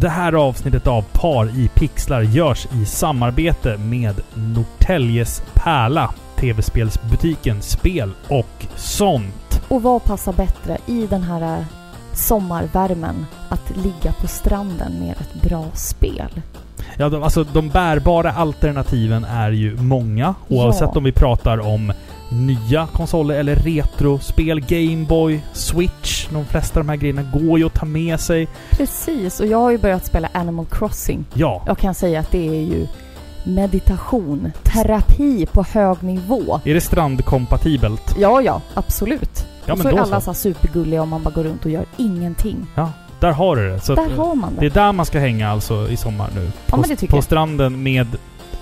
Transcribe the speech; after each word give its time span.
Det 0.00 0.08
här 0.08 0.32
avsnittet 0.32 0.86
av 0.86 1.02
Par 1.12 1.46
i 1.58 1.68
pixlar 1.74 2.20
görs 2.22 2.66
i 2.82 2.84
samarbete 2.84 3.76
med 3.76 4.20
Norrtäljes 4.34 5.42
Pärla, 5.54 6.10
tv-spelsbutiken 6.36 7.62
Spel 7.62 8.10
och 8.28 8.66
sånt. 8.76 9.62
Och 9.68 9.82
vad 9.82 10.04
passar 10.04 10.32
bättre 10.32 10.78
i 10.86 11.06
den 11.06 11.22
här 11.22 11.42
eh, 11.58 11.64
sommarvärmen 12.12 13.26
att 13.48 13.76
ligga 13.76 14.12
på 14.20 14.26
stranden 14.26 14.92
med 15.00 15.10
ett 15.10 15.42
bra 15.42 15.64
spel? 15.74 16.40
Ja, 16.96 17.08
de, 17.08 17.22
alltså 17.22 17.44
de 17.44 17.68
bärbara 17.68 18.32
alternativen 18.32 19.24
är 19.24 19.50
ju 19.50 19.76
många. 19.76 20.34
Oavsett 20.48 20.80
Ja. 20.92 20.98
om 20.98 21.04
vi 21.04 21.12
pratar 21.12 21.58
om 21.58 21.92
nya 22.30 22.86
konsoler 22.86 23.34
eller 23.34 23.56
retrospel, 23.56 24.60
Gameboy, 24.60 25.40
Switch. 25.52 25.92
De 26.30 26.44
flesta 26.44 26.80
av 26.80 26.86
de 26.86 26.90
här 26.90 26.96
grejerna 26.96 27.22
går 27.22 27.58
ju 27.58 27.66
att 27.66 27.74
ta 27.74 27.86
med 27.86 28.20
sig. 28.20 28.48
Precis, 28.70 29.40
och 29.40 29.46
jag 29.46 29.58
har 29.58 29.70
ju 29.70 29.78
börjat 29.78 30.06
spela 30.06 30.28
Animal 30.32 30.66
Crossing. 30.70 31.24
Ja, 31.34 31.62
Jag 31.66 31.78
kan 31.78 31.94
säga 31.94 32.20
att 32.20 32.30
det 32.30 32.48
är 32.48 32.62
ju 32.62 32.86
meditation, 33.44 34.52
terapi 34.62 35.46
på 35.46 35.62
hög 35.62 36.02
nivå. 36.02 36.60
är 36.64 36.74
det 36.74 36.80
strandkompatibelt? 36.80 38.14
Ja, 38.18 38.40
ja, 38.42 38.60
absolut. 38.74 39.46
Ja, 39.66 39.72
och 39.72 39.78
men 39.78 39.82
så 39.92 39.96
är 39.98 40.00
alla 40.02 40.20
så. 40.20 40.34
så 40.34 40.40
supergulliga 40.40 41.02
och 41.02 41.08
man 41.08 41.22
bara 41.22 41.30
går 41.34 41.44
runt 41.44 41.64
och 41.64 41.70
gör 41.70 41.84
ingenting. 41.96 42.66
Där 43.20 43.32
har 43.32 43.56
du 43.56 43.68
det. 43.70 43.80
Så 43.80 43.94
Där 43.94 44.10
har 44.16 44.34
man 44.34 44.54
det 44.54 44.60
det. 44.60 44.66
är 44.66 44.70
där 44.70 44.92
man 44.92 45.06
ska 45.06 45.18
hänga 45.18 45.50
alltså 45.50 45.88
i 45.88 45.96
sommar 45.96 46.28
nu. 46.34 46.44
Ja, 46.44 46.50
på, 46.66 46.76
men 46.76 46.88
det 46.88 46.96
tycker 46.96 47.10
på 47.10 47.16
jag. 47.16 47.24
stranden 47.24 47.82
med 47.82 48.06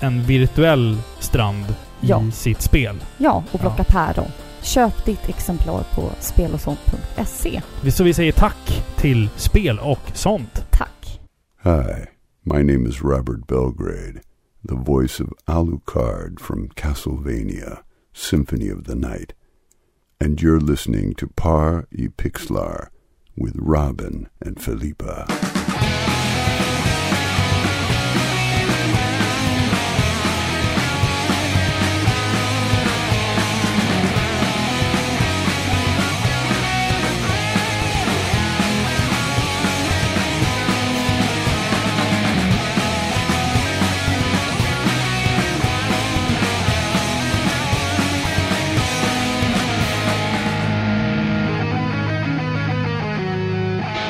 en 0.01 0.23
virtuell 0.23 0.97
strand 1.19 1.65
Ja. 2.01 2.23
i 2.23 2.31
sitt 2.31 2.63
spel. 2.63 2.97
Ja, 3.19 3.43
och 3.53 3.61
plocka 3.61 3.85
päron. 3.85 4.27
Köp 4.67 5.05
ditt 5.05 5.29
exemplar 5.29 5.85
på 5.95 6.11
spelosont.se. 6.21 7.63
Så 7.91 8.05
vi 8.05 8.15
säger 8.15 8.33
tack 8.33 8.85
till 8.97 9.29
spel 9.37 9.79
och 9.79 10.11
sånt. 10.15 10.67
Tack! 10.71 11.21
Hi, 11.65 12.07
my 12.43 12.63
name 12.73 12.89
is 12.89 13.03
Robert 13.03 13.47
Belgrade, 13.47 14.21
the 14.69 14.75
voice 14.75 15.21
of 15.21 15.29
Alucard 15.47 16.41
from 16.41 16.69
Castlevania, 16.69 17.79
Symphony 18.15 18.73
of 18.73 18.85
the 18.85 18.95
Night. 18.95 19.33
And 20.25 20.43
you're 20.43 20.61
listening 20.61 21.15
to 21.15 21.27
Par 21.27 21.87
e 21.93 22.09
Pixlar 22.09 22.89
with 23.37 23.55
Robin 23.59 24.29
and 24.41 24.57
Felipa. 24.57 25.56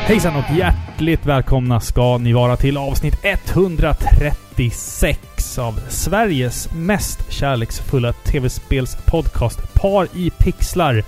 Hejsan 0.06 0.36
och 0.36 0.56
hjärtligt 0.56 1.26
välkomna 1.26 1.80
ska 1.80 2.18
ni 2.18 2.32
vara 2.32 2.56
till 2.56 2.76
avsnitt 2.76 3.18
136 3.22 5.58
av 5.58 5.80
Sveriges 5.88 6.68
mest 6.74 7.32
kärleksfulla 7.32 8.12
tv-spelspodcast 8.12 9.74
Par 9.74 10.08
i 10.14 10.30
pixlar. 10.30 11.04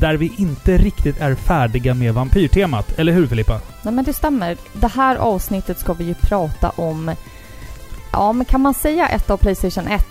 Där 0.00 0.16
vi 0.16 0.32
inte 0.38 0.78
riktigt 0.78 1.20
är 1.20 1.34
färdiga 1.34 1.94
med 1.94 2.14
vampyrtemat. 2.14 2.98
Eller 2.98 3.12
hur 3.12 3.26
Filippa? 3.26 3.60
Nej 3.82 3.94
men 3.94 4.04
det 4.04 4.12
stämmer. 4.12 4.56
Det 4.72 4.88
här 4.88 5.16
avsnittet 5.16 5.78
ska 5.78 5.92
vi 5.92 6.04
ju 6.04 6.14
prata 6.14 6.70
om, 6.70 7.14
ja 8.12 8.32
men 8.32 8.44
kan 8.44 8.60
man 8.60 8.74
säga 8.74 9.08
ett 9.08 9.30
av 9.30 9.36
Playstation 9.36 9.86
1 9.86 10.06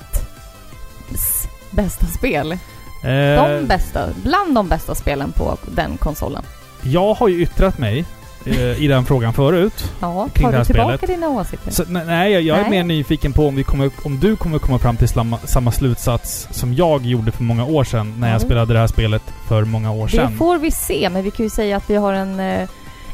bästa 1.72 2.06
spel? 2.06 2.58
De 3.02 3.08
Eh, 3.10 3.62
bästa, 3.62 4.10
bland 4.24 4.56
de 4.56 4.68
bästa 4.68 4.96
spelen 4.96 5.32
på 5.32 5.58
den 5.76 5.98
konsolen. 5.98 6.44
jag 6.82 7.14
har 7.14 7.28
ju 7.28 7.42
yttrat 7.42 7.78
mig 7.78 8.06
eh, 8.46 8.84
i 8.84 8.88
den 8.88 9.06
frågan 9.06 9.34
förut. 9.34 9.92
Ja, 10.00 10.28
tar 10.34 10.52
det 10.52 10.58
du 10.58 10.66
tillbaka 10.66 10.98
spelet. 10.98 11.16
dina 11.16 11.30
åsikter? 11.30 11.72
Så, 11.72 11.84
nej, 11.88 12.32
jag, 12.32 12.42
jag 12.42 12.58
är 12.58 12.62
Nej. 12.62 12.70
mer 12.72 12.84
nyfiken 12.84 13.34
på 13.34 13.48
om, 13.48 13.56
vi 13.56 13.64
kommer, 13.64 13.90
om 14.04 14.20
du 14.20 14.36
kommer 14.36 14.60
komma 14.60 14.80
fram 14.80 14.98
till 14.98 15.08
samma, 15.08 15.38
samma 15.38 15.72
slutsats 15.72 16.48
som 16.52 16.74
jag 16.74 17.06
gjorde 17.06 17.32
för 17.32 17.44
många 17.44 17.66
år 17.66 17.84
sedan 17.84 18.14
när 18.20 18.28
Ja. 18.28 18.34
jag 18.34 18.42
spelade 18.42 18.74
det 18.74 18.80
här 18.80 18.88
spelet 18.88 19.22
för 19.48 19.64
många 19.66 19.92
år 19.92 20.06
Det 20.06 20.12
sedan. 20.12 20.38
får 20.38 20.58
vi 20.58 20.72
se, 20.72 21.10
men 21.12 21.24
vi 21.24 21.32
kan 21.32 21.44
ju 21.46 21.50
säga 21.50 21.78
att 21.78 21.90
vi 21.90 21.96
har 21.96 22.14
en, 22.14 22.40
eh, 22.40 22.62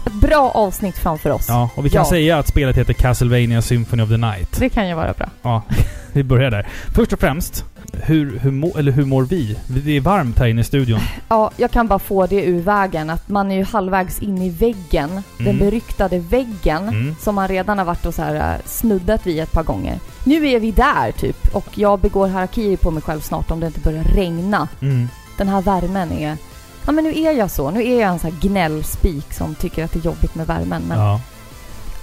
ett 0.06 0.14
bra 0.14 0.52
avsnitt 0.52 0.98
framför 0.98 1.30
oss. 1.30 1.46
Ja, 1.50 1.70
och 1.76 1.86
vi 1.86 1.90
kan 1.90 2.00
Ja. 2.04 2.10
säga 2.10 2.38
att 2.38 2.48
spelet 2.48 2.78
heter 2.78 2.94
Castlevania 2.94 3.62
Symphony 3.62 4.04
of 4.04 4.10
the 4.10 4.18
Night. 4.18 4.60
Det 4.60 4.70
kan 4.70 4.88
ju 4.88 4.94
vara 4.96 5.14
bra. 5.14 5.28
Ja, 5.42 5.62
vi 6.14 6.24
börjar 6.24 6.52
där. 6.52 6.68
Först 6.96 7.14
och 7.14 7.20
främst, 7.20 7.66
hur, 8.04 8.40
hur, 8.40 8.52
må, 8.52 8.78
eller 8.78 8.92
hur 8.92 9.06
mår 9.06 9.24
vi? 9.24 9.58
Det 9.68 9.98
är 9.98 10.02
varmt 10.02 10.40
här 10.40 10.48
inne 10.48 10.62
i 10.62 10.64
studion. 10.64 11.00
Ja, 11.30 11.52
jag 11.58 11.72
kan 11.72 11.88
bara 11.88 12.00
få 12.00 12.28
det 12.28 12.44
ur 12.46 12.62
vägen 12.62 13.10
att 13.10 13.30
man 13.30 13.52
är 13.52 13.56
ju 13.56 13.64
halvvägs 13.64 14.20
in 14.20 14.42
i 14.42 14.50
väggen. 14.50 15.24
Den 15.38 15.48
Mm. 15.48 15.60
beryktade 15.60 16.20
väggen 16.20 16.88
Mm. 16.90 17.16
som 17.20 17.36
man 17.36 17.48
redan 17.48 17.78
har 17.78 17.86
varit 17.86 18.06
och 18.06 18.14
så 18.14 18.22
här 18.22 18.36
eh, 18.36 18.62
snuddat 18.66 19.28
vid 19.28 19.40
ett 19.40 19.52
par 19.52 19.64
gånger. 19.64 20.00
Nu 20.24 20.48
är 20.50 20.60
vi 20.60 20.72
där 20.72 21.12
typ 21.12 21.56
och 21.56 21.68
jag 21.76 22.00
begår 22.00 22.28
harakiri 22.28 22.78
på 22.78 22.92
mig 22.92 23.04
själv 23.04 23.20
snart 23.20 23.52
om 23.52 23.60
det 23.60 23.68
inte 23.68 23.80
börjar 23.80 24.04
regna. 24.04 24.68
Mm. 24.82 25.08
Den 25.38 25.48
här 25.48 25.62
värmen 25.62 26.12
är... 26.12 26.38
Ja 26.86 26.92
men 26.92 27.04
nu 27.04 27.10
är 27.20 27.32
jag 27.32 27.52
så. 27.52 27.72
Nu 27.72 27.84
är 27.88 28.02
jag 28.02 28.10
en 28.12 28.20
sån 28.20 28.32
här 28.32 28.40
gnällspik 28.42 29.34
som 29.34 29.56
tycker 29.56 29.84
att 29.84 29.92
det 29.94 30.00
är 30.00 30.06
jobbigt 30.06 30.36
med 30.36 30.48
värmen. 30.48 30.84
Men 30.88 31.00
ja. 31.00 31.22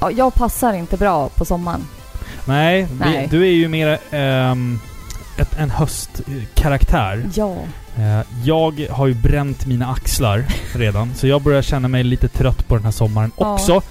Ja. 0.01 0.11
jag 0.11 0.35
passar 0.35 0.73
inte 0.73 0.97
bra 0.97 1.29
på 1.29 1.45
sommaren. 1.45 1.81
Nej, 2.47 2.87
Nej. 3.01 3.29
Vi, 3.31 3.37
du 3.37 3.45
är 3.47 3.51
ju 3.53 3.69
mer 3.69 3.99
ehm, 4.11 4.79
ett, 5.39 5.59
en 5.59 5.71
höstkaraktär. 5.71 7.25
Ja. 7.35 7.55
Eh, 7.97 8.21
jag 8.45 8.87
har 8.91 9.07
ju 9.07 9.15
bränt 9.15 9.67
mina 9.67 9.87
axlar 9.91 10.45
redan, 10.75 11.15
så 11.15 11.27
jag 11.27 11.43
börjar 11.43 11.63
känna 11.63 11.89
mig 11.89 12.05
lite 12.05 12.29
trött 12.29 12.69
på 12.69 12.75
den 12.75 12.85
här 12.85 12.91
sommaren 12.93 13.33
Ja. 13.39 13.53
också. 13.55 13.83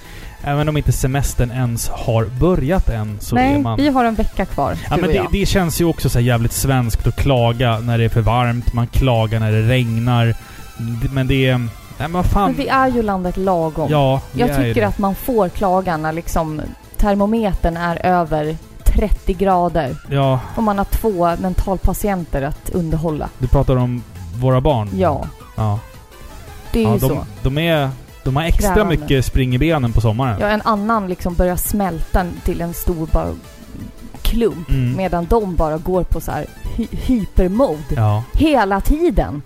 Även 0.46 0.68
om 0.68 0.76
inte 0.76 0.92
semestern 0.92 1.50
ens 1.50 1.88
har 1.88 2.24
börjat 2.24 2.88
än 2.88 3.16
så 3.20 3.36
är 3.36 3.40
Nej, 3.40 3.58
man... 3.62 3.76
vi 3.76 3.88
har 3.88 4.04
en 4.04 4.14
vecka 4.14 4.46
kvar. 4.46 4.76
Ja 4.90 4.96
men 4.96 5.10
det, 5.10 5.26
det 5.32 5.46
känns 5.46 5.80
ju 5.80 5.84
också 5.84 6.08
så 6.08 6.20
jävligt 6.20 6.52
svenskt 6.52 7.06
att 7.06 7.16
klaga 7.16 7.78
när 7.78 7.98
det 7.98 8.04
är 8.04 8.08
för 8.08 8.20
varmt, 8.20 8.72
man 8.72 8.86
klagar 8.86 9.40
när 9.40 9.52
det 9.52 9.68
regnar. 9.68 10.34
Men 11.12 11.26
det 11.26 11.46
är... 11.46 11.58
Nej 11.98 12.08
men 12.08 12.24
fan. 12.24 12.44
Men 12.50 12.54
vi 12.54 12.68
är 12.68 12.88
ju 12.88 13.02
landet 13.02 13.36
lagom. 13.36 13.90
Ja, 13.90 14.20
Jag 14.32 14.48
är 14.50 14.62
tycker 14.64 14.86
att 14.86 14.98
man 14.98 15.14
får 15.14 15.48
klaga 15.48 15.96
när 15.96 16.12
liksom 16.12 16.62
termometern 16.96 17.76
är 17.76 18.06
över 18.06 18.56
30 18.94 19.32
grader 19.34 19.96
Ja, 20.10 20.40
och 20.56 20.62
man 20.62 20.78
har 20.78 20.84
två 20.84 21.36
mentalpatienter 21.36 22.42
att 22.42 22.70
underhålla. 22.70 23.28
du 23.38 23.46
pratar 23.48 23.76
om 23.76 24.02
våra 24.40 24.60
barn. 24.60 24.88
Ja, 24.96 25.26
Ja. 25.56 25.78
det 26.72 26.78
är 26.80 26.84
ja 26.84 26.92
ju 26.94 26.98
de, 26.98 27.08
så. 27.08 27.26
de 27.42 27.58
är... 27.58 27.90
De 28.24 28.36
har 28.36 28.42
extra 28.44 28.74
Krävande. 28.74 28.96
mycket 28.96 29.24
spring 29.24 29.54
i 29.54 29.58
benen 29.58 29.92
på 29.92 30.00
sommaren. 30.00 30.36
Ja, 30.40 30.46
en 30.48 30.62
annan 30.64 31.08
liksom 31.08 31.34
börjar 31.34 31.56
smälta 31.56 32.24
till 32.44 32.60
en 32.60 32.74
stor 32.74 33.06
bara 33.12 33.28
klump 34.22 34.70
Mm. 34.70 34.96
medan 34.96 35.26
de 35.30 35.54
bara 35.56 35.78
går 35.78 36.02
på 36.02 36.20
så 36.20 36.30
här 36.32 36.46
hy 36.76 36.86
hypermode 36.90 37.78
Ja. 37.96 38.24
hela 38.32 38.80
tiden. 38.80 39.42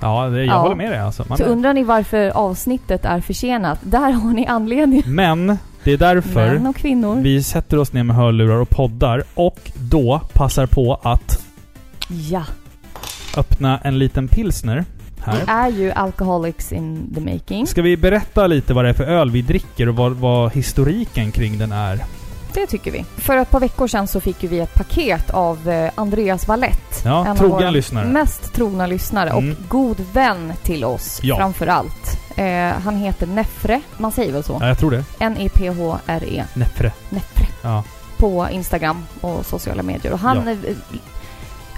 Ja, 0.00 0.26
det, 0.26 0.38
jag 0.44 0.46
Ja. 0.56 0.58
håller 0.60 0.74
med 0.74 0.90
dig 0.92 1.00
alltså. 1.00 1.24
Man 1.28 1.38
Så 1.38 1.44
är- 1.44 1.48
undrar 1.48 1.74
ni 1.74 1.84
varför 1.84 2.28
avsnittet 2.30 3.04
är 3.04 3.20
försenat? 3.20 3.78
Där 3.82 4.10
har 4.10 4.30
ni 4.32 4.46
anledning. 4.46 5.02
Men, 5.06 5.58
det 5.86 5.92
är 5.92 5.96
därför 6.14 6.68
och 6.68 6.76
kvinnor. 6.76 7.16
vi 7.22 7.42
sätter 7.42 7.78
oss 7.78 7.92
ner 7.92 8.02
med 8.02 8.16
hörlurar 8.16 8.56
och 8.56 8.70
poddar 8.70 9.22
och 9.34 9.58
då 9.74 10.20
passar 10.32 10.66
på 10.66 11.00
att 11.02 11.42
Ja, 12.08 12.44
öppna 13.36 13.78
en 13.78 13.98
liten 13.98 14.28
pilsner 14.28 14.84
här. 15.24 15.42
är 15.46 15.68
ju 15.68 15.92
alcoholics 15.92 16.72
in 16.72 17.14
the 17.14 17.20
making. 17.20 17.66
Ska 17.66 17.82
vi 17.82 17.96
berätta 17.96 18.46
lite 18.46 18.74
vad 18.74 18.84
det 18.84 18.88
är 18.88 18.94
för 18.94 19.04
öl 19.04 19.30
vi 19.30 19.42
dricker 19.42 19.88
och 19.88 19.96
vad, 19.96 20.12
vad 20.12 20.52
historiken 20.52 21.32
kring 21.32 21.58
den 21.58 21.72
är? 21.72 22.00
Det 22.54 22.66
tycker 22.66 22.90
vi. 22.90 23.04
För 23.16 23.36
ett 23.36 23.50
par 23.50 23.60
veckor 23.60 23.86
sedan 23.88 24.08
så 24.08 24.20
fick 24.20 24.42
ju 24.42 24.48
vi 24.48 24.60
ett 24.60 24.74
paket 24.74 25.30
av 25.30 25.68
eh, 25.68 25.90
Andreas 25.94 26.48
Wallett. 26.48 27.02
Ja, 27.04 27.24
en 27.24 27.30
av 27.30 27.36
trogen 27.36 27.56
våra 27.56 27.70
lyssnare. 27.70 28.06
Mest 28.08 28.52
trogna 28.54 28.86
lyssnare 28.86 29.30
och 29.32 29.42
Mm. 29.42 29.56
god 29.68 29.96
vän 30.12 30.52
till 30.62 30.84
oss 30.84 31.20
Ja. 31.22 31.36
framför 31.36 31.66
allt. 31.66 32.18
Eh, 32.36 32.72
han 32.84 32.96
heter 32.96 33.26
Nefre, 33.26 33.80
man 33.98 34.12
säger 34.12 34.32
väl 34.32 34.44
så? 34.44 34.58
Ja, 34.60 34.68
jag 34.68 34.78
tror 34.78 34.90
det. 34.90 35.04
N-E-P-H-R-E. 35.18 36.44
Nefre. 36.54 36.92
Nefre. 37.08 37.46
Ja. 37.62 37.84
På 38.16 38.48
Instagram 38.50 39.04
och 39.20 39.46
sociala 39.46 39.82
medier. 39.82 40.12
Och 40.12 40.18
han... 40.18 40.46
Ja. 40.46 40.68
eh, 40.70 40.76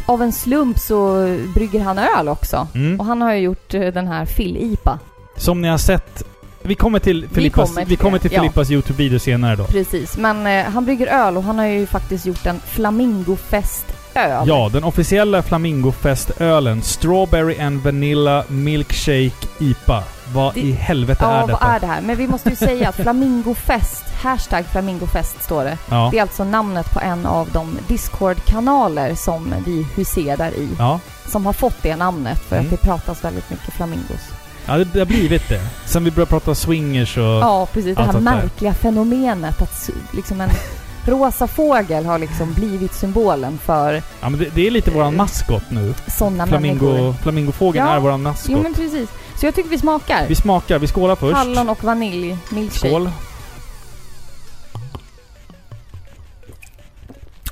av 0.06 0.22
en 0.22 0.32
slump 0.32 0.78
så 0.78 1.26
brygger 1.54 1.80
han 1.80 1.98
öl 1.98 2.28
också. 2.28 2.68
Mm. 2.74 3.00
Och 3.00 3.06
han 3.06 3.22
har 3.22 3.32
ju 3.32 3.40
gjort 3.40 3.74
eh, 3.74 3.86
den 3.86 4.06
här 4.06 4.26
Fill-IPA. 4.26 4.98
Som 5.36 5.60
ni 5.60 5.68
har 5.68 5.78
sett... 5.78 6.24
Vi 6.62 6.74
kommer 6.74 6.98
till 6.98 7.28
Filippas, 7.32 7.68
kommer 7.70 7.80
till 7.84 7.90
vi 7.90 7.96
kommer 7.96 8.18
till 8.18 8.32
ja. 8.32 8.40
Filippas 8.40 8.70
Youtube-video 8.70 9.18
senare 9.18 9.56
då. 9.56 9.64
Precis, 9.64 10.16
men 10.16 10.46
eh, 10.46 10.64
han 10.64 10.84
brygger 10.84 11.06
öl 11.06 11.36
och 11.36 11.42
han 11.42 11.58
har 11.58 11.66
ju 11.66 11.86
faktiskt 11.86 12.26
gjort 12.26 12.46
en 12.46 12.60
Flamingofest 12.60 13.86
öl. 14.18 14.48
Ja, 14.48 14.70
den 14.72 14.84
officiella 14.84 15.42
Flamingofest-ölen 15.42 16.82
Strawberry 16.82 17.60
and 17.60 17.82
Vanilla 17.82 18.44
Milkshake 18.48 19.46
IPA. 19.58 20.02
Vad 20.34 20.54
Det- 20.54 20.60
i 20.60 20.72
helvete 20.72 21.24
Ja, 21.24 21.30
är 21.30 21.40
vad 21.40 21.48
detta? 21.50 21.64
är 21.66 21.80
det 21.80 21.86
här? 21.86 22.00
Men 22.00 22.16
vi 22.16 22.26
måste 22.28 22.48
ju 22.50 22.56
säga 22.56 22.88
att 22.88 22.94
Flamingofest, 22.96 24.04
hashtag 24.22 24.64
Flamingofest 24.72 25.42
står 25.42 25.64
det. 25.64 25.78
Ja. 25.90 26.08
Det 26.12 26.18
är 26.18 26.22
alltså 26.22 26.44
namnet 26.44 26.92
på 26.92 27.00
en 27.00 27.26
av 27.26 27.48
de 27.52 27.78
Discord-kanaler 27.88 29.14
som 29.14 29.54
vi 29.66 29.86
huserar 29.96 30.48
i. 30.50 30.68
Ja. 30.78 31.00
Som 31.26 31.46
har 31.46 31.52
fått 31.52 31.82
det 31.82 31.96
namnet 31.96 32.38
för 32.48 32.56
Mm. 32.56 32.66
att 32.66 32.70
det 32.70 32.86
pratas 32.86 33.24
väldigt 33.24 33.50
mycket 33.50 33.74
flamingos. 33.74 34.20
ja, 34.66 34.78
det, 34.78 34.98
har 34.98 35.06
blivit 35.06 35.48
det. 35.48 35.60
Sen 35.86 36.04
vi 36.04 36.10
började 36.10 36.30
prata 36.30 36.54
swingers 36.54 37.16
och... 37.18 37.22
Ja, 37.24 37.66
precis. 37.72 37.96
Det 37.96 38.02
här 38.02 38.20
märkliga 38.20 38.74
fenomenet 38.74 39.62
att 39.62 39.90
liksom 40.12 40.40
en 40.40 40.50
rosa 41.06 41.46
fågel 41.46 42.06
har 42.06 42.18
liksom 42.18 42.52
blivit 42.54 42.94
symbolen 42.94 43.58
för 43.58 43.92
Ja, 44.20 44.28
men 44.28 44.40
det, 44.40 44.48
det 44.54 44.66
är 44.66 44.70
lite 44.70 44.90
våran 44.90 45.16
maskot 45.16 45.62
nu. 45.70 45.94
sådana 46.18 46.46
Flamingo, 46.46 46.84
människor. 46.92 47.12
flamingofågeln 47.22 47.86
Ja. 47.86 47.92
är 47.94 48.00
våran 48.00 48.22
maskot. 48.22 48.50
Jo 48.50 48.62
men 48.62 48.74
precis. 48.74 49.08
Så 49.40 49.46
jag 49.46 49.54
tycker 49.54 49.70
vi 49.70 49.78
smakar. 49.78 50.26
Vi 50.28 50.34
smakar, 50.34 50.78
vi 50.78 50.86
skålar 50.86 51.16
först. 51.16 51.36
Hallon 51.36 51.68
och 51.68 51.84
vanilj, 51.84 52.36
milkshake. 52.50 52.88
Skål. 52.88 53.10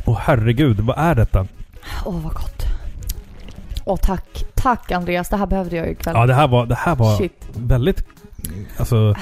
Åh 0.04 0.18
herregud, 0.22 0.80
vad 0.80 0.98
är 0.98 1.14
detta? 1.14 1.46
Åh 2.04 2.20
vad 2.24 2.32
gott. 2.34 2.62
Åh 3.84 3.96
tack. 4.02 4.44
Tack 4.54 4.90
Andreas, 4.92 5.28
det 5.28 5.36
här 5.36 5.46
behövde 5.46 5.76
jag 5.76 5.86
ju 5.86 5.92
ikväll. 5.92 6.14
Ja, 6.16 6.26
det 6.26 6.34
här 6.34 6.48
var, 6.48 6.66
det 6.66 6.74
här 6.74 6.94
var 6.94 7.16
Shit. 7.18 7.42
väldigt... 7.54 8.02
Alltså... 8.76 9.14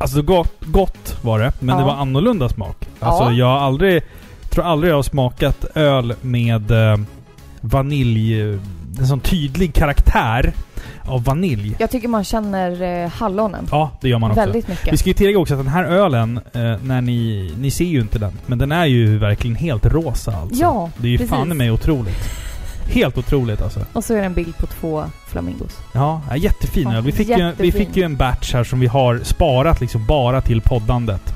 Alltså 0.00 0.22
gott, 0.22 0.52
gott 0.60 1.16
var 1.22 1.38
det, 1.38 1.52
men 1.60 1.76
det 1.76 1.82
Ja. 1.82 1.86
var 1.86 1.94
annorlunda 1.94 2.48
smak. 2.48 2.88
Alltså 3.00 3.24
Ja. 3.24 3.32
jag 3.32 3.46
har 3.46 3.58
aldrig... 3.58 4.02
tror 4.50 4.64
aldrig 4.64 4.90
jag 4.90 4.96
har 4.96 5.02
smakat 5.02 5.64
öl 5.74 6.14
med 6.20 6.70
eh, 6.70 6.96
vanilj... 7.60 8.40
En 8.98 9.06
sån 9.06 9.20
tydlig 9.20 9.74
karaktär 9.74 10.52
av 11.04 11.24
vanilj. 11.24 11.76
Jag 11.78 11.90
tycker 11.90 12.08
man 12.08 12.24
känner 12.24 12.82
eh, 13.04 13.08
hallonen. 13.10 13.66
Ja, 13.70 13.90
det 14.00 14.08
gör 14.08 14.18
man 14.18 14.30
också. 14.30 14.40
Väldigt 14.40 14.68
mycket. 14.68 14.92
Vi 14.92 14.96
ska 14.96 15.08
ju 15.10 15.14
tillägga 15.14 15.38
också 15.38 15.54
att 15.54 15.60
den 15.60 15.68
här 15.72 15.84
ölen, 15.84 16.36
eh, 16.52 16.60
när 16.82 17.00
ni... 17.00 17.52
Ni 17.58 17.70
ser 17.70 17.84
ju 17.84 18.00
inte 18.00 18.18
den, 18.18 18.32
men 18.46 18.58
den 18.58 18.72
är 18.72 18.84
ju 18.86 19.18
verkligen 19.18 19.56
helt 19.56 19.86
rosa 19.86 20.32
alltså. 20.36 20.60
Ja, 20.60 20.90
Det 20.96 21.06
är 21.06 21.10
ju 21.10 21.18
precis. 21.18 21.30
fan 21.30 21.50
i 21.52 21.54
mig 21.54 21.70
otroligt. 21.70 22.28
Helt 22.90 23.18
otroligt 23.18 23.62
alltså. 23.62 23.80
Och 23.92 24.04
så 24.04 24.14
är 24.14 24.18
det 24.18 24.24
en 24.24 24.34
bild 24.34 24.56
på 24.58 24.66
två 24.66 25.04
flamingos. 25.26 25.78
Ja, 25.92 26.22
ja 26.28 26.36
jättefin 26.36 26.90
Ja. 26.90 27.00
Vi 27.00 27.12
fick, 27.12 27.28
ju, 27.28 27.52
vi 27.56 27.72
fick 27.72 27.96
ju 27.96 28.02
en 28.02 28.16
batch 28.16 28.54
här 28.54 28.64
som 28.64 28.80
vi 28.80 28.86
har 28.86 29.18
sparat 29.18 29.80
liksom 29.80 30.06
bara 30.06 30.40
till 30.40 30.60
poddandet. 30.60 31.34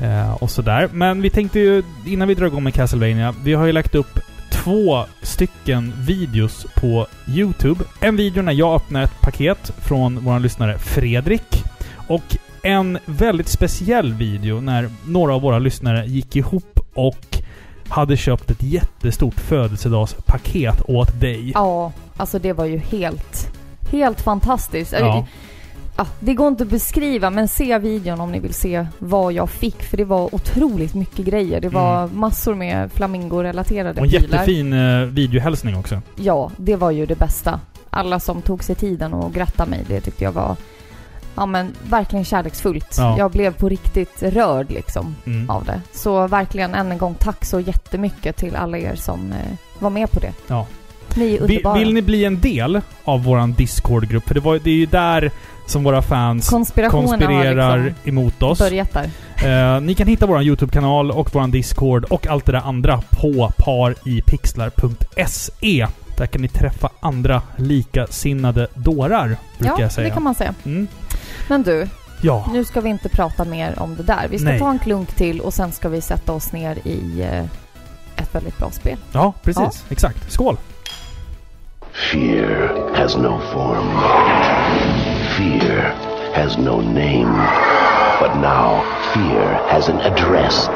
Eh, 0.00 0.34
och 0.42 0.50
sådär. 0.50 0.88
Men 0.92 1.22
vi 1.22 1.30
tänkte 1.30 1.60
ju, 1.60 1.82
innan 2.06 2.28
vi 2.28 2.34
drar 2.34 2.46
igång 2.46 2.62
med 2.62 2.74
Castlevania, 2.74 3.34
vi 3.44 3.54
har 3.54 3.66
ju 3.66 3.72
lagt 3.72 3.94
upp 3.94 4.20
två 4.50 5.04
stycken 5.22 5.92
videos 5.96 6.66
på 6.74 7.06
Youtube. 7.28 7.84
En 8.00 8.16
video 8.16 8.42
när 8.42 8.52
jag 8.52 8.74
öppnar 8.74 9.02
ett 9.02 9.20
paket 9.20 9.72
från 9.78 10.24
vår 10.24 10.38
lyssnare 10.38 10.78
Fredrik. 10.78 11.64
Och 12.08 12.36
en 12.62 12.98
väldigt 13.04 13.48
speciell 13.48 14.14
video 14.14 14.60
när 14.60 14.90
några 15.06 15.34
av 15.34 15.42
våra 15.42 15.58
lyssnare 15.58 16.06
gick 16.06 16.36
ihop 16.36 16.80
och 16.94 17.38
hade 17.88 18.16
köpt 18.16 18.50
ett 18.50 18.62
jättestort 18.62 19.40
födelsedagspaket 19.40 20.82
åt 20.88 21.20
dig. 21.20 21.50
Ja, 21.54 21.92
alltså 22.16 22.38
det 22.38 22.52
var 22.52 22.64
ju 22.64 22.78
helt, 22.78 23.48
helt 23.90 24.20
fantastiskt. 24.20 24.92
Ja. 25.00 25.26
Ja, 25.98 26.06
det 26.20 26.34
går 26.34 26.48
inte 26.48 26.62
att 26.64 26.70
beskriva, 26.70 27.30
men 27.30 27.48
se 27.48 27.78
videon 27.78 28.20
om 28.20 28.32
ni 28.32 28.40
vill 28.40 28.54
se 28.54 28.86
vad 28.98 29.32
jag 29.32 29.50
fick. 29.50 29.82
För 29.82 29.96
det 29.96 30.04
var 30.04 30.34
otroligt 30.34 30.94
mycket 30.94 31.24
grejer. 31.26 31.60
Det 31.60 31.68
var 31.68 32.08
massor 32.08 32.54
med 32.54 32.92
flamingo-relaterade 32.92 33.90
Mm. 33.90 34.08
Och 34.08 34.14
en 34.14 34.20
prylar. 34.20 34.38
jättefin 34.38 34.72
eh, 34.72 35.00
videohälsning 35.06 35.76
också. 35.76 36.02
Ja, 36.16 36.50
det 36.56 36.76
var 36.76 36.90
ju 36.90 37.06
det 37.06 37.18
bästa. 37.18 37.60
Alla 37.90 38.20
som 38.20 38.42
tog 38.42 38.64
sig 38.64 38.74
tiden 38.74 39.14
och 39.14 39.34
grattade 39.34 39.70
mig, 39.70 39.84
det 39.88 40.00
tyckte 40.00 40.24
jag 40.24 40.32
var 40.32 40.56
ja, 41.36 41.46
men 41.46 41.72
verkligen 41.88 42.24
kärleksfullt. 42.24 42.94
Ja. 42.98 43.18
Jag 43.18 43.30
blev 43.30 43.52
på 43.54 43.68
riktigt 43.68 44.22
rörd 44.22 44.70
liksom 44.70 45.14
Mm. 45.26 45.50
av 45.50 45.64
det. 45.64 45.80
Så 45.92 46.26
verkligen 46.26 46.74
än 46.74 46.92
en 46.92 46.98
gång 46.98 47.14
tack 47.14 47.44
så 47.44 47.60
jättemycket 47.60 48.36
till 48.36 48.56
alla 48.56 48.78
er 48.78 48.94
som 48.94 49.32
eh, 49.32 49.38
var 49.78 49.90
med 49.90 50.10
på 50.10 50.20
det. 50.20 50.32
Ja. 50.46 50.66
Ni 51.16 51.24
är 51.24 51.30
Vill, 51.30 51.40
underbara. 51.42 51.78
vill 51.78 51.94
ni 51.94 52.02
bli 52.02 52.24
en 52.24 52.40
del 52.40 52.80
av 53.04 53.24
våran 53.24 53.52
Discord-grupp? 53.52 54.26
För 54.28 54.34
det, 54.34 54.40
var, 54.40 54.60
det 54.64 54.70
är 54.70 54.74
ju 54.74 54.86
där 54.86 55.30
som 55.66 55.84
våra 55.84 56.02
fans 56.02 56.48
konspirerar 56.50 57.78
liksom 57.84 57.94
emot 58.08 58.42
oss. 58.42 58.58
börjat 58.58 58.92
där. 58.92 59.10
Eh, 59.76 59.80
ni 59.80 59.94
kan 59.94 60.06
hitta 60.06 60.26
våran 60.26 60.42
YouTube-kanal 60.42 61.10
och 61.10 61.34
våran 61.34 61.50
Discord 61.50 62.04
och 62.04 62.26
allt 62.26 62.44
det 62.46 62.52
där 62.52 62.58
andra 62.64 63.00
på 63.10 63.52
paripixlar.se. 64.56 65.86
Där 66.18 66.26
kan 66.26 66.42
ni 66.42 66.48
träffa 66.48 66.90
andra 67.00 67.42
likasinnade 67.56 68.66
dårar, 68.74 69.26
brukar 69.58 69.74
Ja, 69.76 69.80
jag 69.80 69.92
säga. 69.92 70.08
det 70.08 70.14
kan 70.14 70.22
man 70.22 70.34
säga. 70.34 70.54
Mm. 70.64 70.86
Men 71.48 71.62
du, 71.62 71.88
Ja. 72.22 72.48
nu 72.52 72.64
ska 72.64 72.80
vi 72.80 72.88
inte 72.90 73.08
prata 73.08 73.44
mer 73.44 73.74
om 73.82 73.96
det 73.96 74.02
där. 74.02 74.28
Vi 74.30 74.38
ska 74.38 74.48
Nej. 74.48 74.58
ta 74.58 74.70
en 74.70 74.78
klunk 74.78 75.14
till 75.14 75.40
och 75.40 75.54
sen 75.54 75.72
ska 75.72 75.88
vi 75.88 76.00
sätta 76.00 76.32
oss 76.32 76.52
ner 76.52 76.78
i 76.84 77.22
eh, 77.22 77.44
ett 78.22 78.34
väldigt 78.34 78.58
bra 78.58 78.70
spel. 78.70 78.98
ja, 79.12 79.32
precis. 79.42 79.84
Exakt. 79.88 80.32
Skål! 80.32 80.56
Fear 82.12 82.70
has 82.96 83.16
no 83.16 83.40
form. 83.52 83.88
Fear 85.36 85.94
has 86.34 86.58
no 86.58 86.80
name. 86.80 87.48
But 88.20 88.34
now, 88.36 88.82
fear 89.14 89.60
has 89.68 89.88
an 89.88 90.00
address. 90.00 90.68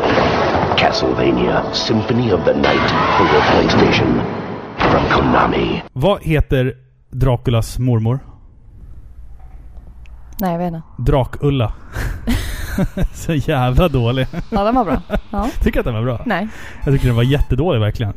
Castlevania 0.78 1.62
Symphony 1.72 2.32
of 2.32 2.44
the 2.44 2.55
Night 2.55 2.90
for 3.17 3.26
your 3.26 3.43
PlayStation. 3.43 4.20
From 4.78 5.05
Konami. 5.05 5.82
Vad 5.93 6.22
heter 6.22 6.75
Draculas 7.11 7.78
mormor? 7.78 8.20
Nej, 10.40 10.52
jag 10.52 10.58
vet 10.58 10.66
inte. 10.66 10.82
Drakulla. 10.98 11.72
Så 13.14 13.34
jävla 13.34 13.88
dålig. 13.88 14.26
Ja, 14.50 14.64
den 14.64 14.75
var 14.75 14.84
bra. 14.84 15.02
Ja. 15.31 15.48
Tycker 15.62 15.81
att 15.81 15.87
den 15.87 15.94
var 15.94 16.02
bra? 16.02 16.22
Nej. 16.26 16.48
Jag 16.84 16.94
tycker 16.94 17.06
den 17.06 17.16
var 17.16 17.22
jättedålig 17.22 17.81
verkligen. 17.81 18.12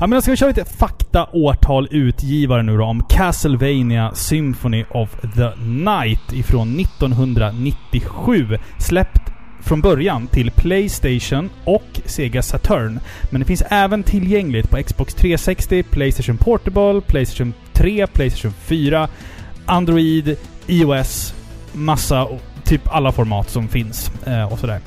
Ja 0.00 0.06
men 0.06 0.10
då 0.10 0.20
ska 0.22 0.30
vi 0.30 0.36
köra 0.36 0.48
lite 0.48 0.64
fakta, 0.64 1.28
årtal, 1.32 1.88
utgivare 1.90 2.62
nu 2.62 2.76
då 2.76 2.84
om 2.84 3.02
Castlevania 3.08 4.14
Symphony 4.14 4.84
of 4.90 5.16
the 5.34 5.50
Night 5.64 6.32
ifrån 6.32 6.80
1997. 6.80 8.58
Släppt 8.78 9.32
från 9.60 9.80
början 9.80 10.26
till 10.26 10.50
Playstation 10.50 11.50
och 11.64 12.00
Sega 12.04 12.42
Saturn. 12.42 13.00
Men 13.30 13.40
det 13.40 13.46
finns 13.46 13.62
även 13.70 14.02
tillgängligt 14.02 14.70
på 14.70 14.82
Xbox 14.82 15.14
360, 15.14 15.82
Playstation 15.82 16.36
Portable, 16.36 17.00
Playstation 17.00 17.54
3, 17.72 18.06
Playstation 18.06 18.52
4, 18.52 19.08
Android, 19.66 20.36
iOS, 20.66 21.34
massa, 21.72 22.28
typ 22.64 22.94
alla 22.94 23.12
format 23.12 23.50
som 23.50 23.68
finns 23.68 24.10
eh, 24.26 24.52
och 24.52 24.58
sådär. 24.58 24.80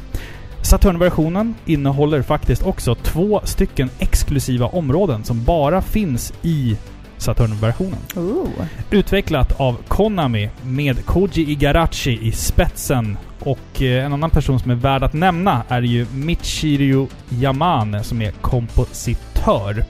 Saturn-versionen 0.61 1.55
innehåller 1.65 2.21
faktiskt 2.21 2.63
också 2.63 2.95
två 2.95 3.41
stycken 3.43 3.89
exklusiva 3.99 4.65
områden 4.65 5.23
som 5.23 5.43
bara 5.43 5.81
finns 5.81 6.33
i 6.41 6.77
Saturn-versionen. 7.17 7.99
Utvecklat 8.89 9.59
av 9.59 9.77
Konami 9.87 10.49
med 10.61 11.05
Koji 11.05 11.51
Igarashi 11.51 12.27
i 12.27 12.31
spetsen. 12.31 13.17
Och 13.39 13.81
eh, 13.81 14.05
en 14.05 14.13
annan 14.13 14.29
person 14.29 14.59
som 14.59 14.71
är 14.71 14.75
värd 14.75 15.03
att 15.03 15.13
nämna 15.13 15.63
är 15.67 15.81
ju 15.81 16.05
Michiru 16.13 17.07
Yamane 17.29 18.03
som 18.03 18.21
är 18.21 18.31
kompositör. 18.31 19.85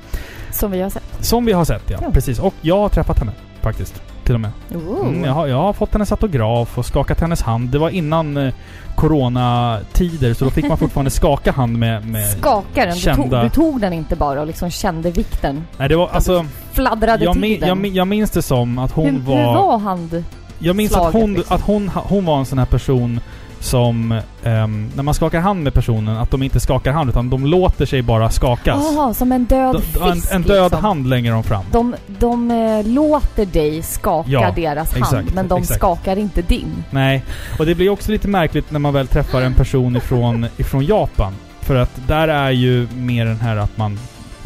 Som 0.51 0.71
vi 0.71 0.81
har 0.81 0.89
sett. 0.89 1.25
Som 1.25 1.45
vi 1.45 1.51
har 1.51 1.65
sett 1.65 1.89
ja. 1.89 1.97
Ja. 2.01 2.11
Precis. 2.11 2.39
Och 2.39 2.53
jag 2.61 2.77
har 2.77 2.89
träffat 2.89 3.19
henne 3.19 3.31
faktiskt. 3.61 4.10
Till 4.25 4.33
och 4.35 4.41
med. 4.41 4.51
Mm, 4.73 5.23
jag, 5.23 5.31
har, 5.33 5.47
jag 5.47 5.57
har 5.57 5.73
fått 5.73 5.93
hennes 5.93 6.11
autograf 6.11 6.77
och 6.77 6.85
skakat 6.85 7.19
hennes 7.19 7.41
hand. 7.41 7.69
Det 7.69 7.77
var 7.79 7.89
innan 7.89 8.37
eh, 8.37 8.53
coronatider 8.95 10.33
så 10.33 10.45
då 10.45 10.51
fick 10.51 10.67
man 10.67 10.77
fortfarande 10.77 11.11
skaka 11.11 11.51
hand 11.51 11.77
med... 11.77 12.07
med 12.07 12.31
Skakar 12.31 12.85
den. 12.87 12.95
Du 12.95 13.01
tog, 13.01 13.15
kända- 13.15 13.43
du 13.43 13.49
tog 13.49 13.81
den 13.81 13.93
inte 13.93 14.15
bara 14.15 14.41
och 14.41 14.47
liksom 14.47 14.69
kände 14.69 15.11
vikten. 15.11 15.63
Nej 15.77 15.89
det 15.89 15.95
var 15.95 16.09
alltså... 16.09 16.45
Fladdrade 16.71 17.23
Jag, 17.23 17.33
till 17.33 17.41
min, 17.41 17.59
den. 17.59 17.69
jag, 17.69 17.77
min- 17.77 17.93
jag 17.93 18.07
minns 18.07 18.31
det 18.31 18.41
som 18.41 18.79
att 18.79 18.91
hon 18.91 19.05
hur, 19.09 19.19
var... 19.19 19.35
hur 19.37 19.43
var 19.53 19.77
hand? 19.77 20.23
Jag 20.59 20.75
minns 20.75 20.91
att 20.91 20.97
slaget, 20.97 21.21
hon, 21.21 21.33
liksom? 21.33 21.55
att 21.55 21.61
hon, 21.61 21.89
hon 21.93 22.25
var 22.25 22.39
en 22.39 22.45
sån 22.45 22.57
här 22.59 22.65
person 22.65 23.19
som... 23.61 24.21
ehm, 24.43 24.91
när 24.95 25.03
man 25.03 25.13
skakar 25.13 25.39
hand 25.39 25.63
med 25.63 25.73
personen, 25.73 26.17
att 26.17 26.31
de 26.31 26.43
inte 26.43 26.59
skakar 26.59 26.91
hand 26.91 27.09
utan 27.09 27.29
de 27.29 27.45
låter 27.45 27.85
sig 27.85 28.01
bara 28.01 28.29
skakas. 28.29 28.83
Jaha, 28.95 29.13
som 29.13 29.31
en 29.31 29.45
död 29.45 29.75
De- 29.75 29.81
fisk 30.13 30.31
en, 30.31 30.35
en 30.35 30.41
död 30.41 30.63
liksom. 30.63 30.85
hand 30.85 31.07
längre 31.09 31.33
de 31.33 31.43
fram. 31.43 31.63
De, 31.71 31.95
de 32.07 32.51
eh, 32.51 32.87
låter 32.87 33.45
dig 33.45 33.81
skaka 33.83 34.29
Ja, 34.31 34.51
deras 34.55 34.91
hand, 34.93 35.03
exakt, 35.03 35.33
men 35.35 35.47
de 35.47 35.61
exakt. 35.61 35.79
skakar 35.79 36.15
inte 36.17 36.41
din. 36.41 36.83
Nej. 36.89 37.23
Och 37.59 37.65
det 37.65 37.75
blir 37.75 37.89
också 37.89 38.11
lite 38.11 38.27
märkligt 38.27 38.71
när 38.71 38.79
man 38.79 38.93
väl 38.93 39.07
träffar 39.07 39.41
en 39.41 39.53
person 39.53 39.95
ifrån, 39.95 40.45
ifrån 40.57 40.85
Japan. 40.85 41.33
För 41.61 41.75
att 41.75 41.91
där 42.07 42.27
är 42.27 42.51
ju 42.51 42.87
mer 42.95 43.25
den 43.25 43.39
här 43.39 43.57
att 43.57 43.77
man 43.77 43.99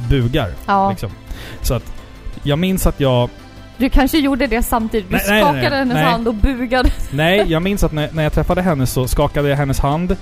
bugar. 0.09 0.49
Ja, 0.65 0.89
Liksom. 0.89 1.09
Så 1.61 1.73
att 1.73 1.93
jag 2.43 2.59
minns 2.59 2.87
att 2.87 2.99
jag... 2.99 3.29
du 3.77 3.89
kanske 3.89 4.17
gjorde 4.17 4.47
det 4.47 4.63
samtidigt. 4.63 5.09
Du 5.09 5.15
Nej, 5.15 5.23
nej, 5.27 5.33
nej, 5.33 5.43
skakade 5.43 5.69
nej. 5.69 5.79
hennes 5.79 5.97
hand 6.11 6.27
och 6.27 6.33
bugade. 6.33 6.89
Nej, 7.11 7.43
jag 7.47 7.61
minns 7.61 7.83
att 7.83 7.91
när, 7.91 8.09
när 8.11 8.23
jag 8.23 8.33
träffade 8.33 8.61
henne 8.61 8.85
så 8.87 9.07
skakade 9.07 9.49
jag 9.49 9.57
hennes 9.57 9.79
hand. 9.79 10.15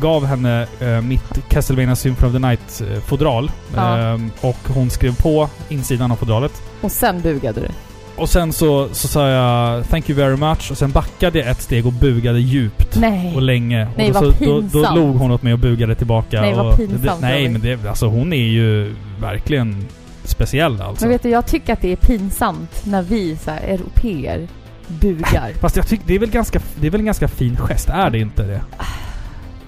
gav 0.00 0.26
henne 0.26 0.66
eh, 0.80 1.00
mitt 1.00 1.48
Castlevania 1.48 1.96
Symphony 1.96 2.28
of 2.28 2.32
the 2.32 2.38
Night-fodral. 2.38 3.50
Ja. 3.76 3.98
Ehm, 3.98 4.30
och 4.40 4.56
hon 4.74 4.90
skrev 4.90 5.16
på 5.16 5.48
insidan 5.68 6.12
av 6.12 6.16
fodralet. 6.16 6.62
Och 6.80 6.92
sen 6.92 7.20
bugade 7.20 7.60
du. 7.60 7.68
Och 8.16 8.28
sen 8.28 8.52
så, 8.52 8.88
så 8.92 9.08
sa 9.08 9.28
jag 9.28 9.84
'Thank 9.84 10.10
you 10.10 10.18
very 10.18 10.36
much' 10.36 10.70
och 10.70 10.78
sen 10.78 10.90
backade 10.90 11.38
jag 11.38 11.48
ett 11.48 11.62
steg 11.62 11.86
och 11.86 11.92
bugade 11.92 12.40
djupt. 12.40 12.96
Nej. 13.00 13.32
Och 13.36 13.42
länge. 13.42 13.88
Nej, 13.96 14.08
och 14.08 14.14
då, 14.14 14.20
vad 14.20 14.34
så, 14.38 14.44
då, 14.44 14.54
då 14.54 14.62
pinsamt. 14.62 14.96
log 14.96 15.16
hon 15.16 15.30
åt 15.30 15.42
mig 15.42 15.52
och 15.52 15.58
bugade 15.58 15.94
tillbaka. 15.94 16.40
Nej, 16.40 16.54
vad 16.54 16.66
och 16.66 16.76
pinsamt, 16.76 17.20
det, 17.20 17.26
Nej, 17.26 17.48
men 17.48 17.60
det, 17.60 17.86
alltså 17.88 18.06
hon 18.06 18.32
är 18.32 18.36
ju 18.46 18.94
verkligen 19.20 19.84
speciell 20.28 20.82
alltså. 20.82 21.04
Men 21.04 21.12
vet 21.12 21.22
du, 21.22 21.28
jag 21.28 21.46
tycker 21.46 21.72
att 21.72 21.80
det 21.80 21.92
är 21.92 21.96
pinsamt 21.96 22.86
när 22.86 23.02
vi 23.02 23.36
så 23.36 23.50
här, 23.50 23.60
europeer 23.60 24.48
bugar. 24.88 25.52
Fast 25.60 25.76
jag 25.76 25.88
tycker 25.88 26.06
det 26.06 26.14
är 26.14 26.18
väl 26.18 26.30
ganska, 26.30 26.60
det 26.80 26.86
är 26.86 26.90
väl 26.90 27.00
en 27.00 27.06
ganska 27.06 27.28
fin 27.28 27.56
gest, 27.56 27.88
är 27.88 28.10
det 28.10 28.18
inte 28.18 28.42
det? 28.42 28.60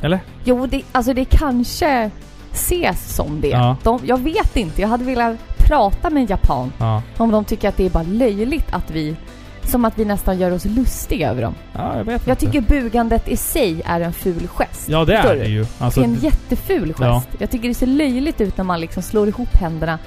Eller? 0.02 0.20
Jo, 0.44 0.66
det, 0.66 0.82
alltså 0.92 1.14
det 1.14 1.24
kanske 1.24 2.10
ses 2.52 3.14
som 3.14 3.40
det. 3.40 3.48
Ja. 3.48 3.76
De, 3.82 4.00
jag 4.04 4.18
vet 4.20 4.56
inte. 4.56 4.80
Jag 4.80 4.88
hade 4.88 5.04
velat 5.04 5.36
prata 5.58 6.10
med 6.10 6.20
en 6.20 6.26
japan 6.26 6.72
Ja. 6.78 7.02
om 7.16 7.30
de 7.30 7.44
tycker 7.44 7.68
att 7.68 7.76
det 7.76 7.86
är 7.86 7.90
bara 7.90 8.02
löjligt 8.02 8.66
att 8.72 8.90
vi... 8.90 9.16
Som 9.62 9.84
att 9.84 9.98
vi 9.98 10.04
nästan 10.04 10.38
gör 10.38 10.50
oss 10.50 10.64
lustiga 10.64 11.30
över 11.30 11.42
dem. 11.42 11.54
Ja, 11.72 11.96
jag 11.96 12.04
vet 12.04 12.26
Jag 12.26 12.32
inte. 12.42 12.46
tycker 12.46 12.60
bugandet 12.82 13.28
i 13.28 13.36
sig 13.36 13.82
är 13.86 14.00
en 14.00 14.12
ful 14.12 14.48
gest. 14.48 14.88
Ja, 14.88 15.04
det 15.04 15.14
är 15.16 15.36
det 15.36 15.46
ju. 15.46 15.66
Alltså, 15.78 16.00
det 16.00 16.06
är 16.06 16.08
en 16.08 16.14
jätteful 16.14 16.88
gest. 16.88 17.00
Ja. 17.00 17.22
Jag 17.38 17.50
tycker 17.50 17.68
det 17.68 17.74
ser 17.74 17.86
löjligt 17.86 18.40
ut 18.40 18.56
när 18.56 18.64
man 18.64 18.80
liksom 18.80 19.02
slår 19.02 19.28
ihop 19.28 19.54
händerna. 19.54 19.98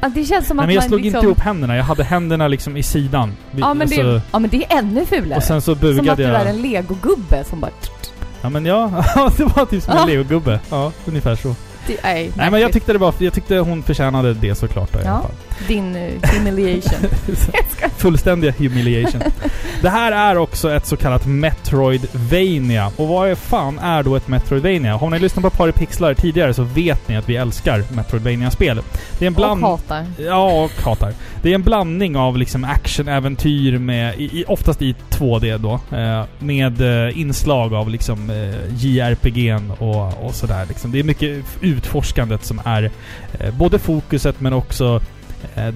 Att 0.00 0.14
Det 0.14 0.24
känns 0.24 0.46
som 0.46 0.56
nej, 0.56 0.62
att 0.64 0.66
men 0.66 0.74
jag 0.74 0.82
man 0.82 0.88
slog 0.88 1.00
liksom... 1.00 1.18
inte 1.18 1.26
ihop 1.26 1.40
händerna. 1.40 1.76
Jag 1.76 1.84
hade 1.84 2.04
händerna 2.04 2.48
liksom 2.48 2.76
i 2.76 2.82
sidan. 2.82 3.32
Ja 3.56 3.74
men, 3.74 3.88
det, 3.88 4.00
alltså, 4.02 4.20
ja 4.32 4.38
men 4.38 4.50
det 4.50 4.64
är 4.64 4.78
ännu 4.78 5.06
fulare. 5.06 5.36
och 5.36 5.42
sen 5.42 5.60
så 5.60 5.64
som 5.64 5.72
att 5.74 5.80
bugade 5.80 6.22
du 6.22 6.28
är 6.28 6.32
jag. 6.38 6.46
en 6.48 6.62
legogubbe 6.62 7.44
som 7.44 7.60
bara... 7.60 7.70
Ja 8.42 8.48
men 8.48 8.66
ja, 8.66 9.04
det 9.36 9.44
var 9.44 9.66
typ 9.66 9.82
som 9.82 9.92
en 9.92 9.98
Ja. 9.98 10.06
legogubbe. 10.06 10.60
Ja, 10.70 10.92
ungefär 11.06 11.34
så. 11.36 11.54
Det, 11.86 11.96
nej, 12.02 12.30
Nej 12.36 12.50
men 12.50 12.60
jag 12.60 12.72
tyckte 12.72 12.92
det 12.92 12.98
var, 12.98 13.14
jag 13.18 13.32
tyckte 13.32 13.58
hon 13.58 13.82
förtjänade 13.82 14.34
det 14.34 14.54
såklart 14.54 14.92
då, 14.92 14.98
i 14.98 15.02
Ja. 15.04 15.10
alla 15.10 15.22
fall. 15.22 15.30
Din 15.66 15.96
uh, 15.96 16.12
humiliation. 16.22 17.10
Fullständiga 17.96 18.52
humiliation. 18.58 19.22
det 19.82 19.88
här 19.88 20.12
är 20.12 20.36
också 20.36 20.72
ett 20.72 20.86
så 20.86 20.96
kallat 20.96 21.26
Metroidvania. 21.26 22.92
Och 22.96 23.08
vad 23.08 23.30
är 23.30 23.34
fan 23.34 23.78
är 23.78 24.02
då 24.02 24.16
ett 24.16 24.28
Metroidvania? 24.28 24.96
Har 24.96 25.10
ni 25.10 25.18
lyssnat 25.18 25.42
på 25.42 25.50
Paripixlar 25.50 26.14
tidigare 26.14 26.54
så 26.54 26.62
vet 26.62 27.08
ni 27.08 27.16
att 27.16 27.28
vi 27.28 27.36
älskar 27.36 27.84
Metroidvania-spel. 27.90 28.80
Det 29.18 29.24
är 29.24 29.26
en 29.26 29.34
Och 29.34 29.36
bland... 29.36 29.62
hatar. 29.62 30.06
Ja, 30.18 30.64
och 30.64 30.82
hatar. 30.82 31.14
Det 31.42 31.50
är 31.50 31.54
en 31.54 31.62
blandning 31.62 32.16
av 32.16 32.38
liksom 32.38 32.64
actionäventyr 32.64 33.78
med, 33.78 34.20
i, 34.20 34.44
oftast 34.48 34.82
i 34.82 34.94
2D 35.10 35.58
då, 35.58 35.96
eh, 35.96 36.24
med 36.38 36.80
eh, 36.80 37.20
inslag 37.20 37.74
av 37.74 37.90
liksom 37.90 38.30
eh, 38.30 38.84
JRPG 38.84 39.56
och, 39.78 40.24
och 40.24 40.34
sådär 40.34 40.66
liksom. 40.68 40.92
Det 40.92 40.98
är 40.98 41.04
mycket 41.04 41.44
utforskandet 41.60 42.44
som 42.44 42.60
är 42.64 42.90
eh, 43.40 43.54
både 43.54 43.78
fokuset 43.78 44.40
men 44.40 44.52
också 44.52 44.84
eh, 44.94 45.02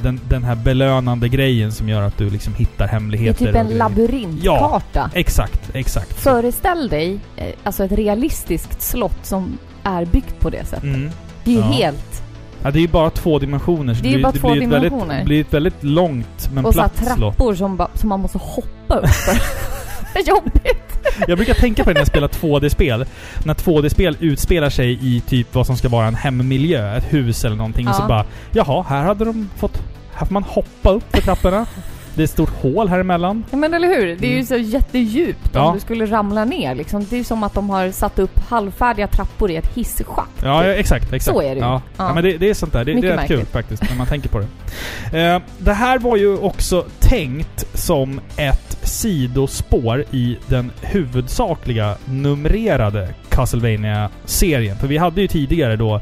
den, 0.02 0.21
den 0.28 0.45
här 0.45 0.54
belönande 0.54 1.28
grejen 1.28 1.73
som 1.73 1.88
gör 1.88 2.02
att 2.02 2.19
du 2.19 2.31
liksom 2.31 2.54
hittar 2.54 2.78
Det 2.78 2.85
är 2.85 2.88
hemligheter. 2.92 3.47
typ 3.47 3.54
en 3.57 3.69
labyrintkarta. 3.78 5.11
Exakt, 5.14 5.71
exakt. 5.75 6.12
Föreställ 6.12 6.88
dig 6.88 7.19
eh, 7.37 7.47
alltså 7.64 7.85
ett 7.85 7.92
realistiskt 7.92 8.83
slott 8.83 9.19
som 9.26 9.59
är 9.83 10.04
byggt 10.04 10.40
på 10.40 10.50
det 10.50 10.64
sättet. 10.64 10.85
Mm. 10.85 11.11
Det 11.45 11.50
är 11.50 11.54
ju 11.54 11.61
Ja. 11.61 11.66
helt... 11.66 12.23
Ja, 12.64 12.71
det 12.71 12.78
är 12.78 12.81
ju 12.81 12.88
bara 12.88 13.11
två 13.11 13.38
dimensioner. 13.38 13.95
så 13.95 14.02
Det 14.02 14.09
är 14.09 14.16
ju 14.16 14.23
bara 14.23 14.33
två 14.33 14.50
blir 14.52 14.62
ett 14.62 14.69
väldigt, 14.69 14.90
dimensioner. 14.90 15.19
Det 15.19 15.25
blir 15.25 15.40
ett 15.40 15.54
väldigt 15.54 15.83
långt 15.85 16.50
men 16.54 16.64
och 16.64 16.75
så 16.75 16.81
platt 16.81 16.97
slott. 16.97 17.07
trappor 17.37 17.54
som, 17.54 17.76
ba, 17.76 17.88
som 17.95 18.09
man 18.09 18.21
måste 18.21 18.38
hoppa 18.38 18.95
upp 18.97 19.04
för. 20.12 20.21
Jobbigt! 20.28 20.99
Jag 21.28 21.38
brukar 21.38 21.54
tänka 21.54 21.85
på 21.85 21.90
det 21.90 21.95
när 21.95 22.00
jag 22.00 22.09
spelar 22.09 22.28
2D-spel. 22.28 23.04
När 23.45 23.54
2D-spel 23.54 24.16
utspelar 24.21 24.71
sig 24.71 24.99
i 25.02 25.21
typ 25.21 25.54
vad 25.54 25.66
som 25.66 25.76
ska 25.76 25.88
vara 25.88 26.07
en 26.07 26.14
hemmiljö, 26.14 26.97
ett 26.97 27.12
hus 27.12 27.45
eller 27.45 27.57
någonting. 27.57 27.88
Och 27.88 27.95
så 27.95 28.02
Ja. 28.02 28.09
bara, 28.09 28.25
jaha, 28.52 28.85
här 28.88 29.02
hade 29.02 29.25
de 29.25 29.50
fått... 29.57 29.83
Här 30.14 30.26
får 30.26 30.33
man 30.33 30.42
hoppa 30.42 30.90
upp 30.90 31.04
för 31.16 31.23
trapporna. 31.23 31.66
Det 32.14 32.23
är 32.23 32.25
ett 32.25 32.31
stort 32.31 32.50
hål 32.62 32.88
här 32.88 32.99
emellan. 33.00 33.45
Ja 33.50 33.57
men 33.57 33.75
eller 33.75 33.88
hur? 33.88 34.07
Det 34.16 34.26
är 34.26 34.31
ju 34.31 34.35
Mm. 34.35 34.47
så 34.47 34.57
jättedjupt 34.57 35.50
Ja. 35.52 35.61
om 35.62 35.75
du 35.75 35.81
skulle 35.81 36.07
ramla 36.07 36.45
ner 36.45 36.75
liksom. 36.75 37.07
Det 37.11 37.16
är 37.16 37.19
ju 37.19 37.25
som 37.25 37.42
att 37.42 37.54
de 37.54 37.71
har 37.71 37.90
satt 37.90 38.19
upp 38.19 38.38
halvfärdiga 38.49 39.07
trappor 39.07 39.50
i 39.50 39.57
ett 39.57 39.71
hisschakt. 39.75 40.31
Ja, 40.42 40.66
ja 40.66 40.75
exakt, 40.75 41.12
exakt. 41.12 41.37
Så 41.37 41.42
är 41.42 41.49
det 41.49 41.54
ju. 41.54 41.61
Ja, 41.61 41.83
ja. 41.97 42.07
Ja. 42.09 42.14
men 42.14 42.25
det, 42.25 42.37
det 42.38 42.50
är 42.50 42.54
sånt 42.54 42.73
där. 42.73 42.85
Det, 42.85 42.90
det 42.92 42.95
Mycket 42.95 43.11
är 43.12 43.16
rätt 43.16 43.28
kul 43.28 43.37
märkligt. 43.37 43.52
faktiskt, 43.52 43.83
när 43.90 43.97
man 43.97 44.07
tänker 44.07 44.28
på 44.28 44.38
det. 44.38 45.21
Eh, 45.21 45.40
det 45.59 45.73
här 45.73 45.99
var 45.99 46.16
ju 46.16 46.37
också 46.38 46.85
tänkt 47.00 47.64
som 47.78 48.21
ett 48.37 48.78
sidospår 48.83 50.04
i 50.11 50.37
den 50.47 50.71
huvudsakliga 50.81 51.97
numrerade 52.04 53.09
Castlevania-serien. 53.28 54.76
För 54.76 54.87
vi 54.87 54.97
hade 54.99 55.21
ju 55.21 55.28
tidigare 55.28 55.76
då 55.76 55.95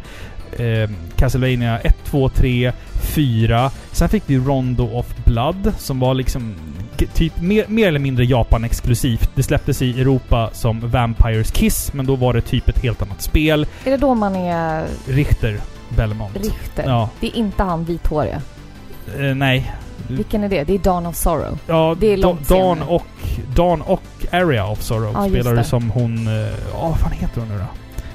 eh, 0.56 0.90
Castlevania 1.16 1.78
1, 1.78 1.96
2, 2.04 2.28
3, 2.28 2.72
4. 3.00 3.70
Sen 3.92 4.08
fick 4.08 4.22
vi 4.26 4.38
Rondo 4.38 4.90
of 4.98 5.06
Blood 5.24 5.72
som 5.78 6.00
var 6.00 6.14
liksom 6.14 6.54
typ 7.14 7.40
mer, 7.40 7.64
mer 7.68 7.88
eller 7.88 7.98
mindre 7.98 8.24
Japan-exklusivt. 8.24 9.30
Det 9.34 9.42
släpptes 9.42 9.82
i 9.82 10.00
Europa 10.00 10.50
som 10.52 10.80
Vampires 10.90 11.50
Kiss, 11.50 11.92
men 11.92 12.06
då 12.06 12.16
var 12.16 12.34
det 12.34 12.40
typ 12.40 12.68
ett 12.68 12.78
helt 12.78 13.02
annat 13.02 13.22
spel. 13.22 13.66
Är 13.84 13.90
det 13.90 13.96
då 13.96 14.14
man 14.14 14.36
är 14.36 14.86
Richter 15.08 15.60
Belmont. 15.96 16.36
Richter? 16.36 16.84
Ja. 16.86 17.08
Det 17.20 17.26
är 17.26 17.36
inte 17.36 17.62
han 17.62 17.84
vithåriga. 17.84 18.42
Eh, 19.18 19.34
nej. 19.34 19.72
Vilken 20.08 20.44
är 20.44 20.48
det? 20.48 20.64
Det 20.64 20.74
är 20.74 20.78
Dawn 20.78 21.06
of 21.06 21.16
Sorrow. 21.16 21.58
Ja, 21.66 21.96
Det 22.00 22.06
är 22.12 22.16
Da- 22.16 22.36
Dawn 22.48 22.82
och, 22.82 23.06
Dawn 23.56 23.80
och 23.82 24.02
Area 24.32 24.66
of 24.66 24.82
Sorrow 24.82 25.26
just 25.28 25.28
spelar 25.44 25.56
du 25.56 25.64
som 25.64 25.90
hon... 25.90 26.26
eh, 26.28 26.32
Ja, 26.72 26.88
vad 26.88 26.98
fan 27.00 27.12
heter 27.12 27.40
hon 27.40 27.48
nu 27.48 27.58
då? 27.58 27.64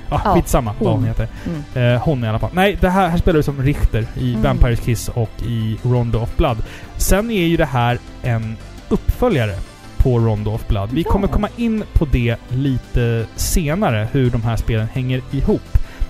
Ja, 0.10 0.22
Ja, 0.26 0.34
skitsamma 0.36 0.74
vad 0.80 0.90
hon 0.90 1.00
hon. 1.00 1.08
heter. 1.08 1.28
Mm. 1.46 1.94
Eh, 1.96 2.02
hon 2.02 2.24
i 2.24 2.28
alla 2.28 2.40
fall. 2.40 2.50
Nej, 2.54 2.78
det 2.82 2.90
här, 2.90 3.08
här 3.10 3.18
spelar 3.18 3.38
du 3.38 3.44
som 3.44 3.62
Richter 3.64 4.06
i 4.18 4.30
Mm. 4.30 4.42
Vampires 4.44 4.80
Kiss 4.80 5.10
och 5.10 5.30
i 5.46 5.78
Rondo 5.84 6.20
of 6.20 6.38
Blood. 6.38 6.58
Sen 6.98 7.32
är 7.32 7.46
ju 7.46 7.58
det 7.58 7.66
här 7.66 8.00
en 8.22 8.58
uppföljare 8.90 9.56
på 9.98 10.20
Rondo 10.20 10.52
of 10.54 10.68
Blood. 10.68 10.90
Vi 10.92 11.02
Ja. 11.02 11.12
kommer 11.12 11.28
komma 11.28 11.48
in 11.58 11.84
på 11.94 12.06
det 12.06 12.36
lite 12.50 13.26
senare, 13.36 14.08
hur 14.12 14.30
de 14.30 14.42
här 14.44 14.56
spelen 14.58 14.88
hänger 14.94 15.22
ihop. 15.32 15.62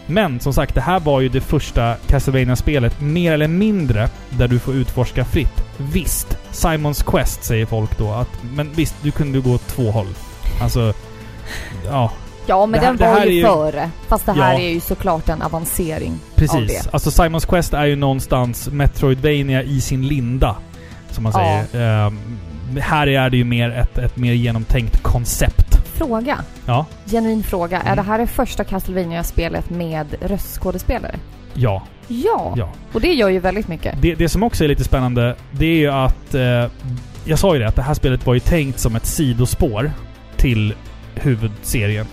Men 0.08 0.40
som 0.40 0.54
sagt, 0.54 0.75
det 0.75 0.82
här 0.82 1.00
var 1.00 1.22
ju 1.22 1.30
det 1.30 1.42
första 1.42 1.96
Castlevania-spelet, 2.08 3.02
mer 3.02 3.32
eller 3.32 3.48
mindre, 3.48 4.10
där 4.30 4.48
du 4.48 4.60
får 4.60 4.74
utforska 4.74 5.25
fritt. 5.25 5.64
Visst, 5.78 6.38
Simons 6.52 7.04
Quest 7.04 7.44
säger 7.44 7.66
folk 7.66 7.98
då, 7.98 8.12
att, 8.14 8.30
men 8.56 8.72
visst, 8.74 8.96
du 9.02 9.12
kunde 9.12 9.40
gå 9.40 9.52
åt 9.54 9.68
två 9.68 9.92
håll. 9.92 10.08
Alltså, 10.62 10.94
ja, 11.86 12.12
Ja, 12.48 12.66
men 12.66 12.80
här- 12.80 12.94
den 12.94 13.12
var 13.14 13.20
ju, 13.20 13.28
är 13.28 13.32
ju- 13.32 13.44
före. 13.44 13.90
Fast 14.08 14.25
det 14.25 14.32
här 14.34 14.54
Ja. 14.54 14.60
är 14.60 14.70
ju 14.70 14.80
såklart 14.80 15.30
en 15.30 15.42
avancering 15.42 16.12
av 16.12 16.36
Precis. 16.40 16.84
det. 16.84 16.94
Alltså 16.94 17.12
Simons 17.12 17.46
Quest 17.46 17.74
är 17.74 17.86
ju 17.86 17.96
någonstans 17.96 18.70
Metroidvania 18.72 19.64
i 19.64 19.82
sin 19.82 20.08
linda. 20.08 20.56
Som 21.12 21.24
man 21.24 21.34
Ja. 21.36 21.64
säger. 21.72 22.06
Ehm, 22.08 22.20
här 22.80 23.08
är 23.08 23.30
det 23.30 23.38
ju 23.38 23.44
mer 23.44 23.70
ett, 23.72 23.98
ett 23.98 24.18
mer 24.18 24.34
genomtänkt 24.34 25.04
koncept. 25.04 25.78
Fråga. 25.94 26.38
Ja. 26.66 26.86
Genuin 27.06 27.44
fråga. 27.44 27.78
Är 27.78 27.84
Mm. 27.86 27.96
det 27.96 28.02
här 28.02 28.18
det 28.20 28.28
första 28.28 28.64
Castlevania-spelet 28.64 29.70
med 29.70 30.08
röstskådespelare? 30.22 31.16
Ja. 31.54 31.84
Ja. 32.08 32.54
Ja. 32.58 32.70
Och 32.94 33.02
det 33.02 33.14
gör 33.14 33.30
ju 33.30 33.40
väldigt 33.40 33.68
mycket. 33.68 34.02
Det, 34.02 34.16
det 34.16 34.30
som 34.30 34.44
också 34.44 34.64
är 34.64 34.68
lite 34.68 34.84
spännande, 34.84 35.36
det 35.52 35.66
är 35.66 35.78
ju 35.78 35.92
att... 35.92 36.36
Eh, 36.36 36.66
jag 37.25 37.40
sa 37.40 37.54
ju 37.54 37.60
det, 37.62 37.68
att 37.68 37.75
det 37.75 37.82
här 37.82 37.94
spelet 37.94 38.25
var 38.25 38.34
ju 38.34 38.40
tänkt 38.40 38.80
som 38.80 38.96
ett 38.96 39.06
sidospår 39.06 39.92
till 40.38 40.74
huvudserien. 41.16 42.06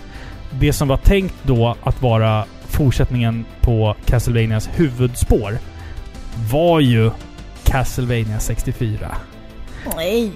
Det 0.59 0.73
som 0.73 0.87
var 0.87 0.97
tänkt 0.97 1.35
då 1.43 1.75
att 1.83 2.01
vara 2.01 2.45
fortsättningen 2.67 3.45
på 3.61 3.95
Castlevanias 4.05 4.69
huvudspår 4.75 5.57
var 6.51 6.79
ju 6.79 7.11
Castlevania 7.63 8.39
64. 8.39 9.15
Nej! 9.95 10.31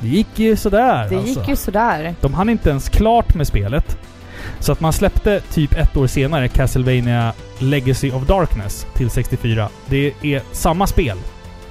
Det 0.00 0.08
gick 0.08 0.38
ju 0.38 0.56
sådär 0.56 1.08
Det 1.08 1.16
alltså. 1.16 1.40
gick 1.40 1.48
ju 1.48 1.56
sådär. 1.56 2.14
De 2.20 2.34
hann 2.34 2.48
inte 2.48 2.70
ens 2.70 2.88
klart 2.88 3.34
med 3.34 3.46
spelet. 3.46 3.98
Så 4.58 4.72
att 4.72 4.80
man 4.80 4.92
släppte 4.92 5.40
typ 5.40 5.72
ett 5.72 5.96
år 5.96 6.06
senare 6.06 6.48
Castlevania 6.48 7.32
Legacy 7.58 8.10
of 8.12 8.26
Darkness 8.26 8.86
till 8.94 9.10
64. 9.10 9.68
Det 9.86 10.12
är 10.22 10.42
samma 10.52 10.86
spel. 10.86 11.18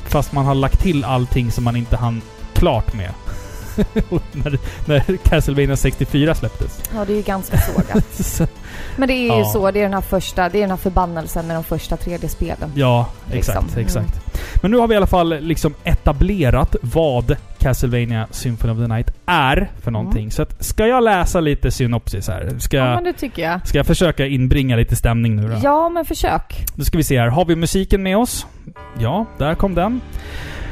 Fast 0.05 0.31
man 0.33 0.45
har 0.45 0.55
lagt 0.55 0.79
till 0.79 1.03
allting 1.03 1.51
som 1.51 1.63
man 1.63 1.75
inte 1.75 1.97
hann 1.97 2.21
klart 2.53 2.93
med. 2.93 3.09
När, 4.31 4.57
när 4.85 5.17
Castlevania 5.17 5.75
64 5.75 6.35
släpptes. 6.35 6.81
Ja, 6.95 7.05
det 7.05 7.13
är 7.13 7.17
ju 7.17 7.21
ganska 7.23 7.57
sågat. 7.57 8.05
Så- 8.13 8.47
Men 8.95 9.07
det 9.07 9.13
är 9.13 9.21
ju 9.21 9.27
Ja. 9.27 9.45
så. 9.45 9.71
Det 9.71 9.79
är 9.79 9.83
den 9.83 9.93
här 9.93 10.01
första, 10.01 10.49
det 10.49 10.57
är 10.57 10.61
den 10.61 10.69
här 10.69 10.77
förbannelsen 10.77 11.47
med 11.47 11.55
de 11.55 11.63
första 11.63 11.95
3D-spelen. 11.95 12.71
ja, 12.75 13.07
Liksom. 13.31 13.37
exakt, 13.57 13.73
Mm. 13.73 13.85
exakt. 13.85 14.19
Men 14.61 14.71
nu 14.71 14.77
har 14.77 14.87
vi 14.87 14.93
i 14.93 14.97
alla 14.97 15.07
fall 15.07 15.39
liksom 15.39 15.73
etablerat 15.83 16.75
vad 16.81 17.35
Castlevania 17.59 18.27
Symphony 18.31 18.73
of 18.73 18.79
the 18.79 18.87
Night 18.93 19.11
är 19.25 19.71
för 19.81 19.91
någonting. 19.91 20.31
Så 20.31 20.41
att, 20.41 20.63
ska 20.63 20.87
jag 20.87 21.03
läsa 21.03 21.39
lite 21.39 21.71
synopsis 21.71 22.27
här? 22.27 22.55
Ska, 22.59 22.77
Ja, 22.77 22.95
men 22.95 23.03
det 23.03 23.13
tycker 23.13 23.41
jag. 23.43 23.67
ska 23.67 23.77
jag 23.79 23.85
försöka 23.87 24.25
inbringa 24.27 24.75
lite 24.75 24.95
stämning 24.95 25.35
nu 25.35 25.47
då? 25.47 25.59
Ja, 25.63 25.89
men 25.89 26.05
försök. 26.05 26.65
Då 26.75 26.83
ska 26.85 26.97
vi 26.97 27.03
se 27.03 27.19
här. 27.19 27.27
Har 27.27 27.45
vi 27.45 27.55
musiken 27.55 28.03
med 28.03 28.17
oss? 28.17 28.45
Ja, 28.99 29.25
där 29.37 29.55
kom 29.55 29.75
den. 29.75 30.01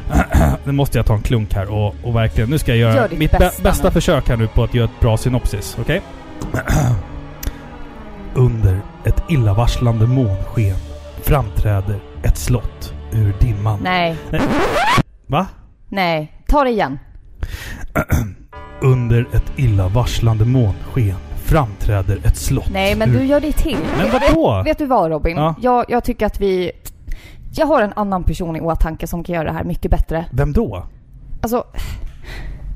nu 0.64 0.72
måste 0.72 0.98
jag 0.98 1.06
ta 1.06 1.14
en 1.14 1.22
klunk 1.22 1.54
här 1.54 1.72
och, 1.72 1.96
och 2.04 2.16
verkligen... 2.16 2.50
Nu 2.50 2.58
ska 2.58 2.72
jag 2.72 2.78
göra 2.78 2.96
Gör 2.96 3.10
ditt 3.10 3.20
mitt 3.20 3.32
bä- 3.32 3.40
bästa 3.40 3.64
bästa 3.64 3.88
nu. 3.88 3.92
försök 3.92 4.30
här 4.30 4.38
nu 4.38 4.48
på 4.48 4.64
att 4.64 4.74
göra 4.74 4.86
ett 4.86 5.00
bra 5.00 5.18
synopsis. 5.18 5.78
Okej? 5.82 6.02
Under 8.34 8.82
ett 9.06 9.24
illavarslande 9.30 10.08
månsken 10.08 10.76
framträder 11.24 12.00
ett 12.24 12.38
slott 12.38 12.94
ur 13.12 13.34
dimman. 13.40 13.80
Nej, 13.84 14.16
Va? 15.28 15.48
nej. 15.90 16.32
Ta 16.48 16.64
det 16.64 16.70
igen. 16.70 17.00
Under 18.82 19.26
ett 19.34 19.52
illavarslande 19.56 20.46
månsken 20.46 21.16
framträder 21.46 22.20
ett 22.24 22.38
slott 22.38 22.70
Nej, 22.74 22.96
men 22.96 23.10
ur... 23.10 23.20
du 23.20 23.26
gör 23.26 23.40
det 23.40 23.52
till. 23.52 23.78
Men 23.98 24.08
vadå? 24.12 24.62
Vet 24.66 24.78
du 24.78 24.86
vad 24.86 25.12
Robin? 25.12 25.38
Ja. 25.38 25.56
Jag, 25.62 25.86
jag 25.88 26.04
tycker 26.04 26.26
att 26.26 26.42
vi... 26.42 26.72
Jag 27.54 27.66
har 27.68 27.82
en 27.82 27.94
annan 27.96 28.24
person 28.24 28.56
i 28.56 28.62
åtanke 28.62 29.08
som 29.08 29.24
kan 29.24 29.36
göra 29.36 29.44
det 29.44 29.52
här 29.54 29.64
mycket 29.64 29.92
bättre. 29.92 30.26
Vem 30.32 30.54
då? 30.54 30.86
Alltså... 31.42 31.64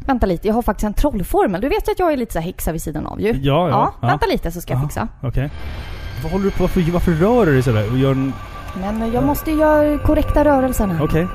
Vänta 0.08 0.26
lite, 0.26 0.48
jag 0.48 0.54
har 0.56 0.62
faktiskt 0.62 0.84
en 0.86 0.94
trollformel. 0.94 1.62
Du 1.62 1.70
vet 1.70 1.88
ju 1.88 1.92
att 1.92 2.00
jag 2.00 2.14
är 2.14 2.18
lite 2.18 2.34
så 2.34 2.40
här 2.40 2.46
häxa 2.46 2.72
vid 2.72 2.82
sidan 2.82 3.06
av 3.06 3.22
ju. 3.22 3.28
Ja, 3.28 3.70
ja. 3.70 3.94
Ja, 4.02 4.08
vänta 4.08 4.26
lite 4.26 4.52
så 4.52 4.62
ska 4.62 4.74
jag 4.74 4.82
Ja. 4.82 4.88
fixa. 4.88 5.08
Okej. 5.24 5.50
Vad 6.24 6.32
håller 6.32 6.46
du 6.46 6.52
på 6.52 6.64
Varför, 6.64 6.92
varför 6.92 7.12
rör 7.12 7.46
du 7.46 7.54
dig 7.54 7.64
sådär 7.64 7.92
och 7.92 7.98
gör 7.98 8.12
en... 8.12 8.34
Men 8.80 9.12
jag 9.14 9.24
måste 9.24 9.52
ju 9.52 9.58
göra 9.58 10.00
korrekta 10.00 10.46
rörelser 10.46 10.88
här. 10.88 11.06
Okej. 11.06 11.28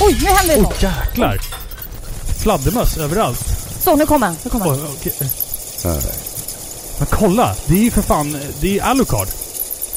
Oj, 0.00 0.18
nu 0.22 0.26
händer 0.28 0.54
det 0.54 0.56
Oj, 0.56 0.62
något! 0.62 0.82
jäklar! 0.82 1.36
Fladdermöss 2.42 2.98
överallt. 2.98 3.38
Så, 3.80 3.96
nu 3.96 4.06
kommer 4.06 4.26
han. 4.26 4.36
Nu 4.44 4.50
kommer 4.50 4.64
han. 4.64 4.74
Oj, 4.74 4.80
okej. 4.98 5.12
Men 6.98 7.06
kolla! 7.10 7.54
Det 7.66 7.74
är 7.74 7.84
ju 7.84 7.90
för 7.90 8.02
fan... 8.02 8.36
Det 8.60 8.78
är 8.78 8.84
Alucard. 8.84 9.28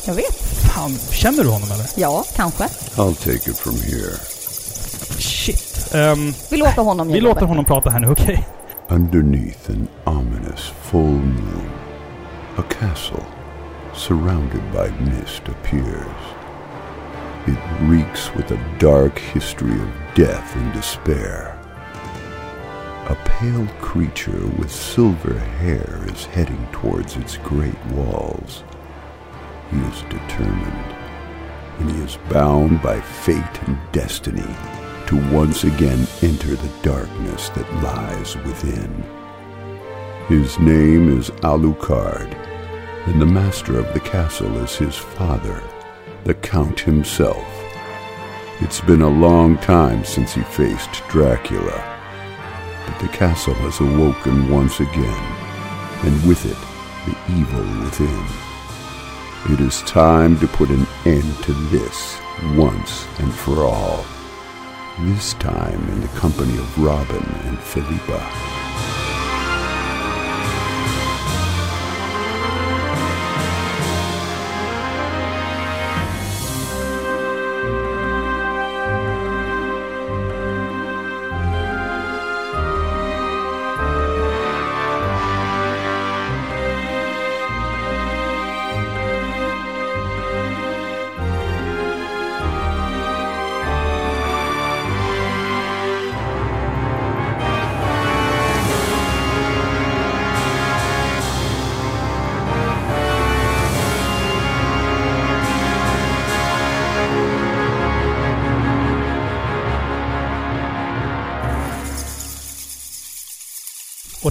Jag 0.06 0.14
vet. 0.14 0.36
Fan, 0.76 0.92
känner 1.12 1.44
du 1.44 1.50
honom 1.50 1.72
eller? 1.72 1.86
Ja, 1.96 2.24
kanske. 2.36 2.64
I'll 2.96 3.16
take 3.16 3.50
it 3.52 3.58
from 3.58 3.74
here. 3.76 4.18
Shit. 5.20 5.94
Ehm, 5.94 6.34
Vi 6.50 6.58
låter 6.58 6.82
honom 6.82 7.08
vi 7.08 7.14
ge 7.14 7.22
låter 7.22 7.30
jobbet. 7.42 7.50
honom 7.50 7.66
prata 7.66 7.90
här 7.90 8.00
nu, 8.00 8.08
okej? 8.12 8.48
Underneath 8.90 9.70
an 9.70 9.88
ominous 10.04 10.72
full 10.84 11.02
moon, 11.22 11.70
a 12.58 12.62
castle 12.80 13.24
surrounded 13.96 14.62
by 14.72 15.06
mist 15.06 15.42
appears. 15.48 16.22
It 17.48 17.58
reeks 17.90 18.32
with 18.36 18.52
a 18.52 18.58
dark 18.80 19.20
history 19.34 19.72
of 19.74 20.16
death 20.16 20.56
and 20.58 20.74
despair. 20.74 21.56
A 23.10 23.16
pale 23.40 23.68
creature 23.82 24.42
with 24.60 24.72
silver 24.72 25.40
hair 25.60 26.00
is 26.14 26.26
heading 26.34 26.68
towards 26.72 27.16
its 27.18 27.38
great 27.38 27.86
walls. 27.96 28.64
He 29.72 29.78
is 29.78 30.02
determined, 30.04 30.96
and 31.80 31.92
he 31.92 32.02
is 32.04 32.18
bound 32.30 32.82
by 32.82 33.00
fate 33.00 33.62
and 33.68 33.78
destiny 33.94 34.56
to 35.08 35.34
once 35.34 35.64
again 35.64 36.06
enter 36.22 36.56
the 36.56 36.72
darkness 36.84 37.50
that 37.50 37.84
lies 37.84 38.36
within. 38.38 39.04
His 40.28 40.60
name 40.60 41.18
is 41.18 41.30
Alucard, 41.42 42.34
and 43.08 43.22
the 43.22 43.26
master 43.26 43.80
of 43.80 43.94
the 43.94 44.02
castle 44.02 44.58
is 44.58 44.76
his 44.76 44.96
father, 44.96 45.64
the 46.26 46.34
Count 46.36 46.82
himself. 46.82 47.48
It's 48.60 48.82
been 48.82 49.02
a 49.02 49.10
long 49.10 49.58
time 49.58 50.04
since 50.06 50.34
he 50.34 50.42
faced 50.44 51.02
Dracula, 51.10 52.00
but 52.86 53.00
the 53.00 53.08
castle 53.08 53.56
has 53.56 53.80
awoken 53.80 54.50
once 54.52 54.82
again, 54.82 55.24
and 56.06 56.28
with 56.28 56.46
it, 56.46 56.58
the 57.06 57.18
evil 57.34 57.84
within. 57.84 58.41
It 59.50 59.60
is 59.60 59.82
time 59.82 60.38
to 60.40 60.48
put 60.48 60.70
an 60.70 60.86
end 61.04 61.36
to 61.44 61.54
this 61.72 62.20
once 62.56 63.08
and 63.18 63.34
for 63.34 63.64
all. 63.64 64.06
This 65.00 65.34
time 65.34 65.82
in 65.90 66.00
the 66.00 66.08
company 66.10 66.56
of 66.60 66.78
Robin 66.78 67.24
and 67.46 67.60
Philippa. 67.60 69.01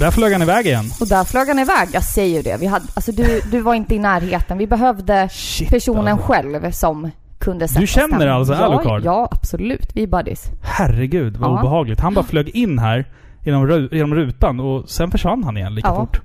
Och 0.00 0.04
där 0.04 0.10
flög 0.10 0.32
han 0.32 0.42
iväg 0.42 0.66
igen. 0.66 0.84
Och 1.00 1.08
där 1.08 1.24
flög 1.24 1.48
han 1.48 1.58
iväg. 1.58 1.88
Jag 1.92 2.04
säger 2.04 2.36
ju 2.36 2.42
det. 2.42 2.56
Vi 2.60 2.66
hade, 2.66 2.84
alltså 2.94 3.12
du, 3.12 3.40
du 3.50 3.60
var 3.60 3.74
inte 3.74 3.94
i 3.94 3.98
närheten. 3.98 4.58
Vi 4.58 4.66
behövde 4.66 5.28
Shit, 5.28 5.70
personen 5.70 6.08
alltså. 6.08 6.32
själv 6.32 6.70
som 6.70 7.10
kunde 7.38 7.68
sätta 7.68 7.80
Du 7.80 7.86
känner 7.86 8.08
stämning. 8.08 8.28
alltså 8.28 8.54
ja, 8.54 8.58
Alucard? 8.60 9.02
Ja, 9.04 9.28
absolut. 9.30 9.90
Vi 9.94 10.02
är 10.02 10.06
buddies. 10.06 10.44
Herregud 10.62 11.36
vad 11.36 11.50
Ja. 11.50 11.60
obehagligt. 11.60 12.00
Han 12.00 12.14
bara 12.14 12.24
flög 12.24 12.48
in 12.48 12.78
här 12.78 13.04
genom, 13.44 13.88
genom 13.92 14.14
rutan 14.14 14.60
och 14.60 14.88
sen 14.90 15.10
försvann 15.10 15.44
han 15.44 15.56
igen 15.56 15.74
lika 15.74 15.88
Ja. 15.88 15.96
fort. 15.96 16.20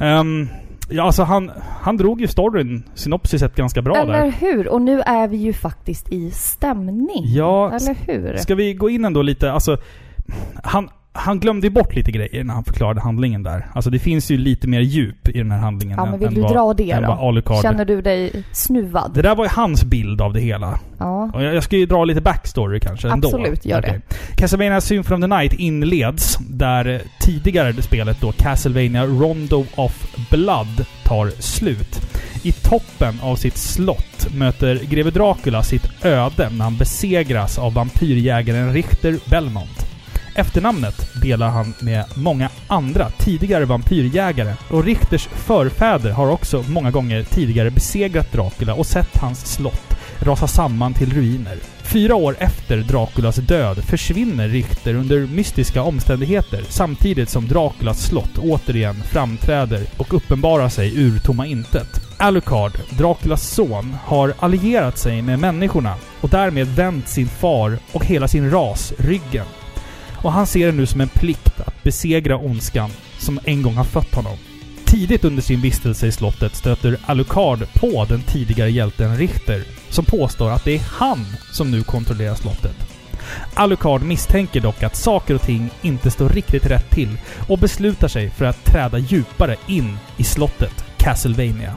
Ehm, 0.00 0.48
ja, 0.88 1.02
alltså 1.04 1.22
han, 1.22 1.50
han 1.80 1.96
drog 1.96 2.20
ju 2.20 2.26
storyn, 2.28 2.82
synopsiset, 2.94 3.54
ganska 3.56 3.82
bra 3.82 3.96
Eller 3.96 4.12
där. 4.12 4.30
hur? 4.40 4.68
Och 4.68 4.82
nu 4.82 5.00
är 5.00 5.28
vi 5.28 5.36
ju 5.36 5.52
faktiskt 5.52 6.08
i 6.12 6.30
stämning. 6.30 7.22
Ja, 7.24 7.72
Eller 7.72 7.94
hur? 8.06 8.36
Ska 8.36 8.54
vi 8.54 8.74
gå 8.74 8.90
in 8.90 9.04
ändå 9.04 9.22
lite, 9.22 9.52
alltså... 9.52 9.76
Han, 10.62 10.88
han 11.14 11.40
glömde 11.40 11.70
bort 11.70 11.94
lite 11.94 12.12
grejer 12.12 12.44
när 12.44 12.54
han 12.54 12.64
förklarade 12.64 13.00
handlingen 13.00 13.42
där. 13.42 13.66
Alltså 13.74 13.90
det 13.90 13.98
finns 13.98 14.30
ju 14.30 14.36
lite 14.36 14.68
mer 14.68 14.80
djup 14.80 15.28
i 15.28 15.38
den 15.38 15.50
här 15.50 15.58
handlingen 15.58 15.96
Ja, 15.98 16.04
än, 16.04 16.10
men 16.10 16.18
vill 16.18 16.28
än 16.28 16.34
du 16.34 16.40
vad, 16.40 16.52
dra 16.52 16.74
det 16.74 16.90
än 16.90 17.02
då? 17.02 17.08
vad 17.08 17.28
Alucard... 17.28 17.62
Känner 17.62 17.84
du 17.84 18.02
dig 18.02 18.44
snuvad? 18.52 19.10
Det 19.14 19.22
där 19.22 19.34
var 19.34 19.44
ju 19.44 19.50
hans 19.50 19.84
bild 19.84 20.20
av 20.20 20.32
det 20.32 20.40
hela. 20.40 20.80
Ja. 20.98 21.30
Och 21.34 21.42
jag, 21.42 21.54
jag 21.54 21.64
ska 21.64 21.76
ju 21.76 21.86
dra 21.86 22.04
lite 22.04 22.20
backstory 22.20 22.80
kanske 22.80 23.08
ändå. 23.08 23.28
Absolut, 23.28 23.64
gör 23.64 23.80
det. 23.80 23.88
Okej. 23.88 24.00
Castlevania 24.36 24.80
Symphony 24.80 25.16
of 25.16 25.30
the 25.30 25.36
Night 25.36 25.52
inleds 25.52 26.38
där 26.38 27.02
tidigare 27.20 27.82
spelet 27.82 28.20
då 28.20 28.32
Castlevania 28.32 29.06
Rondo 29.06 29.64
of 29.76 30.16
Blood 30.30 30.86
tar 31.04 31.30
slut. 31.40 32.00
I 32.42 32.52
toppen 32.52 33.14
av 33.22 33.36
sitt 33.36 33.56
slott 33.56 34.28
möter 34.34 34.80
greve 34.90 35.10
Dracula 35.10 35.62
sitt 35.62 36.04
öde 36.04 36.50
när 36.50 36.64
han 36.64 36.76
besegras 36.76 37.58
av 37.58 37.74
vampyrjägaren 37.74 38.72
Richter 38.72 39.18
Belmont. 39.30 39.81
Efternamnet 40.34 41.22
delar 41.22 41.48
han 41.48 41.74
med 41.80 42.04
många 42.14 42.50
andra 42.66 43.10
tidigare 43.10 43.64
vampyrjägare 43.64 44.54
och 44.70 44.84
Richters 44.84 45.26
förfäder 45.26 46.10
har 46.10 46.30
också 46.30 46.64
många 46.68 46.90
gånger 46.90 47.24
tidigare 47.24 47.70
besegrat 47.70 48.32
Dracula 48.32 48.74
och 48.74 48.86
sett 48.86 49.16
hans 49.16 49.54
slott 49.54 49.92
rasa 50.24 50.46
samman 50.46 50.94
till 50.94 51.12
ruiner. 51.12 51.58
Fyra 51.82 52.14
år 52.14 52.36
efter 52.38 52.76
Draculas 52.76 53.36
död 53.36 53.84
försvinner 53.84 54.48
Richter 54.48 54.94
under 54.94 55.26
mystiska 55.26 55.82
omständigheter 55.82 56.64
samtidigt 56.68 57.28
som 57.28 57.48
Draculas 57.48 58.02
slott 58.02 58.38
återigen 58.38 58.94
framträder 58.94 59.86
och 59.96 60.14
uppenbarar 60.14 60.68
sig 60.68 60.98
ur 60.98 61.18
tomma 61.18 61.46
intet. 61.46 62.00
Alucard, 62.16 62.72
Draculas 62.90 63.50
son, 63.50 63.96
har 64.04 64.34
allierat 64.38 64.98
sig 64.98 65.22
med 65.22 65.38
människorna 65.38 65.94
och 66.20 66.28
därmed 66.28 66.66
vänt 66.66 67.08
sin 67.08 67.28
far 67.28 67.78
och 67.92 68.06
hela 68.06 68.28
sin 68.28 68.50
ras 68.50 68.92
ryggen. 68.98 69.46
Och 70.22 70.32
han 70.32 70.46
ser 70.46 70.66
det 70.66 70.72
nu 70.72 70.86
som 70.86 71.00
en 71.00 71.08
plikt 71.08 71.60
att 71.60 71.82
besegra 71.82 72.36
ondskan 72.36 72.90
som 73.18 73.40
en 73.44 73.62
gång 73.62 73.74
har 73.74 73.84
fött 73.84 74.14
honom. 74.14 74.36
Tidigt 74.84 75.24
under 75.24 75.42
sin 75.42 75.60
vistelse 75.60 76.06
i 76.06 76.12
slottet 76.12 76.56
stöter 76.56 76.98
Alucard 77.06 77.66
på 77.74 78.04
den 78.08 78.22
tidigare 78.22 78.70
hjälten 78.70 79.16
Richter, 79.16 79.64
som 79.88 80.04
påstår 80.04 80.50
att 80.50 80.64
det 80.64 80.74
är 80.74 80.82
han 80.88 81.26
som 81.52 81.70
nu 81.70 81.82
kontrollerar 81.82 82.34
slottet. 82.34 82.76
Alucard 83.54 84.02
misstänker 84.02 84.60
dock 84.60 84.82
att 84.82 84.96
saker 84.96 85.34
och 85.34 85.42
ting 85.42 85.70
inte 85.82 86.10
står 86.10 86.28
riktigt 86.28 86.66
rätt 86.66 86.90
till 86.90 87.18
och 87.48 87.58
beslutar 87.58 88.08
sig 88.08 88.30
för 88.30 88.44
att 88.44 88.64
träda 88.64 88.98
djupare 88.98 89.56
in 89.66 89.98
i 90.16 90.24
slottet 90.24 90.84
Castlevania. 90.96 91.76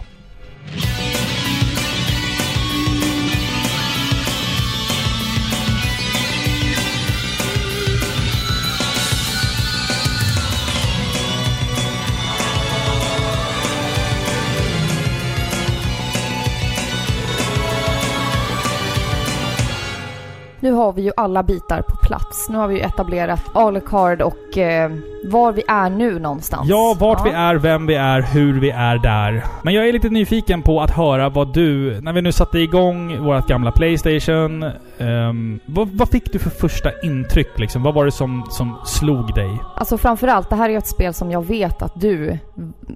Nu 20.66 20.72
har 20.72 20.94
vi 20.94 21.02
ju 21.02 21.12
alla 21.18 21.44
bitar 21.44 21.82
på 21.82 21.96
plats. 21.96 22.50
Nu 22.50 22.58
har 22.58 22.68
vi 22.68 22.76
ju 22.76 22.82
etablerat 22.82 23.42
Alucard 23.54 24.22
och 24.22 24.58
eh, 24.58 24.92
var 25.26 25.52
vi 25.52 25.64
är 25.68 25.90
nu 25.90 26.20
någonstans. 26.20 26.70
Ja, 26.70 26.98
vart 27.00 27.26
vi 27.26 27.30
är, 27.30 27.56
vem 27.56 27.88
vi 27.88 27.96
är, 27.96 28.22
hur 28.22 28.60
vi 28.60 28.70
är 28.70 28.98
där. 28.98 29.44
Men 29.64 29.74
jag 29.74 29.88
är 29.88 29.94
lite 29.94 30.10
nyfiken 30.10 30.62
på 30.62 30.82
att 30.82 30.92
höra 30.92 31.30
vad 31.30 31.54
du, 31.54 32.02
när 32.02 32.14
vi 32.14 32.22
nu 32.22 32.32
satte 32.32 32.60
igång 32.60 33.24
vårt 33.24 33.48
gamla 33.48 33.72
Playstation, 33.72 34.72
ehm, 34.98 35.60
vad, 35.66 35.88
vad 35.88 36.10
fick 36.10 36.32
du 36.32 36.40
för 36.40 36.50
första 36.50 37.02
intryck 37.02 37.60
liksom? 37.60 37.84
Vad 37.84 37.94
var 37.94 38.06
det 38.06 38.12
som, 38.12 38.44
som 38.50 38.80
slog 38.86 39.36
dig? 39.36 39.62
Alltså 39.76 39.98
framförallt, 39.98 40.50
det 40.50 40.56
här 40.56 40.70
är 40.70 40.78
ett 40.78 40.88
spel 40.88 41.14
som 41.14 41.32
jag 41.32 41.46
vet 41.46 41.82
att 41.82 42.02
du 42.02 42.38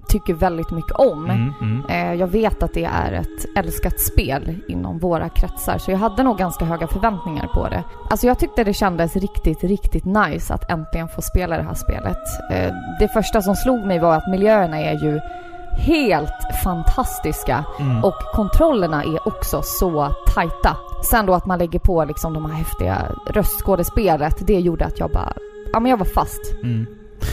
tycker 0.08 0.34
väldigt 0.34 0.72
mycket 0.72 0.92
om. 0.92 1.26
Mm, 1.26 1.54
mm. 1.62 1.86
Eh, 1.90 2.20
jag 2.20 2.28
vet 2.28 2.64
att 2.64 2.74
det 2.74 2.86
är 2.86 3.12
ett 3.12 3.58
älskat 3.58 4.00
spel 4.00 4.56
inom 4.68 5.00
våra 5.00 5.30
kretsar, 5.30 5.78
så 5.78 5.92
jag 5.92 5.98
hade 5.98 6.24
nog 6.24 6.38
ganska 6.38 6.66
höga 6.66 6.88
förväntningar 6.88 7.48
på 7.48 7.70
det. 7.70 7.84
Alltså 8.10 8.28
jag 8.28 8.40
tyckte 8.40 8.64
det 8.64 8.74
kändes 8.74 9.16
riktigt, 9.16 9.64
riktigt 9.64 10.06
nice 10.06 10.54
att 10.54 10.72
äntligen 10.72 11.08
få 11.08 11.22
spela 11.22 11.58
det 11.58 11.64
här 11.64 11.74
spelet. 11.74 12.18
Eh, 12.52 12.74
det 13.00 13.08
första 13.08 13.42
som 13.42 13.56
slog 13.56 13.86
mig 13.86 14.00
var 14.00 14.16
att 14.16 14.32
miljöerna 14.32 14.80
är 14.80 15.04
ju 15.04 15.20
helt 15.80 16.32
fantastiska 16.64 17.66
Mm. 17.80 18.04
och 18.04 18.16
kontrollerna 18.34 19.04
är 19.04 19.28
också 19.28 19.62
så 19.64 20.14
tajta. 20.28 20.78
Sen 21.04 21.26
då 21.26 21.34
att 21.34 21.46
man 21.46 21.60
lägger 21.60 21.80
på 21.80 22.06
liksom 22.06 22.34
de 22.34 22.46
här 22.46 22.58
häftiga 22.58 22.98
röstskådespelet, 23.28 24.36
det 24.48 24.60
gjorde 24.60 24.86
att 24.86 25.00
jag 25.00 25.12
bara... 25.12 25.34
Ja 25.74 25.80
men 25.80 25.90
jag 25.90 25.98
var 25.98 26.06
fast. 26.06 26.42
Mm. 26.64 26.86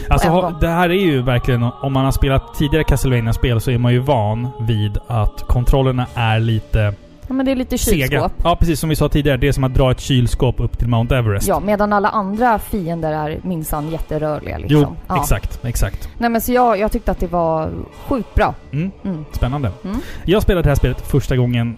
Alltså, 0.08 0.56
det 0.60 0.68
här 0.68 0.88
är 0.90 0.94
ju 0.94 1.22
verkligen... 1.22 1.62
Om 1.62 1.92
man 1.92 2.04
har 2.04 2.12
spelat 2.12 2.54
tidigare 2.54 2.84
Castlevania-spel 2.84 3.60
så 3.60 3.70
är 3.70 3.78
man 3.78 3.92
ju 3.92 3.98
van 3.98 4.48
vid 4.60 4.98
att 5.06 5.42
kontrollerna 5.48 6.06
är 6.14 6.40
lite 6.40 6.94
Ja 7.28 7.34
men 7.34 7.46
det 7.46 7.52
är 7.52 7.56
lite 7.56 7.78
sega. 7.78 8.06
kylskåp. 8.06 8.32
Ja, 8.44 8.56
precis 8.56 8.80
som 8.80 8.88
vi 8.88 8.96
sa 8.96 9.08
tidigare. 9.08 9.36
Det 9.36 9.48
är 9.48 9.52
som 9.52 9.64
att 9.64 9.74
dra 9.74 9.90
ett 9.90 10.00
kylskåp 10.00 10.60
upp 10.60 10.78
till 10.78 10.88
Mount 10.88 11.16
Everest. 11.16 11.48
Ja, 11.48 11.60
medan 11.60 11.92
alla 11.92 12.08
andra 12.08 12.58
fiender 12.58 13.12
är 13.12 13.40
minsann 13.42 13.90
jätterörliga 13.90 14.58
liksom. 14.58 14.80
Jo, 14.80 14.96
ja. 15.06 15.20
exakt. 15.20 15.64
Exakt. 15.64 16.08
Nej 16.18 16.30
men 16.30 16.40
så 16.40 16.52
jag, 16.52 16.78
jag 16.78 16.92
tyckte 16.92 17.10
att 17.10 17.20
det 17.20 17.26
var 17.26 17.70
sjukt 18.08 18.34
bra. 18.34 18.54
Mm. 18.72 18.90
Mm. 19.04 19.24
Spännande. 19.32 19.70
Mm. 19.84 19.96
Jag 20.24 20.42
spelade 20.42 20.62
det 20.62 20.70
här 20.70 20.76
spelet 20.76 21.00
första 21.00 21.36
gången, 21.36 21.76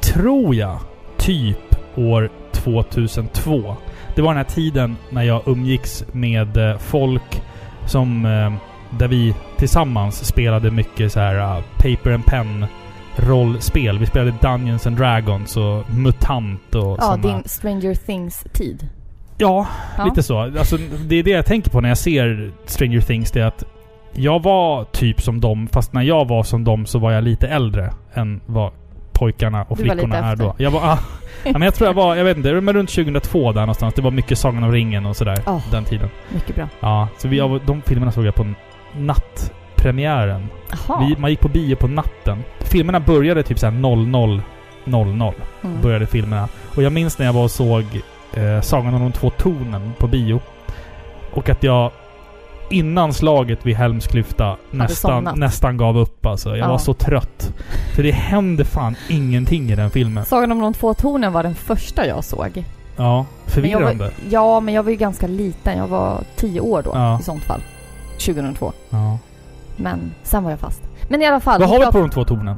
tror 0.00 0.54
jag, 0.54 0.78
typ 1.16 1.74
år 1.96 2.30
2002. 2.52 3.76
Det 4.14 4.22
var 4.22 4.28
den 4.28 4.36
här 4.36 4.54
tiden 4.54 4.96
när 5.10 5.22
jag 5.22 5.42
umgicks 5.46 6.04
med 6.12 6.56
eh, 6.56 6.78
folk 6.78 7.42
som... 7.86 8.24
Eh, 8.26 8.68
där 8.98 9.08
vi 9.08 9.34
tillsammans 9.56 10.24
spelade 10.24 10.70
mycket 10.70 11.12
så 11.12 11.20
här 11.20 11.36
uh, 11.36 11.62
paper 11.76 12.10
and 12.12 12.26
pen 12.26 12.66
rollspel. 13.16 13.98
Vi 13.98 14.06
spelade 14.06 14.34
Dungeons 14.40 14.86
and 14.86 14.96
Dragons 14.96 15.56
och 15.56 15.90
MUTANT 15.94 16.74
och 16.74 16.96
Ja, 16.98 17.02
såna. 17.02 17.16
din 17.16 17.42
Stranger 17.44 17.94
Things-tid. 17.94 18.88
Ja, 19.38 19.66
Ja. 19.98 20.04
lite 20.04 20.22
så. 20.22 20.38
Alltså, 20.40 20.76
det 21.06 21.16
är 21.16 21.22
det 21.22 21.30
jag 21.30 21.46
tänker 21.46 21.70
på 21.70 21.80
när 21.80 21.88
jag 21.88 21.98
ser 21.98 22.52
Stranger 22.66 23.00
Things. 23.00 23.30
Det 23.30 23.40
är 23.40 23.44
att 23.46 23.64
jag 24.12 24.42
var 24.42 24.84
typ 24.84 25.20
som 25.22 25.40
dem, 25.40 25.68
fast 25.72 25.92
när 25.92 26.02
jag 26.02 26.28
var 26.28 26.42
som 26.42 26.64
dem 26.64 26.86
så 26.86 26.98
var 26.98 27.12
jag 27.12 27.24
lite 27.24 27.48
äldre 27.48 27.92
än 28.14 28.40
vad 28.46 28.72
pojkarna 29.12 29.64
och 29.64 29.76
Du 29.76 29.82
flickorna 29.82 30.16
är 30.16 30.36
då. 30.36 30.54
Jag 30.58 30.70
var... 30.70 30.80
Ah, 30.80 30.98
ja, 31.44 31.52
men 31.52 31.62
jag 31.62 31.74
tror 31.74 31.88
jag 31.88 31.94
var, 31.94 32.16
jag 32.16 32.24
vet 32.24 32.36
inte, 32.36 32.60
men 32.60 32.74
runt 32.74 32.90
2002 32.90 33.52
där 33.52 33.60
någonstans. 33.60 33.94
Det 33.94 34.02
var 34.02 34.10
mycket 34.10 34.38
Sagan 34.38 34.62
om 34.64 34.72
ringen 34.72 35.06
och 35.06 35.16
sådär. 35.16 35.38
Ja. 35.46 35.62
Den 35.70 35.84
tiden. 35.84 36.08
Mycket 36.34 36.56
bra. 36.56 36.68
Ja, 36.80 37.08
så 37.18 37.28
vi, 37.28 37.60
de 37.66 37.82
filmerna 37.82 38.12
såg 38.12 38.24
jag 38.26 38.34
på 38.34 38.46
nattpremiären. 38.96 39.61
Jaha. 40.88 41.06
Vi, 41.08 41.16
man 41.20 41.30
gick 41.30 41.40
på 41.40 41.48
bio 41.48 41.76
på 41.76 41.86
natten. 41.88 42.44
Filmerna 42.60 43.00
började 43.00 43.42
typ 43.42 43.58
såhär 43.58 43.72
00.00. 43.72 45.32
Mm. 45.64 45.80
Började 45.82 46.06
filmerna. 46.06 46.48
Och 46.76 46.82
jag 46.82 46.92
minns 46.92 47.18
när 47.18 47.26
jag 47.26 47.32
var 47.32 47.42
och 47.44 47.50
såg 47.50 47.84
eh, 48.34 48.60
Sagan 48.60 48.94
om 48.94 49.00
de 49.00 49.12
två 49.12 49.30
tornen 49.30 49.92
på 49.98 50.06
bio. 50.06 50.40
Och 51.32 51.48
att 51.48 51.62
jag 51.62 51.90
innan 52.70 53.12
slaget 53.12 53.66
vid 53.66 53.76
Helmsklyfta 53.76 54.56
nästan, 54.70 55.10
somnat. 55.10 55.36
nästan 55.36 55.76
gav 55.76 55.98
upp 55.98 56.26
alltså. 56.26 56.48
Jag 56.48 56.58
Ja. 56.58 56.68
var 56.68 56.78
så 56.78 56.94
trött. 56.94 57.52
För 57.94 58.02
det 58.02 58.10
hände 58.12 58.64
fan 58.64 58.96
ingenting 59.08 59.70
i 59.70 59.74
den 59.76 59.90
filmen. 59.90 60.24
Sagan 60.24 60.52
om 60.52 60.60
de 60.60 60.74
två 60.74 60.94
tornen 60.94 61.32
var 61.32 61.42
den 61.42 61.54
första 61.54 62.06
jag 62.06 62.24
såg. 62.24 62.64
Ja, 62.96 63.16
Men 63.44 63.50
förvirrande. 63.52 64.04
var, 64.04 64.10
ja, 64.30 64.60
men 64.60 64.74
jag 64.74 64.82
var 64.82 64.90
ju 64.90 64.96
ganska 64.96 65.26
liten. 65.26 65.78
Jag 65.78 65.86
var 65.88 66.20
tio 66.36 66.60
år 66.60 66.82
då 66.82 66.90
Ja. 66.94 67.20
i 67.20 67.22
sånt 67.22 67.44
fall. 67.44 67.60
2002. 68.26 68.72
Ja. 68.90 69.18
Men 69.76 69.98
sen 70.22 70.44
var 70.44 70.50
jag 70.50 70.60
fast. 70.60 70.82
Men 71.08 71.22
i 71.22 71.26
alla 71.26 71.40
fall. 71.40 71.60
Vad 71.60 71.68
har 71.68 71.78
vi 71.78 71.86
på 71.86 71.98
de 71.98 72.10
två 72.10 72.24
tornen? 72.24 72.56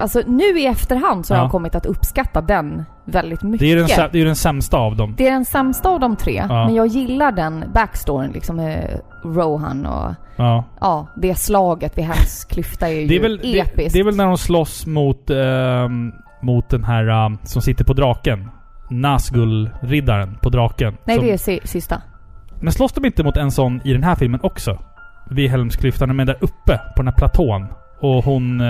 Alltså 0.00 0.22
nu 0.26 0.44
i 0.58 0.66
efterhand 0.66 1.26
så 1.26 1.34
har 1.34 1.38
Ja. 1.38 1.44
jag 1.44 1.50
kommit 1.50 1.74
att 1.74 1.86
uppskatta 1.86 2.40
den 2.40 2.84
väldigt 3.04 3.42
mycket. 3.42 3.60
Det 3.60 3.66
är 3.66 3.76
ju 3.76 3.76
den, 3.86 4.08
det 4.12 4.20
är 4.20 4.24
den 4.24 4.36
sämsta 4.36 4.76
av 4.76 4.96
dem. 4.96 5.14
Det 5.18 5.26
är 5.26 5.30
den 5.30 5.44
sämsta 5.44 5.88
av 5.88 6.00
de 6.00 6.16
tre, 6.16 6.46
Ja. 6.48 6.64
men 6.64 6.74
jag 6.74 6.86
gillar 6.86 7.32
den 7.32 7.64
backstoryn 7.74 8.30
liksom 8.32 8.56
med 8.56 9.00
Rohan 9.24 9.86
och 9.86 10.14
Ja. 10.36 10.64
ja, 10.80 11.06
det 11.16 11.34
slaget 11.34 11.98
vid 11.98 12.04
Helmsklyfta 12.04 12.88
är 12.88 13.00
ju 13.00 13.06
Det 13.06 13.16
är, 13.16 13.20
väl, 13.20 13.38
det, 13.42 13.58
episkt. 13.60 13.92
det 13.92 14.00
är 14.00 14.04
väl 14.04 14.16
när 14.16 14.26
de 14.26 14.38
slåss 14.38 14.86
mot, 14.86 15.30
ehm, 15.30 16.12
mot 16.42 16.68
den 16.68 16.84
här 16.84 17.08
ehm, 17.26 17.38
som 17.42 17.62
sitter 17.62 17.84
på 17.84 17.92
draken. 17.92 18.50
Nazgul-riddaren 18.90 20.38
på 20.42 20.48
draken. 20.50 20.96
Nej, 21.04 21.16
som, 21.16 21.26
det 21.26 21.32
är 21.32 21.36
si- 21.38 21.60
sista. 21.64 22.02
Men 22.60 22.72
slåss 22.72 22.92
de 22.92 23.04
inte 23.04 23.22
mot 23.24 23.36
en 23.36 23.50
sån 23.50 23.80
i 23.84 23.92
den 23.92 24.02
här 24.02 24.14
filmen 24.14 24.40
också? 24.42 24.78
Vid 25.30 25.50
Helmsklyftan, 25.50 26.16
men 26.16 26.26
där 26.26 26.36
uppe 26.40 26.76
på 26.96 27.02
den 27.02 27.06
här 27.08 27.14
platån. 27.14 27.66
Och 28.00 28.24
hon... 28.24 28.60
eh, 28.60 28.66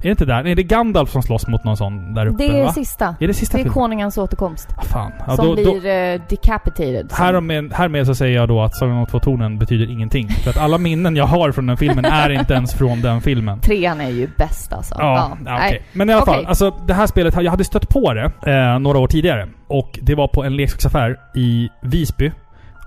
Är 0.00 0.02
det 0.02 0.08
inte 0.10 0.24
där? 0.24 0.42
Nej, 0.42 0.54
det 0.54 0.62
är 0.62 0.64
Gandalf 0.64 1.10
som 1.10 1.22
slåss 1.22 1.46
mot 1.46 1.64
någon 1.64 1.76
sån 1.76 2.14
där 2.14 2.26
uppe 2.26 2.46
Det 2.46 2.58
är 2.60 2.64
va? 2.64 2.72
sista. 2.72 3.14
Är 3.20 3.26
det 3.28 3.34
sista 3.34 3.56
Det 3.56 3.60
är 3.60 3.62
filmen? 3.62 3.74
konungens 3.74 4.18
återkomst. 4.18 4.68
Ah, 4.76 4.82
fan. 4.82 5.12
Ja, 5.26 5.36
som 5.36 5.46
då, 5.46 5.54
blir 5.54 5.86
eh, 5.86 6.20
decapitated. 6.28 7.10
Som- 7.10 7.24
härmed, 7.24 7.72
härmed 7.72 8.06
så 8.06 8.14
säger 8.14 8.36
jag 8.36 8.48
då 8.48 8.62
att 8.62 8.76
Sagan 8.76 8.96
om 8.96 9.06
två 9.06 9.18
tornen 9.20 9.58
betyder 9.58 9.90
ingenting. 9.90 10.28
För 10.28 10.50
att 10.50 10.56
alla 10.58 10.78
minnen 10.78 11.16
jag 11.16 11.24
har 11.26 11.52
från 11.52 11.66
den 11.66 11.76
filmen 11.76 12.04
är 12.04 12.30
inte 12.30 12.54
ens 12.54 12.74
från 12.74 13.00
den 13.00 13.20
filmen. 13.20 13.60
Trean 13.60 14.00
är 14.00 14.08
ju 14.10 14.28
bäst 14.36 14.72
alltså. 14.72 14.94
Ja, 14.98 15.14
ja, 15.14 15.36
nej. 15.40 15.68
okej. 15.68 15.82
Men 15.92 16.10
i 16.10 16.12
alla 16.12 16.26
fall, 16.26 16.34
Okej. 16.34 16.46
alltså 16.48 16.70
det 16.86 16.94
här 16.94 17.06
spelet, 17.06 17.34
jag 17.42 17.50
hade 17.50 17.64
stött 17.64 17.88
på 17.88 18.14
det 18.14 18.30
eh, 18.52 18.78
några 18.78 18.98
år 18.98 19.06
tidigare. 19.06 19.48
Och 19.68 19.98
det 20.02 20.14
var 20.14 20.28
på 20.28 20.44
en 20.44 20.56
leksaksaffär 20.56 21.16
i 21.34 21.68
Visby. 21.82 22.32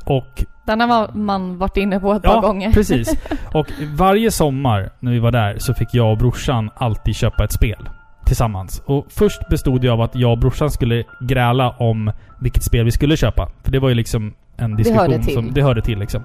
Och 0.06 0.44
Den 0.66 0.82
har 0.82 1.10
man 1.14 1.58
varit 1.58 1.78
inne 1.78 2.00
på 2.00 2.14
ett 2.14 2.24
par 2.24 2.34
Ja, 2.34 2.42
gånger. 2.42 2.72
precis. 2.72 3.16
Och 3.54 3.68
varje 3.96 4.32
sommar 4.32 4.90
när 5.00 5.12
vi 5.12 5.20
var 5.20 5.32
där 5.32 5.56
så 5.60 5.74
fick 5.74 5.94
jag 5.94 6.12
och 6.12 6.18
brorsan 6.18 6.70
alltid 6.76 7.16
köpa 7.16 7.44
ett 7.44 7.52
spel. 7.52 7.90
Tillsammans. 8.26 8.82
Och 8.86 9.06
först 9.10 9.50
bestod 9.50 9.82
det 9.82 9.90
av 9.90 10.02
att 10.02 10.16
jag 10.16 10.32
och 10.32 10.38
brorsan 10.38 10.72
skulle 10.72 11.04
gräla 11.22 11.70
om 11.70 12.12
vilket 12.40 12.64
spel 12.64 12.86
vi 12.86 12.92
skulle 12.92 13.18
köpa. 13.18 13.50
För 13.64 13.72
det 13.72 13.80
var 13.80 13.90
ju 13.90 13.96
liksom 13.96 14.34
en 14.58 14.76
diskussion 14.76 15.12
hörde 15.12 15.24
till. 15.24 15.34
som... 15.34 15.54
Det 15.54 15.62
hörde 15.62 15.82
till 15.82 16.00
liksom. 16.00 16.24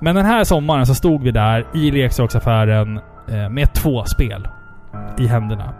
Men 0.00 0.14
den 0.16 0.24
här 0.24 0.44
sommaren 0.44 0.86
så 0.86 0.94
stod 0.94 1.22
vi 1.22 1.30
där 1.30 1.66
i 1.74 1.90
leksaksaffären 1.90 3.00
eh, 3.28 3.48
med 3.48 3.72
två 3.74 4.04
spel 4.04 4.48
i 5.18 5.26
händerna. 5.26 5.74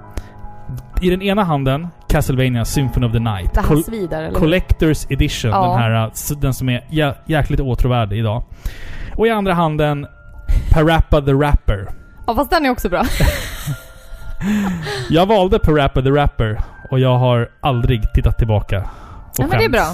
I 1.01 1.11
den 1.11 1.23
ena 1.23 1.45
handen 1.45 1.89
Castlevania 2.09 2.65
Symphony 2.65 3.07
of 3.07 3.13
the 3.13 3.19
Night. 3.19 3.55
Det 3.55 3.61
här 3.61 3.77
svider, 3.77 4.23
eller? 4.23 4.39
Collector's 4.41 5.13
Edition. 5.13 5.51
Ja. 5.51 5.63
Den 5.63 5.79
här, 5.79 6.09
s- 6.13 6.33
den 6.41 6.55
som 6.55 6.69
är 6.69 6.85
jä 6.91 7.15
jäkligt 7.27 7.61
åtråvärd 7.61 8.13
idag. 8.13 8.43
Och 9.17 9.27
i 9.27 9.31
andra 9.31 9.55
handen 9.55 10.07
Parappa 10.73 11.21
the 11.21 11.33
Rapper. 11.33 11.89
Ja, 12.27 12.35
fast 12.35 12.51
den 12.51 12.67
är 12.67 12.71
också 12.71 12.89
bra. 12.89 13.03
Jag 15.11 15.27
valde 15.27 15.59
Parappa 15.59 16.03
the 16.03 16.11
Rapper 16.11 16.61
och 16.91 16.99
jag 16.99 17.19
har 17.19 17.49
aldrig 17.61 18.13
tittat 18.13 18.39
tillbaka. 18.39 18.79
och 18.81 18.85
Ja, 19.39 19.47
men 19.47 19.59
det 19.59 19.65
är 19.65 19.69
bra. 19.71 19.87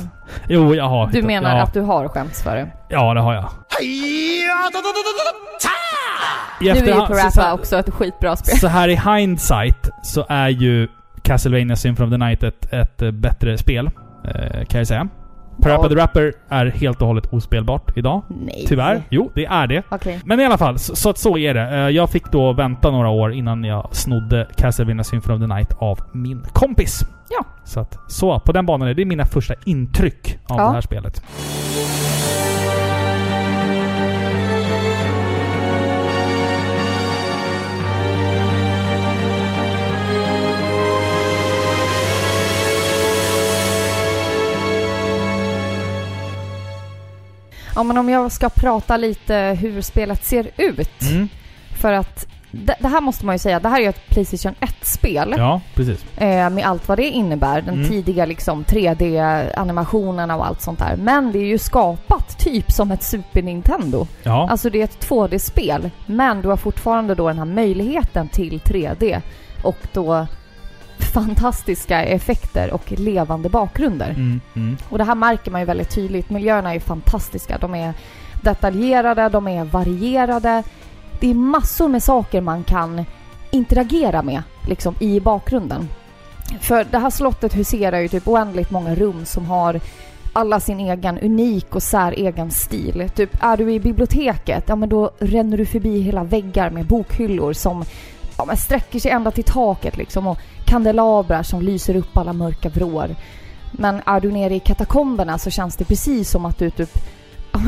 Jo, 0.48 0.74
jag 0.74 0.88
har. 0.88 1.06
Du 1.12 1.22
menar 1.22 1.56
ja, 1.56 1.62
att 1.62 1.72
du 1.74 1.80
har 1.80 2.08
skämts 2.08 2.42
för 2.42 2.56
det? 2.56 2.68
Ja, 2.88 3.14
det 3.14 3.20
har 3.20 3.34
jag. 3.34 3.50
I 3.82 4.44
Nu 6.60 6.68
är 6.70 6.74
ju 6.86 6.92
Parappa 6.92 7.30
så, 7.30 7.52
också 7.52 7.76
ett 7.78 7.90
skitbra 7.90 8.36
spel. 8.36 8.58
så 8.58 8.68
här 8.68 8.88
i 8.88 8.96
hindsight 8.96 9.88
så 10.02 10.26
är 10.28 10.48
ju 10.48 10.88
Castlevania 11.22 11.76
Symphony 11.76 12.06
of 12.06 12.12
the 12.12 12.18
Night 12.26 12.42
ett, 12.42 12.72
ett 12.72 13.14
bättre 13.14 13.58
spel. 13.58 13.90
Eh, 14.24 14.64
kan 14.64 14.78
jag 14.78 14.86
säga. 14.86 15.08
Parappa 15.62 15.82
Ja. 15.82 15.88
the 15.88 15.94
Rapper 15.94 16.32
är 16.48 16.66
helt 16.66 17.00
och 17.00 17.06
hållet 17.06 17.32
ospelbart 17.32 17.96
idag. 17.96 18.22
Nej. 18.28 18.64
Tyvärr. 18.68 19.02
Jo, 19.10 19.30
det 19.34 19.44
är 19.46 19.66
det. 19.66 19.82
Okej. 19.88 20.20
Men 20.24 20.40
i 20.40 20.44
alla 20.44 20.58
fall, 20.58 20.78
så, 20.78 20.96
så 20.96 21.10
att 21.10 21.18
så 21.18 21.38
är 21.38 21.54
det. 21.54 21.60
Eh, 21.62 21.88
Jag 21.88 22.10
fick 22.10 22.30
då 22.32 22.52
vänta 22.52 22.90
några 22.90 23.08
år 23.08 23.32
innan 23.32 23.64
jag 23.64 23.88
snodde 23.92 24.46
Castlevania 24.56 25.04
Symphony 25.04 25.34
of 25.36 25.40
the 25.50 25.54
Night 25.54 25.72
av 25.78 25.98
min 26.12 26.42
kompis. 26.52 27.00
Ja. 27.30 27.44
Så 27.64 27.80
att, 27.80 27.98
så 28.08 28.40
på 28.40 28.52
den 28.52 28.66
banan 28.66 28.88
är 28.88 28.94
det 28.94 29.04
mina 29.04 29.24
första 29.24 29.54
intryck 29.64 30.38
av 30.48 30.58
Ja. 30.58 30.64
det 30.66 30.72
här 30.72 30.80
spelet. 30.80 31.22
Ja, 47.74 47.82
men 47.82 47.98
om 47.98 48.08
jag 48.08 48.32
ska 48.32 48.48
prata 48.48 48.96
lite 48.96 49.56
hur 49.60 49.82
spelet 49.82 50.24
ser 50.24 50.50
ut. 50.56 51.02
Mm. 51.10 51.28
För 51.80 51.92
att 51.92 52.26
det, 52.52 52.74
det 52.80 52.88
här 52.88 53.00
måste 53.00 53.26
man 53.26 53.34
ju 53.34 53.38
säga, 53.38 53.60
det 53.60 53.68
här 53.68 53.76
är 53.78 53.82
ju 53.82 53.88
ett 53.88 54.08
Playstation 54.08 54.54
1-spel. 54.60 55.34
Ja, 55.38 55.60
precis. 55.74 56.04
Eh, 56.16 56.50
med 56.50 56.64
allt 56.66 56.88
vad 56.88 56.98
det 56.98 57.08
innebär. 57.08 57.62
Den 57.62 57.74
Mm. 57.74 57.88
tidiga 57.88 58.26
liksom 58.26 58.64
3D-animationerna 58.64 60.36
och 60.36 60.46
allt 60.46 60.60
sånt 60.62 60.78
där. 60.78 60.96
Men 60.96 61.32
det 61.32 61.38
är 61.38 61.46
ju 61.46 61.58
skapat 61.58 62.38
typ 62.38 62.70
som 62.72 62.90
ett 62.90 63.02
Super 63.02 63.42
Nintendo. 63.42 64.06
Ja. 64.22 64.48
Alltså 64.50 64.70
det 64.70 64.80
är 64.80 64.84
ett 64.84 65.08
2D-spel. 65.08 65.90
Men 66.06 66.42
du 66.42 66.48
har 66.48 66.56
fortfarande 66.56 67.14
då 67.14 67.28
den 67.28 67.38
här 67.38 67.44
möjligheten 67.44 68.28
till 68.28 68.60
3D. 68.60 69.20
Och 69.62 69.76
då 69.92 70.26
fantastiska 71.10 72.04
effekter 72.04 72.72
och 72.72 72.92
levande 72.92 73.48
bakgrunder. 73.48 74.10
Mm, 74.10 74.40
mm. 74.56 74.76
Och 74.88 74.98
det 74.98 75.04
här 75.04 75.14
märker 75.14 75.50
man 75.50 75.60
ju 75.60 75.64
väldigt 75.64 75.94
tydligt. 75.94 76.30
Miljöerna 76.30 76.70
är 76.70 76.74
ju 76.74 76.80
fantastiska. 76.80 77.58
De 77.58 77.74
är 77.74 77.94
detaljerade, 78.42 79.28
de 79.28 79.48
är 79.48 79.64
varierade. 79.64 80.62
Det 81.20 81.30
är 81.30 81.34
massor 81.34 81.88
med 81.88 82.02
saker 82.02 82.40
man 82.40 82.64
kan 82.64 83.04
interagera 83.50 84.22
med 84.22 84.42
liksom 84.68 84.94
i 85.00 85.20
bakgrunden. 85.20 85.88
För 86.60 86.86
det 86.90 86.98
här 86.98 87.10
slottet 87.10 87.56
huserar 87.56 87.98
ju 87.98 88.08
typ 88.08 88.28
oändligt 88.28 88.70
många 88.70 88.94
rum 88.94 89.24
som 89.24 89.46
har 89.46 89.80
alla 90.32 90.60
sin 90.60 90.80
egen 90.80 91.18
unik 91.18 91.74
och 91.74 91.82
säregen 91.82 92.50
stil. 92.50 93.10
Typ 93.14 93.30
är 93.40 93.56
du 93.56 93.72
i 93.72 93.80
biblioteket, 93.80 94.64
ja 94.66 94.76
men 94.76 94.88
då 94.88 95.10
ränner 95.18 95.56
du 95.56 95.66
förbi 95.66 96.00
hela 96.00 96.24
väggar 96.24 96.70
med 96.70 96.86
bokhyllor 96.86 97.52
som 97.52 97.84
ja, 98.40 98.44
men 98.44 98.56
sträcker 98.56 98.98
sig 99.00 99.10
ända 99.10 99.30
till 99.30 99.44
taket 99.44 99.96
liksom 99.96 100.26
och 100.26 100.38
kandelabrar 100.64 101.42
som 101.42 101.62
lyser 101.62 101.96
upp 101.96 102.16
alla 102.16 102.32
mörka 102.32 102.68
vrår. 102.68 103.16
Men 103.72 104.02
är 104.06 104.20
du 104.20 104.32
nere 104.32 104.54
i 104.54 104.60
katakomberna 104.60 105.38
så 105.38 105.50
känns 105.50 105.76
det 105.76 105.84
precis 105.84 106.30
som 106.30 106.44
att 106.44 106.58
du 106.58 106.70
typ 106.70 106.90
ja, 107.52 107.60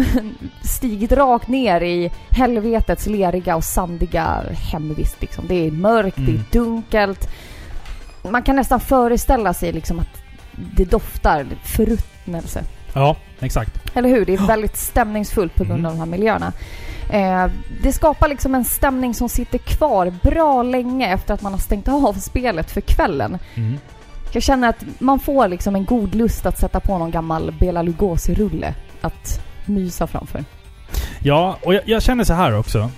stigit 0.64 1.12
rakt 1.12 1.48
ner 1.48 1.80
i 1.80 2.11
helvetets 2.30 3.06
leriga 3.06 3.56
och 3.56 3.64
sandiga 3.64 4.42
hemvist. 4.72 5.16
Liksom. 5.20 5.44
Det 5.48 5.66
är 5.66 5.70
mörkt, 5.70 6.16
det 6.16 6.22
Mm. 6.22 6.35
är 6.40 6.52
dunkelt. 6.52 7.28
Man 8.30 8.42
kan 8.42 8.56
nästan 8.56 8.80
föreställa 8.80 9.54
sig 9.54 9.72
liksom 9.72 9.98
att 9.98 10.22
det 10.76 10.85
doftar 10.85 11.46
förruttnelse. 11.64 12.64
ja, 12.94 13.16
exakt. 13.40 13.96
Eller 13.96 14.08
hur? 14.08 14.24
Det 14.26 14.35
är 14.35 14.46
väldigt 14.46 14.76
stämningsfullt 14.76 15.54
på 15.54 15.64
grund 15.64 15.78
Mm. 15.78 15.87
av 15.87 15.92
de 15.92 15.98
här 15.98 16.06
miljöerna. 16.06 16.52
Eh, 17.12 17.46
det 17.83 17.92
skapar 17.92 18.29
liksom 18.29 18.55
en 18.55 18.64
stämning 18.64 19.14
som 19.14 19.29
sitter 19.29 19.59
kvar 19.59 20.12
bra 20.22 20.62
länge 20.62 21.14
efter 21.14 21.35
att 21.35 21.42
man 21.42 21.53
har 21.53 21.61
stängt 21.61 21.88
av 21.88 22.12
spelet 22.20 22.70
för 22.70 22.81
kvällen. 22.81 23.38
Mm. 23.55 23.79
Jag 24.33 24.42
känner 24.42 24.68
att 24.68 24.85
man 24.98 25.18
får 25.20 25.48
liksom 25.48 25.75
en 25.75 25.85
god 25.85 26.14
lust 26.14 26.46
att 26.46 26.59
sätta 26.59 26.81
på 26.81 26.98
någon 26.98 27.11
gammal 27.11 27.55
Bela 27.61 27.83
Lugosi-rulle 27.83 28.75
att 29.01 29.40
mysa 29.66 30.07
framför. 30.07 30.44
Ja, 31.18 31.59
och 31.62 31.75
jag, 31.75 31.83
jag 31.87 32.03
känner 32.03 32.25
så 32.25 32.35
här 32.35 32.59
också. 32.59 32.90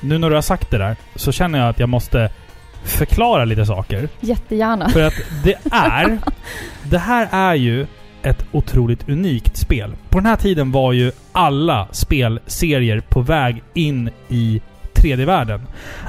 Nu 0.00 0.18
när 0.18 0.28
du 0.28 0.34
har 0.34 0.42
sagt 0.42 0.70
det 0.70 0.78
där, 0.78 0.96
så 1.14 1.32
känner 1.32 1.58
jag 1.58 1.68
att 1.68 1.78
jag 1.78 1.88
måste 1.88 2.30
förklara 2.84 3.44
lite 3.44 3.66
saker. 3.66 4.08
Jättegärna. 4.20 4.88
För 4.88 5.02
att 5.02 5.14
det 5.44 5.54
är... 5.72 6.18
det 6.82 6.98
här 6.98 7.28
är 7.30 7.54
ju 7.54 7.86
ett 8.22 8.46
otroligt 8.52 9.08
unikt 9.08 9.56
spel. 9.56 9.92
På 10.08 10.18
den 10.18 10.26
här 10.26 10.36
tiden 10.36 10.72
var 10.72 10.92
ju 10.92 11.12
alla 11.32 11.88
spelserier 11.92 13.00
på 13.00 13.20
väg 13.20 13.62
in 13.74 14.10
i 14.28 14.60
3D-världen. 14.94 15.60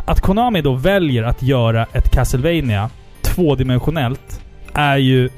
Att 0.06 0.22
Konami 0.22 0.62
då 0.62 0.74
väljer 0.74 1.24
att 1.24 1.44
göra 1.44 1.86
ett 1.94 2.12
Castlevania 2.12 2.90
tvådimensionellt 3.22 4.42
är 4.74 4.98
ju 4.98 5.30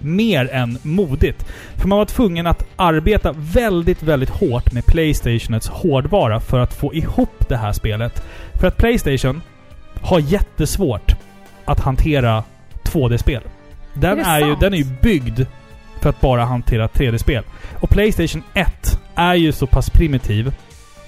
mer 0.00 0.50
än 0.52 0.78
modigt. 0.82 1.46
För 1.76 1.88
man 1.88 1.98
var 1.98 2.06
tvungen 2.06 2.46
att 2.46 2.66
arbeta 2.76 3.34
väldigt, 3.36 4.02
väldigt 4.02 4.30
hårt 4.30 4.72
med 4.72 4.86
Playstationets 4.86 5.68
hårdvara 5.68 6.40
för 6.40 6.60
att 6.60 6.74
få 6.74 6.94
ihop 6.94 7.48
det 7.48 7.56
här 7.56 7.72
spelet. 7.72 8.22
För 8.60 8.66
att 8.66 8.76
Playstation 8.76 9.40
har 10.00 10.20
jättesvårt 10.20 11.14
att 11.64 11.80
hantera 11.80 12.44
2D-spel. 12.84 13.42
Den 13.94 14.18
Är 14.18 14.40
är, 14.42 14.46
ju, 14.46 14.54
den 14.60 14.74
är 14.74 14.78
ju 14.78 14.86
byggd 15.02 15.40
för 16.04 16.10
att 16.10 16.20
bara 16.20 16.44
hantera 16.44 16.86
3D-spel. 16.86 17.44
Och 17.80 17.90
Playstation 17.90 18.42
1 18.54 19.00
är 19.14 19.34
ju 19.34 19.52
så 19.52 19.66
pass 19.66 19.90
primitiv 19.90 20.54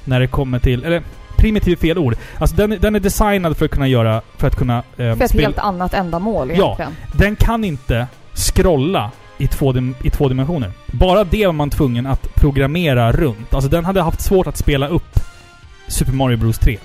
när 0.05 0.21
det 0.21 0.27
kommer 0.27 0.59
till... 0.59 0.85
Eller 0.85 1.03
primitiv 1.37 1.73
är 1.73 1.77
fel 1.77 1.99
ord. 1.99 2.17
Alltså 2.39 2.57
den, 2.57 2.73
är- 2.73 2.79
den 2.79 2.95
är 2.95 3.01
designad 3.01 3.57
för 3.57 3.65
att 3.65 3.71
kunna 3.71 3.89
göra... 3.89 4.23
För 4.37 4.47
att 4.47 4.57
kunna... 4.57 4.77
Eh, 4.79 5.17
För 5.17 5.23
ett 5.25 5.33
helt 5.33 5.59
annat 5.59 5.95
ändamål 5.95 6.51
Ja. 6.51 6.55
egentligen. 6.55 6.93
den 7.13 7.37
kan 7.37 7.65
inte 7.65 8.07
scrolla 8.35 9.11
i 9.39 9.47
två, 9.47 9.75
i 10.03 10.11
två 10.11 10.29
dimensioner. 10.29 10.71
Bara 10.87 11.25
det 11.25 11.47
var 11.47 11.53
man 11.53 11.71
tvungen 11.71 12.07
att 12.07 12.35
programmera 12.35 13.13
runt. 13.13 13.55
Alltså 13.55 13.71
den 13.71 13.85
hade 13.85 14.03
haft 14.03 14.21
svårt 14.21 14.47
att 14.47 14.57
spela 14.57 14.89
upp 14.89 15.19
Super 15.89 16.13
Mario 16.13 16.37
Bros 16.37 16.59
3. 16.59 16.79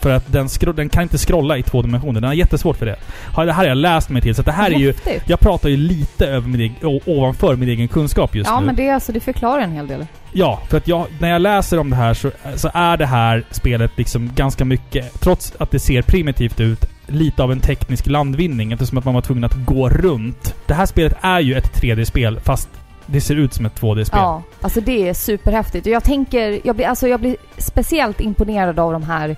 För 0.00 0.10
att 0.10 0.32
den, 0.32 0.48
den 0.76 0.88
kan 0.88 1.02
inte 1.02 1.18
scrolla 1.18 1.58
i 1.58 1.62
två 1.62 1.82
dimensioner. 1.82 2.20
Den 2.20 2.28
har 2.28 2.34
jättesvårt 2.34 2.76
för 2.76 2.86
det. 2.86 2.96
Ja, 3.36 3.44
Det 3.44 3.52
här 3.52 3.62
har 3.62 3.68
jag 3.68 3.76
läst 3.76 4.08
mig 4.10 4.22
till, 4.22 4.34
så 4.34 4.42
det 4.42 4.52
här 4.52 4.70
är 4.70 4.78
ju... 4.78 4.94
Jag 5.26 5.40
pratar 5.40 5.68
ju 5.68 5.76
lite 5.76 6.26
över 6.26 6.48
min 6.48 6.74
ovanför 7.06 7.56
min 7.56 7.68
egen 7.68 7.88
kunskap 7.88 8.34
just 8.34 8.50
Ja, 8.50 8.60
nu. 8.60 8.66
men 8.66 8.76
det, 8.76 8.90
alltså, 8.90 9.12
det 9.12 9.20
förklarar 9.20 9.62
en 9.62 9.72
hel 9.72 9.86
del. 9.86 10.06
Ja, 10.32 10.62
för 10.68 10.76
att 10.76 10.88
jag, 10.88 11.06
när 11.18 11.30
jag 11.30 11.42
läser 11.42 11.78
om 11.78 11.90
det 11.90 11.96
här 11.96 12.14
så, 12.14 12.30
så 12.54 12.70
är 12.74 12.96
det 12.96 13.06
här 13.06 13.44
spelet 13.50 13.90
liksom 13.96 14.30
ganska 14.34 14.64
mycket, 14.64 15.20
trots 15.20 15.52
att 15.58 15.70
det 15.70 15.78
ser 15.78 16.02
primitivt 16.02 16.60
ut, 16.60 16.84
lite 17.06 17.42
av 17.42 17.52
en 17.52 17.60
teknisk 17.60 18.06
landvinning 18.06 18.72
eftersom 18.72 18.98
att 18.98 19.04
man 19.04 19.14
var 19.14 19.20
tvungen 19.20 19.44
att 19.44 19.54
gå 19.66 19.88
runt. 19.88 20.54
Det 20.66 20.74
här 20.74 20.86
spelet 20.86 21.16
är 21.20 21.40
ju 21.40 21.54
ett 21.54 21.82
3D-spel 21.82 22.40
fast 22.40 22.68
det 23.06 23.20
ser 23.20 23.36
ut 23.36 23.54
som 23.54 23.66
ett 23.66 23.80
2D-spel. 23.80 24.18
Ja, 24.20 24.42
alltså 24.60 24.80
det 24.80 25.08
är 25.08 25.14
superhäftigt. 25.14 25.86
Och 25.86 25.92
jag 25.92 26.04
tänker, 26.04 26.60
jag 26.64 26.76
blir, 26.76 26.86
alltså 26.86 27.08
jag 27.08 27.20
blir 27.20 27.36
speciellt 27.58 28.20
imponerad 28.20 28.78
av 28.78 28.92
de 28.92 29.02
här 29.02 29.36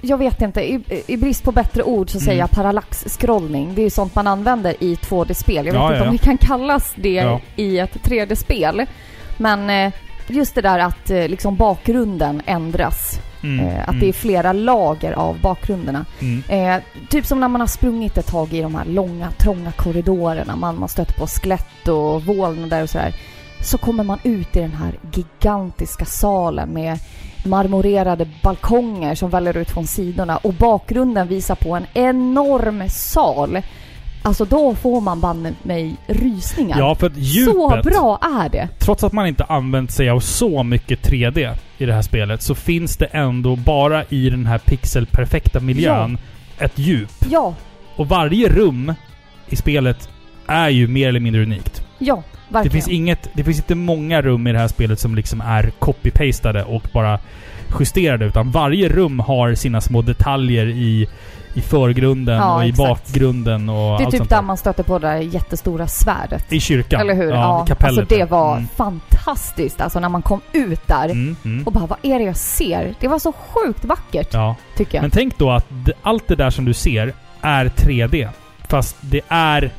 jag 0.00 0.18
vet 0.18 0.42
inte, 0.42 0.60
i, 0.60 0.80
i 1.06 1.16
brist 1.16 1.44
på 1.44 1.52
bättre 1.52 1.82
ord 1.82 2.10
så 2.10 2.18
säger 2.20 2.32
Mm. 2.32 2.38
jag 2.40 2.50
parallax-scrollning. 2.50 3.74
Det 3.74 3.80
är 3.80 3.84
ju 3.84 3.90
sånt 3.90 4.14
man 4.14 4.26
använder 4.26 4.74
i 4.84 4.94
2D-spel. 4.94 5.56
Jag 5.66 5.72
vet 5.72 5.74
Ja, 5.74 5.86
inte 5.92 5.98
ja, 6.04 6.06
om 6.10 6.12
det 6.16 6.22
kan 6.24 6.38
kallas 6.38 6.92
det 6.96 7.38
i 7.56 7.78
ett 7.78 7.94
3D-spel. 8.02 8.86
Men 9.36 9.70
eh, 9.70 9.92
just 10.26 10.54
det 10.54 10.60
där 10.60 10.78
att 10.78 11.10
eh, 11.10 11.28
liksom 11.28 11.56
bakgrunden 11.56 12.42
ändras. 12.46 13.18
Mm, 13.42 13.66
Eh, 13.66 13.82
att 13.82 13.88
mm, 13.88 14.00
det 14.00 14.08
är 14.08 14.12
flera 14.12 14.52
lager 14.52 15.12
av 15.12 15.40
bakgrunderna. 15.40 16.04
mm. 16.20 16.42
Eh, 16.48 16.82
typ 17.10 17.26
som 17.26 17.40
när 17.40 17.48
man 17.48 17.60
har 17.60 17.68
sprungit 17.68 18.18
ett 18.18 18.26
tag 18.26 18.52
i 18.52 18.60
de 18.62 18.74
här 18.74 18.84
långa, 18.84 19.30
trånga 19.30 19.72
korridorerna. 19.72 20.56
Man, 20.56 20.78
man 20.80 20.88
stöter 20.88 21.12
på 21.14 21.26
skelett 21.26 21.88
och 21.88 22.24
vålnader 22.24 22.82
och 22.82 22.90
sådär. 22.90 23.14
Så 23.62 23.78
kommer 23.78 24.04
man 24.04 24.18
ut 24.22 24.56
i 24.56 24.60
den 24.60 24.72
här 24.72 24.92
gigantiska 25.12 26.04
salen 26.04 26.68
med 26.68 26.98
marmorerade 27.44 28.26
balkonger 28.42 29.14
som 29.14 29.30
väller 29.30 29.56
ut 29.56 29.70
från 29.70 29.86
sidorna 29.86 30.36
och 30.36 30.54
bakgrunden 30.54 31.28
visar 31.28 31.54
på 31.54 31.76
en 31.76 31.86
enorm 31.94 32.88
sal. 32.88 33.62
Alltså 34.22 34.44
då 34.44 34.74
får 34.74 35.00
man 35.00 35.20
banne 35.20 35.52
mig 35.62 35.96
rysningar. 36.06 36.78
Ja, 36.78 36.94
för 36.94 37.12
djupet... 37.16 37.54
Så 37.54 37.82
bra 37.90 38.18
är 38.22 38.48
det! 38.48 38.68
Trots 38.78 39.04
att 39.04 39.12
man 39.12 39.26
inte 39.26 39.44
använt 39.44 39.90
sig 39.90 40.10
av 40.10 40.20
så 40.20 40.62
mycket 40.62 41.10
3D 41.10 41.54
i 41.78 41.86
det 41.86 41.92
här 41.94 42.02
spelet 42.02 42.42
så 42.42 42.54
finns 42.54 42.96
det 42.96 43.06
ändå 43.06 43.56
bara 43.56 44.04
i 44.04 44.30
den 44.30 44.46
här 44.46 44.58
pixelperfekta 44.58 45.60
miljön 45.60 46.18
ett 46.58 46.78
djup. 46.78 47.10
Ja, 47.30 47.54
Och 47.96 48.08
varje 48.08 48.48
rum 48.48 48.94
i 49.48 49.56
spelet 49.56 50.08
är 50.48 50.68
ju 50.68 50.88
mer 50.88 51.08
eller 51.08 51.20
mindre 51.20 51.42
unikt. 51.42 51.82
ja, 51.98 52.22
verkligen. 52.48 52.64
Det 52.64 52.70
finns, 52.70 52.88
inget, 52.88 53.28
det 53.32 53.44
finns 53.44 53.56
inte 53.58 53.74
många 53.74 54.22
rum 54.22 54.46
i 54.46 54.52
det 54.52 54.58
här 54.58 54.68
spelet 54.68 55.00
som 55.00 55.14
liksom 55.14 55.40
är 55.40 55.70
copy-pastade 55.78 56.62
och 56.64 56.82
bara 56.92 57.18
justerade. 57.80 58.24
Utan 58.24 58.50
varje 58.50 58.88
rum 58.88 59.18
har 59.20 59.54
sina 59.54 59.80
små 59.80 60.02
detaljer 60.02 60.66
i, 60.66 61.08
i 61.54 61.60
förgrunden 61.60 62.36
Ja, 62.36 62.56
och 62.56 62.64
i 62.64 62.68
exakt. 62.68 62.88
bakgrunden 62.88 63.68
och 63.68 63.76
det 63.98 64.02
är 64.02 64.04
allt 64.04 64.10
typ 64.10 64.18
sånt 64.18 64.30
där 64.30 64.42
man 64.42 64.56
stöter 64.56 64.82
på 64.82 64.98
det 64.98 65.06
där 65.08 65.16
jättestora 65.16 65.86
svärdet. 65.86 66.52
I 66.52 66.60
kyrkan. 66.60 67.00
Eller 67.00 67.14
hur? 67.14 67.30
Ja, 67.30 67.64
i 67.64 67.68
kapellet. 67.68 67.98
Alltså 67.98 68.14
det 68.14 68.20
ja. 68.20 68.26
var 68.26 68.56
Mm. 68.56 68.68
fantastiskt. 68.76 69.80
Alltså 69.80 70.00
när 70.00 70.08
man 70.08 70.22
kom 70.22 70.40
ut 70.52 70.86
där 70.86 71.04
Mm, 71.04 71.36
mm. 71.44 71.66
och 71.66 71.72
bara 71.72 71.86
vad 71.86 71.98
är 72.02 72.18
det 72.18 72.24
jag 72.24 72.36
ser? 72.36 72.94
Det 73.00 73.08
var 73.08 73.18
så 73.18 73.32
sjukt 73.32 73.84
vackert 73.84 74.28
Ja. 74.32 74.56
tycker 74.76 74.94
jag. 74.98 75.02
Men 75.02 75.10
tänk 75.10 75.38
då 75.38 75.50
att 75.50 75.66
allt 76.02 76.28
det 76.28 76.36
där 76.36 76.50
som 76.50 76.64
du 76.64 76.74
ser 76.74 77.12
är 77.42 77.64
3D. 77.68 78.28
Fast 78.68 78.96
det 79.00 79.20
är 79.28 79.70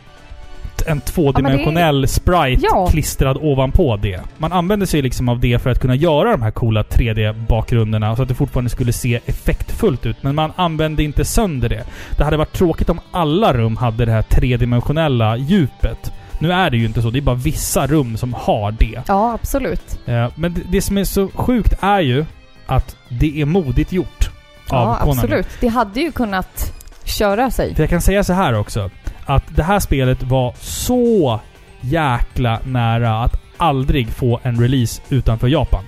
en 0.88 1.02
tvådimensionell 1.02 2.08
sprite 2.08 2.62
Ja. 2.72 2.88
klistrad 2.92 3.38
ovanpå 3.42 3.98
det. 3.98 4.22
Man 4.38 4.52
använder 4.54 4.86
sig 4.86 5.02
liksom 5.02 5.30
av 5.30 5.40
det 5.40 5.60
för 5.62 5.70
att 5.70 5.80
kunna 5.80 5.96
göra 5.96 6.32
de 6.32 6.42
här 6.42 6.52
coola 6.52 6.84
3D-bakgrunderna 6.84 8.16
så 8.16 8.22
att 8.22 8.28
det 8.28 8.36
fortfarande 8.36 8.70
skulle 8.70 8.94
se 8.94 9.20
effektfullt 9.26 10.06
ut. 10.06 10.24
Men 10.24 10.36
man 10.36 10.52
använde 10.56 11.04
inte 11.04 11.26
sönder 11.26 11.70
det. 11.70 11.84
Det 12.18 12.24
hade 12.24 12.38
varit 12.38 12.54
tråkigt 12.54 12.90
om 12.90 13.00
alla 13.12 13.54
rum 13.54 13.78
hade 13.78 14.06
det 14.06 14.12
här 14.12 14.22
tredimensionella 14.22 15.38
djupet. 15.38 16.12
Nu 16.40 16.52
är 16.52 16.70
det 16.70 16.78
ju 16.78 16.86
inte 16.86 17.02
så. 17.02 17.10
Det 17.10 17.20
är 17.20 17.22
bara 17.22 17.36
vissa 17.36 17.88
rum 17.88 18.18
som 18.18 18.34
har 18.34 18.72
det. 18.72 19.02
Ja, 19.08 19.34
absolut. 19.34 20.00
Eh, 20.06 20.28
Men 20.36 20.54
det, 20.54 20.62
det 20.72 20.82
som 20.82 20.98
är 20.98 21.04
så 21.04 21.28
sjukt 21.28 21.74
är 21.82 22.00
ju 22.00 22.26
att 22.66 22.96
det 23.10 23.42
är 23.42 23.46
modigt 23.46 23.92
gjort. 23.92 24.30
Av 24.70 24.88
Ja, 24.88 24.98
Konami. 25.02 25.12
absolut. 25.22 25.48
Det 25.62 25.68
hade 25.68 26.00
ju 26.00 26.12
kunnat 26.12 26.74
köra 27.04 27.52
sig. 27.52 27.76
För 27.76 27.84
jag 27.84 27.90
kan 27.90 28.02
säga 28.02 28.24
så 28.24 28.34
här 28.34 28.54
också. 28.54 28.90
Att 29.30 29.56
det 29.56 29.64
här 29.64 29.80
spelet 29.80 30.24
var 30.24 30.54
så 30.60 31.40
jäkla 31.82 32.60
nära 32.66 33.24
att 33.24 33.42
aldrig 33.58 34.10
få 34.10 34.40
en 34.44 34.62
release 34.62 35.02
utanför 35.10 35.48
Japan. 35.48 35.84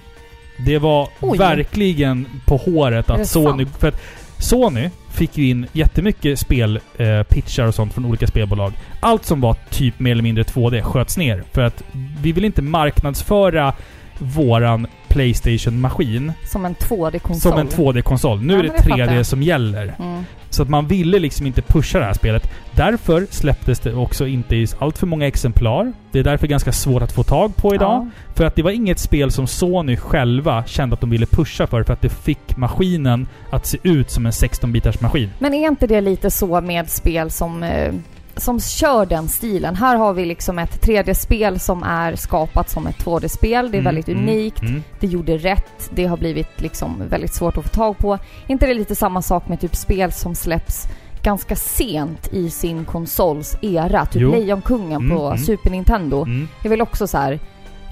Det 0.66 0.78
var 0.78 1.10
Oj. 1.20 1.38
verkligen 1.38 2.26
på 2.46 2.58
håret 2.58 3.10
att 3.10 3.28
Sony... 3.28 3.66
sant? 3.66 3.78
För 3.80 3.88
att 3.88 4.02
Sony 4.38 4.90
fick 5.12 5.38
ju 5.38 5.50
in 5.50 5.68
jättemycket 5.72 6.40
spelpitchar 6.40 7.64
eh, 7.64 7.68
och 7.68 7.76
sånt 7.76 7.94
från 7.94 8.06
olika 8.06 8.28
spelbolag. 8.28 8.74
Allt 9.00 9.26
som 9.26 9.42
var 9.42 9.56
typ 9.70 10.00
mer 10.00 10.12
eller 10.12 10.24
mindre 10.24 10.44
2D 10.44 10.82
sköts 10.82 11.18
ner. 11.18 11.44
För 11.52 11.62
att 11.62 11.84
vi 12.22 12.32
vill 12.32 12.46
inte 12.46 12.62
marknadsföra 12.62 13.74
våran 14.20 14.88
Playstation-maskin 15.12 16.32
Som 16.45 16.65
en 16.65 16.76
2D-konsol. 16.76 17.39
som 17.52 17.60
en 17.60 17.67
2D-konsol. 17.67 18.41
Nu 18.41 18.54
Ja, 18.54 18.60
är 18.60 18.63
det 18.63 18.67
men 18.69 18.78
det 18.78 18.84
fattar 18.84 18.97
3D 19.08 19.15
jag. 19.15 19.26
som 19.26 19.43
gäller. 19.43 19.95
Mm. 20.00 20.24
Så 20.50 20.63
att 20.63 20.69
man 20.69 20.88
ville 20.88 21.19
liksom 21.19 21.47
inte 21.47 21.62
pusha 21.62 22.00
det 22.00 22.06
här 22.06 22.13
spelet. 22.13 22.50
Därför 22.76 23.28
släpptes 23.30 23.80
det 23.80 23.93
också 23.93 24.28
inte 24.28 24.56
i 24.56 24.67
allt 24.80 24.97
för 24.97 25.08
många 25.08 25.28
exemplar. 25.28 25.93
Det 26.12 26.19
är 26.19 26.24
därför 26.24 26.47
ganska 26.47 26.71
svårt 26.71 27.02
att 27.02 27.12
få 27.12 27.24
tag 27.24 27.56
på 27.56 27.76
idag. 27.76 27.91
Ja. 27.91 28.34
För 28.36 28.45
att 28.45 28.56
det 28.56 28.63
var 28.63 28.71
inget 28.71 29.00
spel 29.00 29.32
som 29.32 29.47
Sony 29.47 29.97
själva 29.97 30.63
kände 30.65 30.93
att 30.93 31.02
de 31.02 31.10
ville 31.10 31.26
pusha 31.26 31.67
för. 31.67 31.84
För 31.84 31.93
att 31.93 32.02
det 32.02 32.10
fick 32.10 32.58
maskinen 32.58 33.28
att 33.50 33.65
se 33.65 33.78
ut 33.84 34.12
som 34.12 34.26
en 34.26 34.32
16-bitars 34.32 35.02
maskin. 35.02 35.30
Men 35.39 35.54
är 35.54 35.67
inte 35.67 35.88
det 35.88 36.02
lite 36.02 36.32
så 36.32 36.62
med 36.62 36.89
spel 36.89 37.32
som, 37.32 37.63
eh, 37.63 37.93
som 38.38 38.60
kör 38.60 39.06
den 39.06 39.28
stilen? 39.28 39.76
Här 39.76 39.96
har 39.96 40.13
vi 40.13 40.26
liksom 40.26 40.60
ett 40.60 40.86
3D-spel 40.86 41.60
som 41.60 41.84
är 41.84 42.15
skapat 42.15 42.70
som 42.70 42.88
ett 42.88 42.98
2D-spel. 43.06 43.72
Det 43.72 43.78
är 43.78 43.80
Mm, 43.80 43.86
väldigt 43.96 44.08
mm, 44.08 44.24
unikt. 44.24 44.62
Mm. 44.62 44.84
Det 45.00 45.08
gjorde 45.08 45.38
rätt. 45.38 45.89
Det 45.94 46.06
har 46.06 46.17
blivit 46.17 46.62
liksom 46.62 47.04
väldigt 47.10 47.34
svårt 47.34 47.58
att 47.58 47.63
få 47.63 47.70
tag 47.70 47.98
på. 47.98 48.17
inte 48.48 48.65
det 48.67 48.74
lite 48.74 48.96
samma 48.96 49.22
sak 49.22 49.48
med 49.48 49.60
typ 49.62 49.76
spel 49.76 50.12
som 50.12 50.36
släpps 50.36 50.88
ganska 51.24 51.56
sent 51.56 52.28
i 52.34 52.50
sin 52.50 52.86
konsols 52.86 53.58
era? 53.62 54.06
Typ 54.06 54.22
Jo. 54.22 54.32
Lejonkungen 54.32 55.02
Mm, 55.02 55.17
på 55.17 55.26
mm. 55.26 55.38
Super 55.38 55.70
Nintendo. 55.70 56.24
Mm. 56.24 56.48
Det 56.62 56.67
är 56.67 56.70
väl 56.70 56.82
också 56.82 57.08
så 57.08 57.17
här 57.17 57.39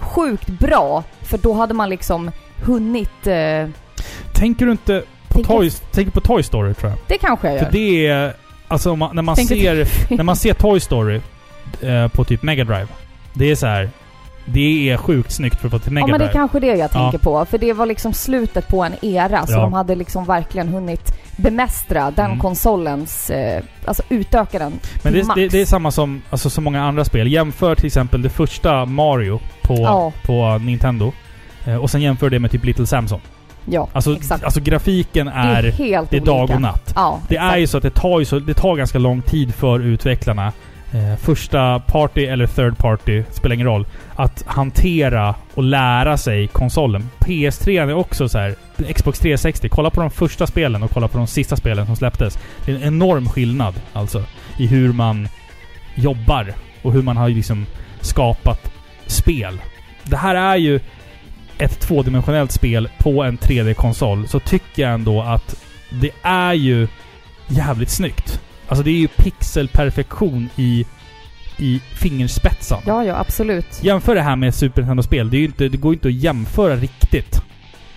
sjukt 0.01 0.47
bra. 0.47 1.03
För 1.21 1.37
då 1.37 1.53
hade 1.53 1.73
man 1.73 1.89
liksom 1.89 2.31
hunnit... 2.65 3.27
Eh, 3.27 3.67
Tänker 4.33 4.65
du 4.65 4.71
inte 4.71 5.03
på 5.27 5.33
Tänker- 5.33 5.49
Toy, 5.57 5.69
tänker 5.69 6.11
på 6.11 6.21
Toy 6.21 6.43
Story 6.43 6.73
tror 6.73 6.91
jag? 6.91 6.99
det 7.07 7.17
kanske 7.17 7.47
jag 7.47 7.55
gör. 7.57 7.63
För 7.65 7.71
det 7.71 8.07
är... 8.07 8.33
Alltså 8.69 8.95
man, 8.95 9.15
när 9.15 9.21
man 9.21 9.35
ser... 9.35 9.87
när 10.15 10.23
man 10.23 10.35
ser 10.35 10.53
Toy 10.53 10.79
Story 10.79 11.21
eh, 11.81 12.07
på 12.07 12.23
typ 12.23 12.43
Mega 12.43 12.63
Drive. 12.63 12.87
Det 13.33 13.51
är 13.51 13.55
så 13.55 13.67
här. 13.67 13.89
Det 14.45 14.89
är 14.89 14.97
sjukt 14.97 15.31
snyggt 15.31 15.59
för 15.59 15.67
att 15.67 15.71
vara 15.71 15.81
till 15.81 15.91
Mega 15.91 16.03
Ja 16.07 16.11
men 16.11 16.19
det 16.19 16.25
är 16.25 16.27
Drive. 16.27 16.33
kanske 16.39 16.59
det 16.59 16.67
jag 16.75 16.91
tänker 16.91 17.17
på. 17.17 17.45
För 17.45 17.57
det 17.57 17.73
var 17.73 17.85
liksom 17.85 18.13
slutet 18.13 18.67
på 18.67 18.83
en 18.83 19.05
era. 19.05 19.47
Så 19.47 19.53
Ja. 19.53 19.59
de 19.61 19.73
hade 19.73 19.95
liksom 19.95 20.25
verkligen 20.25 20.67
hunnit 20.67 21.13
bemästra 21.37 22.11
den 22.11 22.25
Mm. 22.25 22.39
konsolens... 22.39 23.29
Eh, 23.29 23.63
alltså 23.85 24.03
utöka 24.09 24.59
den 24.59 24.73
Men 25.03 25.13
det, 25.13 25.23
max. 25.23 25.35
det, 25.35 25.47
det 25.47 25.61
är 25.61 25.65
samma 25.65 25.91
som 25.91 26.21
alltså, 26.29 26.49
så 26.49 26.61
många 26.61 26.83
andra 26.83 27.05
spel. 27.05 27.27
Jämför 27.31 27.75
till 27.75 27.85
exempel 27.85 28.21
det 28.21 28.29
första 28.29 28.85
Mario 28.85 29.39
på, 29.61 29.75
Ja. 29.75 30.11
på 30.25 30.57
Nintendo. 30.57 31.11
Eh, 31.65 31.75
och 31.75 31.89
sen 31.89 32.01
jämför 32.01 32.29
det 32.29 32.39
med 32.39 32.51
typ 32.51 32.65
Little 32.65 32.85
Samson. 32.87 33.19
Ja, 33.71 33.87
Alltså, 33.93 34.15
exakt. 34.15 34.43
alltså 34.43 34.59
grafiken 34.59 35.25
det 35.25 35.31
är 35.31 35.63
är... 35.63 35.71
helt 35.71 36.09
Det 36.09 36.17
är 36.17 36.21
dag 36.21 36.49
och 36.49 36.61
natt. 36.61 36.93
Ja, 36.95 37.19
Det 37.27 37.37
är 37.37 37.45
exakt. 37.45 37.59
ju 37.61 37.67
så 37.67 37.77
att 37.77 37.83
det 37.83 37.89
tar, 37.89 38.19
ju 38.19 38.25
så, 38.25 38.39
det 38.39 38.53
tar 38.53 38.75
ganska 38.75 38.99
lång 38.99 39.21
tid 39.21 39.53
för 39.55 39.79
utvecklarna, 39.79 40.51
eh, 40.91 41.15
första 41.21 41.79
party 41.79 42.25
eller 42.25 42.47
third 42.47 42.77
party, 42.77 43.23
spelar 43.31 43.53
ingen 43.53 43.67
roll, 43.67 43.87
att 44.15 44.43
hantera 44.47 45.35
och 45.53 45.63
lära 45.63 46.17
sig 46.17 46.47
konsolen. 46.47 47.09
PS3 47.19 47.81
är 47.89 47.93
också 47.93 48.29
så 48.29 48.37
här. 48.37 48.55
Xbox 48.95 49.19
360, 49.19 49.69
kolla 49.69 49.89
på 49.89 50.01
de 50.01 50.11
första 50.11 50.47
spelen 50.47 50.83
och 50.83 50.91
kolla 50.91 51.07
på 51.07 51.17
de 51.17 51.27
sista 51.27 51.55
spelen 51.55 51.85
som 51.85 51.95
släpptes. 51.95 52.39
Det 52.65 52.71
är 52.71 52.75
en 52.75 52.83
enorm 52.83 53.29
skillnad 53.29 53.73
alltså 53.93 54.23
i 54.57 54.67
hur 54.67 54.93
man 54.93 55.27
jobbar 55.95 56.53
och 56.81 56.93
hur 56.93 57.01
man 57.01 57.17
har 57.17 57.29
liksom 57.29 57.65
skapat 58.01 58.71
spel. 59.05 59.59
Det 60.03 60.17
här 60.17 60.35
är 60.35 60.55
ju 60.55 60.79
ett 61.59 61.79
tvådimensionellt 61.79 62.51
spel 62.51 62.89
på 62.97 63.23
en 63.23 63.37
3D-konsol, 63.37 64.27
så 64.27 64.39
tycker 64.39 64.81
jag 64.81 64.93
ändå 64.93 65.21
att 65.21 65.63
det 65.89 66.11
är 66.21 66.53
ju 66.53 66.87
jävligt 67.47 67.89
snyggt. 67.89 68.41
Alltså 68.67 68.83
det 68.83 68.89
är 68.91 68.99
ju 68.99 69.07
pixelperfektion 69.07 70.49
i, 70.55 70.85
i 71.57 71.81
fingerspetsen. 71.93 72.79
Ja, 72.85 73.03
ja, 73.03 73.19
absolut. 73.19 73.83
Jämför 73.83 74.15
det 74.15 74.21
här 74.21 74.35
med 74.35 74.55
Super 74.55 74.81
Nintendo-spel. 74.81 75.29
Det, 75.29 75.37
är 75.37 75.39
ju 75.39 75.45
inte, 75.45 75.69
det 75.69 75.77
går 75.77 75.93
ju 75.93 75.95
inte 75.95 76.07
att 76.07 76.13
jämföra 76.13 76.75
riktigt. 76.75 77.41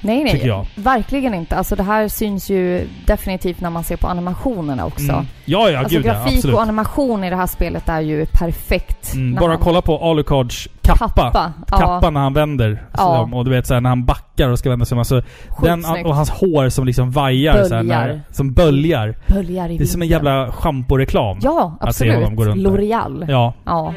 Nej, 0.04 0.22
nej. 0.24 0.32
tycker 0.32 0.46
jag. 0.48 0.66
Verkligen 0.74 1.34
inte. 1.34 1.56
Alltså 1.56 1.76
det 1.76 1.82
här 1.82 2.08
syns 2.08 2.50
ju 2.50 2.88
definitivt 3.06 3.60
när 3.60 3.70
man 3.70 3.84
ser 3.84 3.96
på 3.96 4.06
animationerna 4.06 4.86
också. 4.86 5.12
Mm. 5.12 5.26
Ja, 5.44 5.70
ja, 5.70 5.78
alltså 5.78 5.96
gud 5.96 6.06
ja, 6.06 6.12
grafik 6.12 6.36
absolut. 6.36 6.56
och 6.56 6.62
animation 6.62 7.24
i 7.24 7.30
det 7.30 7.36
här 7.36 7.46
spelet 7.46 7.88
är 7.88 8.00
ju 8.00 8.26
perfekt. 8.26 9.14
Mm, 9.14 9.34
bara 9.40 9.50
han- 9.50 9.60
kolla 9.60 9.82
på 9.82 9.98
Alucards 9.98 10.68
kappa. 10.82 11.06
Kappa. 11.08 11.52
Ja. 11.70 11.78
Kappa 11.78 12.10
när 12.10 12.20
han 12.20 12.34
vänder. 12.34 12.82
Ja. 12.92 13.28
Så, 13.30 13.36
och 13.36 13.44
du 13.44 13.50
vet 13.50 13.66
såhär 13.66 13.80
när 13.80 13.88
han 13.88 14.04
backar 14.04 14.48
och 14.48 14.58
ska 14.58 14.70
vända 14.70 14.84
sig 14.84 14.94
om. 14.94 14.98
Alltså, 14.98 15.22
den, 15.62 15.84
och 16.06 16.16
hans 16.16 16.30
hår 16.30 16.68
som 16.68 16.86
liksom 16.86 17.10
vajar 17.10 17.52
Böljar. 17.54 17.82
när, 17.82 18.20
Som 18.30 18.52
böljar. 18.52 19.14
Böljar 19.28 19.68
i 19.68 19.78
Det 19.78 19.84
är 19.84 19.86
som 19.86 20.02
en 20.02 20.08
jävla 20.08 20.52
schamporeklam. 20.52 21.38
Ja, 21.42 21.76
att 21.80 21.96
se 21.96 22.04
absolut. 22.04 22.14
honom 22.14 22.36
gå 22.36 22.44
runt 22.44 22.64
där. 22.64 22.70
L'Oreal. 22.70 23.24
Ja. 23.28 23.54
ja. 23.64 23.94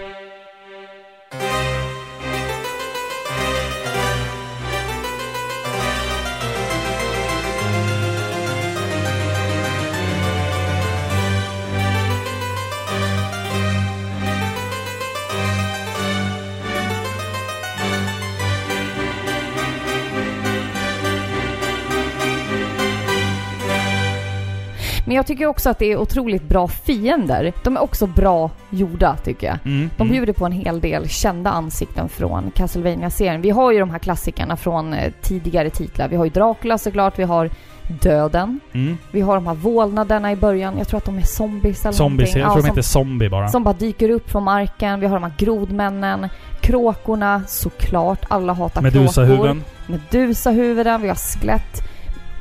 Men 25.16 25.18
jag 25.18 25.28
tycker 25.28 25.46
också 25.46 25.70
att 25.70 25.80
det 25.80 25.92
är 25.92 25.98
otroligt 25.98 26.44
bra 26.44 26.68
fiender. 26.68 27.54
De 27.64 27.78
är 27.78 27.84
också 27.84 28.08
bra 28.08 28.52
gjorda, 28.70 29.18
tycker 29.24 29.48
jag. 29.48 29.58
Mm, 29.66 29.90
De 29.98 30.04
mm. 30.04 30.12
bjuder 30.12 30.34
på 30.34 30.46
en 30.46 30.52
hel 30.52 30.80
del 30.80 31.10
kända 31.10 31.50
ansikten 31.50 32.10
från 32.10 32.52
castlevania 32.52 33.10
serien 33.10 33.42
Vi 33.42 33.50
har 33.50 33.72
ju 33.72 33.80
de 33.80 33.90
här 33.90 34.00
klassikerna 34.00 34.58
från 34.58 34.94
eh, 34.94 35.12
tidigare 35.22 35.70
titlar. 35.70 36.08
Vi 36.08 36.16
har 36.16 36.26
ju 36.26 36.32
Dracula 36.32 36.78
såklart, 36.78 37.20
vi 37.20 37.24
har 37.24 37.50
Döden. 38.02 38.60
Mm. 38.74 38.98
Vi 39.12 39.22
har 39.22 39.36
de 39.36 39.48
här 39.48 39.54
vålnaderna 39.54 40.32
i 40.32 40.36
början. 40.36 40.78
Jag 40.78 40.88
tror 40.88 40.98
att 40.98 41.06
de 41.06 41.18
är 41.18 41.22
zombies 41.22 41.86
eller 41.86 41.94
Zombies, 41.94 42.36
någonting. 42.36 42.42
jag 42.42 42.52
tror 42.52 42.62
de 42.62 42.62
som, 42.62 42.70
heter 42.70 42.82
Zombie 42.82 43.30
bara. 43.30 43.48
som 43.48 43.64
bara 43.64 43.74
dyker 43.74 44.10
upp 44.10 44.30
från 44.30 44.44
marken. 44.44 45.00
Vi 45.00 45.08
har 45.08 45.16
de 45.16 45.24
här 45.24 45.34
grodmännen. 45.38 46.30
Kråkorna, 46.62 47.44
såklart. 47.48 48.26
Alla 48.28 48.54
hatar 48.54 48.82
kråkor. 48.82 49.00
Medusahuvuden. 49.00 49.64
Medusahuvuden, 49.88 51.02
vi 51.02 51.08
har 51.08 51.16
skelett. 51.16 51.95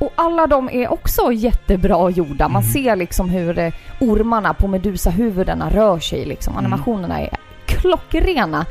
Och 0.05 0.11
alla 0.15 0.47
de 0.47 0.69
är 0.69 0.93
också 0.93 1.31
jättebra 1.31 2.09
gjorda. 2.09 2.47
Man 2.49 2.63
Mhm. 2.63 2.71
ser 2.71 2.95
liksom 2.95 3.29
hur 3.29 3.59
eh, 3.59 3.73
ormarna 3.99 4.53
på 4.53 4.67
Medusahuvudena 4.67 5.69
rör 5.69 5.99
sig 5.99 6.25
liksom. 6.25 6.53
Mm. 6.53 6.65
Animationerna 6.65 7.19
är 7.21 7.29
klockrena. 7.65 8.65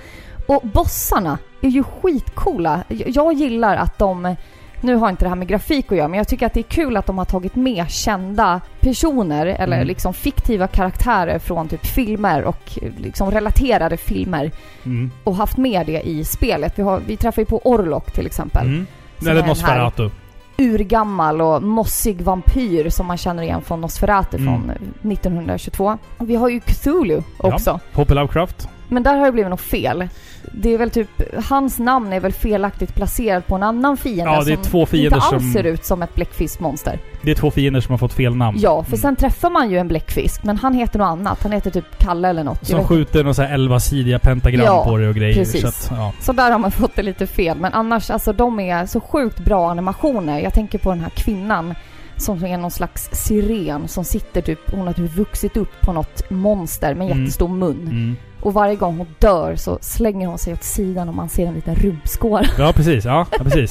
Och 0.49 0.63
bossarna 0.63 1.39
är 1.61 1.69
ju 1.69 1.83
skitcoola. 1.83 2.85
Jag- 2.89 3.33
gillar 3.33 3.77
att 3.77 3.99
de... 3.99 4.37
Nu 4.81 4.95
har 4.97 5.09
inte 5.11 5.25
det 5.25 5.29
här 5.29 5.37
med 5.37 5.49
grafik 5.49 5.93
att 5.93 5.99
göra, 5.99 6.09
men 6.09 6.19
jag 6.19 6.29
tycker 6.29 6.47
att 6.47 6.53
det 6.55 6.61
är 6.61 6.63
kul 6.63 6.97
att 6.97 7.07
de 7.07 7.19
har 7.19 7.25
tagit 7.25 7.55
med 7.55 7.91
kända 7.91 8.61
personer 8.81 9.47
eller 9.47 9.77
Mm. 9.77 9.89
liksom 9.89 10.15
fiktiva 10.15 10.67
karaktärer 10.67 11.39
från 11.39 11.69
typ 11.69 11.87
filmer 11.87 12.45
och 12.45 12.79
eh, 12.83 12.89
liksom 12.99 13.31
relaterade 13.31 13.97
filmer 13.97 14.51
Mm. 14.85 15.11
och 15.25 15.37
haft 15.37 15.57
med 15.57 15.87
det 15.87 16.01
i 16.01 16.25
spelet. 16.25 16.73
Vi, 16.79 16.83
har, 16.83 17.01
vi 17.07 17.17
träffar 17.17 17.43
ju 17.43 17.47
på 17.47 17.61
Orlok 17.65 18.13
till 18.13 18.27
exempel. 18.27 18.67
Mm. 18.67 18.87
Eller 19.27 19.47
Nosferatu. 19.47 20.11
Urgammal 20.59 21.41
och 21.41 21.63
mossig 21.63 22.21
vampyr 22.21 22.91
som 22.91 23.07
man 23.07 23.17
känner 23.17 23.43
igen 23.43 23.63
från 23.63 23.81
Nosferatu 23.81 24.37
Mm. 24.37 24.47
från 24.55 24.71
1922. 25.13 25.99
Och 26.19 26.31
vi 26.31 26.35
har 26.37 26.49
ju 26.49 26.61
Cthulhu 26.61 27.23
också. 27.39 27.81
H.P. 27.93 28.15
Lovecraft. 28.15 28.69
Men 28.89 29.03
där 29.03 29.15
har 29.17 29.27
det 29.27 29.33
blivit 29.33 29.51
något 29.51 29.61
fel. 29.61 30.09
Det 30.53 30.75
är 30.75 30.79
väl 30.79 30.91
typ, 30.91 31.09
hans 31.49 31.79
namn 31.79 32.13
är 32.13 32.21
väl 32.21 32.33
felaktigt 32.33 32.95
placerat 32.95 33.47
på 33.47 33.55
en 33.55 33.63
annan 33.63 33.97
fiende 33.97 34.33
Ja, 34.33 34.45
det 34.45 34.53
är 34.53 34.55
som 34.55 34.65
två 34.65 34.87
fiender 34.87 35.17
inte 35.17 35.27
alls 35.27 35.43
som- 35.45 35.53
ser 35.53 35.65
ut 35.65 35.85
som 35.85 36.03
ett 36.03 36.15
bläckfiskmonster. 36.15 36.99
Det 37.23 37.31
är 37.31 37.35
två 37.35 37.51
fiender 37.51 37.81
som 37.81 37.93
har 37.93 37.99
fått 37.99 38.13
fel 38.13 38.37
namn. 38.37 38.59
Ja, 38.61 38.83
för 38.83 38.91
Mm. 38.91 39.01
sen 39.01 39.17
träffar 39.17 39.51
man 39.51 39.71
ju 39.71 39.79
en 39.79 39.89
bläckfisk, 39.89 40.45
men 40.45 40.57
han 40.57 40.75
heter 40.75 40.99
något 40.99 41.07
annat. 41.07 41.43
Han 41.43 41.53
heter 41.53 41.71
typ 41.71 41.99
Kalle 41.99 42.29
eller 42.29 42.45
något. 42.45 42.67
Som 42.67 42.85
skjuter 42.85 43.25
några 43.25 43.49
11-sidiga 43.49 44.19
pentagram 44.19 44.65
Ja, 44.65 44.85
på 44.85 44.97
det 44.97 45.09
och 45.09 45.15
grejer. 45.15 45.35
precis. 45.35 45.61
Så 45.61 45.69
att, 45.69 45.89
ja. 45.91 46.13
Så 46.21 46.33
där 46.33 46.51
har 46.51 46.59
man 46.59 46.71
fått 46.81 46.97
det 46.97 47.03
lite 47.03 47.27
fel. 47.27 47.59
Men 47.59 47.73
annars, 47.73 48.11
alltså 48.11 48.33
de 48.33 48.61
är 48.61 48.87
så 48.87 49.01
sjukt 49.01 49.39
bra 49.45 49.71
animationer. 49.71 50.41
Jag 50.41 50.55
tänker 50.55 50.79
på 50.79 50.91
den 50.91 51.01
här 51.01 51.11
kvinnan 51.11 51.75
som 52.17 52.45
är 52.45 52.59
någon 52.59 52.71
slags 52.71 53.09
siren 53.13 53.89
som 53.89 54.05
sitter 54.05 54.41
typ, 54.41 54.71
hon 54.75 54.87
har 54.87 54.95
typ 54.95 55.17
vuxit 55.17 55.57
upp 55.57 55.81
på 55.81 55.93
något 55.93 56.31
monster 56.31 56.95
med 56.95 57.05
en 57.07 57.11
Mm. 57.13 57.25
jättestor 57.25 57.49
mun. 57.49 57.81
Mm. 57.91 58.17
Och 58.45 58.55
varje 58.55 58.77
gång 58.77 58.97
hon 58.99 59.07
dör 59.19 59.57
så 59.57 59.79
slänger 59.81 60.27
hon 60.27 60.39
sig 60.39 60.53
åt 60.53 60.63
sidan 60.63 61.09
och 61.09 61.15
man 61.15 61.29
ser 61.29 61.47
en 61.47 61.55
liten 61.55 61.75
rumpskål. 61.75 62.45
ja, 62.59 62.73
precis. 62.77 63.05
Ja, 63.05 63.27
ja 63.39 63.45
precis. 63.45 63.71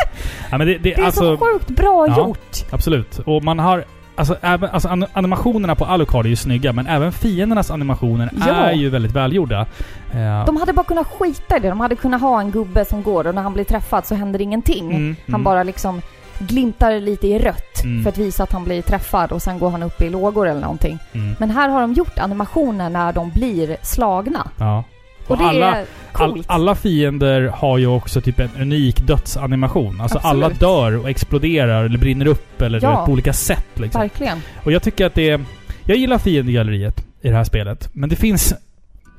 Ja, 0.51 0.57
det, 0.57 0.65
det, 0.65 0.78
Det 0.78 0.93
är 0.93 1.03
alltså, 1.05 1.38
så 1.38 1.45
sjukt 1.45 1.69
bra 1.69 2.07
ja. 2.07 2.17
gjort! 2.17 2.65
Absolut. 2.71 3.19
Och 3.19 3.43
man 3.43 3.59
har... 3.59 3.84
Alltså, 4.15 4.38
även, 4.41 4.69
alltså 4.69 4.89
an- 4.89 5.05
animationerna 5.13 5.76
på 5.76 5.86
Alucard 5.86 6.26
är 6.26 6.30
ju 6.30 6.36
snygga, 6.36 6.74
men 6.74 6.88
även 6.88 7.11
fiendernas 7.11 7.71
animationer 7.71 8.30
Ja. 8.47 8.53
är 8.53 8.74
ju 8.74 8.89
väldigt 8.89 9.11
välgjorda. 9.11 9.65
Eh, 10.13 10.45
De 10.45 10.57
hade 10.57 10.74
bara 10.74 10.84
kunnat 10.86 11.07
skita 11.07 11.57
i 11.57 11.59
det. 11.59 11.69
De 11.69 11.80
hade 11.80 11.95
kunnat 11.95 12.21
ha 12.21 12.39
en 12.41 12.51
gubbe 12.51 12.86
som 12.86 13.03
går 13.03 13.28
och 13.28 13.36
när 13.36 13.41
han 13.41 13.53
blir 13.53 13.63
träffad 13.63 14.05
så 14.05 14.15
händer 14.15 14.41
ingenting. 14.41 14.91
mm, 14.91 15.15
Han 15.26 15.34
mm. 15.36 15.43
bara 15.43 15.63
liksom 15.63 16.01
glimtar 16.47 16.99
lite 16.99 17.27
i 17.27 17.39
rött 17.39 17.83
Mm. 17.83 18.03
för 18.03 18.09
att 18.09 18.17
visa 18.17 18.43
att 18.43 18.51
han 18.51 18.63
blir 18.63 18.81
träffad 18.81 19.31
och 19.31 19.41
sen 19.41 19.59
går 19.59 19.69
han 19.69 19.83
upp 19.83 20.01
i 20.01 20.09
lågor 20.09 20.47
eller 20.47 20.61
någonting. 20.61 20.99
Mm. 21.13 21.35
Men 21.39 21.49
här 21.49 21.69
har 21.69 21.81
de 21.81 21.93
gjort 21.93 22.19
animationer 22.19 22.89
när 22.89 23.13
de 23.13 23.29
blir 23.31 23.77
slagna. 23.81 24.47
Ja. 24.57 24.83
Och 25.27 25.37
det 25.37 25.43
alla, 25.43 25.83
all, 26.11 26.43
alla 26.47 26.75
fiender 26.75 27.41
har 27.47 27.77
ju 27.77 27.87
också 27.87 28.21
typ 28.21 28.39
en 28.39 28.49
unik 28.59 29.07
dödsanimation. 29.07 30.01
Alltså 30.01 30.17
Absolut. 30.17 30.43
alla 30.45 30.49
dör 30.55 30.97
och 30.97 31.09
exploderar 31.09 31.83
eller 31.85 31.97
brinner 31.99 32.25
upp 32.25 32.61
eller 32.61 32.79
Ja. 32.83 32.97
vet, 32.97 33.05
på 33.05 33.11
olika 33.11 33.33
sätt 33.33 33.65
liksom. 33.73 34.01
Verkligen. 34.01 34.41
Och 34.63 34.71
jag 34.71 34.83
tycker 34.83 35.05
att 35.05 35.13
det 35.15 35.29
är... 35.29 35.41
Jag 35.85 35.97
gillar 35.97 36.17
fiendegalleriet 36.17 37.05
i 37.21 37.29
det 37.29 37.35
här 37.35 37.43
spelet. 37.43 37.89
Men 37.93 38.09
det 38.09 38.15
finns... 38.15 38.53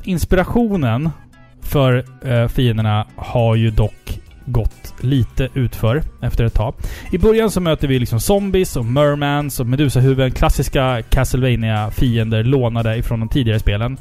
Inspirationen 0.03 1.11
för 1.63 2.05
eh, 2.25 2.49
fienderna 2.49 3.07
har 3.17 3.55
ju 3.55 3.71
dock 3.71 4.21
gått 4.47 4.84
lite 5.05 5.49
utför 5.55 6.03
efter 6.23 6.45
ett 6.45 6.55
tag. 6.55 6.75
I 7.13 7.19
början 7.19 7.51
så 7.51 7.61
möter 7.61 7.89
vi 7.89 7.99
liksom 7.99 8.21
zombies 8.21 8.77
och 8.77 8.85
mermans 8.85 9.61
och 9.61 9.67
medusahuvuden. 9.67 10.31
Klassiska 10.31 11.03
castlevania 11.11 11.91
fiender 11.91 12.45
lånade 12.45 12.97
ifrån 12.97 13.21
de 13.21 13.29
tidigare 13.29 13.59
spelen. 13.61 13.99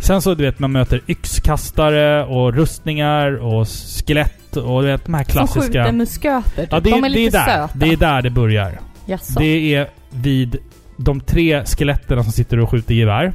Sen 0.00 0.22
så 0.22 0.34
du 0.34 0.44
vet, 0.44 0.58
man 0.58 0.72
möter 0.72 1.00
yxkastare 1.08 2.24
och 2.24 2.54
rustningar 2.54 3.32
och 3.32 3.68
skelett 3.68 4.56
och 4.56 4.82
du 4.82 4.88
vet 4.88 5.04
de 5.04 5.14
här 5.14 5.24
Som 5.24 5.32
klassiska... 5.32 5.62
skjuter 5.62 5.92
musköter. 5.92 6.62
typ. 6.62 6.68
Ja, 6.72 6.80
det, 6.80 6.90
de 6.90 6.96
är 6.98 7.02
det, 7.02 7.08
lite 7.08 7.38
är 7.38 7.46
där, 7.46 7.66
söta. 7.66 7.78
det 7.78 7.86
är 7.92 7.96
där 7.96 8.22
det 8.22 8.30
börjar. 8.30 8.78
Jaså? 9.06 9.40
Det 9.40 9.74
är 9.74 9.88
vid 10.10 10.56
de 10.96 11.20
tre 11.20 11.64
skeletterna 11.64 12.22
som 12.22 12.32
sitter 12.32 12.58
och 12.60 12.70
skjuter 12.70 12.94
gevär. 12.94 13.32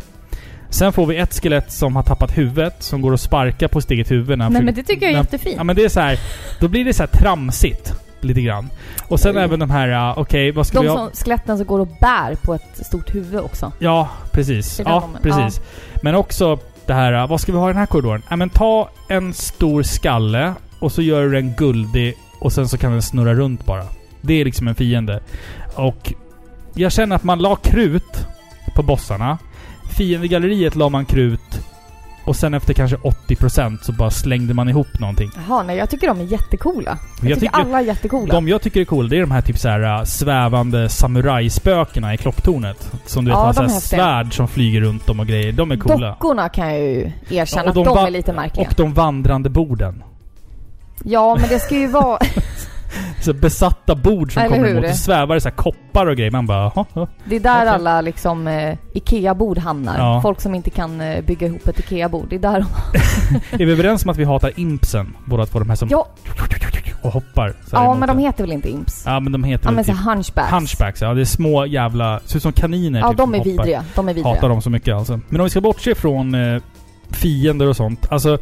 Sen 0.73 0.93
får 0.93 1.05
vi 1.05 1.17
ett 1.17 1.33
skelett 1.41 1.71
som 1.71 1.95
har 1.95 2.03
tappat 2.03 2.37
huvudet, 2.37 2.83
som 2.83 3.01
går 3.01 3.11
och 3.11 3.19
sparkar 3.19 3.67
på 3.67 3.81
sitt 3.81 3.91
eget 3.91 4.11
huvud 4.11 4.27
när 4.29 4.35
Nej 4.35 4.47
försöker- 4.47 4.65
men 4.65 4.75
det 4.75 4.83
tycker 4.83 5.05
jag 5.05 5.13
är 5.13 5.17
jättefint. 5.17 5.55
Ja 5.57 5.63
men 5.63 5.75
det 5.75 5.83
är 5.85 5.89
så 5.89 5.99
här. 5.99 6.19
Då 6.59 6.67
blir 6.67 6.85
det 6.85 6.93
så 6.93 7.03
här 7.03 7.07
tramsigt. 7.07 7.93
Lite 8.21 8.41
grann. 8.41 8.69
Och 9.07 9.19
sen 9.19 9.37
Oj. 9.37 9.43
även 9.43 9.59
de 9.59 9.69
här, 9.71 10.09
uh, 10.11 10.19
okej 10.19 10.51
vad 10.51 10.67
ska 10.67 10.77
de 10.77 10.81
vi 10.83 10.87
ha? 10.89 10.97
som, 10.97 11.09
skeletten 11.11 11.57
som 11.57 11.67
går 11.67 11.79
och 11.79 11.87
bär 12.01 12.35
på 12.35 12.53
ett 12.53 12.85
stort 12.85 13.15
huvud 13.15 13.39
också. 13.41 13.71
Ja, 13.79 14.09
precis. 14.31 14.79
Ja, 14.85 15.09
de- 15.13 15.29
precis. 15.29 15.61
Men 16.01 16.15
också 16.15 16.59
det 16.85 16.93
här, 16.93 17.13
uh, 17.13 17.27
vad 17.29 17.41
ska 17.41 17.51
vi 17.51 17.57
ha 17.57 17.69
i 17.69 17.73
den 17.73 17.79
här 17.79 17.85
korridoren? 17.85 18.21
Ja 18.29 18.35
men 18.35 18.49
ta 18.49 18.89
en 19.07 19.33
stor 19.33 19.83
skalle 19.83 20.53
och 20.79 20.91
så 20.91 21.01
gör 21.01 21.23
du 21.23 21.31
den 21.31 21.53
guldig 21.53 22.17
och 22.39 22.53
sen 22.53 22.67
så 22.67 22.77
kan 22.77 22.91
den 22.91 23.01
snurra 23.01 23.33
runt 23.33 23.65
bara. 23.65 23.83
Det 24.21 24.41
är 24.41 24.45
liksom 24.45 24.67
en 24.67 24.75
fiende. 24.75 25.19
Och 25.75 26.13
jag 26.73 26.91
känner 26.91 27.15
att 27.15 27.23
man 27.23 27.39
la 27.39 27.55
krut 27.55 28.27
på 28.75 28.83
bossarna. 28.83 29.37
Fiendegalleriet 29.89 30.75
la 30.75 30.89
man 30.89 31.05
krut 31.05 31.61
och 32.25 32.35
sen 32.35 32.53
efter 32.53 32.73
kanske 32.73 32.97
80% 32.97 33.77
så 33.81 33.91
bara 33.91 34.11
slängde 34.11 34.53
man 34.53 34.69
ihop 34.69 34.99
någonting. 34.99 35.31
Jaha, 35.47 35.63
nej 35.63 35.77
jag 35.77 35.89
tycker 35.89 36.07
de 36.07 36.19
är 36.19 36.23
jättecoola. 36.23 36.97
Jag, 37.21 37.31
Jag 37.31 37.39
tycker, 37.39 37.55
alla 37.55 37.79
är 37.81 37.85
jättecoola. 37.85 38.33
De 38.33 38.47
jag 38.47 38.61
tycker 38.61 38.81
är 38.81 38.85
cool, 38.85 39.09
det 39.09 39.17
är 39.17 39.21
de 39.21 39.31
här 39.31 39.41
typ 39.41 39.57
så 39.57 39.69
här 39.69 39.99
uh, 39.99 40.03
svävande 40.03 40.89
samurajspökena 40.89 42.13
i 42.13 42.17
klocktornet. 42.17 42.91
Som 43.05 43.25
du 43.25 43.31
vet 43.31 43.37
Ja, 43.37 43.43
har 43.45 43.63
är 43.63 43.69
häftiga. 43.69 43.79
svärd 43.79 44.33
som 44.35 44.47
flyger 44.47 44.81
runt 44.81 45.07
dem 45.07 45.19
och 45.19 45.27
grejer. 45.27 45.51
De 45.51 45.71
är 45.71 45.77
coola. 45.77 46.09
Dockorna 46.09 46.49
kan 46.49 46.67
jag 46.67 46.79
ju 46.79 47.11
erkänna 47.29 47.63
Ja, 47.75 47.81
att 47.81 47.95
de 47.95 47.97
är 47.97 48.09
lite 48.11 48.33
märkliga. 48.33 48.67
Och 48.67 48.73
de 48.77 48.93
vandrande 48.93 49.49
borden. 49.49 50.03
Ja, 51.03 51.37
men 51.39 51.49
det 51.49 51.59
ska 51.59 51.75
ju 51.75 51.87
vara... 51.87 52.19
Så 53.21 53.33
besatta 53.33 53.95
bord 53.95 54.33
som 54.33 54.41
Eller 54.43 54.55
kommer 54.55 54.67
hur? 54.67 54.77
emot. 54.77 54.89
Och 54.89 54.95
svävar 54.95 55.35
det 55.35 55.41
så 55.41 55.49
här 55.49 55.55
koppar 55.55 56.07
och 56.07 56.15
grejer. 56.17 56.31
Man 56.31 56.47
bara, 56.47 56.71
"Jaha, 56.75 56.85
ja. 56.93 57.07
Det 57.25 57.35
är 57.35 57.39
där 57.39 57.65
alla 57.65 58.01
liksom 58.01 58.47
eh, 58.47 58.77
IKEA-bord 58.93 59.57
hamnar. 59.57 59.97
Ja. 59.97 60.21
Folk 60.21 60.41
som 60.41 60.55
inte 60.55 60.69
kan 60.69 61.01
eh, 61.01 61.21
bygga 61.21 61.47
ihop 61.47 61.67
ett 61.67 61.79
IKEA-bord. 61.79 62.25
Det 62.29 62.35
är 62.35 62.39
där 62.39 62.65
de... 63.51 63.51
Är 63.63 63.65
vi 63.65 63.71
överens 63.71 64.03
om 64.03 64.09
att 64.09 64.17
vi 64.17 64.23
hatar 64.23 64.51
impsen? 64.55 65.15
Båda 65.25 65.45
två, 65.45 65.59
de 65.59 65.69
här 65.69 65.75
som 65.75 65.89
Ja, 65.91 66.07
och 67.01 67.11
hoppar. 67.11 67.53
ja 67.71 67.95
men 67.95 68.07
de 68.07 68.17
heter 68.17 68.43
väl 68.43 68.51
inte 68.51 68.69
imps? 68.69 69.03
Ja 69.05 69.19
men 69.19 69.31
de 69.31 69.43
heter 69.43 69.65
Ja 69.65 69.69
väl 69.69 69.75
men 69.75 69.85
så 69.85 69.91
typ 69.91 70.01
hunchbacks. 70.01 70.51
hunchbacks. 70.53 71.01
Ja 71.01 71.13
det 71.13 71.21
är 71.21 71.25
små 71.25 71.65
jävla... 71.65 72.19
Ser 72.25 72.37
ut 72.37 72.43
som 72.43 72.53
kaniner 72.53 72.99
Ja, 72.99 73.09
typ, 73.09 73.17
de 73.17 73.33
är 73.33 73.37
hoppar. 73.37 73.51
vidriga. 73.51 73.85
De 73.95 74.09
är 74.09 74.13
vidriga. 74.13 74.35
Hatar 74.35 74.49
dem 74.49 74.61
så 74.61 74.69
mycket 74.69 74.95
alltså. 74.95 75.19
Men 75.29 75.41
om 75.41 75.43
vi 75.43 75.49
ska 75.49 75.61
bortse 75.61 75.95
från 75.95 76.35
eh, 76.35 76.61
fiender 77.11 77.67
och 77.67 77.75
sånt. 77.75 78.07
Alltså, 78.11 78.37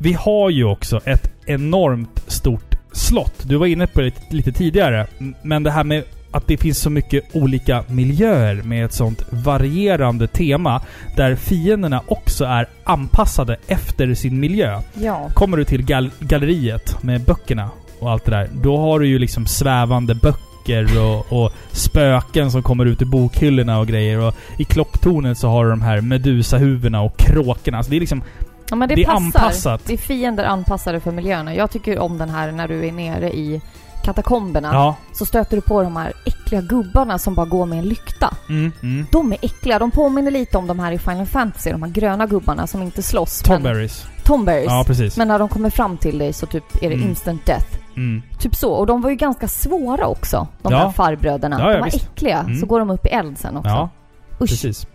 vi 0.00 0.12
har 0.12 0.50
ju 0.50 0.64
också 0.64 1.00
ett 1.04 1.30
enormt 1.46 2.24
stort 2.26 2.73
slott. 2.94 3.34
Du 3.42 3.56
var 3.56 3.66
inne 3.66 3.86
på 3.86 4.00
det 4.00 4.04
lite, 4.06 4.20
lite 4.30 4.52
tidigare. 4.52 5.06
Men 5.42 5.62
det 5.62 5.70
här 5.70 5.84
med 5.84 6.04
att 6.30 6.46
det 6.46 6.56
finns 6.56 6.78
så 6.78 6.90
mycket 6.90 7.24
olika 7.32 7.84
miljöer 7.88 8.54
med 8.54 8.84
ett 8.84 8.92
sånt 8.92 9.22
varierande 9.30 10.26
tema. 10.26 10.80
Där 11.16 11.36
fienderna 11.36 12.02
också 12.06 12.44
är 12.44 12.66
anpassade 12.84 13.56
efter 13.66 14.14
sin 14.14 14.40
miljö. 14.40 14.80
Ja. 14.94 15.28
Kommer 15.34 15.56
du 15.56 15.64
till 15.64 15.82
gal- 15.82 16.10
galleriet 16.20 17.02
med 17.02 17.20
böckerna 17.20 17.70
och 18.00 18.10
allt 18.10 18.24
det 18.24 18.30
där. 18.30 18.48
Då 18.62 18.78
har 18.78 19.00
du 19.00 19.06
ju 19.06 19.18
liksom 19.18 19.46
svävande 19.46 20.14
böcker 20.14 21.00
och, 21.00 21.32
och 21.44 21.52
spöken 21.72 22.50
som 22.50 22.62
kommer 22.62 22.86
ut 22.86 23.02
ur 23.02 23.06
bokhyllorna 23.06 23.78
och 23.78 23.86
grejer. 23.86 24.18
Och 24.20 24.34
i 24.58 24.64
klocktornet 24.64 25.38
så 25.38 25.48
har 25.48 25.64
du 25.64 25.70
de 25.70 25.82
här 25.82 26.00
medusahuvudena 26.00 27.00
och 27.02 27.16
kråkorna. 27.16 27.76
Alltså 27.76 27.90
det 27.90 27.96
är 27.96 28.00
liksom... 28.00 28.22
ja, 28.70 28.76
men 28.76 28.88
det, 28.88 28.94
Det 28.94 29.02
är 29.02 29.06
passar. 29.06 29.16
anpassat. 29.24 29.80
Det 29.86 29.92
är 29.92 29.98
fiender 29.98 30.44
anpassade 30.44 31.00
för 31.00 31.10
miljöerna. 31.12 31.54
Jag 31.54 31.70
tycker 31.70 31.98
om 31.98 32.18
den 32.18 32.30
här 32.30 32.52
när 32.52 32.68
du 32.68 32.86
är 32.86 32.92
nere 32.92 33.32
i 33.32 33.60
katakomberna. 34.04 34.70
Ja. 34.72 34.96
Så 35.12 35.26
stöter 35.26 35.56
du 35.56 35.60
på 35.60 35.82
de 35.82 35.96
här 35.96 36.12
äckliga 36.26 36.60
gubbarna 36.60 37.18
som 37.18 37.34
bara 37.34 37.46
går 37.46 37.66
med 37.66 37.78
en 37.78 37.84
lykta. 37.84 38.34
Mm, 38.48 38.72
mm. 38.82 39.06
De 39.12 39.32
är 39.32 39.38
äckliga. 39.42 39.78
De 39.78 39.90
påminner 39.90 40.30
lite 40.30 40.58
om 40.58 40.66
de 40.66 40.78
här 40.78 40.92
i 40.92 40.98
Final 40.98 41.26
Fantasy. 41.26 41.70
De 41.70 41.82
här 41.82 41.90
gröna 41.90 42.26
gubbarna 42.26 42.66
som 42.66 42.82
inte 42.82 43.02
slåss. 43.02 43.42
men- 43.48 43.56
Tomberries. 43.56 44.06
Tomberries. 44.24 44.66
Ja, 44.68 44.84
precis. 44.86 45.16
Men 45.16 45.28
när 45.28 45.38
de 45.38 45.48
kommer 45.48 45.70
fram 45.70 45.96
till 45.96 46.18
dig 46.18 46.32
så 46.32 46.46
typ 46.46 46.64
är 46.82 46.88
det 46.88 46.94
Mm. 46.94 47.08
instant 47.08 47.46
death. 47.46 47.76
Mm. 47.96 48.22
Typ 48.38 48.54
så. 48.54 48.72
Och 48.72 48.86
de 48.86 49.02
var 49.02 49.10
ju 49.10 49.16
ganska 49.16 49.48
svåra 49.48 50.06
också. 50.06 50.48
De 50.62 50.72
Ja. 50.72 50.78
här 50.78 50.90
farbröderna. 50.90 51.56
Ja, 51.60 51.66
ja, 51.66 51.72
de 51.72 51.78
var 51.78 51.84
visst. 51.84 51.96
äckliga. 52.12 52.38
Mm. 52.38 52.56
Så 52.60 52.66
går 52.66 52.78
de 52.78 52.90
upp 52.90 53.06
i 53.06 53.08
eld 53.08 53.38
sen 53.38 53.56
också. 53.56 53.70
Ja, 53.70 53.88
Usch. 54.32 54.38
precis. 54.50 54.86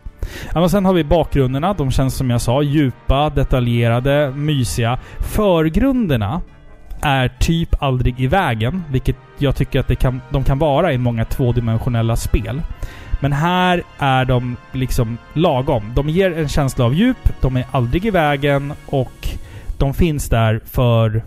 Ja, 0.54 0.70
sen 0.70 0.86
har 0.86 0.94
vi 0.94 1.04
bakgrunderna. 1.04 1.74
De 1.74 1.92
känns 1.92 2.16
som 2.16 2.30
jag 2.30 2.42
sa 2.42 2.62
djupa, 2.62 3.30
detaljerade, 3.30 4.32
mysiga. 4.36 5.00
Förgrunderna 5.20 6.42
är 7.02 7.28
typ 7.40 7.84
aldrig 7.84 8.20
i 8.20 8.28
vägen, 8.28 8.84
vilket 8.92 9.16
jag 9.38 9.56
tycker 9.56 9.80
att 9.80 9.88
det 9.88 9.96
kan, 9.96 10.22
de 10.30 10.44
kan 10.44 10.60
vara 10.60 10.94
i 10.94 10.98
många 10.98 11.26
tvådimensionella 11.26 12.16
spel. 12.16 12.62
Men 13.20 13.34
här 13.34 13.84
är 14.00 14.26
de 14.26 14.58
liksom 14.72 15.18
lagom. 15.34 15.92
De 15.96 16.10
ger 16.10 16.38
en 16.38 16.48
känsla 16.50 16.86
av 16.86 16.94
djup, 16.94 17.42
de 17.42 17.58
är 17.58 17.66
aldrig 17.72 18.06
i 18.06 18.12
vägen 18.12 18.74
och 18.86 19.30
de 19.78 19.94
finns 19.94 20.30
där 20.30 20.62
för, 20.66 21.24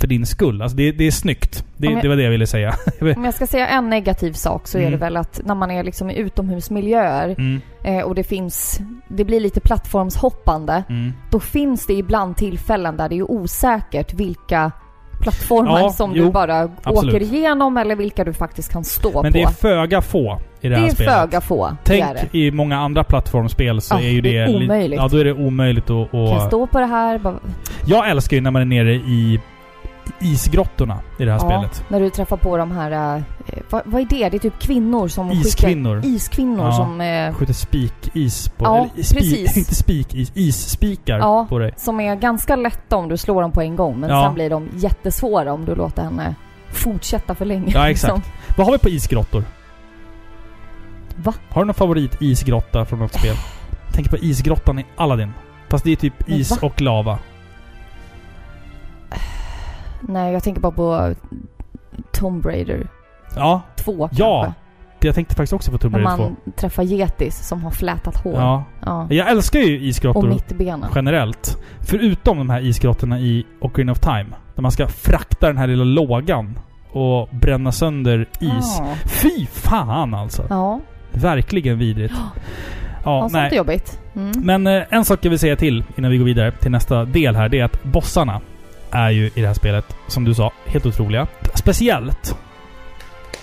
för 0.00 0.06
din 0.06 0.26
skull. 0.26 0.62
Alltså 0.62 0.76
det, 0.76 0.92
det 0.92 1.06
är 1.06 1.10
snyggt. 1.10 1.64
Det, 1.76 1.86
jag- 1.86 2.02
det 2.02 2.08
var 2.08 2.16
det 2.16 2.22
jag 2.22 2.30
ville 2.30 2.46
säga. 2.46 2.74
Om 3.16 3.24
jag 3.24 3.34
ska 3.34 3.46
säga 3.46 3.66
en 3.68 3.90
negativ 3.90 4.32
sak 4.32 4.66
så 4.68 4.78
är 4.78 4.82
Mm. 4.82 4.92
det 4.92 4.98
väl 4.98 5.16
att 5.16 5.40
när 5.44 5.54
man 5.54 5.70
är 5.70 5.84
liksom 5.84 6.10
i 6.10 6.16
utomhusmiljöer 6.18 7.28
Mm, 7.38 7.60
eh, 7.84 8.00
och 8.04 8.14
det 8.14 8.24
finns... 8.24 8.80
Det 9.08 9.24
blir 9.24 9.40
lite 9.40 9.60
plattformshoppande. 9.60 10.82
mm. 10.88 11.12
Då 11.30 11.40
finns 11.40 11.86
det 11.86 11.92
ibland 11.94 12.36
tillfällen 12.36 12.96
där 12.96 13.08
det 13.08 13.18
är 13.18 13.30
osäkert 13.30 14.14
vilka 14.14 14.72
plattformar 15.22 15.80
Ja, 15.80 15.90
som 15.90 16.12
jo, 16.14 16.24
du 16.24 16.30
bara 16.30 16.70
absolut. 16.82 17.14
åker 17.14 17.22
igenom 17.24 17.76
eller 17.76 17.96
vilka 17.96 18.24
du 18.24 18.32
faktiskt 18.32 18.72
kan 18.72 18.84
stå 18.84 19.22
Men 19.22 19.32
på. 19.32 19.38
det 19.38 19.44
är 19.44 19.48
föga 19.48 20.02
få 20.02 20.38
i 20.60 20.68
det, 20.68 20.74
det 20.74 20.80
här 20.80 20.86
är 20.86 20.90
spelet. 20.90 21.12
föga 21.12 21.40
få. 21.40 21.76
Tänk 21.84 22.04
det 22.04 22.10
är 22.10 22.28
det. 22.32 22.38
i 22.38 22.50
många 22.50 22.78
andra 22.78 23.04
plattformsspel 23.04 23.80
så 23.80 23.94
Ja, 23.94 24.00
är 24.00 24.08
ju 24.08 24.20
det 24.20 24.30
det... 24.30 24.36
är 24.38 24.48
li- 24.48 24.64
omöjligt. 24.66 25.00
Ja, 25.00 25.08
då 25.08 25.16
är 25.16 25.24
det 25.24 25.32
omöjligt 25.32 25.90
att... 25.90 26.10
Kan 26.10 26.20
jag 26.24 26.36
att 26.36 26.46
stå 26.46 26.66
på 26.66 26.80
det 26.80 26.86
här? 26.86 27.18
Bara, 27.18 27.34
jag 27.86 28.10
älskar 28.10 28.36
ju 28.36 28.40
när 28.40 28.50
man 28.50 28.62
är 28.62 28.66
nere 28.66 28.94
i 28.94 29.40
isgrottorna 30.20 30.98
i 31.18 31.24
det 31.24 31.32
här 31.32 31.38
spelet. 31.38 31.84
När 31.88 32.00
du 32.00 32.10
träffar 32.10 32.36
på 32.36 32.56
de 32.56 32.70
här... 32.72 33.16
Eh, 33.16 33.22
vad, 33.70 33.82
vad 33.84 34.00
är 34.00 34.06
det? 34.06 34.28
Det 34.28 34.36
är 34.36 34.38
typ 34.38 34.58
kvinnor 34.58 35.08
som 35.08 35.30
Iskvinnor. 35.32 35.96
skickar... 36.00 36.14
Iskvinnor 36.16 36.64
Ja. 36.66 36.72
som... 36.72 37.00
Eh, 37.00 37.34
Skjuter 37.34 37.52
spikis 37.54 38.48
på... 38.48 38.64
Ja, 38.64 38.76
eller 38.94 39.02
spi, 39.04 39.14
precis. 39.18 39.56
Inte 39.58 39.74
spikis, 39.74 40.32
isspikar 40.34 41.18
Ja. 41.18 41.46
på 41.48 41.58
dig. 41.58 41.74
som 41.76 42.00
är 42.00 42.14
ganska 42.16 42.56
lätta 42.56 42.96
om 42.96 43.08
du 43.08 43.16
slår 43.16 43.42
dem 43.42 43.52
på 43.52 43.60
en 43.62 43.76
gång. 43.76 44.00
Men 44.00 44.10
Ja. 44.10 44.24
sen 44.24 44.34
blir 44.34 44.50
de 44.50 44.68
jättesvåra 44.74 45.52
om 45.52 45.64
du 45.64 45.74
låter 45.74 46.02
henne 46.02 46.34
fortsätta 46.70 47.34
för 47.34 47.44
länge. 47.44 47.72
Ja, 47.74 47.90
exakt. 47.90 48.14
liksom. 48.16 48.32
Vad 48.56 48.66
har 48.66 48.72
vi 48.72 48.78
på 48.78 48.88
isgrottor? 48.88 49.44
Va? 51.16 51.34
Har 51.48 51.62
du 51.62 51.66
någon 51.66 51.74
favorit 51.74 52.22
isgrotta 52.22 52.84
från 52.84 52.98
något 52.98 53.14
spel? 53.14 53.34
Tänker 53.92 54.10
på 54.10 54.16
isgrottan 54.18 54.78
i 54.78 54.86
Aladdin. 54.96 55.32
Fast 55.68 55.84
det 55.84 55.92
är 55.92 55.96
typ 55.96 56.28
is 56.28 56.58
och 56.62 56.80
lava. 56.80 57.18
Nej, 60.00 60.32
jag 60.32 60.42
tänker 60.42 60.60
bara 60.60 60.72
på 60.72 61.14
Tomb 62.12 62.46
Raider 62.46 62.88
Ja, 63.36 63.62
2 63.76 64.08
Ja, 64.12 64.42
kanske. 64.44 65.06
jag 65.06 65.14
tänkte 65.14 65.34
faktiskt 65.34 65.52
också 65.52 65.70
på 65.72 65.78
Tomb 65.78 65.92
När 65.92 66.00
Raider 66.00 66.16
2. 66.16 66.22
man 66.22 66.36
träffar 66.56 66.82
getis 66.82 67.48
som 67.48 67.64
har 67.64 67.70
flätat 67.70 68.16
hår. 68.16 68.34
Ja. 68.34 68.64
Ja. 68.86 69.06
Jag 69.10 69.28
älskar 69.30 69.58
ju 69.60 69.76
Och 69.76 69.82
isgrottor. 69.82 70.28
mittbena. 70.28 70.88
generellt. 70.94 71.56
Förutom 71.80 72.38
de 72.38 72.50
här 72.50 72.60
isgrottorna 72.60 73.20
i 73.20 73.46
Ocarina 73.60 73.92
of 73.92 73.98
Time. 74.00 74.26
Där 74.54 74.62
man 74.62 74.70
ska 74.72 74.88
frakta 74.88 75.46
den 75.46 75.56
här 75.56 75.66
lilla 75.66 75.84
lågan 75.84 76.58
och 76.92 77.28
bränna 77.32 77.72
sönder 77.72 78.28
is. 78.40 78.76
Ja. 78.78 78.94
Fy 79.04 79.46
fan 79.46 80.14
alltså! 80.14 80.46
Ja, 80.50 80.80
Verkligen 81.12 81.78
vidrigt. 81.78 82.14
ja 82.16 82.40
Ja, 83.04 83.28
sånt 83.28 83.52
är 83.52 83.56
jobbigt. 83.56 84.00
Mm. 84.14 84.32
Men 84.36 84.66
eh, 84.66 84.82
en 84.90 85.04
sak 85.04 85.18
jag 85.24 85.30
vill 85.30 85.38
säga 85.38 85.56
till 85.56 85.84
innan 85.96 86.10
vi 86.10 86.18
går 86.18 86.24
vidare 86.24 86.50
till 86.52 86.70
nästa 86.70 87.04
del 87.04 87.36
här. 87.36 87.48
Det 87.48 87.60
är 87.60 87.64
att 87.64 87.84
bossarna 87.84 88.40
är 88.90 89.10
ju 89.10 89.26
i 89.34 89.40
det 89.40 89.46
här 89.46 89.54
spelet, 89.54 89.96
som 90.06 90.24
du 90.24 90.34
sa, 90.34 90.52
helt 90.66 90.86
otroliga. 90.86 91.26
Speciellt 91.54 92.36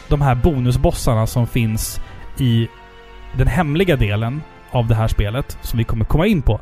de 0.08 0.22
här 0.22 0.36
bonusbossarna 0.36 1.28
som 1.28 1.48
finns 1.48 2.00
i 2.39 2.68
den 3.38 3.48
hemliga 3.48 3.96
delen 3.96 4.41
av 4.72 4.88
det 4.88 4.96
här 4.96 5.08
spelet, 5.08 5.58
som 5.62 5.78
vi 5.78 5.84
kommer 5.84 6.06
komma 6.06 6.28
in 6.28 6.41
på. 6.41 6.60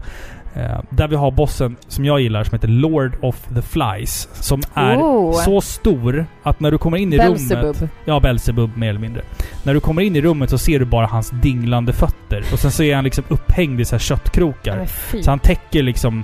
Eh, 0.55 0.79
där 0.89 1.07
vi 1.07 1.15
har 1.15 1.31
bossen 1.31 1.75
som 1.88 2.05
jag 2.05 2.21
gillar, 2.21 2.43
som 2.43 2.53
heter 2.53 2.67
Lord 2.67 3.17
of 3.21 3.47
the 3.55 3.61
Flies. 3.61 4.29
Som 4.34 4.61
är 4.73 4.97
Oh. 4.97 5.31
så 5.31 5.61
stor 5.61 6.25
att 6.43 6.59
när 6.59 6.71
du 6.71 6.77
kommer 6.77 6.97
in 6.97 7.13
i 7.13 7.17
rummet... 7.17 7.49
Belzebub. 7.49 7.89
Ja, 8.05 8.19
Belzebub 8.19 8.77
mer 8.77 8.89
eller 8.89 8.99
mindre. 8.99 9.21
När 9.63 9.73
du 9.73 9.79
kommer 9.79 10.01
in 10.01 10.15
i 10.15 10.21
rummet 10.21 10.49
så 10.49 10.57
ser 10.57 10.79
du 10.79 10.86
bara 10.86 11.05
hans 11.05 11.29
dinglande 11.29 11.93
fötter. 11.93 12.43
Och 12.53 12.59
sen 12.59 12.71
så 12.71 12.84
är 12.84 12.95
han 12.95 13.03
liksom 13.03 13.23
upphängd 13.27 13.81
i 13.81 13.86
så 13.86 13.95
här 13.95 13.99
köttkrokar. 13.99 14.88
Så 15.21 15.29
han 15.31 15.39
täcker 15.39 15.84
liksom... 15.84 16.23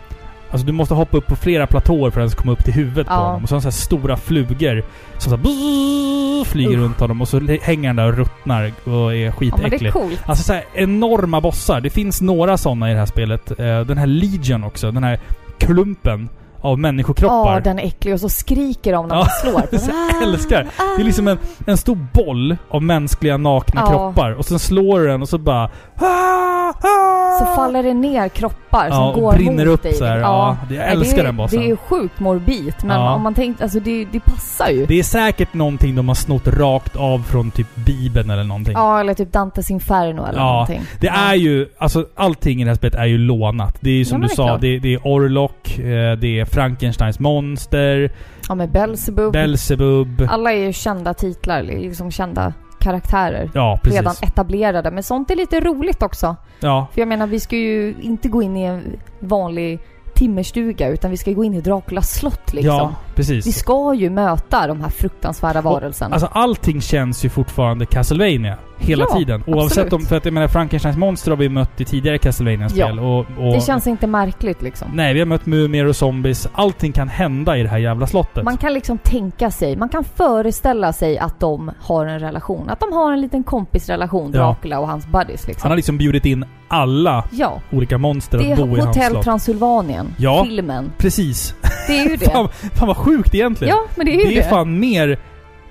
Alltså 0.52 0.68
du 0.68 0.74
måste 0.74 0.94
hoppa 0.94 1.18
upp 1.18 1.28
på 1.28 1.36
flera 1.36 1.68
platåer 1.68 2.12
för 2.12 2.20
att 2.22 2.24
ens 2.24 2.36
komma 2.36 2.52
upp 2.52 2.64
till 2.64 2.74
huvudet 2.74 3.08
på 3.08 3.14
Ja. 3.14 3.18
honom. 3.18 3.44
Och 3.44 3.50
så 3.50 3.56
har 3.56 3.62
han 3.62 3.72
så 3.72 3.76
här 3.78 3.82
stora 3.86 4.18
flugor 4.18 4.84
som 5.18 5.30
så 5.32 5.38
här 5.38 5.44
bzzz, 5.44 6.52
flyger 6.52 6.72
Usch. 6.72 6.78
runt 6.84 7.00
honom 7.00 7.22
och 7.22 7.28
så 7.28 7.40
hänger 7.62 7.90
han 7.90 7.96
där 7.96 8.08
och 8.12 8.18
ruttnar 8.18 8.72
och 8.84 9.14
är 9.16 9.26
Ja, 9.26 9.32
skitäcklig. 9.32 9.94
coolt. 9.94 10.20
Alltså 10.26 10.44
så 10.44 10.54
här 10.54 10.64
enorma 10.74 11.42
bossar. 11.42 11.82
Det 11.82 11.90
finns 11.90 12.22
några 12.22 12.58
sådana 12.58 12.90
i 12.90 12.94
det 12.94 13.00
här 13.00 13.06
spelet. 13.06 13.52
Eh, 13.60 13.80
Den 13.82 13.98
här 13.98 14.08
Legion 14.08 14.64
också. 14.64 14.92
Den 14.92 15.04
här 15.04 15.20
klumpen 15.58 16.30
av 16.62 16.80
människokroppar. 16.80 17.54
Ja, 17.54 17.60
den 17.60 17.80
är 17.80 17.84
äcklig 17.84 18.14
och 18.14 18.20
så 18.20 18.30
skriker 18.30 18.94
de 18.94 19.08
när 19.08 19.16
Ja, 19.16 19.20
man 19.22 19.52
slår. 19.52 19.62
på 19.78 19.86
den. 19.86 19.96
jag 20.14 20.24
älskar. 20.24 20.68
Det 20.98 21.02
är 21.02 21.06
liksom 21.06 21.28
en, 21.28 21.38
en 21.68 21.78
stor 21.78 22.08
boll 22.14 22.58
av 22.70 22.84
mänskliga 22.84 23.38
nakna 23.38 23.82
Ja. 23.82 23.90
kroppar. 23.90 24.32
Och 24.32 24.46
sen 24.46 24.60
slår 24.60 25.00
du 25.00 25.08
den 25.08 25.22
och 25.22 25.30
så 25.30 25.38
bara... 25.38 25.70
Ah, 26.02 26.74
ah. 26.82 27.40
Så 27.40 27.46
faller 27.46 27.84
det 27.84 27.94
ner 27.94 28.30
kroppar 28.30 28.86
ja, 28.88 28.94
som 28.96 29.08
och 29.08 29.14
går 29.22 29.34
brinner 29.34 29.66
mot 29.66 29.74
upp 29.74 29.84
dig. 29.84 29.94
så 29.94 30.06
här. 30.06 30.18
Ja, 30.18 30.58
det- 30.70 30.76
jag 30.76 30.82
Nej, 30.82 30.92
älskar 30.94 31.16
det, 31.18 31.22
är- 31.22 31.26
den 31.26 31.38
bossen. 31.38 31.60
Det 31.62 31.70
är 31.72 31.76
sjukt 31.76 32.20
morbid, 32.20 32.74
men 32.84 33.00
Ja. 33.00 33.14
om 33.14 33.22
man 33.22 33.34
tänkte... 33.34 33.64
Alltså 33.64 33.80
det, 33.80 34.06
det 34.12 34.20
passar 34.20 34.70
ju. 34.70 34.86
Det 34.86 35.00
är 35.00 35.04
säkert 35.04 35.54
någonting 35.54 35.96
de 35.96 36.08
har 36.08 36.16
snott 36.16 36.48
rakt 36.48 36.96
av 36.96 37.20
från 37.24 37.52
typ 37.52 37.76
Bibeln 37.76 38.30
eller 38.30 38.44
någonting. 38.44 38.74
Ja, 38.74 39.00
eller 39.00 39.14
typ 39.14 39.32
Dantes 39.34 39.72
Inferno 39.72 40.26
eller 40.26 40.40
Ja, 40.40 40.52
någonting. 40.52 40.82
Det 41.00 41.08
ja. 41.08 41.14
är 41.14 41.36
ju, 41.36 41.68
alltså 41.78 42.06
allting 42.16 42.62
i 42.62 42.64
det 42.64 42.70
här 42.70 42.76
spelet 42.76 42.96
är 42.96 43.06
ju 43.06 43.18
lånat. 43.18 43.78
Det 43.80 43.90
är 43.90 43.94
ju 43.94 44.06
som 44.06 44.22
Ja, 44.22 44.28
du 44.28 44.36
sa, 44.36 44.58
det, 44.58 44.80
det 44.80 44.94
är 44.94 45.00
Orlok, 45.04 45.80
eh, 45.80 45.84
det 46.18 46.40
är 46.40 46.46
Frankensteins 46.50 47.20
monster, 47.20 48.12
Ja, 48.50 48.56
med 48.56 48.72
Belzebub. 48.72 49.34
Belzebub. 49.34 50.28
Alla 50.30 50.54
är 50.54 50.66
ju 50.66 50.74
kända 50.74 51.14
titlar, 51.14 51.64
liksom 51.64 52.12
kända 52.12 52.54
karaktärer. 52.80 53.52
Ja, 53.54 53.80
precis. 53.84 54.00
Redan 54.00 54.16
etablerade. 54.22 54.92
Men 54.92 55.04
sånt 55.04 55.32
är 55.32 55.36
lite 55.36 55.60
roligt 55.60 56.04
också. 56.04 56.36
Ja, 56.60 56.88
För 56.94 57.02
jag 57.02 57.08
menar, 57.08 57.28
vi 57.28 57.40
ska 57.40 57.56
ju 57.56 57.96
inte 58.02 58.30
gå 58.30 58.42
in 58.44 58.58
i 58.58 58.64
en 58.64 58.84
vanlig 59.20 59.80
timmerstuga, 60.14 60.88
utan 60.88 61.12
vi 61.12 61.18
ska 61.18 61.32
gå 61.32 61.44
in 61.44 61.54
i 61.54 61.62
Draculas 61.62 62.12
slott 62.20 62.54
liksom. 62.54 62.76
ja, 62.76 62.96
precis. 63.16 63.48
Vi 63.48 63.52
ska 63.52 63.94
ju 63.94 64.10
möta 64.10 64.68
de 64.68 64.82
här 64.82 64.90
fruktansvärda 64.90 65.62
varelserna. 65.62 66.14
Alltså 66.14 66.30
allting 66.32 66.82
känns 66.82 67.26
ju 67.26 67.30
fortfarande 67.30 67.86
Castlevania 67.86 68.58
Hela 68.80 69.06
Ja, 69.10 69.18
tiden. 69.18 69.44
Oavsett 69.48 69.78
absolut. 69.78 69.94
om... 69.94 70.02
För 70.02 70.18
att 70.18 70.26
jag 70.26 70.34
menar, 70.34 70.48
Frankensteins 70.48 70.98
monster 70.98 71.32
har 71.32 71.38
vi 71.38 71.50
mött 71.50 71.82
i 71.82 71.86
tidigare 71.86 72.18
Castlevania-spel. 72.18 72.94
Ja. 72.98 73.02
Och, 73.02 73.20
och, 73.20 73.54
det 73.54 73.62
känns 73.66 73.88
inte 73.88 74.08
märkligt 74.08 74.62
liksom. 74.62 74.88
Nej, 74.94 75.14
vi 75.14 75.20
har 75.20 75.26
mött 75.28 75.46
mumier 75.46 75.86
och 75.86 75.96
zombies. 75.96 76.48
Allting 76.54 76.92
kan 76.92 77.08
hända 77.08 77.58
i 77.58 77.64
det 77.64 77.70
här 77.70 77.78
jävla 77.78 78.08
slottet. 78.08 78.44
Man 78.44 78.58
kan 78.58 78.74
liksom 78.74 78.98
tänka 78.98 79.52
sig, 79.52 79.76
man 79.76 79.90
kan 79.90 80.04
föreställa 80.04 80.94
sig 80.94 81.18
att 81.18 81.40
de 81.40 81.72
har 81.82 82.06
en 82.06 82.20
relation. 82.20 82.70
Att 82.70 82.80
de 82.80 82.94
har 82.94 83.12
en 83.14 83.22
liten 83.22 83.44
kompisrelation, 83.44 84.32
Ja. 84.34 84.40
Dracula 84.46 84.80
och 84.80 84.88
hans 84.88 85.08
buddies 85.08 85.42
Han 85.46 85.48
liksom. 85.52 85.70
har 85.70 85.76
liksom 85.76 85.98
bjudit 85.98 86.26
in 86.26 86.46
alla 86.68 87.24
Ja, 87.32 87.62
olika 87.72 87.98
monster 87.98 88.38
det 88.38 88.54
att 88.54 88.60
är 88.60 88.66
bo 88.66 88.78
i 88.78 88.80
hans 88.80 88.98
Hotell 88.98 89.12
slott. 89.12 89.24
Transylvanien, 89.24 90.08
Ja. 90.18 90.46
filmen. 90.48 90.92
Precis. 90.98 91.56
Det 91.88 92.00
är 92.00 92.10
ju 92.10 92.16
det. 92.18 92.26
fan, 92.32 92.50
fan 92.76 92.88
vad 92.88 92.98
sjukt 92.98 93.36
egentligen. 93.36 93.76
ja, 93.76 93.86
men 93.96 94.06
det 94.06 94.12
är 94.12 94.18
ju 94.18 94.24
det 94.24 94.30
det. 94.30 94.40
är 94.46 94.50
fan 94.50 94.80
mer, 94.80 95.20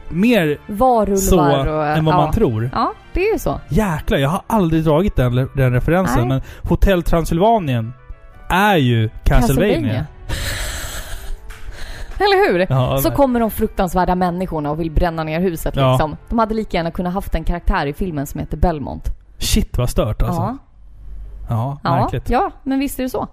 mer 0.09 0.59
Varulvar 0.67 1.17
så 1.65 1.73
och... 1.77 1.87
än 1.87 2.05
vad 2.05 2.15
ja. 2.15 2.19
man 2.19 2.33
tror. 2.33 2.71
Ja, 2.75 2.93
det 3.13 3.29
är 3.29 3.33
ju 3.33 3.39
så. 3.39 3.61
Jäklar, 3.69 4.19
jag 4.19 4.29
har 4.29 4.43
aldrig 4.47 4.85
dragit 4.85 5.17
den, 5.17 5.35
den 5.55 5.73
referensen. 5.73 6.19
Nej. 6.19 6.29
Men 6.29 6.41
Hotell 6.71 7.03
Transylvanien 7.03 7.93
är 8.49 8.77
ju 8.77 9.11
Castlevania. 9.25 10.07
Eller 12.21 12.53
hur? 12.53 12.67
Ja, 12.71 12.99
Så 12.99 13.09
nej. 13.09 13.17
kommer 13.17 13.41
de 13.41 13.51
fruktansvärda 13.51 14.15
människorna 14.15 14.71
och 14.71 14.81
vill 14.81 14.91
bränna 14.91 15.25
ner 15.25 15.41
huset 15.41 15.77
Ja. 15.77 15.91
liksom. 15.93 16.17
De 16.29 16.39
hade 16.39 16.55
lika 16.55 16.77
gärna 16.77 16.91
kunnat 16.91 17.15
haft 17.15 17.35
en 17.35 17.45
karaktär 17.45 17.87
i 17.87 17.93
filmen 17.93 18.27
som 18.27 18.41
heter 18.41 18.57
Belmont. 18.57 19.05
Shit 19.39 19.79
vad 19.79 19.91
stört 19.91 20.23
alltså. 20.23 20.41
Ja. 20.43 20.57
Ja, 21.49 21.79
Ja, 21.83 21.91
märkligt. 22.01 22.31
ja, 22.31 22.51
men 22.63 22.79
visst 22.79 22.99
är 22.99 23.03
det 23.03 23.09
så. 23.11 23.29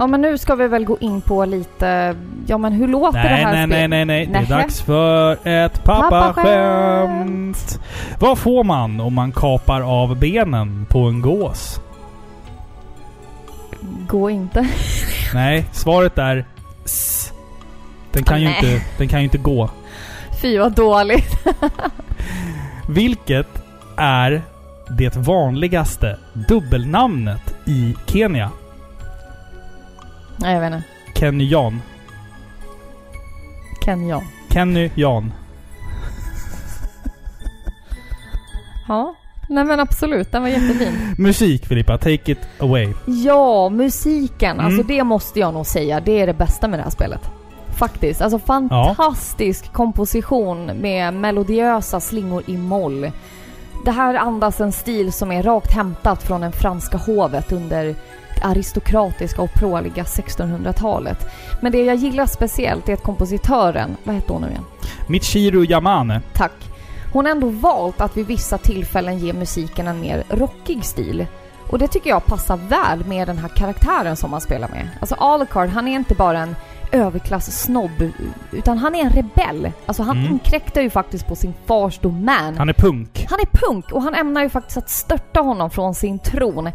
Ja 0.00 0.06
men 0.06 0.20
nu 0.20 0.38
ska 0.38 0.54
vi 0.54 0.68
väl 0.68 0.84
gå 0.84 0.98
in 1.00 1.20
på 1.20 1.44
lite, 1.44 2.16
ja 2.46 2.58
men 2.58 2.72
hur 2.72 2.88
låter 2.88 3.18
det 3.22 3.28
Nej, 3.28 3.44
här 3.44 3.52
nej, 3.52 3.66
nej, 3.66 3.76
spelet? 3.88 3.90
nej, 3.90 4.04
nej. 4.06 4.26
Det 4.26 4.38
är 4.54 4.58
dags 4.58 4.82
för 4.82 5.38
ett 5.48 5.84
pappaskämt. 5.84 7.80
Vad 8.18 8.38
får 8.38 8.64
man 8.64 9.00
om 9.00 9.14
man 9.14 9.32
kapar 9.32 9.80
av 9.80 10.16
benen 10.16 10.86
på 10.90 10.98
en 10.98 11.20
gås? 11.20 11.80
Gå 14.08 14.30
inte. 14.30 14.68
Nej, 15.34 15.64
svaret 15.72 16.18
är 16.18 16.44
S. 16.84 17.32
Den 18.12 18.24
kan, 18.24 18.34
Ah, 18.36 18.38
ju 18.38 18.44
nej. 18.44 18.56
inte, 18.56 18.84
den 18.98 19.08
kan 19.08 19.20
ju 19.20 19.24
inte 19.24 19.38
gå. 19.38 19.70
Fy 20.42 20.58
vad 20.58 20.72
dåligt. 20.72 21.44
Vilket 22.88 23.62
är 23.96 24.42
det 24.98 25.16
vanligaste 25.16 26.16
dubbelnamnet 26.48 27.54
i 27.66 27.96
Kenya? 28.06 28.50
Nej 30.40 30.54
jag 30.54 30.60
vet 30.60 30.72
inte. 30.72 30.88
Kenny 31.14 31.44
Jan. 31.44 31.82
Ken 33.84 34.08
Jan. 34.08 34.24
Kenny 34.52 34.90
Jan. 34.94 35.32
Ja. 38.88 39.14
Nej 39.48 39.64
men 39.64 39.80
absolut, 39.80 40.32
den 40.32 40.42
var 40.42 40.48
jättefin. 40.48 41.14
Musik 41.18 41.66
Filippa, 41.66 41.98
take 41.98 42.32
it 42.32 42.38
away. 42.58 42.88
Ja, 43.06 43.68
musiken. 43.68 44.50
Mm. 44.50 44.66
Alltså 44.66 44.82
det 44.82 45.04
måste 45.04 45.40
jag 45.40 45.54
nog 45.54 45.66
säga. 45.66 46.00
Det 46.00 46.20
är 46.20 46.26
det 46.26 46.34
bästa 46.34 46.68
med 46.68 46.78
det 46.78 46.82
här 46.82 46.90
spelet. 46.90 47.30
Faktiskt. 47.68 48.22
Alltså 48.22 48.38
fantastisk 48.38 49.72
komposition 49.72 50.66
med 50.66 51.14
melodiösa 51.14 52.00
slingor 52.00 52.42
i 52.46 52.56
moll. 52.56 53.10
Det 53.84 53.90
här 53.90 54.14
andas 54.14 54.60
en 54.60 54.72
stil 54.72 55.12
som 55.12 55.32
är 55.32 55.42
rakt 55.42 55.72
hämtat 55.72 56.22
från 56.22 56.40
den 56.40 56.52
franska 56.52 56.98
hovet 56.98 57.52
under 57.52 57.94
aristokratiska 58.42 59.42
och 59.42 59.52
pråliga 59.54 60.02
1600-talet. 60.02 61.26
Men 61.60 61.72
det 61.72 61.84
jag 61.84 61.96
gillar 61.96 62.26
speciellt 62.26 62.88
är 62.88 62.92
att 62.94 63.02
kompositören, 63.02 63.96
vad 64.04 64.14
heter 64.14 64.32
hon 64.34 64.42
nu 64.42 64.48
igen? 64.48 64.64
Michiru 65.08 65.64
Yamane. 65.64 66.20
Tack. 66.34 66.52
Hon 67.12 67.24
har 67.24 67.32
ändå 67.32 67.48
valt 67.48 68.00
att 68.00 68.16
vid 68.16 68.26
vissa 68.26 68.58
tillfällen 68.58 69.18
ge 69.18 69.32
musiken 69.32 69.88
en 69.88 70.00
mer 70.00 70.22
rockig 70.28 70.84
stil. 70.84 71.26
Och 71.70 71.78
det 71.78 71.88
tycker 71.88 72.10
jag 72.10 72.26
passar 72.26 72.56
väl 72.56 73.04
med 73.04 73.28
den 73.28 73.38
här 73.38 73.48
karaktären 73.48 74.16
som 74.16 74.30
man 74.30 74.40
spelar 74.40 74.68
med. 74.68 74.88
Alltså 75.00 75.14
Alucard, 75.14 75.68
han 75.68 75.88
är 75.88 75.92
inte 75.96 76.14
bara 76.14 76.38
en 76.38 76.56
överklass-snobb, 76.92 78.10
utan 78.52 78.78
han 78.78 78.94
är 78.94 79.00
en 79.04 79.10
rebell. 79.10 79.72
Alltså 79.86 80.02
han 80.02 80.18
Mm. 80.18 80.32
inkräktar 80.32 80.80
ju 80.82 80.90
faktiskt 80.90 81.26
på 81.26 81.36
sin 81.36 81.54
fars 81.66 81.98
domän. 81.98 82.58
Han 82.58 82.68
är 82.68 82.72
punk. 82.72 83.26
Han 83.30 83.40
är 83.40 83.46
punk 83.58 83.92
och 83.92 84.02
han 84.02 84.14
ämnar 84.14 84.42
ju 84.42 84.48
faktiskt 84.48 84.76
att 84.78 84.90
störta 84.90 85.40
honom 85.40 85.70
från 85.70 85.94
sin 85.94 86.18
tron. 86.18 86.70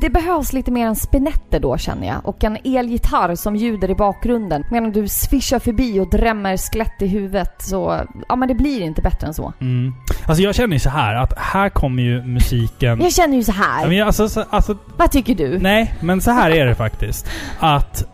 Det 0.00 0.10
behövs 0.10 0.52
lite 0.52 0.70
mer 0.70 0.86
en 0.86 0.96
spinetter 0.96 1.60
då 1.60 1.78
känner 1.78 2.06
jag 2.06 2.26
och 2.28 2.44
en 2.44 2.58
elgitarr 2.64 3.34
som 3.34 3.56
ljuder 3.56 3.90
i 3.90 3.94
bakgrunden 3.94 4.64
medan 4.70 4.92
du 4.92 5.08
svischar 5.08 5.58
förbi 5.58 6.00
och 6.00 6.10
drämmer 6.10 6.56
skelett 6.56 7.02
i 7.02 7.06
huvudet 7.06 7.54
så, 7.62 8.00
ja 8.28 8.36
men 8.36 8.48
det 8.48 8.54
blir 8.54 8.80
inte 8.80 9.02
bättre 9.02 9.26
än 9.26 9.34
så. 9.34 9.52
Mm. 9.60 9.92
Alltså 10.26 10.42
jag 10.42 10.54
känner 10.54 10.72
ju 10.76 10.80
så 10.80 10.90
här 10.90 11.14
att 11.14 11.38
här 11.38 11.68
kommer 11.68 12.02
ju 12.02 12.22
musiken... 12.22 13.00
Jag 13.00 13.12
känner 13.12 13.36
ju 13.36 13.42
så 13.44 13.52
Ja, 13.58 13.62
här. 13.64 13.86
men 13.86 13.96
jag- 13.96 14.06
alltså, 14.06 14.28
så- 14.28 14.44
alltså, 14.50 14.76
Vad 14.96 15.10
tycker 15.10 15.34
du? 15.34 15.58
nej, 15.58 15.94
men 16.00 16.20
så 16.20 16.30
här 16.30 16.50
är 16.50 16.66
det 16.66 16.74
faktiskt. 16.74 17.30
Att 17.60 18.04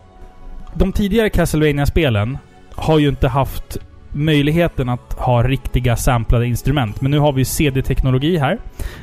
de 0.73 0.91
tidigare 0.93 1.29
Castlevania-spelen 1.29 2.37
har 2.75 2.99
ju 2.99 3.09
inte 3.09 3.27
haft 3.27 3.77
möjligheten 4.13 4.89
att 4.89 5.13
ha 5.13 5.43
riktiga 5.43 5.95
samplade 5.95 6.47
instrument. 6.47 7.01
Men 7.01 7.11
nu 7.11 7.19
har 7.19 7.33
vi 7.33 7.41
ju 7.41 7.45
CD-teknologi 7.45 8.37
här. 8.37 8.57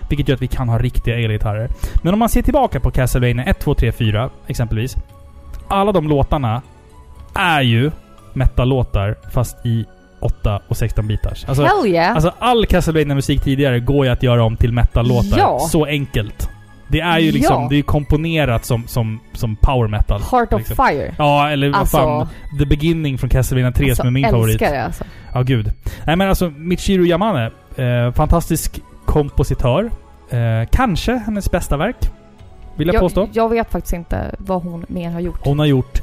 Vilket 0.08 0.28
gör 0.28 0.34
att 0.34 0.42
vi 0.42 0.48
kan 0.48 0.68
ha 0.68 0.78
riktiga 0.78 1.18
elgitarrer. 1.18 1.68
Men 2.02 2.12
om 2.12 2.18
man 2.18 2.28
ser 2.28 2.42
tillbaka 2.42 2.80
på 2.80 2.90
Castlevania 2.90 3.44
1, 3.44 3.58
2, 3.60 3.74
3, 3.74 3.92
4 3.92 4.30
exempelvis. 4.46 4.96
Alla 5.68 5.92
de 5.92 6.08
låtarna 6.08 6.62
är 7.34 7.60
ju 7.62 7.90
metal-låtar 8.32 9.16
fast 9.32 9.66
i 9.66 9.84
8 10.20 10.60
och 10.68 10.76
16 10.76 11.06
bitars. 11.06 11.44
Alltså, 11.44 11.64
Hell 11.64 11.86
yeah! 11.86 12.14
Alltså 12.14 12.32
all 12.38 12.66
Castlevania-musik 12.66 13.42
tidigare 13.42 13.80
går 13.80 14.06
ju 14.06 14.12
att 14.12 14.22
göra 14.22 14.44
om 14.44 14.56
till 14.56 14.72
metal-låtar. 14.72 15.38
Ja. 15.38 15.58
Så 15.58 15.84
enkelt. 15.84 16.50
Det 16.90 17.00
är 17.00 17.18
ju 17.18 17.32
liksom, 17.32 17.62
Ja. 17.62 17.66
det 17.70 17.76
är 17.78 17.82
komponerat 17.82 18.64
som, 18.64 18.86
som, 18.86 19.20
som 19.32 19.56
power 19.56 19.88
metal. 19.88 20.20
Heart 20.30 20.52
of 20.52 20.58
liksom. 20.68 20.86
Fire. 20.86 21.14
Ja, 21.18 21.50
eller 21.50 21.68
vad 21.68 21.80
Alltså- 21.80 21.96
fan. 21.96 22.28
The 22.58 22.66
Beginning 22.66 23.18
från 23.18 23.30
Castlevania 23.30 23.72
3 23.72 23.94
som 23.96 24.06
är 24.06 24.10
min 24.10 24.24
favorit. 24.30 24.58
det 24.58 24.84
alltså. 24.84 25.04
Ja, 25.34 25.42
gud. 25.42 25.72
Nej 26.04 26.16
men 26.16 26.28
alltså, 26.28 26.50
Michiru 26.56 27.06
Yamane. 27.06 27.50
Eh, 27.76 28.12
fantastisk 28.14 28.80
kompositör. 29.04 29.90
Eh, 30.30 30.68
kanske 30.72 31.12
hennes 31.26 31.50
bästa 31.50 31.76
verk. 31.76 31.96
Vill 32.76 32.88
jag, 32.88 33.00
påstå. 33.00 33.28
Jag 33.32 33.48
vet 33.48 33.70
faktiskt 33.72 33.92
inte 33.94 34.34
vad 34.38 34.62
hon 34.62 34.84
mer 34.88 35.10
har 35.10 35.20
gjort. 35.20 35.40
Hon 35.44 35.58
har 35.58 35.66
gjort 35.66 36.00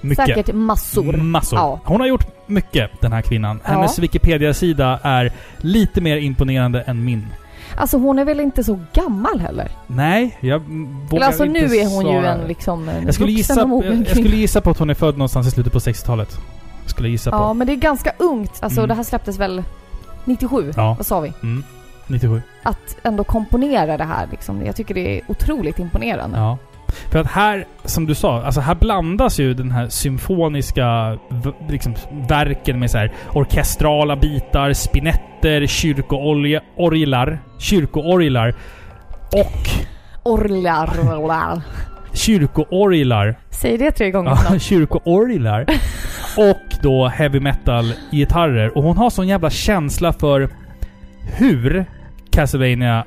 mycket. 0.00 0.26
Säkert 0.26 0.54
massor. 0.54 1.12
Massor. 1.16 1.58
Ja. 1.58 1.80
Hon 1.84 2.00
har 2.00 2.06
gjort 2.08 2.26
mycket, 2.46 2.90
den 3.00 3.12
här 3.12 3.22
kvinnan. 3.22 3.60
Hennes 3.64 3.98
Ja. 3.98 4.02
Wikipedia-sida 4.02 5.00
är 5.02 5.32
lite 5.58 6.00
mer 6.00 6.16
imponerande 6.16 6.80
än 6.80 7.04
min. 7.04 7.26
Alltså 7.76 7.98
hon 7.98 8.18
är 8.18 8.24
väl 8.24 8.40
inte 8.40 8.64
så 8.64 8.78
gammal 8.92 9.40
heller? 9.40 9.70
Nej, 9.86 10.38
jag 10.40 10.58
vågar 10.58 11.16
Eller 11.16 11.26
alltså 11.26 11.44
inte 11.44 11.60
nu 11.60 11.76
är 11.76 11.86
hon 11.86 12.06
ju 12.06 12.26
en 12.26 12.40
liksom 12.48 12.88
en 12.88 13.04
Jag 13.06 13.14
skulle, 13.14 13.32
gissa, 13.32 13.60
jag, 13.60 13.84
jag 13.84 14.08
skulle 14.16 14.36
gissa 14.36 14.60
på 14.60 14.70
att 14.70 14.78
hon 14.78 14.90
är 14.90 14.94
född 14.94 15.18
någonstans 15.18 15.46
i 15.46 15.50
slutet 15.50 15.72
på 15.72 15.78
60-talet. 15.78 16.36
Skulle 16.86 17.08
jag 17.08 17.12
gissa 17.12 17.30
Ja, 17.30 17.48
på. 17.48 17.54
men 17.54 17.66
det 17.66 17.72
är 17.72 17.76
ganska 17.76 18.12
ungt. 18.18 18.58
Alltså 18.62 18.80
Mm. 18.80 18.88
det 18.88 18.94
här 18.94 19.02
släpptes 19.02 19.38
väl 19.38 19.62
97? 20.24 20.72
Ja. 20.76 20.94
Vad 20.98 21.06
sa 21.06 21.20
vi? 21.20 21.32
Mm. 21.42 21.64
97. 22.06 22.42
Att 22.62 22.96
ändå 23.02 23.24
komponera 23.24 23.96
det 23.96 24.04
här 24.04 24.28
liksom. 24.30 24.66
Jag 24.66 24.76
tycker 24.76 24.94
det 24.94 25.18
är 25.18 25.22
otroligt 25.28 25.78
imponerande. 25.78 26.38
Ja. 26.38 26.58
För 27.10 27.18
att 27.18 27.26
här, 27.26 27.66
som 27.84 28.06
du 28.06 28.14
sa, 28.14 28.42
alltså 28.42 28.60
här 28.60 28.74
blandas 28.74 29.40
ju 29.40 29.54
den 29.54 29.70
här 29.70 29.88
symfoniska 29.88 31.18
liksom, 31.68 31.94
verken 32.28 32.78
med 32.78 32.90
så 32.90 32.98
här 32.98 33.12
orkestrala 33.32 34.16
bitar, 34.16 34.72
spinetter, 34.72 35.66
kyrkoorglar, 35.66 37.38
kyrkoorglar 37.58 38.54
och 39.32 39.68
Orlar. 40.26 41.60
kyrkoorglar. 42.12 43.34
Säg 43.50 43.78
det 43.78 43.90
tre 43.90 44.10
gånger 44.10 44.30
Ja, 44.50 44.58
kyrkoorglar. 44.58 45.66
Och 46.36 46.74
då 46.82 47.08
heavy 47.08 47.40
metal-gitarrer. 47.40 48.76
Och 48.76 48.82
hon 48.82 48.96
har 48.96 49.10
sån 49.10 49.28
jävla 49.28 49.50
känsla 49.50 50.12
för 50.12 50.48
hur 51.36 51.84
Castlevania 52.30 53.04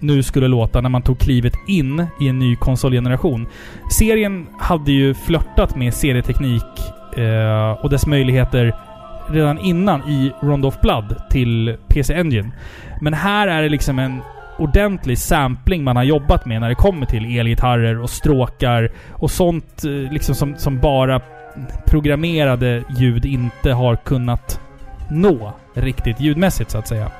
nu 0.00 0.22
skulle 0.22 0.48
låta 0.48 0.80
när 0.80 0.88
man 0.88 1.02
tog 1.02 1.18
klivet 1.18 1.52
in 1.68 2.06
i 2.20 2.28
en 2.28 2.38
ny 2.38 2.56
konsolgeneration. 2.56 3.46
Serien 3.90 4.46
hade 4.58 4.92
ju 4.92 5.14
flörtat 5.14 5.76
med 5.76 5.94
serieteknik 5.94 6.64
eh, 7.16 7.70
och 7.70 7.90
dess 7.90 8.06
möjligheter 8.06 8.76
redan 9.28 9.58
innan 9.58 10.08
i 10.08 10.32
Rond 10.40 10.64
of 10.64 10.80
Blood 10.80 11.22
till 11.30 11.76
PC 11.88 12.14
Engine. 12.14 12.50
Men 13.00 13.14
här 13.14 13.48
är 13.48 13.62
det 13.62 13.68
liksom 13.68 13.98
en 13.98 14.20
ordentlig 14.58 15.18
sampling 15.18 15.84
man 15.84 15.96
har 15.96 16.04
jobbat 16.04 16.46
med 16.46 16.60
när 16.60 16.68
det 16.68 16.74
kommer 16.74 17.06
till 17.06 17.38
elgitarrer 17.38 18.00
och 18.00 18.10
stråkar 18.10 18.90
och 19.12 19.30
sånt 19.30 19.84
eh, 19.84 20.12
liksom 20.12 20.34
som, 20.34 20.54
som 20.56 20.78
bara 20.78 21.20
programmerade 21.86 22.82
ljud 22.98 23.24
inte 23.24 23.72
har 23.72 23.96
kunnat 23.96 24.60
nå 25.10 25.52
riktigt 25.74 26.20
ljudmässigt 26.20 26.70
så 26.70 26.78
att 26.78 26.88
säga. 26.88 27.10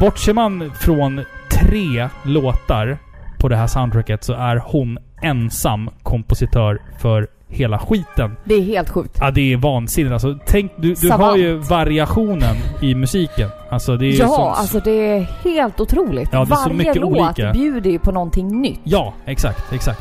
Bortser 0.00 0.34
man 0.34 0.72
från 0.80 1.24
tre 1.60 2.08
låtar 2.24 2.98
på 3.38 3.48
det 3.48 3.56
här 3.56 3.66
soundtracket 3.66 4.24
så 4.24 4.32
är 4.32 4.62
hon 4.66 4.98
ensam 5.22 5.90
kompositör 6.02 6.82
för 7.00 7.26
hela 7.48 7.78
skiten. 7.78 8.36
Det 8.44 8.54
är 8.54 8.62
helt 8.62 8.88
sjukt. 8.90 9.16
Ja, 9.20 9.30
det 9.30 9.52
är 9.52 9.56
vansinnigt. 9.56 10.12
Alltså, 10.12 10.38
tänk, 10.46 10.72
du, 10.76 10.94
du 10.94 11.10
har 11.12 11.36
ju 11.36 11.56
variationen 11.56 12.56
i 12.82 12.94
musiken. 12.94 13.48
Alltså, 13.70 13.96
det 13.96 14.06
är 14.06 14.20
Ja, 14.20 14.26
sånt- 14.26 14.58
alltså 14.58 14.80
det 14.80 14.90
är 14.90 15.20
helt 15.44 15.80
otroligt. 15.80 16.28
Ja, 16.32 16.38
det 16.44 16.52
är 16.52 16.56
så 16.56 16.62
Varje 16.62 16.74
mycket 16.76 16.96
låt 16.96 17.18
olika. 17.20 17.52
bjuder 17.52 17.90
ju 17.90 17.98
på 17.98 18.12
någonting 18.12 18.60
nytt. 18.60 18.80
Ja, 18.84 19.14
exakt, 19.26 19.72
exakt. 19.72 20.00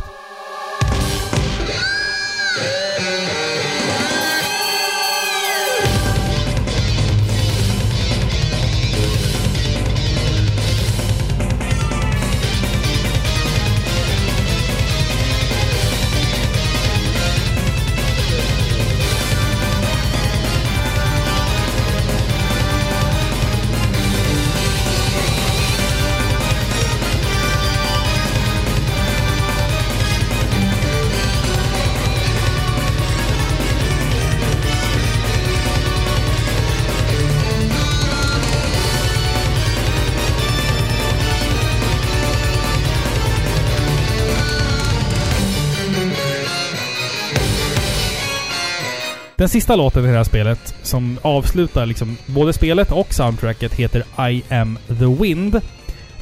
Den 49.38 49.50
sista 49.50 49.76
låten 49.76 50.06
i 50.06 50.08
det 50.08 50.18
här 50.18 50.24
spelet, 50.24 50.76
som 50.82 51.18
avslutar 51.22 51.86
liksom 51.86 52.18
både 52.26 52.54
spelet 52.54 52.92
och 52.92 53.14
soundtracket, 53.14 53.74
heter 53.74 54.04
I 54.30 54.44
am 54.50 54.78
the 54.88 55.24
wind. 55.24 55.62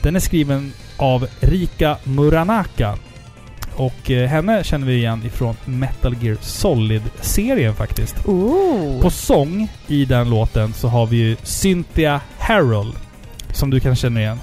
Den 0.01 0.15
är 0.15 0.19
skriven 0.19 0.73
av 0.97 1.27
Rika 1.39 1.97
Muranaka. 2.03 2.97
Och 3.75 4.11
eh, 4.11 4.27
henne 4.29 4.63
känner 4.63 4.87
vi 4.87 4.95
igen 4.95 5.21
ifrån 5.25 5.55
Metal 5.65 6.15
Gear 6.21 6.37
Solid-serien 6.41 7.73
faktiskt. 7.75 8.15
Ooh. 8.27 9.01
På 9.01 9.09
sång 9.09 9.67
i 9.87 10.05
den 10.05 10.29
låten 10.29 10.73
så 10.73 10.87
har 10.87 11.05
vi 11.05 11.17
ju 11.17 11.35
Cynthia 11.43 12.21
Harrell. 12.39 12.91
Som 13.53 13.69
du 13.69 13.79
kan 13.79 13.95
känna 13.95 14.19
igen. 14.21 14.39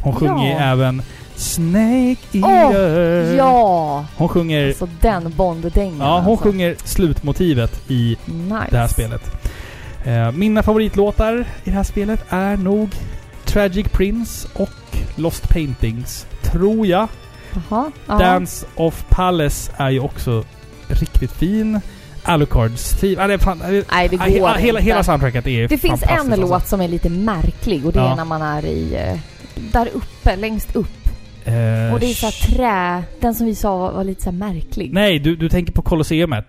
Hon 0.00 0.14
sjunger 0.14 0.44
ju 0.46 0.50
Ja. 0.52 0.58
även 0.58 1.02
Snake 1.36 2.16
Eater. 2.32 3.34
Ja! 3.36 4.04
Hon 4.16 4.28
sjunger... 4.28 4.68
Alltså 4.68 4.88
den 5.00 5.32
Bond-dängan. 5.36 5.98
Ja, 5.98 6.20
hon 6.20 6.32
alltså. 6.32 6.44
sjunger 6.44 6.76
slutmotivet 6.84 7.80
i 7.90 8.16
Nice. 8.26 8.66
det 8.70 8.78
här 8.78 8.88
spelet. 8.88 9.22
Eh, 10.04 10.32
mina 10.32 10.62
favoritlåtar 10.62 11.40
i 11.64 11.70
det 11.70 11.76
här 11.76 11.82
spelet 11.82 12.24
är 12.28 12.56
nog 12.56 12.88
Tragic 13.44 13.86
Prince 13.92 14.48
och 14.54 14.96
Lost 15.16 15.48
Paintings. 15.48 16.26
Tror 16.42 16.86
jag. 16.86 17.08
Jaha. 17.68 17.90
ja. 18.06 18.18
Dance 18.18 18.66
of 18.74 19.04
Palace 19.08 19.72
är 19.76 19.90
ju 19.90 20.00
också 20.00 20.44
riktigt 20.88 21.32
fin. 21.32 21.80
Alucards 22.22 22.90
theme... 23.00 23.22
Ah, 23.22 23.54
Nej, 23.92 24.08
det 24.08 24.16
går 24.16 24.24
hela, 24.24 24.54
hela, 24.54 24.78
inte. 24.78 24.90
hela 24.90 25.02
soundtracket 25.04 25.46
är 25.46 25.68
Det 25.68 25.78
finns 25.78 26.02
en 26.02 26.08
fantastiskt, 26.08 26.38
låt 26.38 26.52
alltså. 26.52 26.68
som 26.68 26.80
är 26.80 26.88
lite 26.88 27.10
märklig 27.10 27.86
och 27.86 27.92
det 27.92 27.98
Ja. 27.98 28.12
är 28.12 28.16
när 28.16 28.24
man 28.24 28.42
är 28.42 28.64
i... 28.66 28.94
eh, 28.94 29.18
Där 29.72 29.88
uppe, 29.94 30.36
längst 30.36 30.76
upp. 30.76 31.03
Och 31.92 32.00
det 32.00 32.06
är 32.06 32.14
så 32.14 32.30
trä. 32.30 33.02
Den 33.20 33.34
som 33.34 33.46
vi 33.46 33.54
sa 33.54 33.78
var, 33.78 33.92
var 33.92 34.04
lite 34.04 34.22
så 34.22 34.32
märklig. 34.32 34.92
Nej, 34.92 35.18
du, 35.18 35.36
du 35.36 35.48
tänker 35.48 35.72
på 35.72 35.82
Colosseumet. 35.82 36.46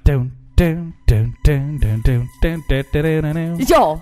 Ja! 3.70 4.00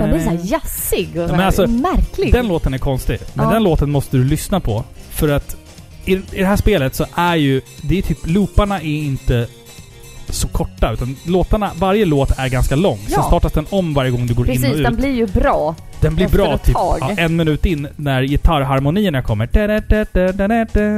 Den 0.00 0.10
blir 0.10 0.24
såhär 0.24 0.40
jazzig 0.42 1.08
och 1.20 1.28
så 1.28 1.34
här 1.34 1.46
alltså, 1.46 1.66
märklig. 1.66 2.32
Den 2.32 2.48
låten 2.48 2.74
är 2.74 2.78
konstig. 2.78 3.18
Men 3.34 3.46
ja. 3.46 3.52
den 3.52 3.62
låten 3.62 3.90
måste 3.90 4.16
du 4.16 4.24
lyssna 4.24 4.60
på. 4.60 4.84
För 5.10 5.28
att 5.28 5.56
i, 6.04 6.12
i 6.12 6.20
det 6.30 6.46
här 6.46 6.56
spelet 6.56 6.94
så 6.94 7.06
är 7.14 7.36
ju... 7.36 7.60
Det 7.82 7.98
är 7.98 8.02
typ... 8.02 8.18
Looparna 8.26 8.80
är 8.80 9.02
inte 9.04 9.46
så 10.32 10.48
korta. 10.48 10.92
Utan 10.92 11.16
låtarna... 11.26 11.70
Varje 11.76 12.04
låt 12.04 12.38
är 12.38 12.48
ganska 12.48 12.76
lång. 12.76 12.96
Sen 12.98 13.12
Ja. 13.16 13.22
startas 13.22 13.52
den 13.52 13.66
om 13.70 13.94
varje 13.94 14.10
gång 14.10 14.26
du 14.26 14.34
går 14.34 14.46
in 14.50 14.54
Precis, 14.54 14.70
och 14.72 14.76
ut. 14.76 14.84
den 14.84 14.96
blir 14.96 15.10
ju 15.14 15.26
bra. 15.26 15.74
Den 16.00 16.14
blir 16.14 16.28
bra 16.28 16.58
typ 16.58 16.74
ja, 16.74 17.10
en 17.16 17.36
minut 17.36 17.66
in 17.66 17.88
när 17.96 18.22
gitarrharmonierna 18.22 19.22
kommer. 19.22 19.48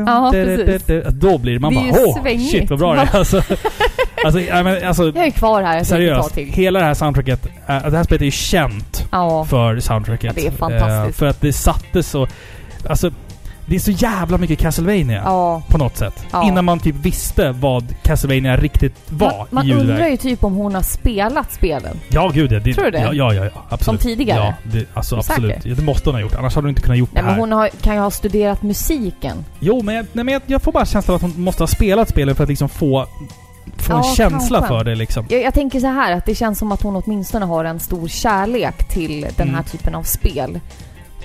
Ja, 0.07 0.30
precis. 0.32 0.82
Då 1.12 1.39
blir 1.39 1.53
det... 1.53 1.59
Man 1.61 1.74
Det 1.74 1.80
bara 1.93 2.01
åh, 2.07 2.22
svängigt. 2.22 2.51
shit 2.51 2.70
vad 2.70 2.78
bra 2.78 2.95
det 2.95 3.01
är. 3.01 3.09
Alltså, 3.18 3.43
alltså, 4.24 4.41
ja, 4.41 4.62
men, 4.62 4.85
alltså 4.85 5.05
Jag 5.05 5.26
är 5.26 5.30
kvar 5.30 5.62
här 5.62 5.85
seriöst. 5.85 6.37
Hela 6.39 6.78
det 6.78 6.85
här 6.85 6.95
soundtracket... 6.95 7.47
äh, 7.47 7.51
det 7.91 7.97
här 7.97 8.05
spelet 8.05 8.20
är 8.20 8.24
ju 8.24 8.30
känt 8.30 9.09
Ja. 9.12 9.45
för 9.45 9.80
soundtracket. 9.80 10.24
Ja, 10.37 10.43
det 10.43 10.47
är 10.47 10.51
fantastiskt. 10.51 11.16
Eh, 11.16 11.18
för 11.18 11.26
att 11.26 11.41
det 11.41 11.53
sattes 11.53 12.11
så... 12.11 12.26
Alltså, 12.89 13.11
det 13.67 13.75
är 13.77 13.81
så 13.81 13.91
jävla 13.91 14.39
mycket 14.39 14.59
Castlevania 14.59 15.23
Ja. 15.25 15.62
på 15.69 15.79
något 15.79 15.97
sätt. 15.97 16.27
Ja. 16.33 16.49
Innan 16.49 16.65
man 16.65 16.79
typ 16.79 16.95
visste 16.97 17.51
vad 17.53 17.95
Castlevania 18.03 18.57
riktigt 18.57 18.97
var 19.09 19.37
Man, 19.37 19.47
man 19.51 19.71
undrar 19.73 20.09
ju 20.09 20.17
typ 20.17 20.45
om 20.45 20.55
hon 20.55 20.75
har 20.75 20.83
spelat 20.83 21.53
spelen. 21.53 22.01
Ja, 22.09 22.31
gud 22.35 22.53
ja. 22.53 22.61
Det, 22.61 22.75
Tror 22.75 22.85
du 22.85 22.91
det? 22.91 22.99
Ja, 23.12 23.12
ja, 23.12 23.35
ja, 23.35 23.51
absolut. 23.69 24.01
Som 24.01 24.11
tidigare? 24.11 24.39
Ja, 24.65 24.71
det, 24.73 24.87
alltså 24.95 25.17
absolut. 25.17 25.65
Ja, 25.65 25.75
det 25.75 25.83
måste 25.83 26.09
hon 26.09 26.15
ha 26.15 26.21
gjort. 26.23 26.35
Annars 26.35 26.55
hade 26.55 26.65
hon 26.65 26.69
inte 26.71 26.83
kunnat 26.83 26.99
gjort 26.99 27.11
Nej 27.12 27.23
det 27.23 27.27
men 27.27 27.35
här. 27.35 27.41
hon 27.41 27.53
har, 27.53 27.69
kan 27.69 27.95
ju 27.95 28.01
ha 28.01 28.11
studerat 28.11 28.62
musiken. 28.62 29.45
Jo, 29.61 29.83
men, 29.83 29.95
jag, 29.95 30.07
nej, 30.12 30.25
men 30.25 30.33
jag, 30.33 30.43
jag 30.47 30.62
får 30.62 30.73
bara 30.73 30.87
känslan 30.87 31.17
att 31.17 31.23
hon 31.23 31.33
måste 31.41 31.62
ha 31.62 31.69
spelat 31.69 32.09
spelet 32.09 32.37
för 32.37 32.43
att 32.45 32.49
liksom 32.51 32.69
få, 32.69 33.07
få 33.77 33.93
en 33.93 33.99
Ja, 33.99 34.15
känsla 34.17 34.59
kanske. 34.59 34.69
för 34.79 34.85
det 34.85 34.95
liksom. 34.95 35.27
Jag, 35.29 35.43
jag 35.43 35.55
tänker 35.55 35.81
så 35.81 35.87
här 35.87 36.12
att 36.12 36.27
det 36.27 36.35
känns 36.35 36.59
som 36.59 36.73
att 36.73 36.83
hon 36.83 36.97
åtminstone 36.97 37.47
har 37.47 37.65
en 37.65 37.81
stor 37.81 38.09
kärlek 38.09 38.89
till 38.89 39.21
den 39.37 39.49
här 39.49 39.55
Mm. 39.55 39.65
typen 39.65 39.95
av 39.95 40.03
spel. 40.03 40.61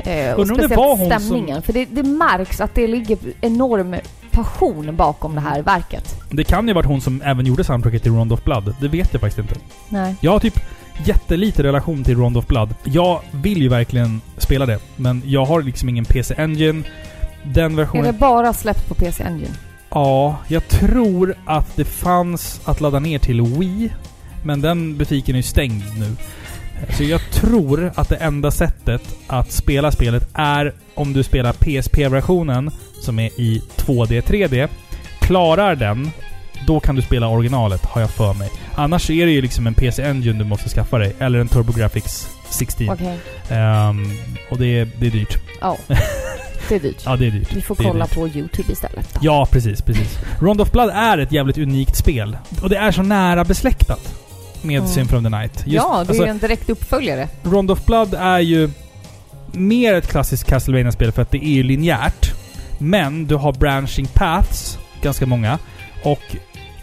Eh, 0.06 0.34
och 0.34 0.47
speciellt 0.47 0.76
hon 0.76 0.97
som- 0.97 1.20
stämningen. 1.20 1.62
För 1.62 1.74
det, 1.74 1.86
det 1.86 2.04
märks 2.04 2.62
att 2.62 2.76
det 2.76 2.88
ligger 2.88 3.18
enorm 3.41 3.95
passion 4.32 4.95
bakom 4.95 5.36
det 5.36 5.41
här 5.41 5.62
verket. 5.62 6.16
Det 6.32 6.43
kan 6.43 6.68
ju 6.68 6.74
ha 6.74 6.76
varit 6.76 6.86
hon 6.88 7.02
som 7.02 7.22
även 7.22 7.45
gjorde 7.45 7.64
soundtracket 7.64 8.04
till 8.04 8.12
Round 8.12 8.34
of 8.34 8.43
Blood. 8.43 8.76
Det 8.82 8.88
vet 8.88 9.14
jag 9.14 9.22
faktiskt 9.22 9.39
inte. 9.39 9.56
Nej. 9.89 10.16
Jag 10.22 10.32
har 10.32 10.39
typ... 10.39 10.60
jättelite 11.06 11.64
relation 11.64 12.04
till 12.04 12.18
Round 12.18 12.38
of 12.38 12.47
Blood. 12.47 12.76
Jag 12.84 13.22
vill 13.32 13.62
ju 13.62 13.70
verkligen 13.70 14.22
spela 14.38 14.66
det, 14.66 14.80
men 14.95 15.22
jag 15.26 15.45
har 15.45 15.62
liksom 15.62 15.89
ingen 15.89 16.06
PC 16.06 16.36
Engine. 16.38 16.84
Den 17.43 17.72
Är 17.72 17.76
versionen... 17.78 18.06
det 18.06 18.14
bara 18.14 18.54
släppt 18.54 18.88
på 18.88 18.95
PC 18.95 19.24
Engine? 19.24 19.54
Ja, 19.89 20.36
jag 20.47 20.68
tror 20.68 21.36
att 21.45 21.76
det 21.76 21.86
fanns 21.86 22.62
att 22.66 22.82
ladda 22.82 23.00
ner 23.00 23.20
till 23.20 23.41
Wii. 23.41 23.89
Men 24.43 24.62
den 24.62 24.97
butiken 24.97 25.36
är 25.36 25.39
ju 25.39 25.43
stängd 25.43 25.84
nu. 26.00 26.16
Så 26.98 27.04
jag 27.04 27.22
tror 27.32 27.92
att 27.96 28.10
det 28.10 28.16
enda 28.16 28.52
sättet 28.52 29.02
att 29.28 29.52
spela 29.52 29.92
spelet 29.92 30.30
är 30.34 30.74
om 30.96 31.14
du 31.14 31.24
spelar 31.24 31.54
PSP-versionen 31.54 32.72
som 33.02 33.20
är 33.20 33.40
i 33.40 33.62
2D, 33.78 34.22
3D. 34.22 34.68
Klarar 35.20 35.76
den, 35.76 36.12
då 36.68 36.80
kan 36.80 36.96
du 36.96 37.02
spela 37.02 37.28
originalet, 37.28 37.86
har 37.86 38.02
jag 38.02 38.10
för 38.10 38.34
mig. 38.34 38.50
Annars 38.76 39.10
är 39.10 39.26
det 39.26 39.32
ju 39.32 39.42
liksom 39.42 39.68
en 39.68 39.74
PC 39.74 40.04
Engine 40.04 40.40
du 40.40 40.46
måste 40.46 40.70
skaffa 40.70 40.98
dig. 40.98 41.16
Eller 41.20 41.40
en 41.40 41.48
TurboGrafx 41.48 42.28
16. 42.50 42.90
Okej. 42.90 43.18
Ehm, 43.50 44.12
och 44.52 44.58
det 44.58 44.66
är, 44.80 44.88
det 45.00 45.08
är 45.08 45.12
dyrt. 45.12 45.38
Ja. 45.62 45.78
Det 46.70 46.76
är 46.76 46.80
dyrt. 46.80 47.02
Ja, 47.06 47.16
det 47.16 47.28
är 47.28 47.32
dyrt. 47.32 47.54
Vi 47.56 47.62
får 47.62 47.76
kolla 47.76 48.08
på 48.08 48.28
YouTube 48.28 48.72
istället 48.72 49.14
då. 49.14 49.20
Ja, 49.24 49.48
precis, 49.52 49.82
precis. 49.82 50.20
Round 50.40 50.62
of 50.62 50.72
Blood 50.72 50.90
är 50.94 51.18
ett 51.18 51.32
jävligt 51.32 51.58
unikt 51.58 51.96
spel. 51.98 52.38
Och 52.64 52.70
det 52.70 52.78
är 52.78 52.92
så 52.92 53.02
nära 53.02 53.44
besläktat 53.44 54.16
med 54.62 54.78
Mm. 54.80 54.88
Symphony 54.88 55.20
of 55.20 55.32
the 55.32 55.38
Night. 55.38 55.64
Just, 55.66 55.86
ja, 55.86 55.89
det 55.89 55.93
är 55.93 55.97
alltså, 56.10 56.26
en 56.26 56.38
direkt 56.38 56.70
uppföljare. 56.70 57.28
Round 57.43 57.72
of 57.72 57.86
Blood 57.86 58.14
är 58.14 58.39
ju 58.39 58.70
mer 59.51 59.93
ett 59.93 60.07
klassiskt 60.07 60.43
castlevania 60.43 60.91
spel 60.91 61.12
för 61.12 61.22
att 61.22 61.32
det 61.32 61.45
är 61.45 61.53
ju 61.53 61.64
linjärt. 61.64 62.34
Men 62.78 63.28
du 63.28 63.36
har 63.36 63.53
branching 63.53 64.07
paths, 64.14 64.78
ganska 65.01 65.26
många. 65.26 65.60
Och... 66.03 66.22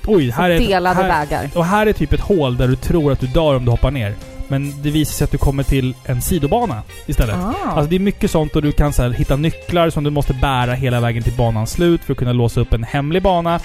Oj, 0.06 0.30
här 0.30 0.50
är... 0.50 0.58
Delade 0.58 1.02
här, 1.02 1.08
vägar. 1.08 1.50
Och 1.54 1.64
här 1.64 1.86
är 1.86 1.92
typ 1.92 2.12
ett 2.12 2.20
hål 2.20 2.56
där 2.56 2.68
du 2.68 2.76
tror 2.76 3.12
att 3.12 3.20
du 3.20 3.26
dör 3.26 3.56
om 3.56 3.64
du 3.64 3.70
hoppar 3.70 3.90
ner. 3.90 4.14
Men 4.48 4.82
det 4.82 4.90
visar 4.90 5.12
sig 5.12 5.24
att 5.24 5.30
du 5.30 5.38
kommer 5.38 5.62
till 5.62 5.94
en 6.04 6.22
sidobana 6.22 6.82
istället. 7.06 7.36
Ah. 7.36 7.54
Alltså 7.66 7.90
det 7.90 7.96
är 7.96 8.00
mycket 8.00 8.30
sånt 8.30 8.56
och 8.56 8.62
du 8.62 8.72
kan 8.72 8.92
så 8.92 9.02
här, 9.02 9.10
hitta 9.10 9.36
nycklar 9.36 9.90
som 9.90 10.04
du 10.04 10.10
måste 10.10 10.34
bära 10.34 10.74
hela 10.74 11.00
vägen 11.00 11.22
till 11.22 11.32
banans 11.32 11.70
slut 11.70 12.00
för 12.04 12.12
att 12.12 12.18
kunna 12.18 12.32
låsa 12.32 12.60
upp 12.60 12.72
en 12.72 12.84
hemlig 12.84 13.22
bana. 13.22 13.60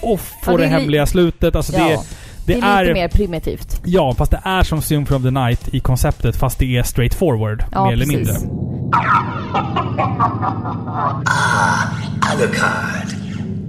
Och 0.00 0.20
få 0.20 0.52
Ja, 0.52 0.56
det 0.56 0.62
det, 0.62 0.68
hemliga 0.68 1.06
slutet. 1.06 1.56
Alltså 1.56 1.72
ja, 1.72 1.88
det, 1.88 1.98
det, 2.46 2.54
det 2.54 2.66
är 2.66 2.82
lite 2.82 2.94
mer 2.94 3.08
primitivt. 3.08 3.80
Ja, 3.84 4.14
fast 4.14 4.30
det 4.30 4.40
är 4.44 4.62
som 4.62 4.82
Symphony 4.82 5.16
of 5.16 5.22
the 5.22 5.30
Night 5.30 5.68
i 5.74 5.80
konceptet 5.80 6.36
fast 6.36 6.58
det 6.58 6.76
är 6.76 6.82
straight 6.82 7.14
forward. 7.14 7.64
Ja, 7.72 7.84
mer 7.84 7.92
eller 7.92 8.06
precis. 8.06 8.42
mindre. 8.42 8.66
Ah, 11.26 11.88
Alucard, 12.32 13.12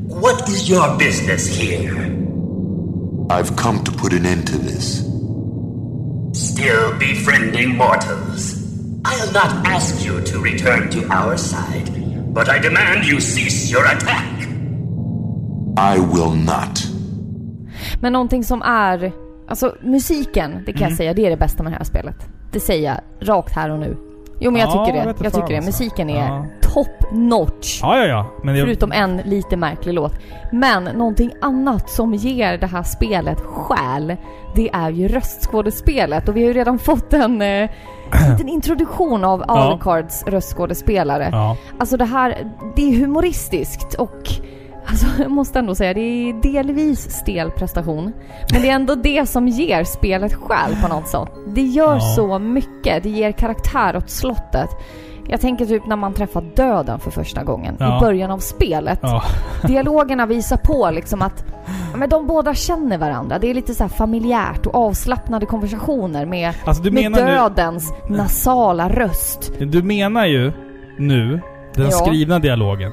what 0.10 0.50
is 0.50 0.70
your 0.70 0.98
business 0.98 1.60
here? 1.60 2.18
I've 3.30 3.56
come 3.56 3.84
to 3.84 3.92
put 3.92 4.14
an 4.14 4.26
end 4.26 4.48
to 4.48 4.58
this. 4.58 5.04
Still 6.34 6.94
befriending 7.00 7.76
mortals. 7.76 8.64
I'll 9.06 9.32
not 9.32 9.68
ask 9.68 10.06
you 10.06 10.22
to 10.22 10.40
return 10.40 10.90
to 10.92 11.08
our 11.12 11.38
side, 11.38 12.34
but 12.34 12.50
I 12.50 12.60
demand 12.60 13.06
you 13.06 13.20
cease 13.20 13.72
your 13.72 13.86
attack. 13.86 14.48
I 15.78 16.00
will 16.00 16.32
not. 16.36 16.87
Men 18.02 18.14
någonting 18.14 18.44
som 18.44 18.62
är... 18.62 19.12
Alltså 19.50 19.76
musiken, 19.82 20.52
det 20.66 20.72
kan 20.74 20.82
Mm. 20.82 20.90
jag 20.90 20.98
säga, 20.98 21.14
det 21.14 21.26
är 21.26 21.30
det 21.30 21.38
bästa 21.38 21.64
med 21.64 21.72
det 21.72 21.78
här 21.78 21.84
spelet. 21.84 22.16
Det 22.52 22.60
säger 22.60 22.90
jag 23.20 23.28
rakt 23.30 23.54
här 23.56 23.70
och 23.70 23.80
nu. 23.80 23.98
Jo 24.40 24.52
men 24.52 24.62
jag 24.62 24.70
Ja, 24.70 24.72
tycker 24.72 24.98
jag 24.98 25.06
det. 25.08 25.10
Jag 25.24 25.26
inte 25.28 25.42
tycker 25.42 25.60
det. 25.62 25.66
Musiken 25.66 26.10
är 26.10 26.28
Ja. 26.28 26.46
top 26.62 27.12
notch. 27.12 27.80
Ja, 27.82 27.98
ja, 27.98 28.06
ja. 28.06 28.26
Men 28.44 28.56
jag, 28.56 28.66
Förutom 28.66 28.92
en 28.92 29.18
lite 29.18 29.58
märklig 29.58 29.94
låt. 29.94 30.14
Men 30.52 30.84
någonting 30.84 31.32
annat 31.42 31.90
som 31.90 32.14
ger 32.14 32.58
det 32.58 32.68
här 32.68 32.84
spelet 32.84 33.42
själ, 33.42 34.16
det 34.56 34.70
är 34.74 34.90
ju 34.90 35.08
röstskådespelet. 35.08 36.30
Och 36.30 36.38
vi 36.38 36.42
har 36.42 36.48
ju 36.48 36.54
redan 36.54 36.80
fått 36.80 37.14
en 37.14 37.42
eh, 37.42 37.70
liten 38.32 38.48
introduktion 38.50 39.24
av 39.24 39.44
Ja. 39.48 39.54
Alucards 39.58 40.24
röstskådespelare. 40.28 41.30
ja. 41.32 41.58
Alltså 41.80 41.98
det 41.98 42.06
här, 42.06 42.52
det 42.76 42.90
är 42.94 43.00
humoristiskt 43.00 43.94
och 43.94 44.30
Alltså 44.88 45.06
jag 45.22 45.32
måste 45.32 45.60
ändå 45.60 45.76
säga, 45.76 45.94
det 45.94 46.00
är 46.02 46.34
delvis 46.54 47.12
stel 47.12 47.52
prestation. 47.52 48.14
Men 48.54 48.62
det 48.62 48.70
är 48.70 48.74
ändå 48.76 48.96
det 48.96 49.30
som 49.30 49.48
ger 49.48 49.84
spelet 49.84 50.34
själ 50.34 50.76
på 50.82 50.88
något 50.88 51.08
sätt. 51.08 51.28
Det 51.56 51.62
gör 51.62 51.94
Ja. 51.94 52.00
så 52.00 52.40
mycket, 52.40 53.04
det 53.04 53.10
ger 53.10 53.32
karaktär 53.32 53.98
åt 53.98 54.10
slottet. 54.10 54.70
Jag 55.30 55.42
tänker 55.42 55.66
typ 55.66 55.86
när 55.88 55.96
man 55.96 56.14
träffar 56.14 56.42
döden 56.56 57.00
för 57.00 57.12
första 57.12 57.44
gången 57.44 57.76
Ja. 57.80 57.98
i 57.98 58.00
början 58.00 58.32
av 58.32 58.38
spelet. 58.40 59.00
ja. 59.02 59.24
Dialogerna 59.68 60.26
visar 60.26 60.58
på 60.58 60.92
liksom 60.92 61.22
att 61.22 61.46
men 61.96 62.10
de 62.10 62.28
båda 62.28 62.54
känner 62.54 62.98
varandra. 62.98 63.40
Det 63.40 63.50
är 63.50 63.54
lite 63.54 63.74
så 63.76 63.84
här 63.84 63.90
familjärt 63.90 64.66
och 64.66 64.76
avslappnade 64.76 65.46
konversationer 65.46 66.26
med, 66.26 66.54
Alltså 66.66 66.84
med 66.84 66.94
menar 66.94 67.26
nu... 67.26 67.32
dödens 67.32 67.94
nasala 68.10 68.90
röst. 68.90 69.52
Du 69.60 69.84
menar 69.84 70.26
ju 70.26 70.52
nu 70.98 71.42
den 71.74 71.86
Ja. 71.86 71.92
skrivna 71.92 72.40
dialogen. 72.40 72.92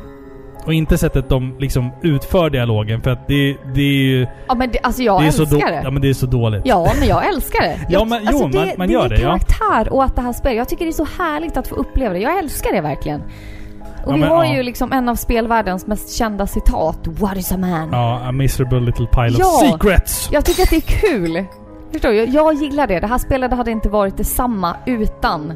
Och 0.67 0.75
inte 0.75 0.99
sättet 0.99 1.29
de 1.29 1.57
liksom 1.59 1.91
utför 2.03 2.51
dialogen 2.51 3.01
för 3.03 3.11
att 3.11 3.29
det, 3.29 3.57
det 3.75 3.81
är 3.81 4.03
ju... 4.05 4.27
Ja 4.49 4.55
men 4.55 4.71
det, 4.71 4.79
alltså 4.83 5.03
jag 5.03 5.21
det 5.21 5.25
är 5.25 5.27
älskar 5.27 5.71
det. 5.71 5.81
Ja 5.85 5.91
men 5.91 6.03
det 6.03 6.09
är 6.09 6.15
så 6.15 6.27
dåligt. 6.27 6.63
Ja, 6.65 6.93
men 6.99 7.09
jag 7.09 7.29
älskar 7.29 7.61
det. 7.63 7.77
Ja, 7.81 7.87
Jag- 7.89 8.09
men- 8.09 8.29
alltså, 8.29 8.49
jo, 8.53 8.59
man- 8.59 8.69
man 8.79 8.87
det 8.87 8.93
gör 8.93 9.03
ger 9.03 9.09
det, 9.09 9.23
ja. 9.23 9.29
karaktär 9.29 9.93
och 9.93 10.05
att 10.05 10.17
det 10.17 10.23
här 10.23 10.33
spelet. 10.33 10.57
Jag 10.59 10.69
tycker 10.69 10.85
det 10.85 10.91
är 10.91 10.93
så 10.93 11.07
härligt 11.19 11.57
att 11.57 11.69
få 11.69 11.75
uppleva 11.75 12.13
det. 12.15 12.21
Jag 12.21 12.39
älskar 12.39 12.73
det 12.73 12.81
verkligen. 12.81 13.21
Och 13.21 14.11
Ja, 14.11 14.15
vi 14.15 14.21
men, 14.21 14.29
har 14.29 14.45
ja. 14.45 14.55
ju 14.55 14.63
liksom 14.63 14.93
en 14.93 15.09
av 15.09 15.15
spelvärldens 15.15 15.87
mest 15.87 16.13
kända 16.17 16.47
citat. 16.47 16.99
What 17.07 17.37
is 17.37 17.53
a 17.53 17.57
man? 17.57 17.89
Ja, 17.93 18.21
a 18.25 18.33
miserable 18.33 18.81
little 18.81 19.07
pile 19.07 19.37
Ja. 19.39 19.47
of 19.47 19.71
secrets. 19.73 20.29
Jag 20.33 20.45
tycker 20.45 20.63
att 20.63 20.71
det 20.71 20.77
är 20.77 20.81
kul. 21.11 21.45
Förstår 21.93 22.09
du? 22.09 22.25
Jag 22.25 22.55
gillar 22.55 22.87
det. 22.87 23.01
Det 23.01 23.07
här 23.07 23.19
spelet 23.19 23.53
hade 23.53 23.71
inte 23.71 23.89
varit 23.89 24.17
detsamma 24.17 24.77
utan 24.87 25.53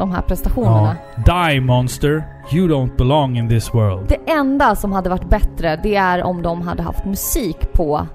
de 0.00 0.12
här 0.12 0.22
prestationerna. 0.22 0.96
Ja. 1.26 1.48
Die 1.50 1.60
monster, 1.60 2.24
you 2.52 2.68
don't 2.68 2.96
belong 2.96 3.36
in 3.38 3.48
this 3.48 3.74
world. 3.74 4.08
Det 4.08 4.30
enda 4.32 4.76
som 4.76 4.92
hade 4.92 5.10
varit 5.10 5.28
bättre, 5.28 5.80
det 5.82 5.96
är 5.96 6.22
om 6.22 6.42
de 6.42 6.62
hade 6.62 6.82
haft 6.82 7.04
musik 7.04 7.72
på 7.72 8.06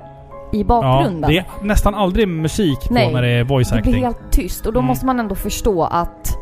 i 0.53 0.57
Ja, 0.59 0.65
bakgrunden. 0.65 1.29
det 1.31 1.37
är 1.37 1.45
nästan 1.61 1.95
aldrig 1.95 2.27
musik 2.27 2.87
på 2.87 2.93
Nej, 2.93 3.13
när 3.13 3.21
det 3.21 3.27
är 3.29 3.43
voice 3.43 3.69
Det 3.69 3.81
blir 3.81 3.91
acting. 3.91 4.03
helt 4.03 4.31
tyst 4.31 4.65
och 4.65 4.73
då 4.73 4.79
Mm. 4.79 4.87
måste 4.87 5.05
man 5.05 5.19
ändå 5.19 5.35
förstå 5.35 5.83
att 5.83 6.37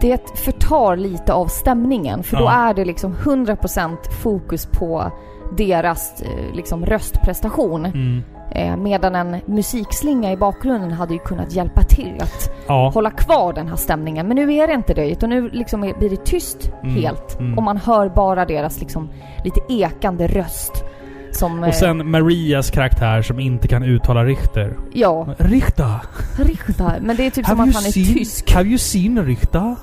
det 0.00 0.38
förtar 0.38 0.96
lite 0.96 1.32
av 1.32 1.46
stämningen 1.46 2.22
för 2.22 2.36
då 2.36 2.42
Ja. 2.44 2.52
är 2.52 2.74
det 2.74 2.84
liksom 2.84 3.14
100% 3.14 3.96
fokus 4.22 4.66
på 4.66 5.12
deras 5.56 6.22
eh, 6.22 6.54
liksom 6.54 6.86
röstprestation. 6.86 7.84
Mm. 7.86 8.22
Eh, 8.54 8.76
medan 8.76 9.14
en 9.14 9.36
musikslinga 9.46 10.32
i 10.32 10.36
bakgrunden 10.36 10.92
hade 10.92 11.12
ju 11.12 11.18
kunnat 11.18 11.52
hjälpa 11.52 11.82
till 11.82 12.14
att 12.20 12.50
Ja. 12.68 12.90
hålla 12.94 13.10
kvar 13.10 13.52
den 13.52 13.68
här 13.68 13.76
stämningen. 13.76 14.28
Men 14.28 14.36
nu 14.36 14.54
är 14.54 14.66
det 14.66 14.72
inte 14.74 14.94
det 14.94 15.10
utan 15.10 15.30
nu 15.30 15.48
liksom 15.48 15.80
blir 15.98 16.10
det 16.10 16.24
tyst 16.24 16.72
Mm, 16.82 16.94
helt. 17.02 17.40
mm. 17.40 17.58
Och 17.58 17.62
man 17.64 17.76
hör 17.76 18.08
bara 18.08 18.44
deras 18.44 18.80
liksom 18.80 19.08
lite 19.44 19.60
ekande 19.68 20.26
röst. 20.26 20.84
Som... 21.32 21.62
eh, 21.62 21.68
Och 21.68 21.74
sen 21.74 22.10
Marias 22.10 22.70
karaktär 22.70 23.22
som 23.22 23.40
inte 23.40 23.68
kan 23.68 23.82
uttala 23.82 24.24
Richter. 24.24 24.76
Ja, 24.92 25.26
Richter! 25.38 25.94
Richter. 26.38 26.98
Men 27.00 27.16
det 27.16 27.26
är 27.26 27.30
typ 27.30 27.46
som 27.46 27.60
att 27.60 27.74
han 27.74 27.84
är 27.86 27.92
tysk. 27.92 28.52
Have 28.54 28.68
you 28.68 28.78
seen 28.78 29.24
Richter? 29.26 29.76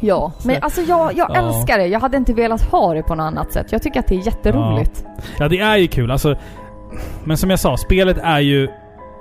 Ja, 0.00 0.32
men 0.44 0.56
alltså 0.62 0.80
jag, 0.80 1.14
jag 1.16 1.30
Ja. 1.30 1.36
älskar 1.36 1.78
det. 1.78 1.86
Jag 1.86 2.00
hade 2.00 2.16
inte 2.16 2.32
velat 2.34 2.62
ha 2.62 2.94
det 2.94 3.02
på 3.02 3.14
något 3.14 3.24
annat 3.24 3.52
sätt. 3.52 3.66
Jag 3.72 3.82
tycker 3.82 4.00
att 4.00 4.06
det 4.06 4.14
är 4.14 4.26
jätteroligt. 4.26 5.04
Ja, 5.38 5.48
det 5.48 5.58
är 5.58 5.76
ju 5.76 5.86
kul. 5.88 6.10
Alltså, 6.10 6.36
men 7.24 7.36
som 7.36 7.50
jag 7.50 7.58
sa, 7.60 7.76
spelet 7.76 8.18
är 8.22 8.40
ju 8.40 8.68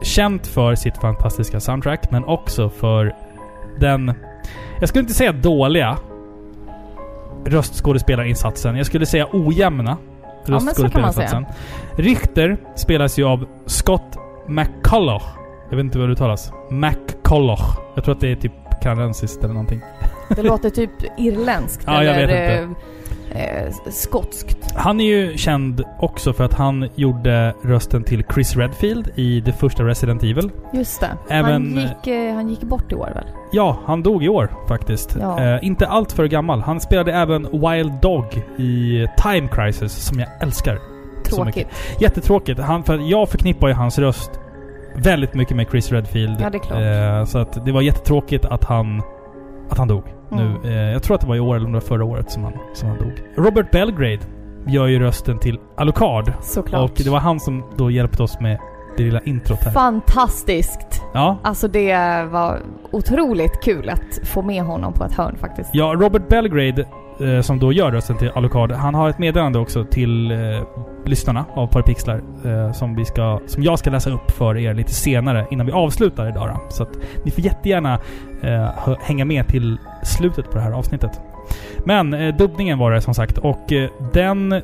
känt 0.01 0.47
för 0.47 0.75
sitt 0.75 0.97
fantastiska 0.97 1.59
soundtrack, 1.59 2.11
men 2.11 2.23
också 2.23 2.69
för 2.69 3.15
den... 3.79 4.13
Jag 4.79 4.89
skulle 4.89 5.01
inte 5.01 5.13
säga 5.13 5.31
dåliga 5.31 5.97
röstskådespelarinsatsen. 7.45 8.75
Jag 8.75 8.85
skulle 8.85 9.05
säga 9.05 9.27
ojämna 9.31 9.83
man 9.83 9.97
säga. 10.45 10.57
röstskådespelarinsatsen. 10.57 11.45
Richter 11.95 12.57
spelas 12.75 13.19
ju 13.19 13.25
av 13.25 13.45
Scott 13.65 14.17
McCulloch. 14.47 15.23
Jag 15.69 15.77
vet 15.77 15.83
inte 15.83 15.99
vad 15.99 16.07
det 16.09 16.13
uttalas. 16.13 16.51
McCulloch. 16.69 17.77
Jag 17.95 18.03
tror 18.03 18.15
att 18.15 18.21
det 18.21 18.31
är 18.31 18.35
typ 18.35 18.53
kanadensiskt 18.81 19.43
eller 19.43 19.53
någonting. 19.53 19.81
Det 20.35 20.43
låter 20.43 20.69
typ 20.69 20.91
irländskt 21.17 21.83
Ja, 21.87 22.03
jag 22.03 22.15
eller 22.15 22.27
vet 22.27 22.61
eh, 22.61 22.69
eh, 23.35 23.73
skotskt. 23.89 24.57
Han 24.75 24.99
är 25.01 25.05
ju 25.05 25.37
känd 25.37 25.83
också 25.99 26.33
för 26.33 26.43
att 26.43 26.53
han 26.53 26.89
gjorde 26.95 27.53
rösten 27.63 28.03
till 28.03 28.23
Chris 28.33 28.55
Redfield 28.55 29.09
i 29.15 29.39
det 29.41 29.51
första 29.53 29.83
Resident 29.83 30.23
Evil. 30.23 30.49
Just 30.73 30.99
det. 31.01 31.09
Även- 31.29 31.51
Han, 31.51 31.75
gick, 32.03 32.07
eh, 32.07 32.33
han 32.33 32.49
gick 32.49 32.61
bort 32.61 32.91
i 32.91 32.95
år 32.95 33.09
väl? 33.15 33.25
Ja, 33.51 33.77
han 33.85 34.03
dog 34.03 34.23
i 34.23 34.29
år 34.29 34.49
faktiskt. 34.67 35.17
Ja. 35.19 35.39
Eh, 35.43 35.59
inte 35.65 35.87
allt 35.87 36.11
för 36.11 36.25
gammal. 36.25 36.61
Han 36.61 36.79
spelade 36.79 37.13
även 37.13 37.47
Wild 37.51 37.93
Dog 38.01 38.25
i 38.57 39.07
Time 39.17 39.47
Crisis, 39.51 39.91
som 39.93 40.19
jag 40.19 40.29
älskar. 40.41 40.79
Tråkigt. 41.25 41.67
Jättetråkigt. 41.99 42.59
Han, 42.59 42.83
för 42.83 42.97
jag 43.11 43.29
förknippar 43.29 43.67
ju 43.67 43.73
hans 43.73 43.99
röst 43.99 44.31
väldigt 44.95 45.33
mycket 45.33 45.57
med 45.57 45.67
Chris 45.71 45.91
Redfield. 45.91 46.37
Ja, 46.41 46.49
det 46.49 46.57
är 46.57 46.59
klart. 46.59 46.81
Eh, 46.81 47.25
så 47.25 47.37
att 47.39 47.65
det 47.65 47.71
var 47.71 47.81
jättetråkigt 47.81 48.45
att 48.45 48.63
han, 48.63 49.01
att 49.69 49.77
han 49.77 49.87
dog. 49.87 50.03
Mm. 50.31 50.53
Nu, 50.63 50.69
eh, 50.69 50.91
jag 50.91 51.03
tror 51.03 51.15
att 51.15 51.21
det 51.21 51.27
var 51.27 51.35
i 51.35 51.39
år, 51.39 51.55
eller 51.55 51.79
förra 51.79 52.05
året, 52.05 52.31
som 52.31 52.43
han, 52.43 52.53
som 52.73 52.89
han 52.89 52.97
dog. 52.97 53.13
Robert 53.35 53.71
Belgrade 53.71 54.19
gör 54.67 54.87
ju 54.87 54.99
rösten 54.99 55.39
till 55.39 55.59
Alucard. 55.77 56.33
Såklart. 56.41 56.89
Och 56.91 56.97
det 57.03 57.09
var 57.09 57.19
han 57.19 57.39
som 57.39 57.63
då 57.77 57.91
hjälpte 57.91 58.23
oss 58.23 58.39
med 58.39 58.59
det 58.97 59.03
lilla 59.03 59.21
introt 59.21 59.63
här. 59.63 59.71
Fantastiskt! 59.71 61.03
Ja. 61.13 61.37
Alltså 61.43 61.67
det 61.67 62.23
var 62.31 62.59
otroligt 62.91 63.63
kul 63.63 63.89
att 63.89 64.27
få 64.27 64.41
med 64.41 64.63
honom 64.63 64.93
på 64.93 65.03
ett 65.03 65.13
hörn 65.13 65.35
faktiskt. 65.39 65.69
Ja, 65.73 65.95
Robert 65.97 66.29
Belgrade, 66.29 66.85
eh, 67.19 67.41
som 67.41 67.59
då 67.59 67.73
gör 67.73 67.91
rösten 67.91 68.17
till 68.17 68.31
Alucard, 68.35 68.71
han 68.71 68.95
har 68.95 69.09
ett 69.09 69.19
meddelande 69.19 69.59
också 69.59 69.85
till 69.85 70.31
eh, 70.31 70.37
lyssnarna 71.05 71.45
av 71.53 71.67
Parapixlar 71.67 72.21
eh, 72.45 72.71
som, 72.71 72.95
vi 72.95 73.05
ska, 73.05 73.39
som 73.45 73.63
jag 73.63 73.79
ska 73.79 73.89
läsa 73.89 74.09
upp 74.09 74.31
för 74.31 74.57
er 74.57 74.73
lite 74.73 74.91
senare 74.91 75.45
innan 75.51 75.65
vi 75.65 75.71
avslutar 75.71 76.29
idag. 76.29 76.49
Då. 76.49 76.61
Så 76.69 76.83
att 76.83 76.97
ni 77.25 77.31
får 77.31 77.43
jättegärna 77.43 77.99
eh, 78.41 78.97
hänga 79.01 79.25
med 79.25 79.47
till 79.47 79.77
slutet 80.03 80.45
på 80.51 80.57
det 80.57 80.63
här 80.63 80.71
avsnittet. 80.71 81.21
Men 81.85 82.13
eh, 82.13 82.35
dubbningen 82.35 82.79
var 82.79 82.91
det 82.91 83.01
som 83.01 83.13
sagt 83.13 83.37
och 83.37 83.71
eh, 83.71 83.89
den... 84.13 84.61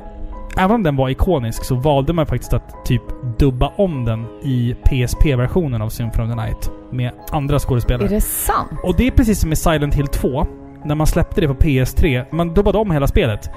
Även 0.58 0.74
om 0.74 0.82
den 0.82 0.96
var 0.96 1.08
ikonisk 1.08 1.64
så 1.64 1.74
valde 1.74 2.12
man 2.12 2.26
faktiskt 2.26 2.52
att 2.52 2.84
typ 2.84 3.02
dubba 3.38 3.72
om 3.76 4.04
den 4.04 4.26
i 4.42 4.76
PSP-versionen 4.84 5.82
av 5.82 5.88
Symphony 5.88 6.28
of 6.28 6.36
the 6.36 6.42
Night. 6.42 6.70
Med 6.90 7.12
andra 7.30 7.58
skådespelare. 7.58 8.06
Är 8.06 8.10
det 8.10 8.20
sant? 8.20 8.70
Och 8.82 8.96
det 8.96 9.06
är 9.06 9.10
precis 9.10 9.40
som 9.40 9.48
med 9.48 9.58
Silent 9.58 9.94
Hill 9.94 10.06
2. 10.06 10.46
När 10.84 10.94
man 10.94 11.06
släppte 11.06 11.40
det 11.40 11.48
på 11.48 11.54
PS3. 11.54 12.24
Man 12.30 12.54
dubbade 12.54 12.78
om 12.78 12.90
hela 12.90 13.06
spelet. 13.06 13.50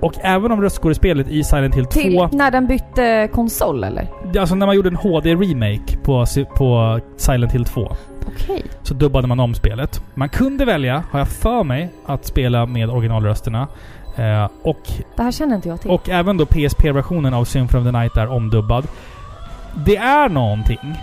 Och 0.00 0.14
även 0.20 0.52
om 0.52 0.62
röstskådespelet 0.62 1.28
i 1.28 1.44
Silent 1.44 1.74
Hill 1.74 1.84
2... 1.84 1.90
Till 1.90 2.28
när 2.32 2.50
den 2.50 2.66
bytte 2.66 3.28
konsol 3.32 3.84
eller? 3.84 4.08
Alltså 4.38 4.54
när 4.54 4.66
man 4.66 4.76
gjorde 4.76 4.88
en 4.88 4.96
HD-remake 4.96 5.96
på, 6.02 6.26
på 6.56 7.00
Silent 7.16 7.52
Hill 7.52 7.64
2. 7.64 7.88
Okej. 8.26 8.64
Så 8.82 8.94
dubbade 8.94 9.26
man 9.28 9.40
om 9.40 9.54
spelet. 9.54 10.02
Man 10.14 10.28
kunde 10.28 10.64
välja, 10.64 11.04
har 11.10 11.18
jag 11.18 11.28
för 11.28 11.64
mig, 11.64 11.92
att 12.06 12.24
spela 12.26 12.66
med 12.66 12.90
originalrösterna. 12.90 13.68
Eh, 14.16 14.48
och, 14.62 14.80
Det 15.16 15.22
här 15.22 15.32
känner 15.32 15.56
inte 15.56 15.68
jag 15.68 15.80
till. 15.80 15.90
och 15.90 16.08
även 16.08 16.36
då 16.36 16.46
PSP-versionen 16.46 17.34
av 17.34 17.44
Symphony 17.44 17.80
of 17.80 17.92
the 17.92 17.98
Night 17.98 18.16
är 18.16 18.26
omdubbad. 18.26 18.86
Det 19.86 19.96
är 19.96 20.28
någonting 20.28 20.94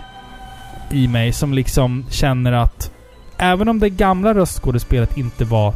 i 0.90 1.08
mig 1.08 1.32
som 1.32 1.52
liksom 1.52 2.04
känner 2.10 2.52
att 2.52 2.92
även 3.38 3.68
om 3.68 3.78
det 3.78 3.90
gamla 3.90 4.34
röstskådespelet 4.34 5.16
inte 5.16 5.44
var 5.44 5.74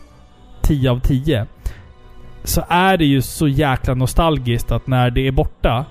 10 0.62 0.90
av 0.90 1.00
10 1.00 1.46
så 2.44 2.64
är 2.68 2.96
det 2.96 3.04
ju 3.04 3.22
så 3.22 3.48
jäkla 3.48 3.94
nostalgiskt 3.94 4.72
att 4.72 4.86
när 4.86 5.10
det 5.10 5.26
är 5.26 5.32
borta 5.32 5.84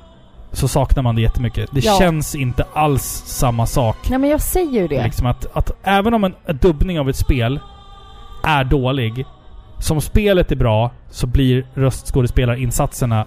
så 0.56 0.68
saknar 0.68 1.04
man 1.04 1.16
det 1.16 1.22
jättemycket. 1.22 1.70
Det 1.72 1.80
Ja. 1.86 1.96
känns 2.00 2.36
inte 2.36 2.66
alls 2.74 3.24
samma 3.26 3.66
sak. 3.66 3.98
Nej 4.10 4.20
men 4.20 4.30
jag 4.30 4.42
säger 4.42 4.82
ju 4.82 4.88
det. 4.88 5.04
Liksom 5.04 5.28
att, 5.28 5.46
att 5.54 5.72
även 5.84 6.14
om 6.14 6.24
en, 6.24 6.34
en 6.46 6.58
dubbning 6.58 7.00
av 7.00 7.10
ett 7.10 7.16
spel 7.16 7.60
är 8.44 8.64
dålig, 8.64 9.26
som 9.80 10.02
spelet 10.02 10.52
är 10.52 10.56
bra 10.56 10.92
så 11.10 11.28
blir 11.28 11.66
röstskådespelarinsatserna 11.74 13.26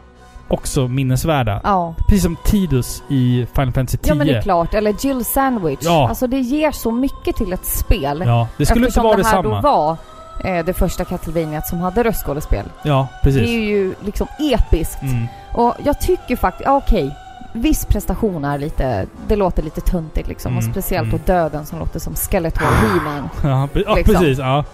också 0.49 0.89
minnesvärda. 0.89 1.61
Ja. 1.64 1.95
Precis 2.09 2.22
som 2.22 2.37
Tidus 2.45 3.03
i 3.09 3.47
Final 3.55 3.72
Fantasy 3.72 3.99
10. 3.99 4.09
ja 4.11 4.14
men 4.14 4.26
det 4.26 4.37
är 4.37 4.43
klart. 4.43 4.74
Eller 4.74 4.95
Jill 5.07 5.24
Sandwich. 5.24 5.79
Ja. 5.83 6.09
Alltså 6.09 6.26
det 6.26 6.39
ger 6.41 6.70
så 6.72 6.91
mycket 6.93 7.37
till 7.37 7.53
ett 7.53 7.66
spel. 7.66 8.22
Ja, 8.26 8.49
det 8.57 8.66
skulle 8.66 8.79
inte 8.87 8.89
Eftersom 8.89 9.05
vara 9.05 9.16
det 9.16 9.26
här 9.26 9.37
detsamma. 9.43 9.61
då 9.62 9.68
var 9.68 9.97
eh, 10.45 10.64
det 10.64 10.72
första 10.74 11.05
Castlevania 11.05 11.62
som 11.62 11.78
hade 11.80 12.03
röstskådespel. 12.05 12.64
Ja, 12.82 13.09
Det 13.12 13.24
precis. 13.24 13.43
är 13.43 13.61
ju 13.61 13.95
liksom 14.01 14.26
episkt. 14.55 15.03
Mm. 15.03 15.26
Och 15.55 15.74
jag 15.84 16.01
tycker 16.01 16.36
faktiskt, 16.36 16.64
ja, 16.66 16.76
okej. 16.86 17.16
Viss 17.53 17.84
prestation 17.86 18.45
är 18.45 18.59
lite, 18.59 19.07
det 19.28 19.36
låter 19.36 19.62
lite 19.62 19.80
töntigt 19.80 20.28
liksom. 20.28 20.57
Och 20.57 20.62
Mm, 20.62 20.72
speciellt 20.72 21.09
mm. 21.09 21.20
döden 21.26 21.66
som 21.66 21.78
låter 21.78 21.99
som 22.01 22.14
Skeletor 22.14 22.64
He-Man. 22.66 23.28
Ja, 23.43 23.68
pre- 23.74 23.82
ja 23.86 23.95
Liksom. 23.95 24.14
precis. 24.14 24.39
Ja. 24.39 24.64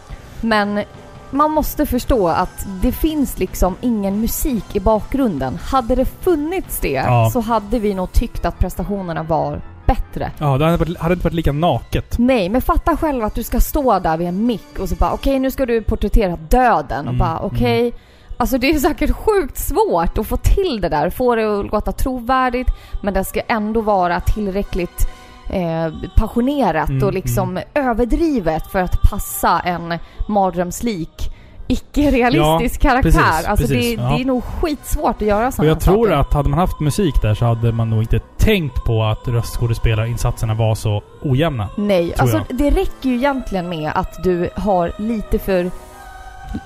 Men 0.40 0.80
man 1.30 1.50
måste 1.50 1.86
förstå 1.86 2.28
att 2.28 2.66
det 2.82 2.92
finns 2.92 3.38
liksom 3.38 3.76
ingen 3.80 4.20
musik 4.20 4.76
i 4.76 4.80
bakgrunden. 4.80 5.58
Hade 5.62 5.94
det 5.94 6.04
funnits 6.04 6.78
det 6.80 6.88
Ja. 6.92 7.30
så 7.32 7.40
hade 7.40 7.78
vi 7.78 7.94
nog 7.94 8.12
tyckt 8.12 8.44
att 8.44 8.58
prestationerna 8.58 9.22
var 9.22 9.60
bättre. 9.87 10.30
ja, 10.39 10.59
det 10.59 10.64
hade, 10.64 10.76
varit, 10.76 10.99
hade 10.99 11.14
inte 11.14 11.24
varit 11.24 11.35
lika 11.35 11.53
naket. 11.53 12.18
Nej, 12.18 12.49
men 12.49 12.62
fatta 12.62 12.97
själv 12.97 13.24
att 13.24 13.35
du 13.35 13.43
ska 13.43 13.61
stå 13.61 13.99
där 13.99 14.16
vid 14.16 14.28
en 14.28 14.47
mick 14.47 14.78
och 14.78 14.89
så 14.89 14.95
bara 14.95 15.12
okej 15.12 15.39
nu 15.39 15.51
ska 15.51 15.66
du 15.66 15.82
porträttera 15.82 16.37
döden 16.37 17.09
och 17.09 17.14
Mm, 17.14 17.18
bara 17.18 17.39
okej. 17.39 17.93
Alltså 18.37 18.59
det 18.59 18.70
är 18.70 18.78
säkert 18.78 19.11
sjukt 19.11 19.59
svårt 19.59 20.18
att 20.18 20.26
få 20.26 20.37
till 20.37 20.80
det 20.80 20.89
där, 20.89 21.11
få 21.11 21.35
det 21.35 21.61
att 21.61 21.72
låta 21.72 21.93
trovärdigt 21.93 22.68
men 23.03 23.14
det 23.14 23.24
ska 23.24 23.41
ändå 23.49 23.80
vara 23.80 24.20
tillräckligt 24.20 25.09
eh, 25.51 25.93
passionerat 26.16 26.89
Mm, 26.89 27.03
och 27.07 27.12
liksom 27.12 27.61
överdrivet 27.74 28.66
för 28.66 28.80
att 28.80 29.03
passa 29.03 29.61
en 29.61 29.99
mardrömslik 30.28 31.30
icke-realistisk 31.68 32.84
Ja, 32.84 32.88
karaktär. 32.90 33.10
precis, 33.10 33.46
alltså 33.48 33.66
precis, 33.66 33.96
det, 33.96 34.02
ja. 34.02 34.08
det 34.08 34.22
är 34.22 34.24
nog 34.24 34.44
skitsvårt 34.44 35.16
att 35.22 35.28
göra 35.28 35.52
sådana 35.52 35.70
jag 35.70 35.80
tror 35.80 36.04
saker. 36.06 36.16
att 36.20 36.32
hade 36.32 36.48
man 36.48 36.58
haft 36.58 36.80
musik 36.80 37.22
där 37.22 37.34
så 37.34 37.44
hade 37.44 37.72
man 37.72 37.90
nog 37.90 38.02
inte 38.02 38.18
tänkt 38.38 38.84
på 38.84 39.02
att 39.04 39.28
röstskådespelarinsatserna 39.28 40.54
var 40.54 40.74
så 40.74 41.02
ojämna. 41.22 41.68
Nej, 41.76 42.14
alltså 42.18 42.36
jag. 42.48 42.58
det 42.58 42.70
räcker 42.70 43.08
ju 43.08 43.14
egentligen 43.14 43.68
med 43.68 43.92
att 43.94 44.22
du 44.24 44.50
har 44.56 44.92
lite 44.98 45.38
för 45.38 45.70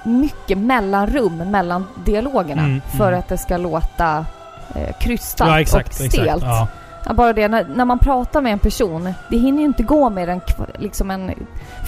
mycket 0.05 0.59
mellanrum 0.59 1.36
mellan 1.36 1.84
dialogerna 2.05 2.62
Mm, 2.62 2.80
för 2.96 3.09
mm. 3.09 3.18
att 3.18 3.28
det 3.28 3.38
ska 3.38 3.57
låta 3.57 4.26
eh, 4.74 4.96
krystat 5.01 5.49
Ja, 5.49 5.61
exakt. 5.61 5.88
och 5.88 5.94
stelt. 5.94 6.14
exakt. 6.14 6.42
Ja. 6.42 6.68
Ja, 7.07 7.12
bara 7.14 7.32
det, 7.32 7.49
när, 7.49 7.66
när 7.74 7.84
man 7.84 7.99
pratar 7.99 8.42
med 8.42 8.53
en 8.53 8.59
person, 8.59 9.12
det 9.30 9.36
hinner 9.38 9.59
ju 9.59 9.64
inte 9.64 9.82
gå 9.82 10.11
mer 10.11 10.28
än 10.28 10.40
liksom 10.78 11.11
en 11.11 11.30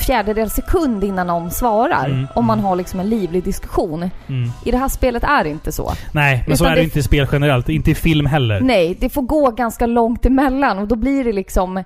fjärdedel 0.06 0.50
sekund 0.50 1.04
innan 1.04 1.26
någon 1.26 1.50
svarar. 1.50 2.06
Mm, 2.06 2.26
om 2.34 2.46
man 2.46 2.58
mm. 2.58 2.64
har 2.68 2.76
liksom 2.76 3.00
en 3.00 3.08
livlig 3.08 3.44
diskussion. 3.44 4.10
Mm. 4.26 4.50
I 4.64 4.70
det 4.70 4.76
här 4.76 4.88
spelet 4.88 5.24
är 5.24 5.44
det 5.44 5.50
inte 5.50 5.72
så. 5.72 5.92
Nej, 6.12 6.44
men 6.46 6.56
så 6.56 6.64
Utan 6.64 6.72
är 6.72 6.76
det 6.76 6.80
det- 6.82 6.84
inte 6.84 6.98
i 6.98 7.02
spel 7.02 7.26
generellt. 7.32 7.68
Inte 7.68 7.90
i 7.90 7.94
film 7.94 8.26
heller. 8.26 8.60
Nej, 8.60 8.96
det 9.00 9.08
får 9.10 9.22
gå 9.22 9.50
ganska 9.50 9.86
långt 9.86 10.26
emellan 10.26 10.78
och 10.78 10.88
då 10.88 10.96
blir 10.96 11.24
det 11.24 11.32
liksom 11.32 11.84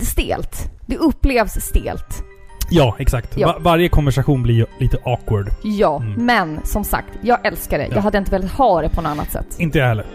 stelt. 0.00 0.70
Det 0.86 0.96
upplevs 0.96 1.52
stelt. 1.52 2.24
Ja, 2.72 2.96
exakt. 2.98 3.36
Ja. 3.38 3.46
Va- 3.46 3.56
varje 3.60 3.88
konversation 3.88 4.42
blir 4.42 4.54
ju 4.54 4.66
lite 4.78 4.98
awkward. 5.04 5.50
Ja, 5.62 5.96
Mm. 5.96 6.26
men 6.26 6.60
som 6.64 6.84
sagt, 6.84 7.08
jag 7.22 7.46
älskar 7.46 7.78
det. 7.78 7.86
Ja. 7.86 7.94
Jag 7.94 8.02
hade 8.02 8.18
inte 8.18 8.30
velat 8.30 8.50
ha 8.52 8.82
det 8.82 8.88
på 8.88 9.00
något 9.02 9.10
annat 9.10 9.32
sätt. 9.32 9.46
Inte 9.58 9.78
jag 9.78 9.86
heller. 9.86 10.06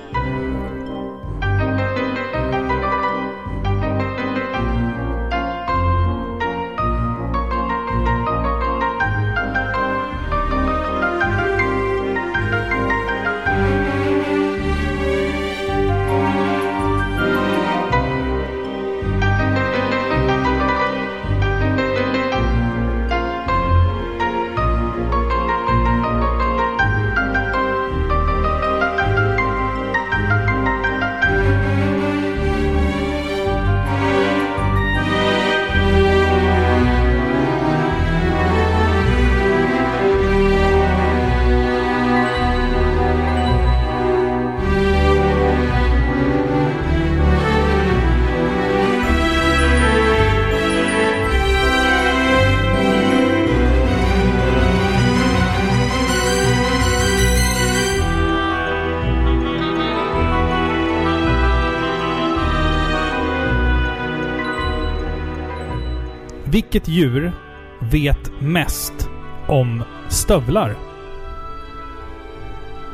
Vilket 66.76 66.94
djur 66.94 67.32
vet 67.80 68.32
mest 68.42 69.10
om 69.48 69.84
stövlar? 70.10 70.76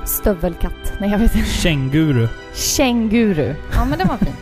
Stövelkatt. 0.06 0.94
Nej, 1.00 1.10
jag 1.12 1.20
vet 1.20 1.36
inte. 1.36 1.50
Känguru. 1.50 2.28
Känguru. 2.54 3.56
Ja, 3.76 3.86
men 3.90 4.00
det 4.00 4.06
var 4.06 4.18
fint. 4.18 4.38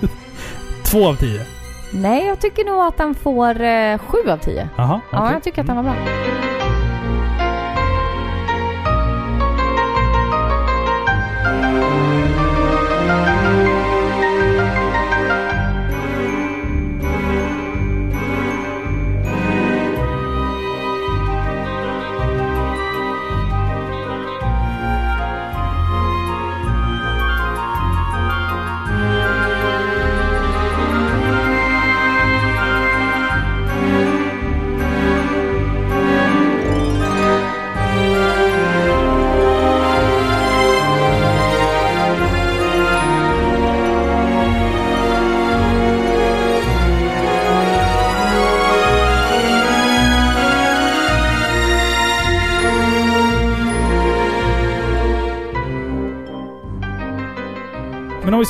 Två 0.84 1.08
av 1.08 1.14
tio. 1.14 1.40
Nej, 1.92 2.26
jag 2.26 2.40
tycker 2.40 2.64
nog 2.64 2.80
att 2.86 2.96
den 2.96 3.14
får 3.14 3.60
eh, 3.60 3.98
sju 3.98 4.30
av 4.30 4.36
tio. 4.36 4.68
Jaha, 4.76 5.00
Ja, 5.12 5.18
okej. 5.18 5.32
jag 5.32 5.42
tycker 5.42 5.60
att 5.60 5.66
den 5.66 5.76
var 5.76 5.82
bra. 5.82 5.94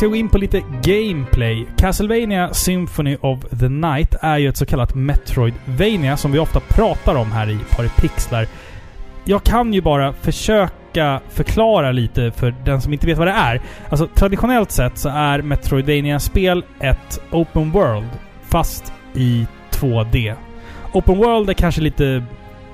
Ska 0.01 0.07
gå 0.07 0.17
in 0.17 0.29
på 0.29 0.39
lite 0.39 0.63
gameplay. 0.83 1.67
Castlevania 1.77 2.55
Symphony 2.55 3.17
of 3.21 3.41
the 3.61 3.69
Night 3.69 4.15
är 4.21 4.39
ju 4.39 4.49
ett 4.49 4.57
så 4.57 4.67
kallat 4.67 4.95
Metroidvania 4.95 6.17
som 6.17 6.33
vi 6.33 6.39
ofta 6.39 6.61
pratar 6.61 7.15
om 7.15 7.33
här 7.33 7.51
i 7.51 7.59
Paripixlar. 7.71 8.47
Jag 9.25 9.43
kan 9.43 9.75
ju 9.75 9.81
bara 9.81 10.13
försöka 10.13 11.21
förklara 11.31 11.93
lite 11.93 12.31
för 12.31 12.55
den 12.65 12.81
som 12.81 12.93
inte 12.93 13.07
vet 13.07 13.19
vad 13.19 13.27
det 13.27 13.33
är. 13.33 13.61
Alltså 13.89 14.07
traditionellt 14.07 14.71
sett 14.71 14.99
så 14.99 15.09
är 15.09 15.43
Metroidvania-spel 15.43 16.65
ett 16.81 17.21
Open 17.31 17.71
World, 17.71 18.11
fast 18.43 18.93
i 19.15 19.47
2D. 19.71 20.35
Open 20.93 21.19
World 21.19 21.51
är 21.51 21.55
kanske 21.55 21.81
lite 21.81 22.25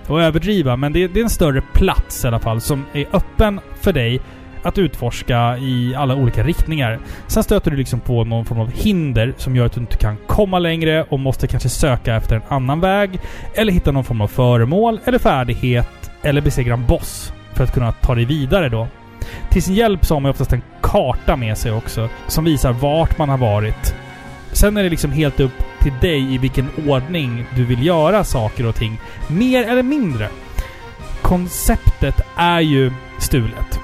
att 0.02 0.10
överdriva, 0.10 0.76
men 0.76 0.92
det 0.92 1.04
är, 1.04 1.08
det 1.08 1.20
är 1.20 1.24
en 1.24 1.30
större 1.30 1.60
plats 1.60 2.24
i 2.24 2.28
alla 2.28 2.38
fall 2.38 2.60
som 2.60 2.84
är 2.92 3.06
öppen 3.12 3.60
för 3.80 3.92
dig 3.92 4.20
att 4.66 4.78
utforska 4.78 5.58
i 5.58 5.94
alla 5.94 6.14
olika 6.14 6.42
riktningar. 6.42 6.98
Sen 7.26 7.42
stöter 7.42 7.70
du 7.70 7.76
liksom 7.76 8.00
på 8.00 8.24
någon 8.24 8.44
form 8.44 8.60
av 8.60 8.70
hinder 8.70 9.34
som 9.36 9.56
gör 9.56 9.66
att 9.66 9.72
du 9.72 9.80
inte 9.80 9.96
kan 9.96 10.16
komma 10.26 10.58
längre 10.58 11.02
och 11.08 11.20
måste 11.20 11.46
kanske 11.46 11.68
söka 11.68 12.14
efter 12.14 12.36
en 12.36 12.42
annan 12.48 12.80
väg. 12.80 13.20
Eller 13.54 13.72
hitta 13.72 13.92
någon 13.92 14.04
form 14.04 14.20
av 14.20 14.28
föremål 14.28 15.00
eller 15.04 15.18
färdighet 15.18 16.10
eller 16.22 16.40
besegra 16.40 16.74
en 16.74 16.86
boss 16.86 17.32
för 17.54 17.64
att 17.64 17.74
kunna 17.74 17.92
ta 17.92 18.14
dig 18.14 18.24
vidare 18.24 18.68
då. 18.68 18.88
Till 19.50 19.62
sin 19.62 19.74
hjälp 19.74 20.04
så 20.04 20.14
har 20.14 20.20
man 20.20 20.30
oftast 20.30 20.52
en 20.52 20.62
karta 20.82 21.36
med 21.36 21.58
sig 21.58 21.72
också 21.72 22.08
som 22.26 22.44
visar 22.44 22.72
vart 22.72 23.18
man 23.18 23.28
har 23.28 23.38
varit. 23.38 23.94
Sen 24.52 24.76
är 24.76 24.82
det 24.82 24.88
liksom 24.88 25.12
helt 25.12 25.40
upp 25.40 25.62
till 25.82 25.92
dig 26.00 26.34
i 26.34 26.38
vilken 26.38 26.68
ordning 26.88 27.44
du 27.56 27.64
vill 27.64 27.86
göra 27.86 28.24
saker 28.24 28.66
och 28.66 28.74
ting. 28.74 29.00
Mer 29.28 29.64
eller 29.64 29.82
mindre. 29.82 30.28
Konceptet 31.22 32.20
är 32.36 32.60
ju 32.60 32.92
stulet. 33.18 33.75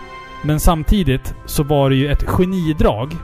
Men 0.45 0.61
samtidigt 0.61 1.34
så 1.47 1.62
var 1.62 1.90
det 1.90 1.97
ju 1.97 2.09
ett 2.09 2.22
genidrag 2.26 3.16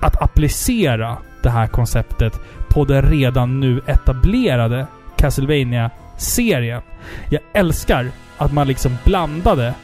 att 0.00 0.22
applicera 0.22 1.16
det 1.42 1.50
här 1.50 1.66
konceptet 1.66 2.40
på 2.68 2.84
den 2.84 3.02
redan 3.02 3.60
nu 3.60 3.80
etablerade 3.86 4.86
castlevania 5.16 5.90
serien 6.18 6.82
Jag 7.30 7.40
älskar 7.52 8.10
att 8.36 8.52
man 8.52 8.66
liksom 8.66 8.96
blandade 9.04 9.74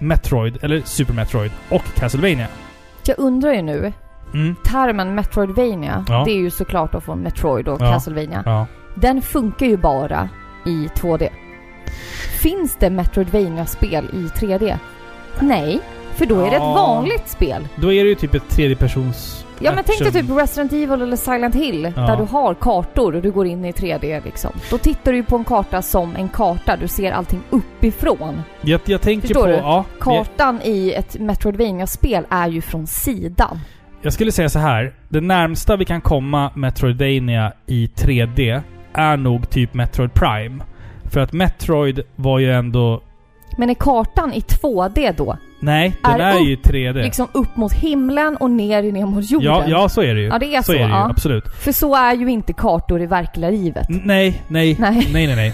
Metroid, 0.00 0.58
eller 0.62 0.80
Super 0.84 1.14
Metroid, 1.14 1.50
och 1.70 1.82
Castlevania. 1.94 2.46
Jag 3.06 3.18
undrar 3.18 3.52
ju 3.52 3.62
nu, 3.62 3.92
Mm. 4.34 4.56
termen 4.64 5.14
Metroidvania, 5.14 6.04
Ja. 6.08 6.22
det 6.26 6.30
är 6.32 6.36
ju 6.36 6.50
såklart 6.50 6.92
då 6.92 7.00
från 7.00 7.18
Metroid 7.18 7.68
och 7.68 7.80
Ja. 7.82 7.92
Castlevania. 7.92 8.42
Ja. 8.46 8.66
Den 8.94 9.22
funkar 9.22 9.66
ju 9.66 9.76
bara 9.76 10.28
i 10.66 10.88
2D. 10.96 11.28
Finns 12.42 12.76
det 12.80 12.90
Metroidvania-spel 12.90 14.04
i 14.12 14.28
3D? 14.38 14.78
Nej, 15.40 15.80
för 16.14 16.26
då 16.26 16.40
är 16.40 16.50
det 16.50 16.56
ett 16.56 16.62
Ja. 16.62 16.74
vanligt 16.74 17.28
spel. 17.28 17.68
Då 17.76 17.92
är 17.92 18.04
det 18.04 18.08
ju 18.08 18.14
typ 18.14 18.34
ett 18.34 18.48
tredjepersons... 18.48 19.40
Ja 19.60 19.72
men 19.74 19.84
tänk 19.84 19.98
dig 19.98 20.08
action. 20.08 20.26
typ 20.26 20.38
Resident 20.38 20.72
Evil 20.72 21.02
eller 21.02 21.16
Silent 21.16 21.54
Hill 21.54 21.92
Ja. 21.96 22.02
där 22.02 22.16
du 22.16 22.22
har 22.22 22.54
kartor 22.54 23.14
och 23.16 23.22
du 23.22 23.30
går 23.30 23.46
in 23.46 23.64
i 23.64 23.72
3D 23.72 24.24
liksom. 24.24 24.50
Då 24.70 24.78
tittar 24.78 25.12
du 25.12 25.18
ju 25.18 25.24
på 25.24 25.36
en 25.36 25.44
karta 25.44 25.82
som 25.82 26.16
en 26.16 26.28
karta, 26.28 26.76
du 26.76 26.88
ser 26.88 27.12
allting 27.12 27.40
uppifrån. 27.50 28.42
Jag, 28.60 28.80
jag 28.84 29.00
tänker 29.00 29.28
Förstår 29.28 29.40
på... 29.42 29.46
du? 29.48 29.52
Ja, 29.54 29.84
jag, 29.94 30.00
Kartan 30.00 30.60
i 30.64 30.92
ett 30.92 31.18
Metroidvania-spel 31.20 32.24
är 32.30 32.48
ju 32.48 32.60
från 32.62 32.86
sidan. 32.86 33.60
jag 34.02 34.12
skulle 34.12 34.32
säga 34.32 34.48
så 34.48 34.58
här. 34.58 34.94
Det 35.08 35.20
närmsta 35.20 35.76
vi 35.76 35.84
kan 35.84 36.00
komma 36.00 36.50
Metroidvania 36.54 37.52
i 37.66 37.86
3D 37.96 38.60
är 38.92 39.16
nog 39.16 39.50
typ 39.50 39.74
Metroid 39.74 40.14
Prime. 40.14 40.64
För 41.04 41.20
att 41.20 41.32
Metroid 41.32 42.00
var 42.16 42.38
ju 42.38 42.52
ändå... 42.52 43.02
Men 43.58 43.70
är 43.70 43.74
kartan 43.74 44.32
i 44.32 44.40
2D 44.40 45.14
då? 45.16 45.36
Nej, 45.64 45.96
den 46.02 46.20
Är 46.20 46.34
är, 46.34 46.40
ju 46.40 46.52
i 46.52 46.56
3D. 46.56 47.02
Liksom 47.02 47.28
upp 47.32 47.56
mot 47.56 47.72
himlen 47.72 48.36
och 48.36 48.50
ner, 48.50 48.82
ner 48.82 49.06
mot 49.06 49.30
jorden? 49.30 49.52
ja, 49.52 49.64
ja, 49.66 49.88
så 49.88 50.02
är 50.02 50.14
det 50.14 50.20
ju. 50.20 50.26
Ja, 50.26 50.38
det 50.38 50.54
är 50.54 50.62
så, 50.62 50.72
är 50.72 50.78
det 50.78 50.84
ju, 50.84 50.90
ja. 50.90 51.10
absolut. 51.10 51.44
För 51.60 51.72
så 51.72 51.94
är 51.94 52.14
ju 52.14 52.30
inte 52.30 52.52
kartor 52.52 53.02
i 53.02 53.06
verkliga 53.06 53.50
livet. 53.50 53.86
Nej, 53.88 54.42
nej, 54.48 54.76
Nej. 54.80 55.08
nej, 55.12 55.26
nej, 55.26 55.36
nej. 55.36 55.52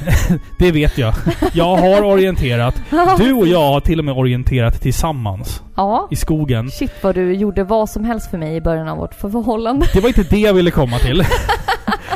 det 0.59 0.73
vet 0.73 0.99
jag. 0.99 1.15
Jag 1.53 1.77
har 1.77 2.03
orienterat. 2.03 2.83
Du 3.19 3.33
och 3.33 3.47
jag 3.47 3.73
har 3.73 3.81
till 3.81 3.99
och 3.99 4.05
med 4.05 4.15
orienterat 4.15 4.81
tillsammans. 4.83 5.63
Ja. 5.77 6.09
I 6.11 6.17
skogen. 6.17 6.71
Shit 6.71 6.93
vad 7.03 7.15
du 7.15 7.35
gjorde 7.35 7.65
vad 7.65 7.91
som 7.91 8.05
helst 8.05 8.31
för 8.31 8.39
mig 8.39 8.57
i 8.57 8.61
början 8.61 8.89
av 8.89 8.99
vårt 8.99 9.15
förhållande. 9.15 9.87
Det 9.93 10.01
var 10.01 10.09
inte 10.09 10.23
det 10.23 10.39
jag 10.39 10.55
ville 10.55 10.71
komma 10.71 10.99
till. 10.99 11.25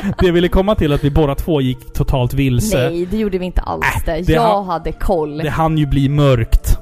det 0.19 0.25
jag 0.25 0.33
ville 0.33 0.47
komma 0.47 0.75
till 0.75 0.93
att 0.93 1.03
vi 1.03 1.11
båda 1.11 1.35
två 1.35 1.61
gick 1.61 1.93
totalt 1.93 2.33
vilse. 2.33 2.77
Nej, 2.89 3.05
det 3.05 3.17
gjorde 3.17 3.37
vi 3.37 3.45
inte 3.45 3.61
alls 3.61 3.85
Äh, 3.85 4.01
det. 4.05 4.33
Jag 4.33 4.41
har- 4.41 4.63
hade 4.63 4.91
koll. 4.91 5.37
Det 5.37 5.49
hann 5.49 5.77
ju 5.77 5.85
bli 5.85 6.09
mörkt. 6.09 6.79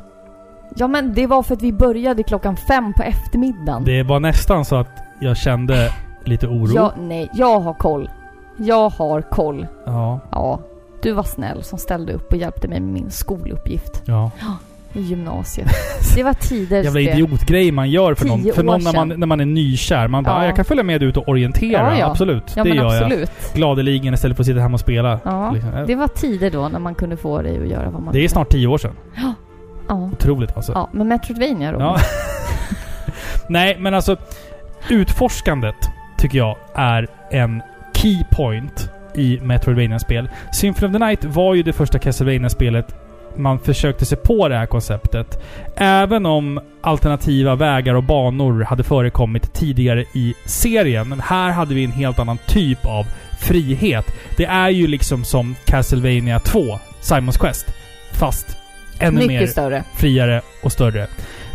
Ja 0.76 0.88
men 0.88 1.14
det 1.14 1.28
var 1.28 1.44
för 1.44 1.56
att 1.56 1.62
vi 1.62 1.74
började 1.74 2.24
klockan 2.24 2.56
fem 2.58 2.94
på 2.94 3.04
eftermiddagen. 3.04 3.84
Det 3.86 4.04
var 4.04 4.20
nästan 4.20 4.66
så 4.66 4.76
att 4.76 4.88
jag 5.20 5.38
kände 5.38 5.94
lite 6.24 6.48
oro. 6.48 6.72
Ja, 6.76 6.94
nej, 7.00 7.30
jag 7.34 7.60
har 7.60 7.74
koll. 7.74 8.10
Jag 8.58 8.90
har 8.90 9.22
koll. 9.22 9.68
Ja. 9.86 10.20
Ja. 10.32 10.60
Du 11.02 11.12
var 11.12 11.24
snäll 11.24 11.64
som 11.64 11.80
ställde 11.80 12.14
upp 12.14 12.32
och 12.32 12.38
hjälpte 12.38 12.68
mig 12.68 12.80
med 12.80 12.94
min 12.94 13.12
skoluppgift 13.12 14.02
ja. 14.06 14.32
I 14.94 15.02
gymnasiet. 15.02 15.68
Det 16.16 16.24
var 16.24 16.34
tider 16.34 16.84
Jävla 16.84 17.00
idiotgrej 17.00 17.72
man 17.72 17.90
gör 17.90 18.14
för 18.16 18.26
någon, 18.26 18.54
för 18.56 18.64
någon 18.64 18.84
när, 18.84 18.94
man, 18.94 19.08
när 19.10 19.28
man 19.28 19.40
är 19.40 19.46
nykär. 19.46 20.08
Man 20.08 20.24
bara 20.24 20.36
Ja. 20.36 20.42
"Ah, 20.42 20.46
jag 20.46 20.56
kan 20.56 20.66
följa 20.66 20.84
med 20.84 21.04
ut 21.04 21.18
och 21.18 21.30
orientera. 21.30 21.72
Ja, 21.94 22.00
ja. 22.00 22.06
Absolut. 22.12 22.56
Det 22.56 22.70
gör 22.70 22.86
absolut. 22.86 23.32
jag. 23.48 23.56
Gladeligen 23.56 24.14
istället 24.14 24.38
för 24.38 24.42
att 24.44 24.48
sitta 24.48 24.60
hemma 24.60 24.74
och 24.74 24.80
spela. 24.80 25.14
Liksom. 25.54 25.72
Det 25.88 25.96
var 25.96 26.08
tider 26.08 26.50
då 26.52 26.68
när 26.68 26.80
man 26.80 26.96
kunde 26.96 27.18
få 27.18 27.42
dig 27.42 27.60
att 27.62 27.68
göra 27.68 27.90
vad 27.90 28.02
man 28.02 28.14
Det 28.14 28.24
är 28.24 28.28
snart 28.28 28.50
tio 28.50 28.68
år 28.68 28.78
sedan. 28.78 28.96
Ja. 29.16 29.34
Otroligt 29.96 30.56
alltså. 30.58 30.72
ja, 30.72 30.90
men 30.94 31.08
Metroidvania 31.08 31.72
då? 31.72 31.80
Ja. 31.80 31.98
Nej, 33.50 33.78
men 33.80 33.94
alltså 33.94 34.18
utforskandet 34.90 35.76
tycker 36.18 36.38
jag 36.38 36.58
är 36.76 37.08
en 37.32 37.62
key 37.94 38.24
point 38.32 38.90
i 39.16 39.40
Metroidvania-spel. 39.42 40.30
Symphony 40.54 40.88
of 40.88 40.94
the 41.00 41.06
Night 41.06 41.24
var 41.26 41.54
ju 41.54 41.64
det 41.64 41.74
första 41.74 42.00
Castlevania-spelet 42.00 42.96
man 43.38 43.60
försökte 43.60 44.06
sig 44.06 44.18
på 44.18 44.48
det 44.48 44.56
här 44.56 44.66
konceptet. 44.66 45.44
Även 45.76 46.26
om 46.26 46.60
alternativa 46.82 47.56
vägar 47.56 47.94
och 47.94 48.04
banor 48.04 48.64
hade 48.64 48.84
förekommit 48.84 49.54
tidigare 49.54 50.06
i 50.14 50.34
serien. 50.46 51.10
Men 51.10 51.20
här 51.20 51.52
hade 51.52 51.76
vi 51.76 51.84
en 51.84 51.92
helt 51.92 52.20
annan 52.20 52.38
typ 52.48 52.86
av 52.86 53.06
frihet. 53.40 54.06
Det 54.38 54.46
är 54.46 54.70
ju 54.70 54.88
liksom 54.88 55.24
som 55.24 55.56
Castlevania 55.66 56.40
2, 56.40 56.80
Simons 57.02 57.38
Quest. 57.38 57.66
Fast 58.12 58.58
ännu 59.00 59.16
Mycket 59.16 59.28
mer 59.28 59.48
större. 59.48 59.84
friare 59.96 60.42
och 60.64 60.72
större. 60.72 61.08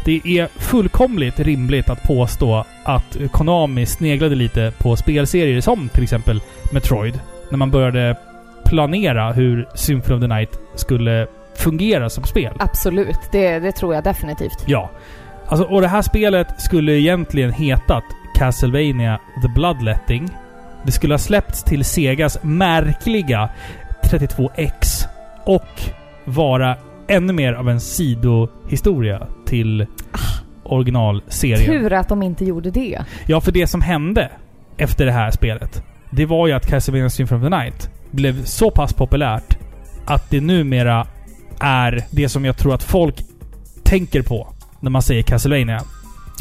Det 0.04 0.20
är 0.24 0.48
fullkomligt 0.56 1.40
rimligt 1.40 1.90
att 1.90 2.02
påstå 2.02 2.64
att 2.84 3.16
Konami 3.32 3.86
sneglade 3.86 4.34
lite 4.34 4.72
på 4.78 4.96
spelserier 4.96 5.60
som 5.60 5.88
till 5.88 6.02
exempel 6.02 6.40
Metroid. 6.72 7.20
När 7.50 7.58
man 7.58 7.70
började 7.70 8.16
planera 8.64 9.32
hur 9.32 9.68
Symphony 9.74 10.16
of 10.16 10.20
the 10.20 10.34
Night 10.34 10.58
skulle 10.74 11.26
fungera 11.58 12.10
som 12.10 12.24
spel. 12.24 12.54
Absolut. 12.58 13.18
Det, 13.32 13.58
det 13.58 13.72
tror 13.72 13.94
jag 13.94 14.04
definitivt. 14.04 14.64
Ja. 14.66 14.90
Alltså, 15.46 15.66
och 15.66 15.80
det 15.80 15.88
här 15.88 16.02
spelet 16.02 16.60
skulle 16.60 16.92
egentligen 16.92 17.52
hetat 17.52 18.04
Castlevania 18.34 19.18
The 19.42 19.48
Bloodletting. 19.48 20.28
Det 20.82 20.92
skulle 20.92 21.14
ha 21.14 21.18
släppts 21.18 21.62
till 21.62 21.84
Segas 21.84 22.38
märkliga 22.42 23.48
32X. 24.02 25.04
Och 25.44 25.82
vara 26.24 26.76
ännu 27.08 27.32
mer 27.32 27.52
av 27.52 27.68
en 27.68 27.80
sidohistoria 27.80 29.26
till 29.46 29.86
originalserien. 30.62 31.66
Tur 31.66 31.92
att 31.92 32.08
de 32.08 32.22
inte 32.22 32.44
gjorde 32.44 32.70
det. 32.70 33.04
Ja, 33.26 33.40
för 33.40 33.52
det 33.52 33.66
som 33.66 33.82
hände 33.82 34.30
efter 34.76 35.06
det 35.06 35.12
här 35.12 35.30
spelet, 35.30 35.82
det 36.10 36.26
var 36.26 36.46
ju 36.46 36.52
att 36.52 36.66
Castlevania 36.66 37.10
Symphony 37.10 37.46
of 37.46 37.50
the 37.50 37.56
Night 37.56 37.90
blev 38.10 38.44
så 38.44 38.70
pass 38.70 38.92
populärt 38.92 39.58
att 40.06 40.30
det 40.30 40.40
numera 40.40 41.06
är 41.60 42.04
det 42.10 42.28
som 42.28 42.44
jag 42.44 42.56
tror 42.56 42.74
att 42.74 42.82
folk 42.82 43.24
tänker 43.82 44.22
på 44.22 44.48
när 44.80 44.90
man 44.90 45.02
säger 45.02 45.22
Castlevania 45.22 45.82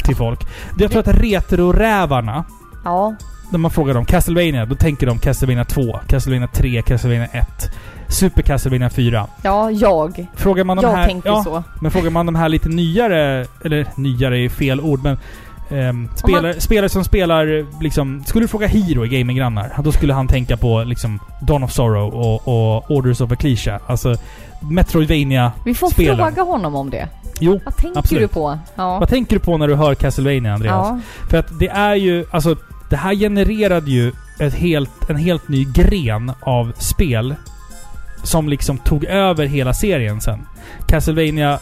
till 0.04 0.16
folk. 0.16 0.40
Jag 0.78 0.90
tror 0.90 1.00
att 1.00 1.20
retrorävarna, 1.20 2.44
Ja. 2.84 3.14
när 3.50 3.58
man 3.58 3.70
frågar 3.70 3.94
dem 3.94 4.04
Castlevania, 4.04 4.66
då 4.66 4.74
tänker 4.74 5.06
de 5.06 5.18
Castlevania 5.18 5.64
2, 5.64 5.98
Castlevania 6.08 6.48
3, 6.52 6.82
Castlevania 6.82 7.26
1, 7.32 7.46
Super 8.08 8.42
Castlevania 8.42 8.90
4. 8.90 9.26
Ja, 9.42 9.70
jag. 9.70 10.26
Frågar 10.34 10.64
man 10.64 10.76
de 10.76 10.82
Jag 10.84 10.92
här... 10.96 11.06
tänker 11.06 11.28
ja, 11.28 11.44
så. 11.44 11.62
men 11.80 11.90
frågar 11.90 12.10
man 12.10 12.26
de 12.26 12.34
här 12.34 12.48
lite 12.48 12.68
nyare, 12.68 13.46
eller 13.64 13.86
nyare 13.96 14.38
är 14.38 14.48
fel 14.48 14.80
ord, 14.80 15.00
men 15.02 15.18
ehm, 15.70 16.08
spelare, 16.14 16.60
spelare 16.60 16.88
som 16.88 17.04
spelar 17.04 17.66
liksom... 17.82 18.24
Skulle 18.26 18.44
du 18.44 18.48
fråga 18.48 18.66
Hiro 18.66 19.06
i 19.06 19.08
Gaminggrannar, 19.08 19.72
då 19.84 19.92
skulle 19.92 20.12
han 20.14 20.28
tänka 20.28 20.56
på 20.56 20.82
liksom 20.84 21.18
Dawn 21.40 21.62
of 21.64 21.72
Sorrow 21.72 22.14
och, 22.14 22.48
och 22.48 22.90
Orders 22.90 23.20
of 23.20 23.32
Ecclesia. 23.32 23.80
Alltså 23.86 24.16
Metroidvania 24.60 25.52
Vi 25.64 25.74
får 25.74 25.90
spelen. 25.90 26.16
fråga 26.16 26.42
honom 26.42 26.74
om 26.74 26.90
det. 26.90 27.08
Jo, 27.40 27.60
Vad 27.64 27.76
tänker 27.76 27.98
Absolut. 27.98 28.22
du 28.22 28.28
på? 28.34 28.58
Ja. 28.74 28.98
vad 28.98 29.08
tänker 29.08 29.36
du 29.36 29.40
på 29.40 29.56
när 29.56 29.68
du 29.68 29.74
hör 29.74 29.94
Castlevania, 29.94 30.54
Andreas? 30.54 30.86
Ja. 30.88 31.00
För 31.30 31.38
att 31.38 31.58
det 31.58 31.68
är 31.68 31.94
ju, 31.94 32.24
alltså 32.30 32.56
det 32.90 32.96
här 32.96 33.14
genererade 33.14 33.90
ju 33.90 34.12
ett 34.40 34.54
helt, 34.54 35.10
en 35.10 35.16
helt 35.16 35.48
ny 35.48 35.64
gren 35.74 36.32
av 36.40 36.72
spel 36.78 37.34
som 38.22 38.48
liksom 38.48 38.78
tog 38.78 39.04
över 39.04 39.46
hela 39.46 39.74
serien 39.74 40.20
sen. 40.20 40.46
Castlevania 40.86 41.58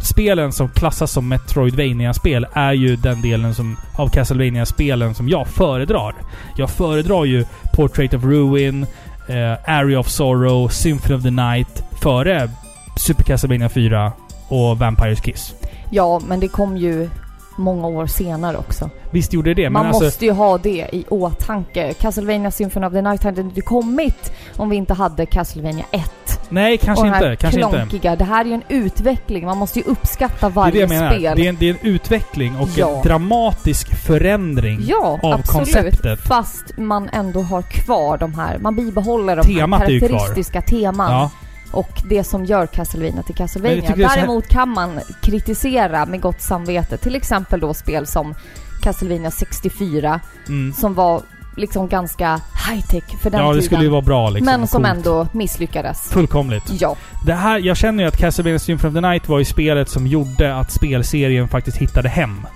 spelen 0.00 0.52
som 0.52 0.68
klassas 0.68 1.12
som 1.12 1.28
Metroidvania-spel 1.28 2.46
är 2.52 2.72
ju 2.72 2.96
den 2.96 3.22
delen 3.22 3.54
som, 3.54 3.76
av 3.96 4.08
Castlevania-spelen 4.08 5.14
som 5.14 5.28
jag 5.28 5.48
föredrar. 5.48 6.14
Jag 6.56 6.70
föredrar 6.70 7.24
ju 7.24 7.44
Portrait 7.74 8.14
of 8.14 8.24
Ruin, 8.24 8.86
eh, 9.28 9.70
Area 9.78 9.98
of 10.00 10.08
Sorrow, 10.08 10.68
Symphony 10.68 11.14
of 11.16 11.22
the 11.22 11.30
Night 11.30 11.82
före 12.02 12.50
Super 12.96 13.22
Castlevania 13.24 13.68
4 13.68 14.12
och 14.48 14.78
Vampires 14.78 15.20
Kiss. 15.20 15.54
Ja, 15.90 16.20
men 16.28 16.40
det 16.40 16.48
kom 16.48 16.76
ju 16.76 17.10
många 17.56 17.86
år 17.86 18.06
senare 18.06 18.56
också. 18.56 18.90
Visst 19.10 19.32
gjorde 19.32 19.54
det, 19.54 19.62
men 19.62 19.72
Man 19.72 19.86
alltså... 19.86 20.04
måste 20.04 20.24
ju 20.24 20.32
ha 20.32 20.58
det 20.58 20.88
i 20.92 21.04
åtanke. 21.08 21.92
Castlevania 21.94 22.50
Symphony 22.50 22.86
of 22.86 22.92
the 22.92 23.02
Night 23.02 23.24
hade 23.24 23.40
inte 23.40 23.60
kommit 23.60 24.32
om 24.56 24.70
vi 24.70 24.76
inte 24.76 24.94
hade 24.94 25.26
Castlevania 25.26 25.84
1. 25.90 26.10
Nej, 26.48 26.78
kanske 26.78 27.02
och 27.02 27.14
inte. 27.14 27.36
Kanske 27.36 27.60
inte. 27.60 27.76
klonkiga. 27.76 28.16
Det 28.16 28.24
här 28.24 28.44
är 28.44 28.48
ju 28.48 28.54
en 28.54 28.62
utveckling. 28.68 29.44
Man 29.46 29.58
måste 29.58 29.78
ju 29.78 29.84
uppskatta 29.84 30.46
Det 30.46 30.52
är 30.52 30.54
varje 30.54 30.72
det 30.72 30.78
jag 30.78 30.88
menar. 30.88 31.10
spel. 31.10 31.32
Det 31.36 31.44
är, 31.46 31.48
en, 31.48 31.56
det 31.60 31.68
är 31.68 31.70
en 31.70 31.78
utveckling 31.94 32.56
och 32.56 32.68
Ja. 32.76 32.96
en 32.96 33.02
dramatisk 33.02 33.94
förändring 34.06 34.78
Ja, 34.88 35.18
av 35.22 35.32
absolut. 35.32 35.46
konceptet. 35.46 36.20
Fast 36.20 36.64
man 36.78 37.08
ändå 37.12 37.42
har 37.42 37.62
kvar 37.62 38.18
de 38.18 38.34
här, 38.34 38.58
man 38.58 38.76
bibehåller 38.76 39.36
de 39.36 39.42
Temat 39.42 39.82
är 39.82 39.86
här 39.86 40.00
karaktäristiska 40.00 40.62
teman. 40.62 41.12
Ja, 41.12 41.30
Och 41.72 42.02
det 42.08 42.24
som 42.24 42.44
gör 42.44 42.66
Castlevania 42.66 43.22
till 43.22 43.34
Castlevania. 43.34 43.80
det 43.80 44.02
så 44.02 44.08
här- 44.08 44.16
Däremot 44.16 44.48
kan 44.48 44.68
man 44.68 45.00
kritisera 45.20 46.06
med 46.06 46.20
gott 46.20 46.40
samvete. 46.42 46.96
Till 46.96 47.14
exempel 47.14 47.60
då 47.60 47.74
spel 47.74 48.06
som 48.06 48.34
Castlevania 48.82 49.30
64 49.30 50.20
mm. 50.48 50.72
som 50.72 50.94
var 50.94 51.22
liksom 51.56 51.88
ganska 51.88 52.40
high-tech 52.68 53.18
för 53.22 53.30
den 53.30 53.40
ja 53.40 53.46
det 53.46 53.52
tiden. 53.54 53.66
skulle 53.66 53.82
ju 53.82 53.88
vara 53.88 54.02
bra 54.02 54.30
liksom. 54.30 54.44
men 54.46 54.66
som 54.66 54.82
Coolt. 54.82 54.96
ändå 54.96 55.26
misslyckades. 55.32 56.10
Fullkomligt. 56.10 56.64
Ja, 56.80 56.96
Det 57.26 57.34
här, 57.34 57.58
jag 57.58 57.76
känner 57.76 58.02
ju 58.02 58.08
att 58.08 58.16
Castlevania 58.16 58.58
Symphony 58.58 58.90
of 58.90 58.94
the 59.02 59.08
Night 59.08 59.28
var 59.28 59.38
ju 59.38 59.44
spelet 59.44 59.88
som 59.88 60.06
gjorde 60.06 60.56
att 60.56 60.70
spelserien 60.72 61.48
faktiskt 61.48 61.76
hittade 61.76 62.08
hem. 62.08 62.46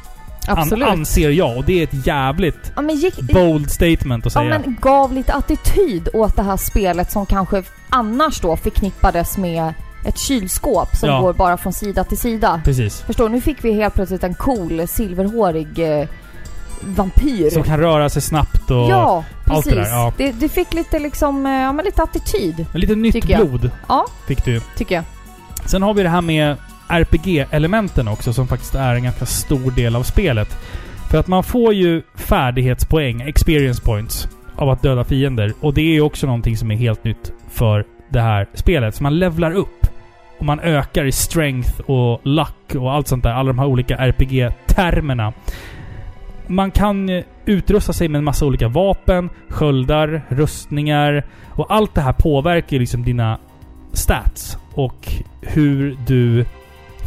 Absolut. 0.49 0.89
An, 0.89 0.99
anser 0.99 1.31
jag. 1.31 1.57
Och 1.57 1.65
det 1.65 1.81
är 1.81 1.83
ett 1.85 2.07
jävligt 2.07 2.73
ja, 2.77 2.83
men 2.83 2.97
gick, 2.97 3.21
bold 3.21 3.71
statement 3.71 4.27
att 4.27 4.35
ja, 4.35 4.41
säga. 4.41 4.59
men 4.59 4.77
gav 4.81 5.13
lite 5.13 5.33
attityd 5.33 6.09
åt 6.13 6.37
det 6.37 6.43
här 6.43 6.57
spelet 6.57 7.11
som 7.13 7.27
kanske 7.27 7.63
annars 7.89 8.41
då 8.41 8.57
förknippades 8.57 9.39
med 9.39 9.75
ett 10.05 10.19
kylskåp 10.19 10.97
som 10.97 11.09
Ja. 11.09 11.21
går 11.21 11.33
bara 11.33 11.57
från 11.57 11.73
sida 11.73 12.05
till 12.05 12.19
sida. 12.19 12.61
Precis. 12.65 13.01
Förstår 13.01 13.29
du? 13.29 13.35
Nu 13.35 13.41
fick 13.41 13.65
vi 13.65 13.73
helt 13.73 13.95
plötsligt 13.95 14.25
en 14.25 14.35
cool 14.35 14.89
silverhårig 14.89 15.79
eh, 15.79 16.09
vampyr. 16.81 17.51
Som 17.51 17.63
kan 17.63 17.79
röra 17.81 18.09
sig 18.09 18.23
snabbt 18.23 18.71
och... 18.71 18.77
ja, 18.91 19.25
allt 19.47 19.65
precis. 19.65 19.73
det 19.73 19.81
där, 19.81 19.91
ja. 19.91 20.13
Det, 20.17 20.33
det 20.33 20.49
fick 20.49 20.75
lite 20.75 20.99
liksom, 20.99 21.47
eh, 21.47 21.53
ja 21.53 21.73
men 21.73 21.85
lite 21.85 22.03
attityd. 22.03 22.67
Lite 22.75 22.95
nytt 22.95 23.25
blod 23.27 23.71
Ja, 23.89 24.07
fick 24.27 24.45
du. 24.45 24.61
tycker 24.77 24.95
jag. 24.95 25.05
Sen 25.67 25.83
har 25.83 25.95
vi 25.95 26.03
det 26.03 26.09
här 26.09 26.21
med 26.21 26.57
RPG-elementen 26.89 28.09
också 28.09 28.33
som 28.33 28.49
faktiskt 28.49 28.75
är 28.75 28.95
en 28.95 29.03
ganska 29.03 29.27
stor 29.27 29.71
del 29.71 29.97
av 29.97 30.03
spelet. 30.03 30.59
För 31.11 31.19
att 31.19 31.29
man 31.29 31.45
får 31.45 31.75
ju 31.75 32.03
färdighetspoäng, 32.15 33.21
experience 33.21 33.83
points, 33.83 34.29
av 34.57 34.71
att 34.71 34.83
döda 34.83 35.05
fiender. 35.05 35.53
Och 35.61 35.75
det 35.75 35.81
är 35.81 35.93
ju 35.93 36.01
också 36.01 36.27
någonting 36.27 36.57
som 36.57 36.71
är 36.71 36.77
helt 36.77 37.05
nytt 37.05 37.33
för 37.51 37.85
det 38.09 38.21
här 38.21 38.49
spelet. 38.55 38.95
Så 38.95 39.03
man 39.03 39.19
levlar 39.19 39.53
upp. 39.53 39.87
Och 40.39 40.45
man 40.45 40.61
ökar 40.61 41.05
i 41.05 41.13
strength 41.13 41.81
och 41.81 42.21
luck 42.27 42.75
och 42.75 42.93
allt 42.93 43.09
sånt 43.09 43.23
där. 43.23 43.31
Alla 43.33 43.49
de 43.49 43.59
här 43.59 43.67
olika 43.67 43.97
RPG-termerna. 43.97 45.33
Man 46.47 46.71
kan 46.71 47.23
utrusta 47.45 47.93
sig 47.93 48.09
med 48.09 48.19
en 48.19 48.25
massa 48.25 48.47
olika 48.47 48.69
vapen, 48.69 49.31
sköldar, 49.49 50.23
rustningar. 50.29 51.25
Och 51.49 51.75
allt 51.75 51.95
det 51.95 52.01
här 52.01 52.13
påverkar 52.13 52.73
ju 52.73 52.79
liksom 52.79 53.05
dina 53.05 53.39
stats 53.93 54.59
och 54.75 55.13
hur 55.41 55.97
du 56.07 56.47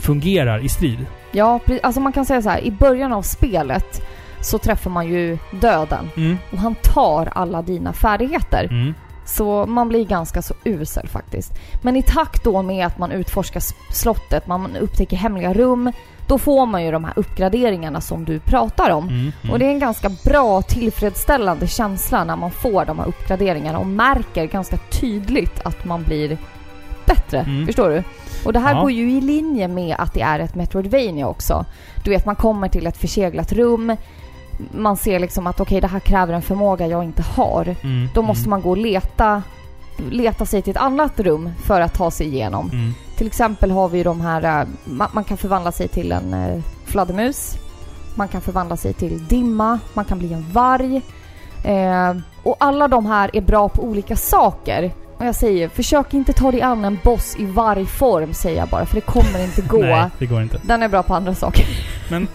fungerar 0.05 0.59
i 0.59 0.69
strid. 0.69 1.05
Ja, 1.31 1.59
alltså 1.83 2.01
man 2.01 2.13
kan 2.13 2.25
säga 2.25 2.41
så 2.41 2.49
här. 2.49 2.61
I 2.61 2.71
början 2.71 3.13
av 3.13 3.21
spelet 3.21 4.01
så 4.41 4.57
träffar 4.57 4.91
man 4.91 5.07
ju 5.07 5.37
döden. 5.51 6.09
Mm. 6.17 6.37
Och 6.51 6.57
han 6.57 6.75
tar 6.75 7.29
alla 7.35 7.61
dina 7.61 7.93
färdigheter. 7.93 8.67
Mm. 8.71 8.93
Så 9.25 9.65
man 9.65 9.89
blir 9.89 10.05
ganska 10.05 10.41
så 10.41 10.53
usel 10.63 11.07
faktiskt. 11.07 11.53
Men 11.81 11.95
i 11.95 12.03
takt 12.03 12.43
då 12.43 12.61
med 12.61 12.85
att 12.85 12.97
man 12.97 13.11
utforskar 13.11 13.61
slottet, 13.93 14.47
man 14.47 14.75
upptäcker 14.75 15.17
hemliga 15.17 15.53
rum, 15.53 15.91
då 16.27 16.37
får 16.37 16.65
man 16.65 16.83
ju 16.85 16.91
de 16.91 17.03
här 17.03 17.13
uppgraderingarna 17.15 18.01
som 18.01 18.25
du 18.25 18.39
pratar 18.39 18.89
om. 18.89 19.03
Mm. 19.03 19.19
Mm. 19.19 19.51
Och 19.51 19.59
det 19.59 19.65
är 19.65 19.69
en 19.69 19.79
ganska 19.79 20.09
bra 20.23 20.61
tillfredsställande 20.61 21.67
känsla 21.67 22.23
när 22.23 22.35
man 22.35 22.51
får 22.51 22.85
de 22.85 22.99
här 22.99 23.07
uppgraderingarna 23.07 23.79
och 23.79 23.87
märker 23.87 24.45
ganska 24.45 24.77
tydligt 24.77 25.61
att 25.63 25.85
man 25.85 26.03
blir 26.03 26.37
bättre. 27.05 27.39
Mm. 27.39 27.65
Förstår 27.65 27.89
du? 27.89 28.03
Och 28.45 28.53
det 28.53 28.59
här 28.59 28.75
Ja. 28.75 28.81
går 28.81 28.91
ju 28.91 29.11
i 29.11 29.21
linje 29.21 29.67
med 29.67 29.95
att 29.99 30.13
det 30.13 30.21
är 30.21 30.39
ett 30.39 30.55
Metroidvania 30.55 31.27
också. 31.27 31.65
Du 32.03 32.09
vet, 32.09 32.25
man 32.25 32.35
kommer 32.35 32.67
till 32.69 32.87
ett 32.87 32.97
förseglat 32.97 33.51
rum. 33.53 33.95
Man 34.71 34.97
ser 34.97 35.19
liksom 35.19 35.47
att 35.47 35.59
okej, 35.59 35.81
det 35.81 35.87
här 35.87 35.99
kräver 35.99 36.33
en 36.33 36.41
förmåga 36.41 36.87
jag 36.87 37.03
inte 37.03 37.21
har. 37.21 37.75
Mm. 37.83 38.09
Då 38.13 38.21
måste 38.21 38.41
Mm. 38.41 38.49
man 38.49 38.61
gå 38.61 38.69
och 38.69 38.77
leta, 38.77 39.43
leta 40.11 40.45
sig 40.45 40.61
till 40.61 40.71
ett 40.71 40.77
annat 40.81 41.19
rum 41.19 41.49
för 41.63 41.81
att 41.81 41.93
ta 41.93 42.11
sig 42.11 42.27
igenom. 42.27 42.69
Mm. 42.73 42.93
Till 43.17 43.27
exempel 43.27 43.71
har 43.71 43.89
vi 43.89 43.97
ju 43.97 44.03
de 44.03 44.21
här, 44.21 44.61
eh, 44.61 44.67
man, 44.85 45.07
man 45.13 45.23
kan 45.23 45.37
förvandla 45.37 45.71
sig 45.71 45.87
till 45.87 46.11
en 46.11 46.33
eh, 46.33 46.61
fladdermus. 46.85 47.55
Man 48.15 48.27
kan 48.27 48.41
förvandla 48.41 48.77
sig 48.77 48.93
till 48.93 49.27
dimma, 49.27 49.79
man 49.93 50.05
kan 50.05 50.19
bli 50.19 50.33
en 50.33 50.45
varg. 50.51 51.01
Eh, 51.63 52.13
och 52.43 52.55
alla 52.59 52.87
de 52.87 53.05
här 53.05 53.29
är 53.33 53.41
bra 53.41 53.69
på 53.69 53.83
olika 53.83 54.15
saker. 54.15 54.91
Och 55.17 55.25
jag 55.25 55.35
säger, 55.35 55.69
försök 55.69 56.13
inte 56.13 56.33
ta 56.33 56.51
dig 56.51 56.61
an 56.61 56.85
en 56.85 56.99
boss 57.03 57.35
i 57.39 57.45
vargform 57.45 58.33
säger 58.33 58.57
jag 58.57 58.69
bara, 58.69 58.85
för 58.85 58.95
det 58.95 59.01
kommer 59.01 59.43
inte 59.43 59.61
gå. 59.61 59.77
Nej, 59.81 60.09
det 60.19 60.25
går 60.25 60.41
inte. 60.41 60.59
Den 60.63 60.83
är 60.83 60.89
bra 60.89 61.03
på 61.03 61.13
andra 61.15 61.35
saker. 61.35 61.65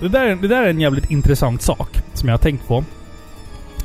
Det 0.00 0.08
där, 0.08 0.36
det 0.36 0.48
där 0.48 0.62
är 0.62 0.68
en 0.68 0.80
jävligt 0.80 1.10
intressant 1.10 1.62
sak 1.62 1.88
som 2.14 2.28
jag 2.28 2.32
har 2.32 2.38
tänkt 2.38 2.68
på. 2.68 2.84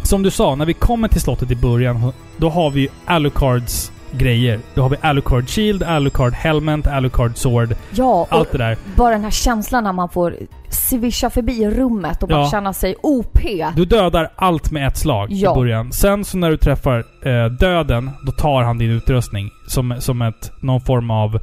Som 0.03 0.23
du 0.23 0.31
sa, 0.31 0.55
när 0.55 0.65
vi 0.65 0.73
kommer 0.73 1.07
till 1.07 1.21
slottet 1.21 1.51
i 1.51 1.55
början, 1.55 2.13
då 2.37 2.49
har 2.49 2.69
vi 2.69 2.89
Alucards 3.05 3.91
grejer. 4.11 4.59
Då 4.73 4.81
har 4.81 4.89
vi 4.89 4.95
Alucard 5.01 5.49
Shield, 5.49 5.83
Alucard 5.83 6.33
Helmet, 6.33 6.87
Alucard 6.87 7.31
Sword, 7.37 7.75
Ja, 7.91 8.27
allt 8.29 8.51
det 8.51 8.57
där. 8.57 8.77
bara 8.95 9.09
den 9.13 9.23
här 9.23 9.31
känslan 9.31 9.83
när 9.83 9.93
man 9.93 10.09
får 10.09 10.35
svischa 10.69 11.29
förbi 11.29 11.69
rummet 11.69 12.23
och 12.23 12.29
bara 12.29 12.39
Ja. 12.41 12.49
känna 12.51 12.73
sig 12.73 12.95
OP. 13.03 13.39
Du 13.75 13.85
dödar 13.85 14.29
allt 14.35 14.71
med 14.71 14.87
ett 14.87 14.97
slag 14.97 15.27
Ja. 15.31 15.51
i 15.51 15.55
början. 15.55 15.91
Sen 15.91 16.25
så 16.25 16.37
när 16.37 16.49
du 16.49 16.57
träffar 16.57 17.03
eh, 17.25 17.45
döden, 17.45 18.11
då 18.25 18.31
tar 18.31 18.63
han 18.63 18.77
din 18.77 18.91
utrustning 18.91 19.49
som, 19.67 19.95
som 19.99 20.21
ett, 20.21 20.51
någon 20.61 20.81
form 20.81 21.11
av... 21.11 21.39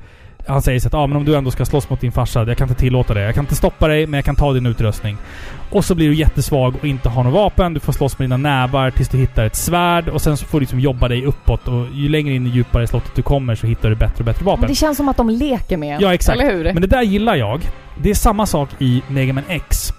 Han 0.47 0.63
säger 0.63 0.81
så 0.81 0.89
att 0.89 0.95
ah, 0.95 1.07
men 1.07 1.17
om 1.17 1.25
du 1.25 1.37
ändå 1.37 1.51
ska 1.51 1.65
slåss 1.65 1.91
mot 1.91 2.01
din 2.01 2.13
farsa, 2.13 2.45
jag 2.45 2.59
kan 2.59 2.69
inte 2.69 2.81
tillåta 2.81 3.15
det. 3.15 3.21
Jag 3.21 3.35
kan 3.35 3.45
inte 3.45 3.55
stoppa 3.55 3.89
dig, 3.89 4.07
men 4.07 4.19
jag 4.19 4.25
kan 4.25 4.37
ta 4.37 4.53
din 4.53 4.67
utrustning. 4.67 5.17
Och 5.71 5.85
så 5.85 5.95
blir 5.95 6.09
du 6.09 6.15
jättesvag 6.15 6.75
och 6.81 6.85
inte 6.85 7.09
har 7.09 7.25
något 7.25 7.33
vapen. 7.33 7.75
Du 7.75 7.81
får 7.81 7.93
slåss 7.93 8.19
med 8.19 8.25
dina 8.25 8.37
nävar 8.37 8.91
tills 8.91 9.09
du 9.09 9.19
hittar 9.19 9.45
ett 9.45 9.57
svärd. 9.57 10.09
Och 10.09 10.23
sen 10.23 10.37
så 10.37 10.47
får 10.47 10.59
du 10.59 10.63
liksom 10.63 10.81
jobba 10.81 11.09
dig 11.09 11.25
uppåt. 11.25 11.69
Och 11.69 11.87
ju 11.93 12.09
längre 12.09 12.35
in 12.35 12.47
i 12.47 12.51
djupare 12.51 12.85
i 12.85 12.87
slottet 12.87 13.15
du 13.15 13.23
kommer 13.23 13.55
så 13.55 13.67
hittar 13.67 13.89
du 13.89 13.95
bättre 13.95 14.19
och 14.19 14.25
bättre 14.25 14.45
vapen. 14.45 14.61
Men 14.61 14.69
det 14.69 14.75
känns 14.75 14.97
som 14.97 15.09
att 15.09 15.17
de 15.17 15.31
leker 15.31 15.77
med 15.77 16.01
Ja, 16.01 16.15
exakt. 16.15 16.41
Eller 16.41 16.53
hur? 16.53 16.65
Men 16.65 16.81
det 16.81 16.87
där 16.87 17.03
gillar 17.03 17.35
jag. 17.35 17.61
Det 18.03 18.11
är 18.11 18.15
samma 18.15 18.47
sak 18.47 18.69
i 18.79 19.03
Mega 19.09 19.33
Man 19.33 19.45
X. 19.49 19.93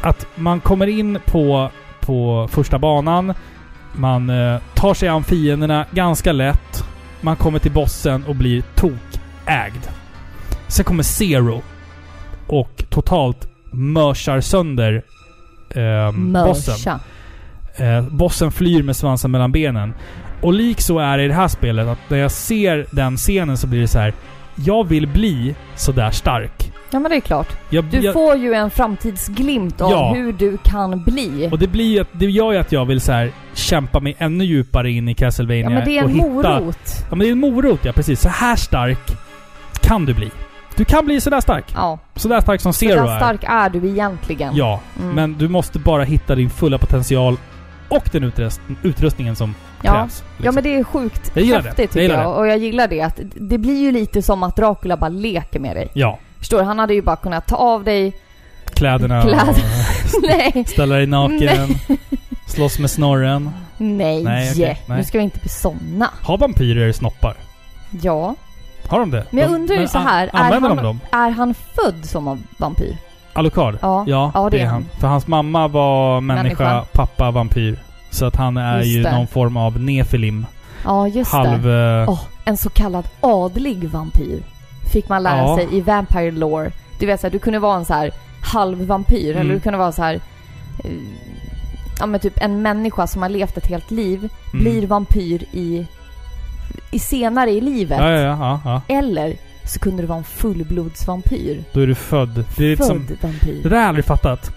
Att 0.00 0.26
man 0.34 0.60
kommer 0.60 0.86
in 0.86 1.18
på, 1.26 1.70
på 2.00 2.48
första 2.50 2.78
banan. 2.78 3.34
Man 3.92 4.30
eh, 4.30 4.60
tar 4.74 4.94
sig 4.94 5.08
an 5.08 5.24
fienderna 5.24 5.86
ganska 5.90 6.32
lätt. 6.32 6.84
Man 7.20 7.36
kommer 7.36 7.58
till 7.58 7.72
bossen 7.72 8.24
och 8.24 8.36
blir 8.36 8.62
tokägd. 9.46 9.86
Sen 10.68 10.84
kommer 10.84 11.02
Zero. 11.02 11.62
Och 12.46 12.84
totalt 12.90 13.48
mörsar 13.70 14.40
sönder 14.40 15.02
eh, 15.74 16.12
bossen. 16.44 16.98
Eh, 17.76 18.02
bossen 18.08 18.52
flyr 18.52 18.82
med 18.82 18.96
svansen 18.96 19.30
mellan 19.30 19.52
benen. 19.52 19.94
Och 20.42 20.52
lik 20.52 20.80
så 20.80 20.98
är 20.98 21.18
det 21.18 21.24
i 21.24 21.28
det 21.28 21.34
här 21.34 21.48
spelet 21.48 21.86
att 21.88 21.98
när 22.10 22.18
jag 22.18 22.30
ser 22.30 22.86
den 22.90 23.16
scenen 23.16 23.56
så 23.58 23.66
blir 23.66 23.80
det 23.80 23.88
så 23.88 23.98
här. 23.98 24.12
Jag 24.54 24.88
vill 24.88 25.06
bli 25.08 25.54
sådär 25.74 26.10
stark. 26.10 26.72
Ja 26.90 26.98
men 27.00 27.10
det 27.10 27.16
är 27.16 27.20
klart. 27.20 27.56
Jag, 27.70 27.84
Du 27.84 28.00
jag, 28.00 28.12
får 28.12 28.36
ju 28.36 28.54
en 28.54 28.70
framtidsglimt 28.70 29.80
av 29.80 29.90
Ja. 29.90 30.12
hur 30.14 30.32
du 30.32 30.58
kan 30.64 31.04
bli. 31.04 31.48
och 31.52 31.58
det 31.58 31.66
blir 31.66 32.06
det 32.12 32.26
gör 32.26 32.52
ju 32.52 32.58
att 32.58 32.72
jag 32.72 32.84
vill 32.84 33.00
så 33.00 33.12
här 33.12 33.30
kämpa 33.54 34.00
mig 34.00 34.16
ännu 34.18 34.44
djupare 34.44 34.90
in 34.90 35.08
i 35.08 35.14
Castlevania 35.14 35.64
Ja 35.64 35.70
men 35.70 35.84
det 35.84 35.98
är 35.98 36.02
en 36.02 36.08
hitta... 36.10 36.28
morot. 36.28 36.78
Ja 37.00 37.06
men 37.10 37.18
det 37.18 37.28
är 37.28 37.32
en 37.32 37.40
morot 37.40 37.84
ja, 37.84 37.92
precis. 37.92 38.20
Så 38.20 38.28
här 38.28 38.56
stark 38.56 39.23
kan 39.84 40.04
du 40.06 40.14
bli. 40.14 40.30
Du 40.76 40.84
kan 40.84 41.04
bli 41.04 41.20
sådär 41.20 41.40
stark. 41.40 41.64
Ja. 41.74 41.98
Sådär 42.16 42.40
stark 42.40 42.60
som 42.60 42.72
Zero 42.72 43.04
där 43.06 43.12
är. 43.14 43.16
stark 43.18 43.44
är 43.44 43.68
du 43.70 43.88
egentligen. 43.88 44.56
Ja, 44.56 44.80
Mm. 45.00 45.14
men 45.14 45.32
du 45.38 45.48
måste 45.48 45.78
bara 45.78 46.04
hitta 46.04 46.34
din 46.34 46.50
fulla 46.50 46.78
potential 46.78 47.36
och 47.88 48.08
den 48.12 48.24
utrust, 48.24 48.60
utrustningen 48.82 49.36
som 49.36 49.54
ja. 49.82 49.92
krävs. 49.92 50.22
Ja 50.26 50.32
liksom. 50.36 50.54
men 50.54 50.64
det 50.64 50.76
är 50.76 50.84
sjukt 50.84 51.30
Jag 51.34 51.46
det. 51.48 51.54
häftigt 51.54 51.78
Jag 51.78 51.90
tycker 51.90 52.08
jag. 52.14 52.18
det. 52.20 52.26
Och 52.26 52.46
jag 52.46 52.58
gillar 52.58 52.88
det 52.88 53.00
att 53.00 53.20
det 53.34 53.58
blir 53.58 53.80
ju 53.82 53.92
lite 53.92 54.22
som 54.22 54.42
att 54.42 54.56
Dracula 54.56 54.96
bara 54.96 55.08
leker 55.08 55.60
med 55.60 55.76
dig. 55.76 55.88
Ja. 55.94 56.18
Förstår 56.38 56.58
du? 56.58 56.64
Han 56.64 56.78
hade 56.78 56.94
ju 56.94 57.02
bara 57.02 57.16
kunnat 57.16 57.46
ta 57.46 57.56
av 57.56 57.84
dig... 57.84 58.12
Kläderna 58.74 59.22
Kläder. 59.22 59.48
och 59.48 60.22
Nej! 60.22 60.64
ställa 60.68 60.94
dig 60.94 61.06
naken. 61.06 61.68
slåss 62.46 62.78
med 62.78 62.90
snorren. 62.90 63.50
Nej! 63.78 64.24
Nej, 64.24 64.50
okej. 64.52 64.82
Nej. 64.86 64.98
Nu 64.98 65.04
ska 65.04 65.18
vi 65.18 65.24
inte 65.24 65.38
bli 65.40 65.48
såna. 65.48 66.10
Har 66.22 66.38
vampyrer 66.38 66.92
snoppar? 66.92 67.34
Ja. 68.02 68.34
Har 68.88 69.00
de 69.00 69.10
det? 69.10 69.24
Men 69.30 69.40
jag 69.42 69.50
de, 69.50 69.54
undrar 69.54 69.76
ju 69.76 69.88
så 69.88 69.98
an- 69.98 70.06
här, 70.06 70.26
är 70.32 70.38
Använder 70.40 70.68
han, 70.68 70.76
de 70.84 71.00
är 71.12 71.30
han 71.30 71.54
född 71.54 72.04
som 72.04 72.44
vampyr? 72.56 72.96
Alucard? 73.32 73.78
Ja. 73.82 74.04
Ja, 74.06 74.30
Ja, 74.34 74.50
det 74.50 74.60
är 74.60 74.66
han. 74.66 74.84
För 75.00 75.08
hans 75.08 75.26
mamma 75.26 75.68
var 75.68 76.20
människa, 76.20 76.64
Människa. 76.64 76.84
pappa 76.92 77.30
vampyr. 77.30 77.78
Så 78.10 78.24
att 78.26 78.36
han 78.36 78.56
är 78.56 78.78
Just 78.78 78.88
ju 78.96 79.02
det. 79.02 79.16
någon 79.16 79.26
form 79.26 79.56
av 79.56 79.80
nefilim. 79.80 80.46
Ja, 80.84 81.08
just 81.08 81.30
det. 81.30 81.36
Halv... 81.36 81.68
eh, 81.70 82.08
Åh, 82.10 82.20
en 82.44 82.56
så 82.56 82.70
kallad 82.70 83.08
adlig 83.20 83.88
vampyr. 83.88 84.42
Fick 84.92 85.08
man 85.08 85.22
lära 85.22 85.38
Ja. 85.38 85.56
sig 85.56 85.68
i 85.76 85.80
Vampire 85.80 86.30
Lore. 86.30 86.70
Du 86.98 87.06
vet 87.06 87.20
så 87.20 87.26
här, 87.26 87.32
du 87.32 87.38
kunde 87.38 87.58
vara 87.58 87.76
en 87.76 87.84
så 87.84 87.94
här 87.94 88.10
halv 88.42 88.86
vampyr 88.86 89.30
Mm. 89.30 89.40
eller 89.40 89.54
du 89.54 89.60
kunde 89.60 89.78
vara 89.78 89.92
så 89.92 90.02
här 90.02 90.14
eh, 90.84 90.90
ja 92.00 92.06
men 92.06 92.20
typ 92.20 92.32
en 92.36 92.62
människa 92.62 93.06
som 93.06 93.22
har 93.22 93.28
levt 93.28 93.56
ett 93.56 93.66
helt 93.66 93.90
liv 93.90 94.18
mm. 94.18 94.64
blir 94.64 94.86
vampyr 94.86 95.44
i, 95.52 95.86
i 96.90 96.98
senare 96.98 97.50
i 97.50 97.60
livet. 97.60 97.98
Ja, 97.98 98.10
ja, 98.10 98.60
ja. 98.64 98.82
Eller 98.88 99.36
så 99.64 99.78
kunde 99.78 100.02
du 100.02 100.06
vara 100.06 100.18
en 100.18 100.24
fullblodsvampyr. 100.24 101.64
Då 101.72 101.80
är 101.80 101.86
du 101.86 101.94
född. 101.94 102.44
Det 102.56 102.72
är 102.72 102.76
Född 102.76 102.86
som... 102.86 103.06
vampyr. 103.20 103.62
Det 103.62 103.68
där 103.68 103.76
har 103.76 103.82
jag 103.82 103.88
aldrig 103.88 104.04
fattat. 104.04 104.50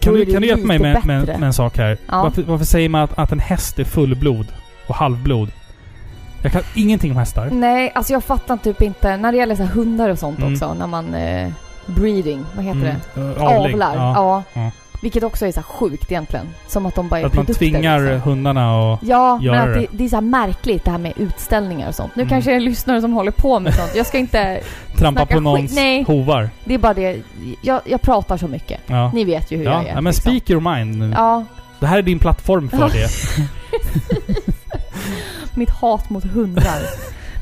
Kan 0.00 0.14
du, 0.14 0.24
det 0.24 0.32
kan 0.32 0.42
du 0.42 0.48
hjälpa 0.48 0.66
mig 0.66 0.78
med, 0.78 1.06
med, 1.06 1.26
med 1.26 1.42
en 1.42 1.52
sak 1.52 1.78
här? 1.78 1.98
Varför, 2.06 2.42
varför 2.42 2.64
säger 2.64 2.88
man 2.88 3.02
att, 3.02 3.18
att 3.18 3.32
en 3.32 3.38
häst 3.40 3.78
är 3.78 3.84
fullblod 3.84 4.46
och 4.86 4.94
halvblod? 4.94 5.50
Jag 6.42 6.52
kan 6.52 6.62
ingenting 6.74 7.10
om 7.10 7.16
hästar. 7.16 7.50
Nej, 7.50 7.92
alltså 7.94 8.12
jag 8.12 8.24
fattar 8.24 8.56
typ 8.56 8.82
inte. 8.82 9.16
När 9.16 9.32
det 9.32 9.38
gäller 9.38 9.54
så 9.54 9.62
hundar 9.62 10.08
och 10.08 10.18
sånt 10.18 10.38
Mm. 10.38 10.52
också. 10.52 10.74
När 10.74 10.86
man... 10.86 11.14
Eh, 11.14 11.48
breeding, 11.86 12.44
vad 12.56 12.64
heter 12.64 12.80
det? 12.80 13.20
Mm. 13.20 13.28
Uh, 13.36 13.42
avling. 13.42 13.72
Avlar. 13.74 13.96
Ja. 13.96 14.42
Ja. 14.54 14.70
Vilket 15.02 15.22
också 15.22 15.46
är 15.46 15.52
så 15.52 15.62
sjukt 15.62 16.10
egentligen. 16.12 16.48
Som 16.66 16.86
att 16.86 16.94
de 16.94 17.08
bara 17.08 17.20
är 17.20 17.24
Att 17.24 17.34
man 17.34 17.46
produkter, 17.46 17.58
tvingar 17.66 18.00
liksom. 18.00 18.20
hundarna 18.30 18.78
och... 18.78 18.98
Ja, 19.02 19.38
men 19.42 19.54
att 19.54 19.74
det, 19.74 19.86
det. 19.90 20.04
är 20.04 20.08
så 20.08 20.20
märkligt 20.20 20.84
det 20.84 20.90
här 20.90 20.98
med 20.98 21.12
utställningar 21.16 21.88
och 21.88 21.94
sånt. 21.94 22.16
Nu 22.16 22.22
Mm. 22.22 22.30
kanske 22.30 22.50
det 22.50 22.56
är 22.56 22.60
lyssnare 22.60 23.00
som 23.00 23.12
håller 23.12 23.30
på 23.32 23.60
med 23.60 23.74
sånt. 23.74 23.92
Jag 23.96 24.06
ska 24.06 24.18
inte... 24.18 24.60
Trampa 24.98 25.26
på 25.26 25.40
någons. 25.40 25.74
Nej. 25.74 26.02
hovar. 26.02 26.50
Det 26.64 26.74
är 26.74 26.78
bara 26.78 26.94
det. 26.94 27.20
Jag, 27.62 27.80
jag 27.84 28.02
pratar 28.02 28.36
så 28.36 28.48
mycket. 28.48 28.80
Ja. 28.86 29.10
Ni 29.14 29.24
vet 29.24 29.50
ju 29.50 29.56
hur 29.56 29.64
ja. 29.64 29.70
jag 29.72 29.82
är. 29.84 29.88
ja, 29.88 29.94
men 29.94 30.04
liksom. 30.04 30.30
speak 30.30 30.50
your 30.50 30.74
mind. 30.76 31.14
Ja, 31.16 31.44
Det 31.80 31.86
här 31.86 31.98
är 31.98 32.02
din 32.02 32.18
plattform 32.18 32.68
för 32.70 32.88
det. 32.88 33.08
mitt 35.56 35.70
hat 35.70 36.10
mot 36.10 36.24
hundar. 36.24 36.82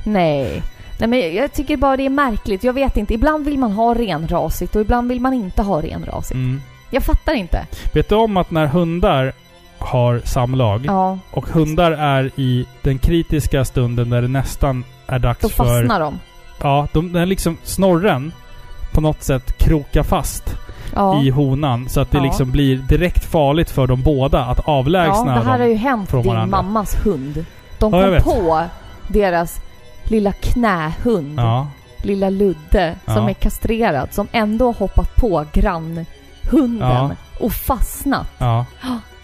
Nej. 0.05 0.63
Nej 0.99 1.09
men 1.09 1.35
jag 1.35 1.53
tycker 1.53 1.77
bara 1.77 1.97
det 1.97 2.07
är 2.07 2.11
märkligt. 2.11 2.65
Jag 2.65 2.73
vet 2.73 2.97
inte. 2.97 3.15
Ibland 3.15 3.45
vill 3.45 3.59
man 3.59 3.73
ha 3.73 3.95
renrasigt 3.95 4.77
och 4.77 4.83
ibland 4.83 5.09
vill 5.09 5.21
man 5.21 5.33
inte 5.35 5.63
ha 5.63 5.83
renrasigt. 5.83 6.35
Mm. 6.35 6.63
Jag 6.91 7.03
fattar 7.03 7.33
inte. 7.35 7.67
Vet 7.95 8.09
du 8.09 8.15
om 8.15 8.37
att 8.37 8.51
när 8.51 8.67
hundar 8.67 9.33
har 9.79 10.21
samlag 10.25 10.83
Ja, 10.87 11.19
och 11.31 11.47
hundar 11.49 11.93
är 11.93 12.31
i 12.37 12.67
den 12.83 12.99
kritiska 12.99 13.65
stunden 13.65 14.11
där 14.11 14.23
det 14.23 14.29
nästan 14.29 14.85
är 15.07 15.19
dags 15.19 15.41
då 15.41 15.49
för... 15.49 15.65
fastnar 15.65 16.01
de. 16.01 16.19
Ja, 16.63 16.89
de, 16.93 17.13
den 17.13 17.29
liksom 17.29 17.57
snorren 17.63 18.33
på 18.93 19.01
något 19.01 19.23
sätt 19.23 19.59
krokar 19.59 20.03
fast 20.03 20.57
Ja. 20.95 21.23
i 21.23 21.31
honan 21.31 21.89
så 21.89 22.01
att 22.01 22.11
det 22.11 22.19
Ja. 22.19 22.25
liksom 22.25 22.51
blir 22.51 22.77
direkt 22.77 23.25
farligt 23.25 23.71
för 23.71 23.87
dem 23.87 24.03
båda 24.03 24.45
att 24.45 24.61
ja, 24.67 24.73
avlägsna 24.73 25.25
det 25.25 25.31
här 25.31 25.43
har 25.45 25.59
dem. 25.59 25.69
ju 25.69 25.75
hänt 25.75 26.11
din 26.11 26.23
varandra. 26.23 26.63
mammas 26.63 27.07
hund. 27.07 27.45
De 27.79 27.93
Ja, 27.95 28.21
kom 28.21 28.33
på 28.35 28.65
deras 29.09 29.57
lilla 30.05 30.33
knähund. 30.33 31.39
Ja, 31.41 31.67
lilla 32.03 32.31
Ludde 32.31 32.95
som 33.05 33.23
Ja. 33.23 33.31
är 33.31 33.35
kastrerad 33.35 34.09
som 34.15 34.29
ändå 34.33 34.67
har 34.67 34.75
hoppat 34.75 35.17
på 35.17 35.45
grannhunden 36.51 36.89
Ja. 36.89 37.11
och 37.41 37.53
fastnat. 37.53 38.27
ja. 38.39 38.67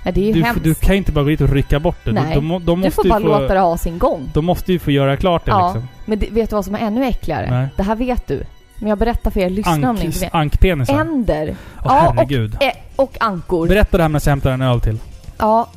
Ja, 0.04 0.12
det 0.12 0.20
är 0.20 0.24
ju 0.26 0.32
Du, 0.32 0.42
hemskt. 0.42 0.64
du 0.64 0.74
kan 0.74 0.94
ju 0.94 0.98
inte 0.98 1.12
bara 1.12 1.24
gå 1.24 1.28
dit 1.30 1.40
och 1.40 1.48
rycka 1.48 1.80
bort 1.80 1.96
det. 2.04 2.12
Nej. 2.12 2.34
De, 2.34 2.48
de, 2.48 2.64
de 2.64 2.80
Du 2.82 2.90
får 2.90 3.04
ju 3.04 3.10
bara 3.10 3.20
få, 3.20 3.26
låta 3.26 3.54
det 3.54 3.60
ha 3.60 3.78
sin 3.78 3.98
gång. 3.98 4.30
De 4.34 4.44
måste 4.44 4.72
ju 4.72 4.78
få 4.78 4.90
göra 4.90 5.16
klart 5.16 5.44
det 5.44 5.50
Ja. 5.50 5.66
liksom. 5.66 5.88
Men 6.04 6.18
det, 6.18 6.30
vet 6.30 6.50
du 6.50 6.56
vad 6.56 6.64
som 6.64 6.74
är 6.74 6.78
ännu 6.78 7.04
äckligare? 7.04 7.50
Nej. 7.50 7.68
Det 7.76 7.82
här 7.82 7.96
vet 7.96 8.26
du. 8.26 8.42
Men 8.78 8.88
jag 8.88 8.98
berättar 8.98 9.30
för 9.30 9.40
er 9.40 9.50
lyssnare 9.50 9.88
om 9.90 9.96
ni 9.96 10.04
inte 10.04 10.16
Ank, 10.18 10.22
vet. 10.22 10.34
ankpenisar. 10.34 11.00
Änder. 11.00 11.56
Åh 11.76 11.82
ja, 11.84 12.12
herregud. 12.16 12.54
och, 12.54 12.62
eh, 12.62 12.72
och 12.96 13.16
ankor. 13.20 13.68
Berätta 13.68 13.96
det 13.96 14.02
här 14.02 14.08
medan 14.08 14.20
jag 14.24 14.30
hämtar 14.30 14.50
en 14.50 14.62
öl 14.62 14.80
till. 14.80 14.98
Ja. 15.38 15.68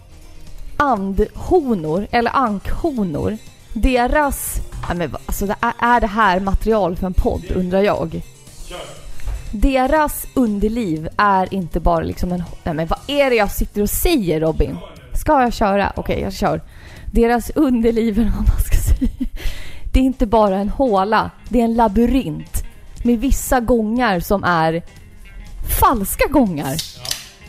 Andhonor, 0.78 2.08
eller 2.12 2.32
ankhonor. 2.36 3.38
Deras... 3.74 4.62
Ja, 4.90 4.94
men, 4.94 5.16
alltså, 5.26 5.46
det 5.46 5.56
är, 5.62 5.74
är 5.80 6.02
det 6.02 6.08
här 6.08 6.40
material 6.40 6.96
för 6.96 7.08
en 7.08 7.14
podd, 7.14 7.44
undrar 7.56 7.82
jag? 7.82 8.22
Deras 9.52 10.28
underliv 10.34 11.10
är 11.18 11.54
inte 11.54 11.80
bara 11.80 12.04
liksom 12.04 12.32
en... 12.32 12.44
Nej 12.64 12.74
men 12.74 12.88
vad 12.88 13.00
är 13.08 13.30
det 13.30 13.36
jag 13.36 13.52
sitter 13.52 13.82
och 13.82 13.90
säger 13.90 14.40
Robin? 14.40 14.78
Ska 15.14 15.42
jag 15.42 15.54
köra? 15.54 15.94
Okej, 15.96 16.22
jag 16.22 16.34
kör. 16.34 16.62
Deras 17.12 17.50
underliv, 17.50 18.14
eller 18.20 18.30
vad 18.30 18.48
man 18.48 18.60
ska 18.60 18.78
säga. 18.78 19.30
Det 19.94 20.00
är 20.00 20.04
inte 20.04 20.26
bara 20.26 20.58
en 20.58 20.70
håla. 20.70 21.32
Det 21.50 21.60
är 21.60 21.66
en 21.66 21.74
labyrint. 21.74 22.64
Med 23.04 23.20
vissa 23.20 23.60
gångar 23.60 24.20
som 24.20 24.44
är 24.44 24.84
falska 25.80 26.28
gångar. 26.28 26.76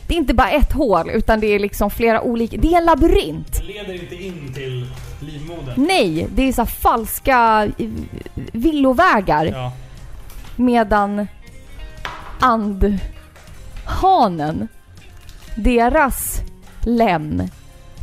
Det 0.07 0.15
är 0.15 0.19
inte 0.19 0.35
bara 0.35 0.51
ett 0.51 0.73
hål, 0.73 1.11
utan 1.11 1.41
det 1.41 1.47
är 1.47 1.59
liksom 1.59 1.91
flera 1.91 2.23
olika... 2.23 2.57
Det 2.57 2.75
är 2.75 2.79
en 2.79 2.85
labyrint. 2.85 3.59
Det 3.59 3.65
leder 3.65 3.95
inte 3.95 4.15
in 4.15 4.53
till 4.55 4.87
livmodern. 5.21 5.87
Nej, 5.87 6.27
det 6.35 6.49
är 6.49 6.53
så 6.53 6.67
falska 6.67 7.69
eh, 7.79 7.89
villovägar. 8.53 9.45
Ja. 9.47 9.73
Medan 10.57 11.27
andhanen, 12.41 13.01
deras 15.55 16.41
lem 16.81 17.43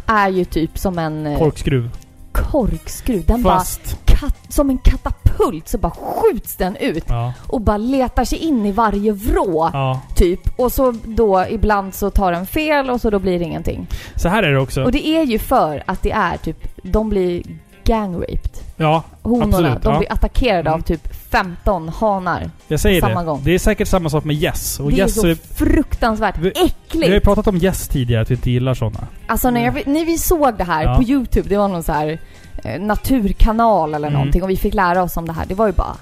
är 0.06 0.30
ju 0.30 0.46
typ 0.46 0.78
som 0.78 1.00
en 1.00 1.28
eh, 1.28 1.38
Korkskruv. 1.40 1.90
korkskruv. 2.32 3.26
Den 3.26 3.44
Fast... 3.44 3.82
bara, 3.84 3.96
kat, 4.06 4.36
som 4.50 4.70
en 4.70 4.78
katapult 4.78 5.68
så 5.68 5.78
bara 5.78 5.92
skjuts 5.92 6.56
den 6.56 6.76
ut 6.76 7.04
Ja. 7.08 7.34
och 7.48 7.62
bara 7.62 7.78
letar 7.78 8.26
sig 8.26 8.38
in 8.38 8.66
i 8.66 8.72
varje 8.72 9.12
vrå. 9.12 9.70
ja. 9.74 10.02
Typ. 10.16 10.60
Och 10.60 10.72
så 10.72 10.92
då 11.06 11.46
ibland 11.50 11.94
så 11.96 12.10
tar 12.10 12.32
den 12.32 12.46
fel 12.48 12.90
och 12.90 13.02
så 13.02 13.10
då 13.10 13.20
blir 13.20 13.40
det 13.40 13.46
ingenting. 13.46 13.88
Så 14.16 14.30
här 14.30 14.44
är 14.44 14.52
det 14.54 14.60
också. 14.60 14.84
Och 14.84 14.92
det 14.92 15.08
är 15.08 15.24
ju 15.24 15.40
för 15.40 15.84
att 15.86 16.02
det 16.04 16.12
är 16.12 16.38
typ, 16.38 16.68
de 16.84 17.10
blir 17.10 17.44
gang-raped. 17.88 18.50
Ja, 18.78 19.04
Honorna, 19.22 19.46
Absolut, 19.46 19.82
de 19.84 19.94
ja. 19.94 20.00
blir 20.00 20.12
attackerade 20.12 20.60
Mm. 20.70 20.74
av 20.74 20.82
typ 20.82 21.14
15 21.32 21.90
hanar. 21.90 22.50
jag 22.68 22.80
säger 22.80 23.02
Samma 23.02 23.20
det. 23.20 23.26
gång. 23.26 23.42
Det 23.44 23.52
är 23.52 23.60
säkert 23.60 23.88
samma 23.88 24.10
sak 24.10 24.24
med 24.24 24.36
gäss. 24.36 24.80
Och 24.80 24.90
det 24.92 24.96
är 24.96 24.98
gäss 24.98 25.16
så 25.22 25.28
är... 25.28 25.36
fruktansvärt 25.56 26.38
Vi- 26.38 26.42
Vi 26.42 26.60
har 26.60 26.66
ju 26.66 26.72
äckligt. 27.08 27.24
pratat 27.26 27.48
om 27.48 27.58
gäss 27.58 27.88
tidigare, 27.88 28.22
att 28.22 28.32
vi 28.32 28.36
inte 28.36 28.52
gillar 28.52 28.74
sådana. 28.74 29.08
Alltså 29.28 29.50
när, 29.52 29.66
jag, 29.66 29.88
när 29.88 30.06
vi 30.06 30.18
såg 30.18 30.58
det 30.58 30.64
här 30.64 30.84
Ja. 30.84 30.96
på 30.96 31.04
Youtube, 31.04 31.50
det 31.50 31.58
var 31.58 31.68
någon 31.68 31.84
så 31.84 31.92
här 31.92 32.20
eh, 32.64 32.82
naturkanal 32.82 33.94
eller 33.94 34.08
Mm. 34.08 34.20
någonting 34.20 34.44
och 34.44 34.50
vi 34.50 34.58
fick 34.58 34.74
lära 34.74 35.04
oss 35.04 35.18
om 35.18 35.28
det 35.28 35.34
här. 35.34 35.46
Det 35.46 35.54
var 35.56 35.68
ju 35.68 35.74
bara... 35.74 35.96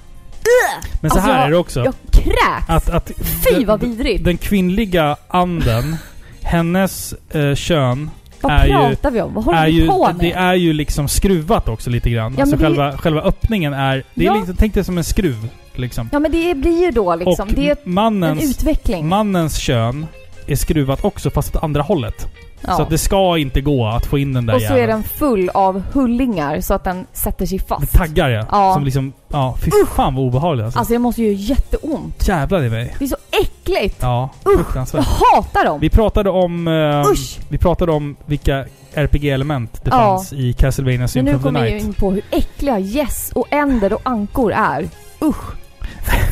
Men 1.02 1.12
så 1.12 1.18
Alltså, 1.18 1.32
här 1.32 1.46
är 1.46 1.52
det 1.52 1.58
också. 1.58 1.86
Jag 1.86 1.94
kräks! 2.12 2.70
Att, 2.70 2.90
att 2.90 3.12
Fy 3.18 3.54
den- 3.56 3.66
vad 3.66 3.80
vidrigt! 3.82 4.24
Den 4.26 4.38
kvinnliga 4.38 5.16
anden, 5.28 5.96
hennes 6.42 7.14
eh, 7.30 7.56
kön 7.56 8.10
vad 8.50 8.60
är 8.60 8.66
ju- 8.66 8.72
pratar 8.96 9.12
vi 9.12 9.22
om? 9.22 9.34
Vad 9.34 9.44
håller 9.44 9.58
är 9.60 9.66
vi 9.66 9.72
ju, 9.72 9.88
på 9.88 10.06
med? 10.08 10.16
det 10.20 10.32
är 10.32 10.54
ju 10.54 10.74
liksom 10.74 11.08
skruvat 11.08 11.70
också 11.70 11.90
lite 11.90 12.10
grann. 12.10 12.34
Ja, 12.38 12.42
alltså 12.44 12.56
men 12.58 12.60
det- 12.72 12.78
själva, 12.80 12.98
själva 12.98 13.22
öppningen 13.22 13.74
är... 13.74 14.04
Det 14.14 14.24
är 14.24 14.26
Ja. 14.26 14.36
liksom, 14.36 14.56
tänk 14.56 14.74
dig 14.74 14.84
som 14.84 14.98
en 14.98 15.04
skruv. 15.04 15.48
Liksom. 15.76 16.10
Ja 16.12 16.20
men 16.20 16.32
det 16.32 16.56
blir 16.56 16.86
ju 16.86 16.92
då 16.92 17.16
liksom, 17.16 17.48
och 17.50 17.54
det 17.56 17.68
är 17.68 17.72
ett- 17.72 17.86
en 17.86 17.94
mannens, 17.94 18.44
utveckling. 18.44 19.08
mannens 19.08 19.58
kön 19.58 20.06
är 20.48 20.56
skruvat 20.56 21.04
också 21.06 21.30
fast 21.30 21.56
åt 21.56 21.64
andra 21.64 21.82
hållet. 21.82 22.28
Ja. 22.68 22.74
Så 22.76 22.82
att 22.82 22.90
det 22.90 22.98
ska 22.98 23.38
inte 23.38 23.62
gå 23.62 23.86
att 23.88 24.06
få 24.06 24.18
in 24.18 24.34
den 24.34 24.46
där 24.46 24.56
och 24.56 24.62
så 24.62 24.74
är 24.74 24.78
jäveln. 24.78 24.90
den 24.92 25.04
full 25.04 25.50
av 25.54 25.84
hullingar 25.94 26.62
så 26.62 26.74
att 26.74 26.84
den 26.84 27.06
sätter 27.14 27.46
sig 27.46 27.58
Med 27.58 27.68
fast. 27.68 27.94
taggar 27.94 28.30
ja. 28.30 28.46
Ja. 28.52 28.74
Som 28.74 28.84
liksom... 28.86 29.14
Ja, 29.30 29.58
fy 29.64 29.72
fan 29.96 30.16
vad 30.16 30.26
obehagligt 30.26 30.66
alltså. 30.66 30.80
Alltså 30.80 30.94
det 30.94 31.00
måste 31.00 31.22
ju 31.22 31.28
göra 31.28 31.38
jätteont. 31.40 32.28
Jävlar 32.28 32.64
i 32.64 32.70
mig. 32.70 32.96
Det 33.00 33.06
är 33.06 33.10
så 33.10 33.18
äckligt! 33.42 33.98
Ja, 34.02 34.30
Usch. 34.34 34.40
Jag 34.46 34.56
fruktansvärt. 34.56 35.06
hatar 35.06 35.66
dem! 35.66 35.80
Vi 35.80 35.90
pratade 35.90 36.30
om... 36.30 36.68
Eh, 36.68 37.12
Usch! 37.12 37.40
vi 37.50 37.58
pratade 37.58 37.92
om 37.92 38.16
vilka 38.26 38.66
RPG-element 38.94 39.74
det 39.84 39.90
Ja. 39.92 39.98
fanns 39.98 40.34
i 40.34 40.54
Castlevania 40.54 41.00
Men 41.00 41.08
Symphony 41.10 41.32
nu 41.32 41.36
of 41.38 41.42
the 41.42 41.48
kommer 41.48 41.66
ju 41.66 41.72
Night. 41.74 41.86
in 41.86 41.94
på 41.94 42.12
hur 42.12 42.24
äckliga 42.32 42.80
gäss 42.80 43.32
och 43.36 43.48
änder 43.50 43.94
och 43.94 44.02
ankor 44.04 44.52
är. 44.54 44.90
Usch! 45.22 45.44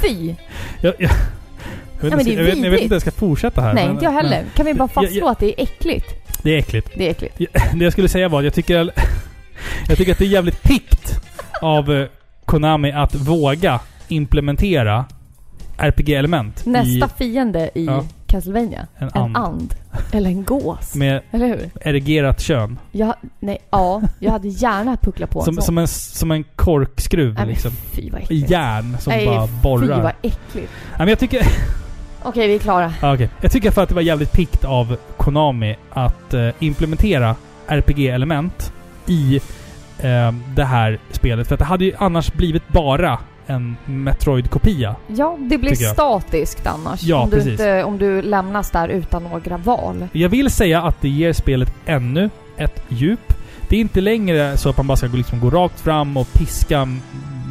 Fy! 0.01 0.35
Jag, 0.81 0.93
jag, 0.99 1.11
jag, 2.01 2.09
vet, 2.09 2.17
men 2.17 2.19
inte- 2.19 2.23
det 2.23 2.35
är 2.35 2.37
jag, 2.37 2.43
vet, 2.45 2.57
jag 2.57 2.63
vet 2.63 2.63
vidrigt. 2.63 2.81
inte 2.83 2.93
hur 2.93 2.95
jag 2.95 3.01
ska 3.01 3.11
fortsätta 3.11 3.61
här. 3.61 3.73
Nej, 3.73 3.83
men- 3.83 3.93
inte 3.93 4.05
jag 4.05 4.11
heller. 4.11 4.29
men 4.41 4.49
Kan 4.55 4.65
vi 4.65 4.73
bara 4.73 4.89
Jag- 4.95 5.03
fastslå 5.03 5.27
att 5.29 5.39
det 5.39 5.45
är 5.59 5.63
äckligt? 5.63 6.22
Det 6.43 6.53
är 6.53 6.57
äckligt. 6.57 6.89
Det 6.95 7.07
är 7.07 7.11
äckligt. 7.11 7.37
Det 7.73 7.83
jag 7.83 7.91
skulle 7.93 8.07
säga 8.09 8.29
var 8.29 8.39
att 8.39 8.45
jag 8.45 8.53
tycker... 8.53 8.91
Jag 9.87 9.97
tycker 9.97 10.11
att 10.11 10.17
det 10.17 10.25
är 10.25 10.29
jävligt 10.29 10.63
pikt 10.63 11.19
av 11.61 11.91
eh, 11.93 12.07
Konami 12.45 12.91
att 12.91 13.15
våga 13.15 13.79
implementera 14.07 15.05
RPG-element 15.77 16.65
Nästa 16.65 17.05
i, 17.05 17.09
fiende 17.17 17.69
i 17.75 17.85
Ja. 17.85 18.05
Castlevania. 18.27 18.87
En 18.97 19.07
En 19.13 19.21
and. 19.21 19.37
and. 19.37 19.75
Eller 20.11 20.29
en 20.29 20.43
gås. 20.43 20.95
med 20.95 21.21
Eller 21.31 21.47
hur? 21.47 21.69
erigerat 21.81 22.41
kön. 22.41 22.79
Jag, 22.91 23.13
nej, 23.39 23.57
ja. 23.71 24.01
Jag 24.19 24.31
hade 24.31 24.47
gärna 24.47 24.97
pucklat 24.97 25.29
på 25.29 25.39
en 25.39 25.45
Som, 25.45 25.53
sån. 25.55 25.63
som, 25.63 25.77
en, 25.77 25.87
som 25.87 26.31
en 26.31 26.43
korkskruv 26.55 27.33
Nej, 27.33 27.47
liksom. 27.47 27.71
Fy 27.71 28.09
vad 28.09 28.21
I 28.21 28.23
äckligt. 28.23 28.49
järn 28.51 28.97
som 28.99 29.11
Nej, 29.13 29.25
bara 29.25 29.47
Fy 29.47 29.53
borrar. 29.63 30.01
vad 30.03 30.13
äckligt. 30.21 30.71
Nej, 30.89 30.97
men 30.97 31.07
jag 31.07 31.19
tycker... 31.19 31.41
Okej, 32.23 32.47
vi 32.47 32.55
är 32.55 32.59
klara. 32.59 32.93
Ja, 33.01 33.13
okej. 33.13 33.29
Jag 33.41 33.51
tycker 33.51 33.71
för 33.71 33.83
att 33.83 33.89
det 33.89 33.95
var 33.95 34.01
jävligt 34.01 34.31
pikt 34.31 34.65
av 34.65 34.97
Konami 35.17 35.75
att 35.89 36.33
eh, 36.33 36.49
implementera 36.59 37.35
RPG-element 37.67 38.73
i 39.07 39.35
eh, 39.99 40.31
det 40.55 40.63
här 40.63 40.99
spelet. 41.11 41.47
För 41.47 41.55
att 41.55 41.59
det 41.59 41.65
hade 41.65 41.85
ju 41.85 41.93
annars 41.97 42.33
blivit 42.33 42.67
bara 42.67 43.19
en 43.47 43.75
Metroid-kopia. 43.85 44.95
Ja, 45.07 45.37
det 45.39 45.57
blir 45.57 45.75
statiskt 45.75 46.67
annars. 46.67 47.03
Ja, 47.03 47.21
om, 47.21 47.29
du 47.29 47.35
precis. 47.35 47.51
inte, 47.51 47.83
om 47.83 47.97
du 47.97 48.21
lämnas 48.21 48.71
där 48.71 48.87
utan 48.87 49.23
några 49.23 49.57
val. 49.57 50.07
Jag 50.11 50.29
vill 50.29 50.51
säga 50.51 50.81
att 50.81 51.01
det 51.01 51.09
ger 51.09 51.33
spelet 51.33 51.73
ännu 51.85 52.29
ett 52.57 52.83
djup. 52.89 53.33
Det 53.69 53.75
är 53.75 53.79
inte 53.79 54.01
längre 54.01 54.57
så 54.57 54.69
att 54.69 54.77
man 54.77 54.87
bara 54.87 54.97
ska 54.97 55.07
gå, 55.07 55.17
liksom 55.17 55.39
gå 55.39 55.49
rakt 55.49 55.79
fram 55.79 56.17
och 56.17 56.33
piska 56.33 56.87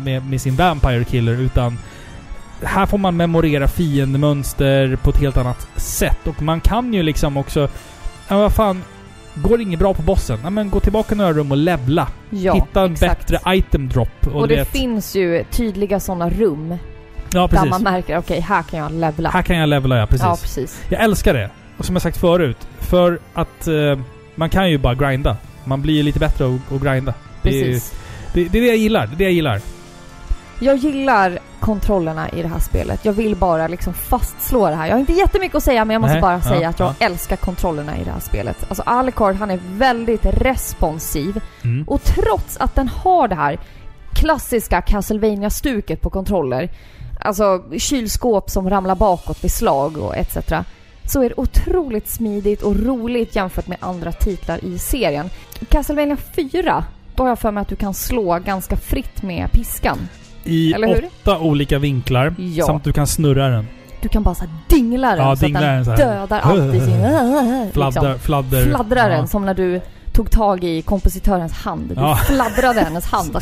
med, 0.05 0.27
med 0.27 0.40
sin 0.40 0.57
Vampire 0.57 1.05
Killer, 1.05 1.40
utan 1.40 1.78
här 2.64 2.86
får 2.86 2.98
man 2.98 3.16
memorera 3.16 3.68
fiendemönster 3.68 4.97
på 5.02 5.10
ett 5.10 5.16
helt 5.16 5.36
annat 5.36 5.66
sätt. 5.76 6.18
Och 6.26 6.43
man 6.43 6.60
kan 6.60 6.94
ju 6.94 7.02
liksom 7.02 7.36
också... 7.36 7.68
Ja, 8.28 8.39
vad 8.39 8.52
fan. 8.52 8.82
Går 9.34 9.56
det 9.56 9.62
inget 9.62 9.78
bra 9.78 9.94
på 9.94 10.02
bossen? 10.02 10.39
Ja, 10.43 10.51
men 10.51 10.70
gå 10.70 10.80
tillbaka 10.80 11.14
några 11.14 11.32
rum 11.32 11.51
och 11.51 11.56
levla. 11.56 12.09
Ja, 12.30 12.55
Hitta 12.55 12.82
en 12.84 12.93
exakt. 12.93 13.18
bättre 13.28 13.55
item 13.56 13.89
drop. 13.89 14.09
Och, 14.26 14.32
Och 14.40 14.48
det 14.48 14.56
vet- 14.56 14.68
finns 14.68 15.14
ju 15.16 15.44
tydliga 15.51 16.01
sådana 16.01 16.30
rum 16.30 16.76
Ja, 17.34 17.40
där 17.40 17.48
precis. 17.48 17.70
man 17.70 17.82
märker 17.82 18.18
okej, 18.18 18.40
här 18.40 18.62
kan 18.62 18.78
jag 18.78 18.93
levla. 18.93 19.30
Här 19.30 19.43
kan 19.43 19.56
jag 19.56 19.68
levla, 19.68 19.97
ja. 19.98 20.06
Precis. 20.06 20.24
Ja, 20.24 20.36
precis. 20.43 20.82
Jag 20.89 21.01
älskar 21.02 21.34
det. 21.34 21.51
Och 21.76 21.84
som 21.84 21.94
jag 21.94 22.02
sagt 22.02 22.16
förut. 22.16 22.56
För 22.78 23.18
att 23.34 23.66
eh, 23.68 23.98
man 24.34 24.51
kan 24.51 24.70
ju 24.70 24.78
bara 24.78 24.94
grinda. 24.94 25.36
Man 25.64 25.82
blir 25.82 25.94
ju 25.94 26.02
lite 26.02 26.18
bättre 26.18 26.44
att 26.47 26.72
att 26.72 26.82
grinda. 26.82 27.14
Det 27.43 27.48
är, 27.60 27.64
precis. 27.64 27.94
det, 28.32 28.44
det 28.48 28.59
är 28.59 28.62
det 28.62 28.68
jag 28.68 28.76
gillar. 28.76 29.06
Det 29.06 29.12
är 29.14 29.16
det 29.18 29.24
jag 29.24 29.32
gillar. 29.32 29.60
Jag 30.60 30.76
gillar 30.76 31.39
kontrollerna 31.62 32.28
i 32.30 32.43
det 32.43 32.48
här 32.48 32.59
spelet. 32.59 33.05
Jag 33.05 33.12
vill 33.12 33.36
bara 33.36 33.68
liksom 33.68 33.94
fastslå 33.94 34.68
det 34.68 34.74
här. 34.74 34.86
Jag 34.86 34.94
har 34.94 35.01
inte 35.01 35.12
jättemycket 35.12 35.55
att 35.56 35.62
säga 35.62 35.84
men 35.84 35.94
jag 35.94 36.01
måste 36.01 36.12
Nej, 36.12 36.22
bara 36.22 36.32
ja, 36.34 36.40
säga 36.43 36.68
att 36.68 36.78
jag 36.78 36.94
ja. 36.98 37.06
älskar 37.06 37.36
kontrollerna 37.36 37.98
i 37.98 38.05
det 38.05 38.10
här 38.10 38.20
spelet. 38.20 38.56
Alltså 38.68 38.82
Alucard 38.86 39.34
han 39.34 39.51
är 39.51 39.60
väldigt 39.72 40.24
responsiv 40.26 41.40
Mm. 41.64 41.84
och 41.89 42.02
trots 42.02 42.56
att 42.56 42.74
den 42.74 42.89
har 42.89 43.28
det 43.28 43.34
här 43.34 43.59
klassiska 44.14 44.82
castlevania 44.82 45.51
stuket 45.51 46.01
på 46.01 46.10
kontroller, 46.10 46.70
alltså 47.20 47.62
kylskåp 47.78 48.51
som 48.51 48.70
ramlar 48.70 48.94
bakåt 48.94 49.44
vid 49.44 49.52
slag 49.52 49.97
och 49.98 50.16
etc. 50.16 50.36
Så 51.05 51.22
är 51.22 51.28
det 51.28 51.34
otroligt 51.36 52.09
smidigt 52.10 52.62
och 52.62 52.76
roligt 52.76 53.36
jämfört 53.36 53.66
med 53.66 53.78
andra 53.80 54.12
titlar 54.12 54.64
i 54.64 54.78
serien. 54.78 55.30
Castlevania 55.68 56.16
4, 56.16 56.84
då 57.16 57.22
har 57.22 57.28
jag 57.28 57.39
för 57.39 57.51
mig 57.51 57.60
att 57.60 57.68
du 57.68 57.76
kan 57.76 57.94
slå 57.94 58.39
ganska 58.39 58.76
fritt 58.76 59.22
med 59.22 59.52
piskan. 59.52 59.98
I 60.44 60.74
åtta 60.74 61.39
olika 61.39 61.78
vinklar. 61.78 62.35
Ja. 62.39 62.66
Samt 62.66 62.85
du 62.85 62.93
kan 62.93 63.06
snurra 63.06 63.48
den. 63.48 63.66
Du 64.02 64.09
kan 64.09 64.23
bara 64.23 64.35
så 64.35 64.44
dingla 64.69 65.10
den 65.16 65.19
Ja, 65.27 65.36
så 65.36 65.44
dingla 65.44 65.78
att 65.78 65.85
den 65.86 65.97
den 65.97 66.09
dödar 66.09 66.40
allt 66.40 66.74
i 66.74 66.81
sin... 66.86 67.73
Fladder, 67.73 68.14
liksom. 68.14 68.70
Fladdrar 68.70 69.10
ja. 69.10 69.16
den 69.16 69.28
som 69.28 69.44
när 69.44 69.55
du 69.55 69.81
tog 70.12 70.31
tag 70.31 70.64
i 70.64 70.82
kompositörens 70.82 71.52
hand. 71.52 71.89
Du 71.89 71.94
Ja. 71.94 72.16
fladdrade 72.27 72.81
hennes 72.81 73.06
hand 73.06 73.36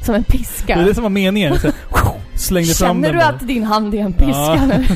som 0.00 0.14
en 0.14 0.24
piska. 0.24 0.76
Det 0.76 0.82
är 0.82 0.84
det 0.86 0.94
som 0.94 1.02
var 1.02 1.10
meningen. 1.10 1.58
Så, 1.60 1.68
slängde 2.34 2.74
fram 2.74 2.88
Känner 2.88 3.08
den 3.08 3.12
du 3.12 3.18
bara. 3.24 3.28
att 3.34 3.46
din 3.48 3.64
hand 3.64 3.94
är 3.94 3.98
en 3.98 4.12
piska 4.12 4.32
Ja. 4.32 4.66
nu? 4.66 4.86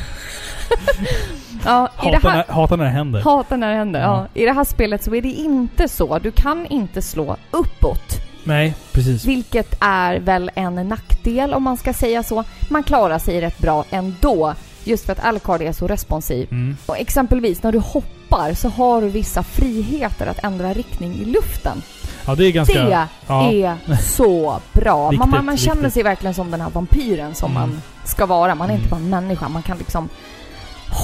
ja, 1.64 1.88
Hatar, 1.96 2.28
här... 2.30 2.36
när, 2.48 2.54
hatar 2.54 2.76
när 2.76 2.84
det 2.84 2.90
händer. 2.90 3.20
Hatar 3.20 3.56
när 3.56 3.70
det 3.70 3.74
händer. 3.76 4.00
Ja. 4.00 4.26
I 4.34 4.44
det 4.44 4.52
här 4.52 4.64
spelet 4.64 5.04
så 5.04 5.14
är 5.14 5.22
det 5.22 5.28
inte 5.28 5.88
så. 5.88 6.18
Du 6.18 6.30
kan 6.30 6.66
inte 6.66 7.02
slå 7.02 7.36
uppåt. 7.50 8.16
Nej, 8.44 8.74
precis. 8.92 9.24
Vilket 9.24 9.76
är 9.80 10.18
väl 10.18 10.50
en 10.54 10.74
nackdel 10.88 11.54
om 11.54 11.62
man 11.62 11.76
ska 11.76 11.92
säga 11.92 12.22
så. 12.22 12.44
Man 12.68 12.82
klarar 12.82 13.18
sig 13.18 13.40
rätt 13.40 13.58
bra 13.58 13.84
ändå. 13.90 14.54
Just 14.84 15.06
för 15.06 15.12
att 15.12 15.20
Alucard 15.24 15.62
är 15.62 15.72
så 15.72 15.86
responsiv. 15.86 16.48
Mm. 16.50 16.76
Och 16.86 16.98
exempelvis 16.98 17.62
när 17.62 17.72
du 17.72 17.78
hoppar 17.78 18.54
så 18.54 18.68
har 18.68 19.02
du 19.02 19.08
vissa 19.08 19.42
friheter 19.42 20.26
att 20.26 20.44
ändra 20.44 20.72
riktning 20.74 21.14
i 21.14 21.24
luften. 21.24 21.82
Ja, 22.26 22.34
det 22.34 22.46
är 22.46 22.50
ganska... 22.52 22.84
det 22.84 23.08
ja. 23.26 23.52
är 23.52 23.96
så 24.02 24.60
bra. 24.72 25.12
man, 25.12 25.30
man, 25.30 25.30
man 25.30 25.46
Viktigt, 25.54 25.66
känner 25.66 25.76
viktigt. 25.76 25.94
sig 25.94 26.02
verkligen 26.02 26.34
som 26.34 26.50
den 26.50 26.60
här 26.60 26.70
vampyren 26.70 27.34
som 27.34 27.50
Mm. 27.56 27.60
man 27.70 27.82
ska 28.04 28.26
vara. 28.26 28.54
Man 28.54 28.70
är 28.70 28.74
inte 28.74 28.88
bara 28.88 28.96
Mm. 29.00 29.14
en 29.14 29.22
människa. 29.24 29.48
Man 29.48 29.62
kan 29.62 29.78
liksom 29.78 30.08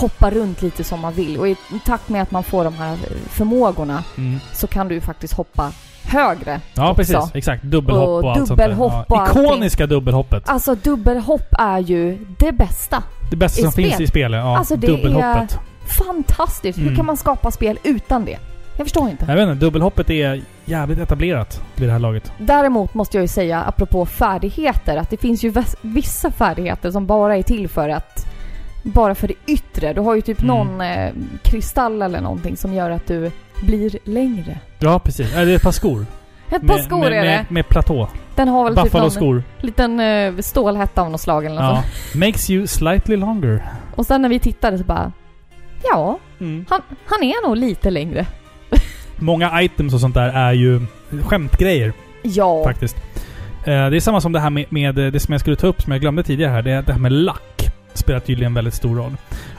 hoppa 0.00 0.30
runt 0.30 0.62
lite 0.62 0.84
som 0.84 1.00
man 1.00 1.12
vill. 1.12 1.38
Och 1.38 1.48
i 1.48 1.56
takt 1.84 2.08
med 2.08 2.22
att 2.22 2.30
man 2.30 2.44
får 2.44 2.64
de 2.64 2.74
här 2.74 2.96
förmågorna 3.30 4.04
Mm. 4.16 4.40
så 4.52 4.66
kan 4.66 4.88
du 4.88 4.94
ju 4.94 5.00
faktiskt 5.00 5.34
hoppa 5.34 5.72
högre. 6.06 6.60
Ja, 6.74 6.90
också. 6.90 6.94
precis. 6.96 7.34
Exakt. 7.34 7.62
Dubbelhopp 7.62 8.08
och, 8.08 8.24
Och 8.24 8.30
allt 8.36 8.46
sånt 8.46 8.58
där. 8.58 8.68
dubbelhopp 8.68 9.06
ja. 9.08 9.22
och. 9.32 9.38
Ikoniska 9.38 9.86
dubbelhoppet. 9.86 10.48
Alltså 10.48 10.74
dubbelhopp 10.74 11.48
är 11.58 11.78
ju 11.78 12.18
det 12.38 12.52
bästa. 12.52 13.02
Det 13.30 13.36
bästa 13.36 13.62
som 13.62 13.72
spel. 13.72 13.84
finns 13.90 14.00
i 14.00 14.06
spelet. 14.06 14.38
Ja, 14.38 14.58
Alltså, 14.58 14.76
det 14.76 14.86
dubbelhoppet. 14.86 15.58
Fantastiskt! 15.98 16.78
Hur 16.78 16.82
Mm. 16.82 16.96
kan 16.96 17.06
man 17.06 17.16
skapa 17.16 17.50
spel 17.50 17.78
utan 17.84 18.24
det? 18.24 18.38
Jag 18.76 18.86
förstår 18.86 19.08
inte. 19.10 19.24
Jag 19.28 19.34
vet 19.34 19.48
inte, 19.48 19.64
dubbelhoppet 19.64 20.10
är 20.10 20.42
jävligt 20.64 20.98
etablerat 20.98 21.62
vid 21.74 21.88
det 21.88 21.92
här 21.92 21.98
laget. 21.98 22.32
Däremot 22.38 22.94
måste 22.94 23.16
jag 23.16 23.22
ju 23.22 23.28
säga, 23.28 23.62
apropå 23.62 24.06
färdigheter, 24.06 24.96
att 24.96 25.10
det 25.10 25.16
finns 25.16 25.44
ju 25.44 25.52
vissa 25.80 26.30
färdigheter 26.30 26.90
som 26.90 27.06
bara 27.06 27.36
är 27.36 27.42
till 27.42 27.68
för 27.68 27.88
att... 27.88 28.26
Bara 28.82 29.14
för 29.14 29.28
det 29.28 29.34
yttre. 29.46 29.92
Du 29.92 30.00
har 30.00 30.14
ju 30.14 30.20
typ 30.20 30.42
Mm. 30.42 30.56
någon 30.56 30.80
eh, 30.80 31.12
kristall 31.42 32.02
eller 32.02 32.20
någonting 32.20 32.56
som 32.56 32.74
gör 32.74 32.90
att 32.90 33.06
du 33.06 33.30
blir 33.60 33.98
längre. 34.04 34.58
Ja, 34.78 34.98
precis. 34.98 35.34
Är 35.34 35.46
ett 35.48 35.62
par 35.62 35.72
skor. 35.72 36.06
Ett 36.50 36.66
par 36.66 36.74
med, 36.76 36.84
skor 36.84 36.98
med, 37.00 37.06
är 37.12 37.24
det. 37.24 37.30
med, 37.30 37.44
med 37.48 37.68
platå. 37.68 38.08
Den 38.34 38.48
har 38.48 38.64
väl 38.64 38.72
typ 38.72 38.76
någon 38.76 38.84
Buffalo-skor. 38.84 39.42
liten 39.60 40.00
eh, 40.00 40.34
stålhätta 40.38 41.02
av 41.02 41.10
något 41.10 41.20
slag 41.20 41.44
eller 41.46 41.62
något 41.62 41.84
Ja. 42.14 42.18
Makes 42.26 42.50
you 42.50 42.66
slightly 42.66 43.16
longer. 43.16 43.64
Och 43.94 44.06
sen 44.06 44.22
när 44.22 44.28
vi 44.28 44.38
tittade 44.38 44.78
så 44.78 44.84
bara... 44.84 45.12
Ja, 45.84 46.18
Mm. 46.40 46.66
han, 46.68 46.80
han 47.06 47.22
är 47.22 47.46
nog 47.48 47.56
lite 47.56 47.90
längre. 47.90 48.26
Många 49.16 49.62
items 49.62 49.94
och 49.94 50.00
sånt 50.00 50.14
där 50.14 50.28
är 50.28 50.52
ju 50.52 50.80
skämtgrejer 51.22 51.92
Ja. 52.22 52.64
faktiskt. 52.64 52.96
Eh, 53.64 53.64
det 53.64 53.96
är 53.96 54.00
samma 54.00 54.20
som 54.20 54.32
det 54.32 54.40
här 54.40 54.50
med, 54.50 54.64
med 54.68 54.98
eh, 54.98 55.06
det 55.06 55.20
som 55.20 55.32
jag 55.32 55.40
skulle 55.40 55.56
ta 55.56 55.66
upp, 55.66 55.82
som 55.82 55.92
jag 55.92 56.00
glömde 56.00 56.22
tidigare 56.22 56.50
här. 56.52 56.62
Det, 56.62 56.70
är 56.70 56.82
det 56.82 56.92
här 56.92 57.00
med 57.00 57.12
lack. 57.12 57.66
Spelar 57.94 58.20
tydligen 58.20 58.54
väldigt 58.54 58.74
stor 58.74 58.96
roll. 58.96 59.16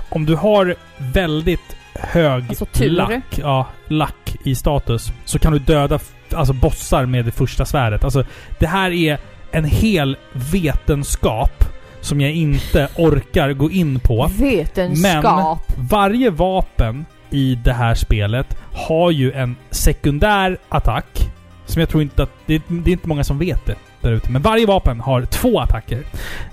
Om 0.09 0.25
du 0.25 0.35
har 0.35 0.75
väldigt 0.97 1.75
hög 1.99 2.45
Alltså 2.49 2.65
tur. 2.65 2.89
lack, 2.89 3.23
ja, 3.39 3.67
lack 3.87 4.35
i 4.43 4.55
status, 4.55 5.11
så 5.25 5.39
kan 5.39 5.53
du 5.53 5.59
döda 5.59 5.99
alltså 6.33 6.53
bossar 6.53 7.05
med 7.05 7.25
det 7.25 7.31
första 7.31 7.65
svärdet. 7.65 8.03
Alltså, 8.03 8.23
det 8.59 8.67
här 8.67 8.91
är 8.91 9.17
en 9.51 9.65
hel 9.65 10.17
vetenskap 10.33 11.63
som 12.01 12.21
jag 12.21 12.31
inte 12.31 12.87
orkar 12.95 13.53
gå 13.53 13.71
in 13.71 13.99
på. 13.99 14.29
Vetenskap. 14.39 15.59
Varje 15.77 16.29
vapen 16.29 17.05
i 17.29 17.55
det 17.55 17.73
här 17.73 17.95
spelet 17.95 18.57
har 18.73 19.11
ju 19.11 19.31
en 19.31 19.55
sekundär 19.71 20.57
attack. 20.69 21.29
Som 21.65 21.79
jag 21.79 21.89
tror 21.89 22.01
inte 22.03 22.23
att... 22.23 22.29
Det, 22.45 22.61
det 22.67 22.91
är 22.91 22.93
inte 22.93 23.07
många 23.07 23.23
som 23.23 23.39
vet 23.39 23.65
det 23.65 23.75
där 24.01 24.11
ute. 24.11 24.31
Men 24.31 24.41
varje 24.41 24.65
vapen 24.65 24.99
har 24.99 25.21
två 25.25 25.59
attacker. 25.59 26.03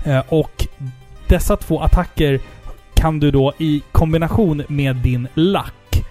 Eh, 0.03 0.21
och 0.29 0.67
dessa 1.27 1.57
två 1.57 1.81
attacker 1.81 2.39
kan 3.05 3.19
du 3.19 3.31
då 3.31 3.53
i 3.57 3.83
kombination 3.91 4.63
med 4.67 4.95
din 4.95 5.27
lack 5.33 6.03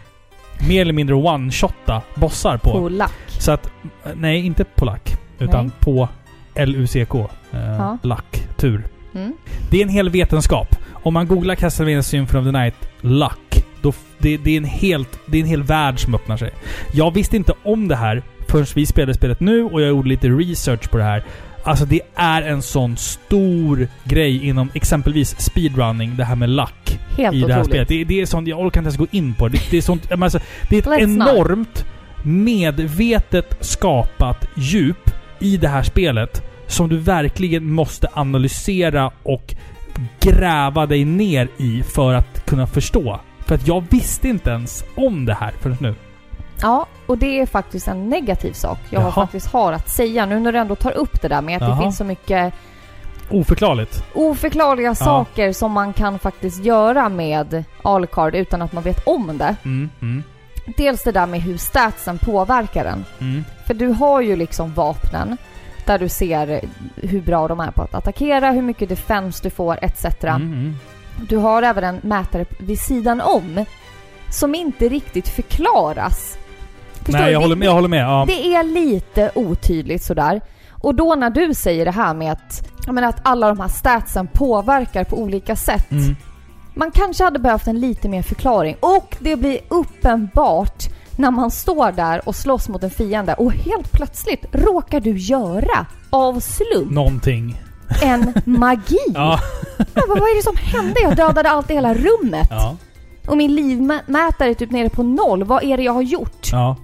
mer 0.68 0.80
eller 0.80 0.92
mindre 0.92 1.14
one-shotta 1.14 2.00
bossar 2.14 2.58
på. 2.58 2.72
På 2.72 2.88
lack. 2.88 3.12
Så 3.26 3.52
att... 3.52 3.70
Nej, 4.14 4.46
inte 4.46 4.64
på 4.64 4.84
lack. 4.84 5.16
Utan 5.38 5.64
Nej. 5.66 5.74
på 5.80 6.08
LUCK. 6.54 7.14
Eh, 7.14 7.26
Ja. 7.50 7.98
Lack. 8.02 8.46
Tur. 8.56 8.84
Mm. 9.14 9.32
Det 9.70 9.78
är 9.78 9.82
en 9.82 9.88
hel 9.88 10.10
vetenskap. 10.10 10.76
Om 10.92 11.14
man 11.14 11.26
googlar 11.26 11.54
Castlevania 11.54 12.02
Symphony 12.02 12.40
of 12.40 12.46
the 12.46 12.58
Night 12.58 12.88
Luck, 13.00 13.64
då 13.82 13.92
det, 14.18 14.36
det, 14.36 14.50
är 14.50 14.56
en 14.56 14.64
helt, 14.64 15.18
det 15.26 15.38
är 15.38 15.42
en 15.42 15.48
hel 15.48 15.62
värld 15.62 16.00
som 16.00 16.14
öppnar 16.14 16.36
sig. 16.36 16.50
Jag 16.92 17.14
visste 17.14 17.36
inte 17.36 17.52
om 17.62 17.88
det 17.88 17.96
här 17.96 18.22
förrän 18.48 18.66
vi 18.74 18.86
spelade 18.86 19.14
spelet 19.14 19.40
nu 19.40 19.64
och 19.64 19.82
jag 19.82 19.88
gjorde 19.88 20.08
lite 20.08 20.28
research 20.28 20.90
på 20.90 20.98
det 20.98 21.04
här. 21.04 21.24
Alltså 21.64 21.84
det 21.84 22.00
är 22.14 22.42
en 22.42 22.62
sån 22.62 22.96
stor 22.96 23.88
grej 24.04 24.46
inom 24.46 24.70
exempelvis 24.74 25.40
speedrunning, 25.40 26.16
det 26.16 26.24
här 26.24 26.36
med 26.36 26.48
luck 26.48 26.98
Helt 27.16 27.34
i 27.36 27.40
det 27.40 27.52
här 27.52 27.60
otroligt. 27.60 27.66
spelet. 27.66 27.88
Det, 27.88 28.04
det 28.04 28.20
är 28.20 28.26
sånt, 28.26 28.48
jag 28.48 28.60
orkar 28.60 28.80
inte 28.80 28.88
ens 28.88 28.96
gå 28.96 29.06
in 29.10 29.34
på 29.34 29.48
det. 29.48 29.60
Det, 29.70 29.76
är 29.76 29.82
sånt, 29.82 30.12
alltså, 30.12 30.40
det 30.70 30.76
är 30.76 30.80
ett 30.80 30.86
Let's 30.86 31.06
not. 31.06 31.28
enormt 31.28 31.84
medvetet 32.22 33.56
skapat 33.60 34.48
djup 34.56 35.10
i 35.38 35.56
det 35.56 35.68
här 35.68 35.82
spelet 35.82 36.42
som 36.66 36.88
du 36.88 36.98
verkligen 36.98 37.72
måste 37.72 38.08
analysera 38.12 39.10
och 39.22 39.54
gräva 40.20 40.86
dig 40.86 41.04
ner 41.04 41.48
i 41.58 41.82
för 41.82 42.14
att 42.14 42.46
kunna 42.46 42.66
förstå. 42.66 43.20
För 43.38 43.54
att 43.54 43.68
jag 43.68 43.84
visste 43.90 44.28
inte 44.28 44.50
ens 44.50 44.84
om 44.94 45.24
det 45.24 45.34
här 45.34 45.52
förrän 45.60 45.76
nu. 45.80 45.94
Ja, 46.60 46.86
och 47.06 47.18
det 47.18 47.40
är 47.40 47.46
faktiskt 47.46 47.88
en 47.88 48.08
negativ 48.08 48.52
sak 48.52 48.78
jag 48.90 49.02
Jaha. 49.02 49.12
faktiskt 49.12 49.46
har 49.52 49.72
att 49.72 49.88
säga 49.90 50.26
nu 50.26 50.40
när 50.40 50.52
du 50.52 50.58
ändå 50.58 50.74
tar 50.76 50.90
upp 50.92 51.22
det 51.22 51.28
där 51.28 51.42
med 51.42 51.56
att 51.56 51.62
Jaha. 51.68 51.76
det 51.76 51.82
finns 51.82 51.96
så 51.96 52.04
mycket 52.04 52.54
Oförklarligt. 53.30 54.04
oförklarliga 54.14 54.94
saker 54.94 55.52
som 55.52 55.72
man 55.72 55.92
kan 55.92 56.18
faktiskt 56.18 56.64
göra 56.64 57.08
med 57.08 57.64
Alucard 57.82 58.34
utan 58.34 58.62
att 58.62 58.72
man 58.72 58.82
vet 58.82 59.06
om 59.06 59.38
det. 59.38 59.56
Mm, 59.64 59.90
mm, 60.02 60.22
Dels 60.76 61.02
det 61.04 61.12
där 61.12 61.26
med 61.26 61.40
hur 61.40 61.56
statsen 61.56 62.18
påverkar 62.18 62.84
den. 62.84 63.04
mm. 63.20 63.44
För 63.66 63.74
du 63.74 63.88
har 63.88 64.20
ju 64.20 64.36
liksom 64.36 64.74
vapnen 64.74 65.36
där 65.86 65.98
du 65.98 66.08
ser 66.08 66.60
hur 66.96 67.20
bra 67.20 67.48
de 67.48 67.60
är 67.60 67.70
på 67.70 67.82
att 67.82 67.94
attackera, 67.94 68.50
hur 68.50 68.62
mycket 68.62 68.88
defense 68.88 69.40
du 69.42 69.50
får 69.50 69.78
etc. 69.82 70.04
Mm, 70.24 70.36
mm. 70.42 70.76
Du 71.28 71.36
har 71.36 71.62
även 71.62 71.84
en 71.84 72.00
mätare 72.02 72.44
vid 72.58 72.78
sidan 72.80 73.20
om 73.20 73.64
som 74.30 74.54
inte 74.54 74.88
riktigt 74.88 75.28
förklaras. 75.28 76.38
Förstår 77.04 77.18
Nej, 77.18 77.26
du? 77.26 77.32
jag 77.32 77.40
Det- 77.40 77.44
håller 77.44 77.56
med. 77.56 77.66
Jag 77.68 77.72
håller 77.74 77.88
med. 77.88 78.04
Ja. 78.04 78.24
Det 78.28 78.54
är 78.54 78.62
lite 78.62 79.30
otydligt 79.34 80.02
sådär. 80.02 80.40
Och 80.70 80.94
då 80.94 81.14
när 81.14 81.30
du 81.30 81.54
säger 81.54 81.84
det 81.84 81.90
här 81.90 82.14
med 82.14 82.32
att, 82.32 82.68
jag 82.86 82.94
menar 82.94 83.08
att 83.08 83.20
alla 83.22 83.48
de 83.48 83.60
här 83.60 83.68
statsen 83.68 84.26
påverkar 84.32 85.04
på 85.04 85.18
olika 85.22 85.56
sätt. 85.56 85.90
Mm. 85.90 86.16
Man 86.74 86.90
kanske 86.90 87.24
hade 87.24 87.38
behövt 87.38 87.66
en 87.66 87.80
lite 87.80 88.08
mer 88.08 88.22
förklaring. 88.22 88.76
Och 88.80 89.16
det 89.20 89.36
blir 89.36 89.58
uppenbart 89.68 90.84
när 91.16 91.30
man 91.30 91.50
står 91.50 91.92
där 91.92 92.28
och 92.28 92.36
slåss 92.36 92.68
mot 92.68 92.82
en 92.82 92.90
fiende 92.90 93.34
och 93.34 93.52
helt 93.52 93.92
plötsligt 93.92 94.44
råkar 94.52 95.00
du 95.00 95.18
göra 95.18 95.86
av 96.10 96.40
slump 96.40 96.90
Någonting. 96.90 97.60
en 98.02 98.32
magi. 98.44 98.98
Ja. 99.14 99.38
Vad, 99.94 100.08
vad 100.08 100.18
är 100.18 100.36
det 100.36 100.42
som 100.42 100.56
hände? 100.56 101.00
Jag 101.02 101.16
dödade 101.16 101.50
allt 101.50 101.70
i 101.70 101.74
hela 101.74 101.94
rummet. 101.94 102.46
Ja. 102.50 102.76
Och 103.26 103.36
min 103.36 103.54
livmätare 103.54 104.50
är 104.50 104.54
typ 104.54 104.70
nere 104.70 104.88
på 104.90 105.02
noll. 105.02 105.44
Vad 105.44 105.64
är 105.64 105.76
det 105.76 105.82
jag 105.82 105.92
har 105.92 106.02
gjort? 106.02 106.48
Ja. 106.52 106.76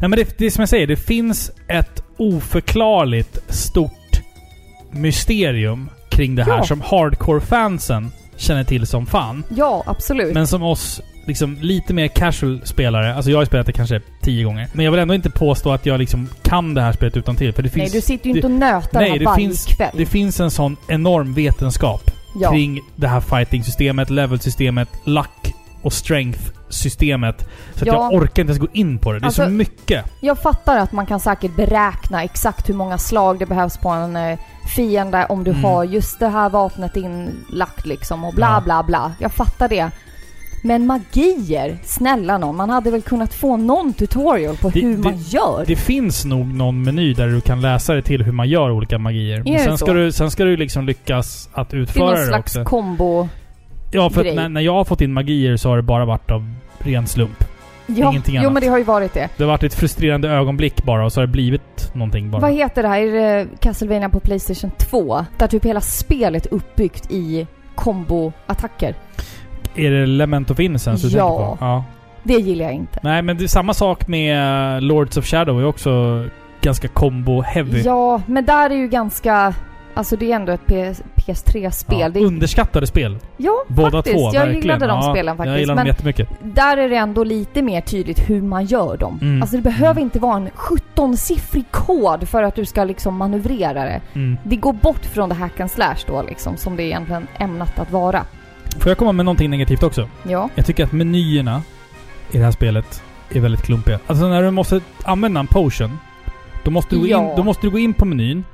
Nej, 0.00 0.08
men 0.10 0.18
det, 0.18 0.38
det 0.38 0.46
är 0.46 0.50
som 0.50 0.62
jag 0.62 0.68
säger, 0.68 0.86
det 0.86 0.96
finns 0.96 1.50
ett 1.68 2.02
oförklarligt 2.16 3.38
stort 3.54 3.92
mysterium 4.90 5.90
kring 6.08 6.34
det 6.34 6.44
här 6.44 6.56
Ja. 6.56 6.64
som 6.64 6.80
hardcore-fansen 6.82 8.10
känner 8.36 8.64
till 8.64 8.86
som 8.86 9.06
fan. 9.06 9.44
Ja, 9.56 9.82
absolut. 9.86 10.34
Men 10.34 10.46
som 10.46 10.62
oss 10.62 11.00
liksom 11.26 11.56
lite 11.60 11.94
mer 11.94 12.08
casual 12.08 12.60
spelare, 12.64 13.14
alltså 13.14 13.30
jag 13.30 13.38
har 13.38 13.44
spelat 13.44 13.66
det 13.66 13.72
kanske 13.72 14.00
tio 14.22 14.44
gånger. 14.44 14.68
Men 14.72 14.84
jag 14.84 14.92
vill 14.92 15.00
ändå 15.00 15.14
inte 15.14 15.30
påstå 15.30 15.72
att 15.72 15.86
jag 15.86 15.98
liksom 16.00 16.28
kan 16.42 16.74
det 16.74 16.80
här 16.82 16.92
spelet 16.92 17.16
utan 17.16 17.36
till 17.36 17.52
för 17.52 17.62
det 17.62 17.76
Nej, 17.76 17.80
finns... 17.80 17.92
du 17.92 18.00
sitter 18.00 18.26
ju 18.30 18.34
inte 18.34 18.46
och 18.46 18.50
nötar 18.52 19.00
nej, 19.00 19.18
det 19.18 19.24
varje 19.24 19.36
finns- 19.48 19.66
kväll. 19.66 19.90
Det 19.96 20.06
finns 20.06 20.40
en 20.40 20.50
sån 20.50 20.76
enorm 20.88 21.34
vetenskap 21.34 22.10
ja. 22.40 22.50
kring 22.50 22.80
det 22.96 23.08
här 23.08 23.20
fighting-systemet, 23.20 24.10
level-systemet, 24.10 24.88
luck 25.04 25.54
och 25.82 25.92
strength-systemet. 26.70 27.48
Så 27.74 27.80
att 27.80 27.86
Ja. 27.86 27.92
jag 27.94 28.12
orkar 28.22 28.42
inte 28.42 28.50
ens 28.50 28.58
gå 28.58 28.68
in 28.72 28.98
på 28.98 29.12
det. 29.12 29.18
Det 29.18 29.26
är 29.26 29.30
så 29.30 29.42
Alltså- 29.42 29.54
mycket. 29.56 30.04
Jag 30.20 30.38
fattar 30.38 30.78
att 30.78 30.92
man 30.92 31.06
kan 31.06 31.20
säkert 31.20 31.56
beräkna 31.56 32.24
exakt 32.24 32.68
hur 32.68 32.74
många 32.74 32.98
slag 32.98 33.38
det 33.38 33.46
behövs 33.46 33.76
på 33.78 33.88
en 33.88 34.16
eh, 34.16 34.38
fiende 34.76 35.26
om 35.28 35.44
du 35.44 35.50
Mm. 35.50 35.64
har 35.64 35.84
just 35.84 36.18
det 36.18 36.28
här 36.28 36.50
vapnet 36.50 36.96
inlagt 36.96 37.86
liksom 37.86 38.24
och 38.24 38.34
bla 38.34 38.46
Ja. 38.46 38.60
bla 38.64 38.82
bla. 38.82 39.12
Jag 39.20 39.32
fattar 39.32 39.68
det. 39.68 39.90
Men 40.64 40.86
magier, 40.86 41.78
snälla 41.84 42.38
någon. 42.38 42.56
Man 42.56 42.70
hade 42.70 42.90
väl 42.90 43.02
kunnat 43.02 43.34
få 43.34 43.56
någon 43.56 43.92
tutorial 43.92 44.56
på 44.56 44.68
Det- 44.70 44.80
hur 44.80 44.96
det- 44.96 45.02
man 45.02 45.18
gör. 45.18 45.64
Det 45.66 45.76
finns 45.76 46.24
nog 46.24 46.46
någon 46.46 46.82
meny 46.82 47.14
där 47.14 47.26
du 47.28 47.40
kan 47.40 47.60
läsa 47.60 47.92
dig 47.92 48.02
till 48.02 48.22
hur 48.22 48.32
man 48.32 48.48
gör 48.48 48.70
olika 48.70 48.98
magier. 48.98 49.42
Men 49.44 49.52
det 49.52 49.58
sen 49.58 49.78
ska, 49.78 49.86
så? 49.86 49.92
du, 49.92 50.12
sen 50.12 50.30
ska 50.30 50.44
du 50.44 50.56
liksom 50.56 50.86
lyckas 50.86 51.48
att 51.52 51.70
det 51.70 51.76
är 51.76 51.80
utföra 51.80 52.04
någon 52.04 52.14
det 52.14 52.26
slags 52.26 52.56
också. 52.56 52.64
kombo. 52.64 53.28
Ja, 53.90 54.10
för 54.10 54.22
grej. 54.22 54.34
när, 54.34 54.48
när 54.48 54.60
jag 54.60 54.74
har 54.74 54.84
fått 54.84 55.00
in 55.00 55.12
magier 55.12 55.56
så 55.56 55.68
har 55.68 55.76
det 55.76 55.82
bara 55.82 56.04
varit 56.04 56.30
av 56.30 56.54
ren 56.78 57.06
slump. 57.06 57.44
Ja, 57.86 58.10
Ingenting 58.10 58.34
jo 58.34 58.40
annat. 58.40 58.52
men 58.52 58.62
det 58.62 58.68
har 58.68 58.78
ju 58.78 58.84
varit 58.84 59.14
det. 59.14 59.28
Det 59.36 59.42
har 59.42 59.48
varit 59.48 59.62
ett 59.62 59.74
frustrerande 59.74 60.28
ögonblick 60.30 60.82
bara 60.84 61.04
och 61.04 61.12
så 61.12 61.20
har 61.20 61.26
det 61.26 61.32
blivit 61.32 61.90
någonting 61.94 62.30
bara. 62.30 62.42
Vad 62.42 62.52
heter 62.52 62.82
det 62.82 62.88
här? 62.88 63.00
Är 63.00 63.12
det 63.12 63.46
Castlevania 63.60 64.08
på 64.08 64.20
Playstation 64.20 64.70
2? 64.78 65.24
Där 65.38 65.46
typ 65.46 65.64
hela 65.64 65.80
spelet 65.80 66.46
är 66.46 66.54
uppbyggt 66.54 67.10
i 67.10 67.46
komboattacker. 67.74 68.94
Är 69.74 69.90
det 69.90 70.06
Lament 70.06 70.50
of 70.50 70.60
Innocence 70.60 71.08
du 71.08 71.16
Ja. 71.16 71.28
tänker 71.28 71.44
på? 71.44 71.56
Ja. 71.60 71.84
Det 72.22 72.34
gillar 72.34 72.64
jag 72.64 72.74
inte. 72.74 72.98
Nej, 73.02 73.22
men 73.22 73.36
det 73.38 73.44
är 73.44 73.48
samma 73.48 73.74
sak 73.74 74.08
med 74.08 74.74
eh, 74.76 74.80
Lords 74.80 75.16
of 75.16 75.26
Shadow 75.26 75.60
är 75.60 75.64
också 75.64 76.24
ganska 76.60 76.88
combo-heavy. 76.88 77.82
Ja, 77.84 78.22
men 78.26 78.44
där 78.44 78.70
är 78.70 78.74
ju 78.74 78.88
ganska... 78.88 79.54
Alltså 79.98 80.16
det 80.16 80.32
är 80.32 80.36
ändå 80.36 80.52
ett 80.52 80.66
PS, 80.66 81.02
PS3-spel. 81.16 82.00
Ja, 82.00 82.08
det 82.08 82.20
är, 82.20 82.24
underskattade 82.24 82.86
spel. 82.86 83.18
ja, 83.36 83.52
Båda 83.68 83.90
faktiskt. 83.90 84.16
två, 84.16 84.20
jag 84.20 84.32
verkligen. 84.32 84.62
gillade 84.62 84.86
de 84.86 85.00
ja, 85.02 85.12
spelen 85.12 85.36
faktiskt. 85.36 85.50
Jag 85.52 85.60
gillar 85.60 85.76
dem 85.76 85.86
jättemycket. 85.86 86.28
där 86.42 86.76
är 86.76 86.88
det 86.88 86.96
ändå 86.96 87.24
lite 87.24 87.62
mer 87.62 87.80
tydligt 87.80 88.30
hur 88.30 88.42
man 88.42 88.64
gör 88.64 88.96
dem. 88.96 89.18
Mm. 89.22 89.42
Alltså 89.42 89.56
det 89.56 89.62
behöver 89.62 89.90
Mm. 89.92 90.02
inte 90.04 90.18
vara 90.18 90.36
en 90.36 90.48
17-siffrig 90.50 91.64
kod 91.70 92.28
för 92.28 92.42
att 92.42 92.54
du 92.54 92.64
ska 92.64 92.84
liksom 92.84 93.16
manövrera 93.16 93.84
det. 93.84 94.00
Mm. 94.14 94.36
Det 94.44 94.56
går 94.56 94.72
bort 94.72 95.04
från 95.06 95.28
det 95.28 95.34
hack 95.34 95.60
and 95.60 95.70
slash 95.70 95.96
då 96.06 96.22
liksom, 96.22 96.56
som 96.56 96.76
det 96.76 96.82
är 96.82 96.86
egentligen 96.86 97.26
ämnat 97.38 97.78
att 97.78 97.90
vara. 97.92 98.24
Får 98.78 98.88
jag 98.90 98.98
komma 98.98 99.12
med 99.12 99.24
någonting 99.24 99.50
negativt 99.50 99.82
också? 99.82 100.08
Ja. 100.28 100.48
Jag 100.54 100.66
tycker 100.66 100.84
att 100.84 100.92
menyerna 100.92 101.62
i 102.30 102.38
det 102.38 102.44
här 102.44 102.50
spelet 102.50 103.02
är 103.30 103.40
väldigt 103.40 103.62
klumpiga. 103.62 103.98
Alltså 104.06 104.28
när 104.28 104.42
du 104.42 104.50
måste 104.50 104.80
använda 105.04 105.40
en 105.40 105.46
potion, 105.46 105.98
då 106.64 106.70
måste 106.70 106.94
du 106.94 107.00
gå, 107.00 107.06
Ja. 107.06 107.30
in, 107.30 107.36
då 107.36 107.42
måste 107.42 107.66
du 107.66 107.70
gå 107.70 107.78
in 107.78 107.94
på 107.94 108.04
menyn, 108.04 108.44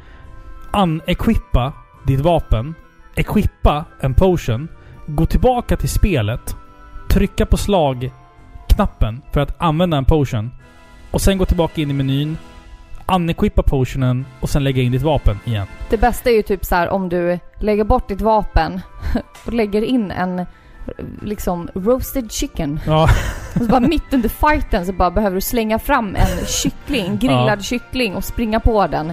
unequippa 0.77 1.73
ditt 2.07 2.21
vapen, 2.21 2.75
equippa 3.17 3.85
en 4.01 4.15
potion, 4.15 4.69
gå 5.07 5.27
tillbaka 5.27 5.77
till 5.77 5.89
spelet, 5.89 6.57
trycka 7.11 7.47
på 7.47 7.57
slagknappen 7.57 9.23
för 9.33 9.41
att 9.41 9.55
använda 9.63 9.97
en 9.97 10.05
potion 10.05 10.51
och 11.11 11.21
sen 11.21 11.39
gå 11.39 11.45
tillbaka 11.45 11.81
in 11.81 11.91
i 11.91 11.95
menyn, 11.95 12.39
unequippa 13.07 13.63
potionen 13.63 14.27
och 14.41 14.49
sen 14.51 14.65
lägga 14.65 14.83
in 14.83 14.93
ditt 14.93 15.03
vapen 15.03 15.39
igen. 15.45 15.67
Det 15.91 15.97
bästa 15.97 16.31
är 16.31 16.35
ju 16.35 16.43
typ 16.43 16.65
så 16.65 16.75
här 16.75 16.89
om 16.89 17.09
du 17.09 17.39
lägger 17.59 17.85
bort 17.85 18.09
ditt 18.09 18.21
vapen 18.21 18.81
och 19.47 19.53
lägger 19.53 19.83
in 19.83 20.11
en 20.11 20.47
liksom 21.23 21.69
roasted 21.75 22.33
chicken. 22.33 22.81
Ja, 22.87 23.09
Och 23.55 23.61
så 23.63 23.65
bara 23.69 23.81
mitt 23.81 24.13
under 24.15 24.29
fighten 24.29 24.87
så 24.87 24.93
bara 24.93 25.11
behöver 25.11 25.35
du 25.35 25.41
slänga 25.41 25.79
fram 25.79 26.17
en 26.17 26.47
kyckling, 26.47 27.17
grillad 27.21 27.59
Ja. 27.59 27.63
kyckling 27.63 28.15
och 28.17 28.25
springa 28.25 28.61
på 28.61 28.87
den. 28.87 29.13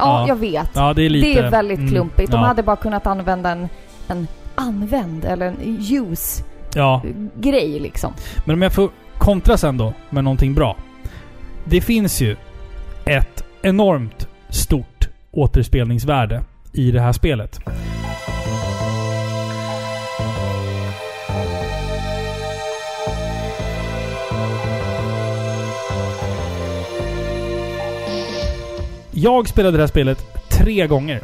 Ja, 0.00 0.20
Ja. 0.20 0.28
jag 0.28 0.36
vet. 0.36 0.70
ja 0.74 0.92
det 0.94 1.02
är 1.02 1.10
lite... 1.10 1.40
det 1.40 1.46
är 1.46 1.50
väldigt 1.50 1.78
mm, 1.78 1.90
klumpigt. 1.90 2.30
De 2.30 2.40
ja, 2.40 2.46
hade 2.46 2.62
bara 2.62 2.76
kunnat 2.76 3.06
använda 3.06 3.50
en, 3.50 3.68
en 4.08 4.26
använd 4.54 5.24
eller 5.24 5.46
en 5.46 5.56
use-grej 5.90 7.72
Ja, 7.74 7.82
liksom. 7.82 8.12
Men 8.44 8.54
om 8.54 8.62
jag 8.62 8.72
får 8.72 8.90
kontra 9.18 9.56
sen 9.56 9.76
då 9.76 9.92
med 10.10 10.24
någonting 10.24 10.54
bra. 10.54 10.76
Det 11.64 11.80
finns 11.80 12.20
ju 12.20 12.36
ett 13.04 13.44
enormt 13.62 14.28
stort 14.48 15.08
återspelningsvärde 15.30 16.42
i 16.72 16.90
det 16.90 17.00
här 17.00 17.12
spelet. 17.12 17.60
Jag 29.10 29.48
spelade 29.48 29.76
det 29.76 29.82
här 29.82 29.88
spelet 29.88 30.18
tre 30.48 30.86
gånger 30.86 31.20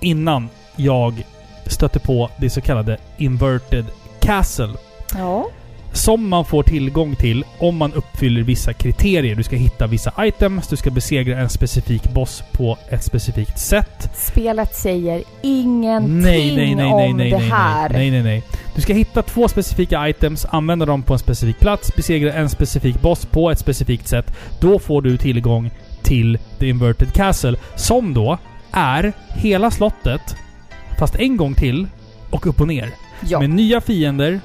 innan 0.00 0.48
jag 0.76 1.26
stötte 1.66 1.98
på 1.98 2.30
det 2.38 2.50
så 2.50 2.60
kallade 2.60 2.98
Inverted 3.16 3.84
Castle 4.20 4.72
Ja. 5.18 5.46
som 5.92 6.28
man 6.28 6.44
får 6.44 6.62
tillgång 6.62 7.16
till 7.16 7.44
om 7.58 7.76
man 7.76 7.92
uppfyller 7.92 8.42
vissa 8.42 8.72
kriterier. 8.72 9.34
Du 9.34 9.42
ska 9.42 9.56
hitta 9.56 9.86
vissa 9.86 10.26
items, 10.26 10.68
du 10.68 10.76
ska 10.76 10.90
besegra 10.90 11.38
en 11.38 11.48
specifik 11.48 12.12
boss 12.12 12.42
på 12.52 12.78
ett 12.88 13.04
specifikt 13.04 13.58
sätt. 13.58 14.10
Spelet 14.14 14.74
säger 14.74 15.22
ingenting 15.42 16.20
Nej, 16.22 16.56
nej, 16.56 16.56
nej, 16.56 16.74
nej, 16.74 16.92
om 17.10 17.16
nej, 17.16 17.30
det 17.30 17.38
nej, 17.38 17.48
här. 17.48 17.88
nej, 17.88 18.10
nej, 18.10 18.22
nej. 18.22 18.42
Du 18.74 18.80
ska 18.82 18.92
hitta 18.92 19.22
två 19.22 19.48
specifika 19.48 20.08
items, 20.08 20.46
använda 20.50 20.86
dem 20.86 21.02
på 21.02 21.12
en 21.12 21.18
specifik 21.18 21.58
plats, 21.60 21.96
besegra 21.96 22.32
en 22.32 22.48
specifik 22.48 23.00
boss 23.00 23.26
på 23.26 23.50
ett 23.50 23.58
specifikt 23.58 24.08
sätt. 24.08 24.32
Då 24.60 24.78
får 24.78 25.02
du 25.02 25.16
tillgång 25.16 25.70
till 26.04 26.38
The 26.58 26.68
Inverted 26.68 27.12
Castle, 27.12 27.56
som 27.74 28.14
då 28.14 28.38
är 28.72 29.12
hela 29.28 29.70
slottet, 29.70 30.36
fast 30.98 31.14
en 31.16 31.36
gång 31.36 31.54
till 31.54 31.86
och 32.30 32.46
upp 32.46 32.60
och 32.60 32.68
ner. 32.68 32.90
Ja. 33.20 33.40
Med 33.40 33.50
nya 33.50 33.80
fiender 33.80 34.40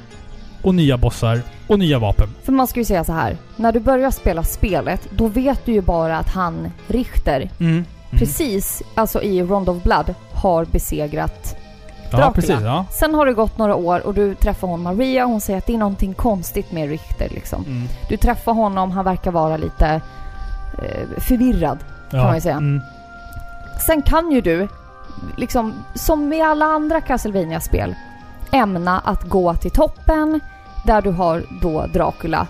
och 0.61 0.75
nya 0.75 0.97
bossar 0.97 1.41
och 1.67 1.79
nya 1.79 1.99
vapen. 1.99 2.29
För 2.43 2.51
man 2.51 2.67
ska 2.67 2.79
ju 2.79 2.85
säga 2.85 3.03
så 3.03 3.13
här. 3.13 3.37
När 3.55 3.71
du 3.71 3.79
börjar 3.79 4.11
spela 4.11 4.43
spelet, 4.43 5.07
då 5.11 5.27
vet 5.27 5.65
du 5.65 5.71
ju 5.71 5.81
bara 5.81 6.17
att 6.17 6.29
han, 6.29 6.71
Richter, 6.87 7.49
Mm. 7.59 7.85
precis, 8.11 8.83
alltså 8.95 9.21
i 9.21 9.41
Round 9.43 9.69
of 9.69 9.83
Blood, 9.83 10.15
har 10.33 10.65
besegrat 10.65 11.55
Ja, 12.11 12.17
Dracula. 12.17 12.31
precis. 12.33 12.55
Ja. 12.63 12.85
Sen 12.91 13.13
har 13.13 13.25
det 13.25 13.33
gått 13.33 13.57
några 13.57 13.75
år 13.75 14.07
och 14.07 14.13
du 14.13 14.35
träffar 14.35 14.67
hon 14.67 14.81
Maria 14.83 15.23
och 15.25 15.31
hon 15.31 15.41
säger 15.41 15.57
att 15.57 15.65
det 15.65 15.73
är 15.73 15.77
någonting 15.77 16.13
konstigt 16.13 16.71
med 16.71 16.89
Richter 16.89 17.27
liksom. 17.29 17.63
Mm. 17.65 17.87
Du 18.09 18.17
träffar 18.17 18.53
honom, 18.53 18.91
han 18.91 19.05
verkar 19.05 19.31
vara 19.31 19.57
lite 19.57 20.01
eh, 20.81 21.21
förvirrad. 21.21 21.77
ja. 22.09 22.23
man 22.23 22.35
ju 22.35 22.41
säga. 22.41 22.55
Mm. 22.57 22.81
Sen 23.85 24.01
kan 24.01 24.31
ju 24.31 24.41
du, 24.41 24.67
liksom 25.37 25.73
som 25.95 26.29
med 26.29 26.45
alla 26.47 26.65
andra 26.65 27.01
castlevania 27.01 27.59
spel 27.59 27.95
ämna 28.51 28.99
att 28.99 29.23
gå 29.23 29.53
till 29.53 29.71
toppen 29.71 30.39
där 30.85 31.01
du 31.01 31.11
har 31.11 31.43
då 31.61 31.85
Dracula 31.93 32.47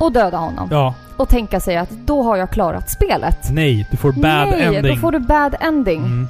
och 0.00 0.12
döda 0.12 0.36
honom. 0.36 0.68
Ja. 0.70 0.94
Och 1.16 1.28
tänka 1.28 1.60
sig 1.60 1.76
att 1.76 1.90
då 1.90 2.22
har 2.22 2.36
jag 2.36 2.50
klarat 2.50 2.90
spelet. 2.90 3.38
Nej, 3.50 3.88
du 3.90 3.96
får 3.96 4.12
bad 4.12 4.48
Nej, 4.48 4.62
ending. 4.62 4.94
då 4.94 5.00
får 5.00 5.12
du 5.12 5.18
bad 5.18 5.54
ending. 5.60 5.98
Mm. 6.04 6.28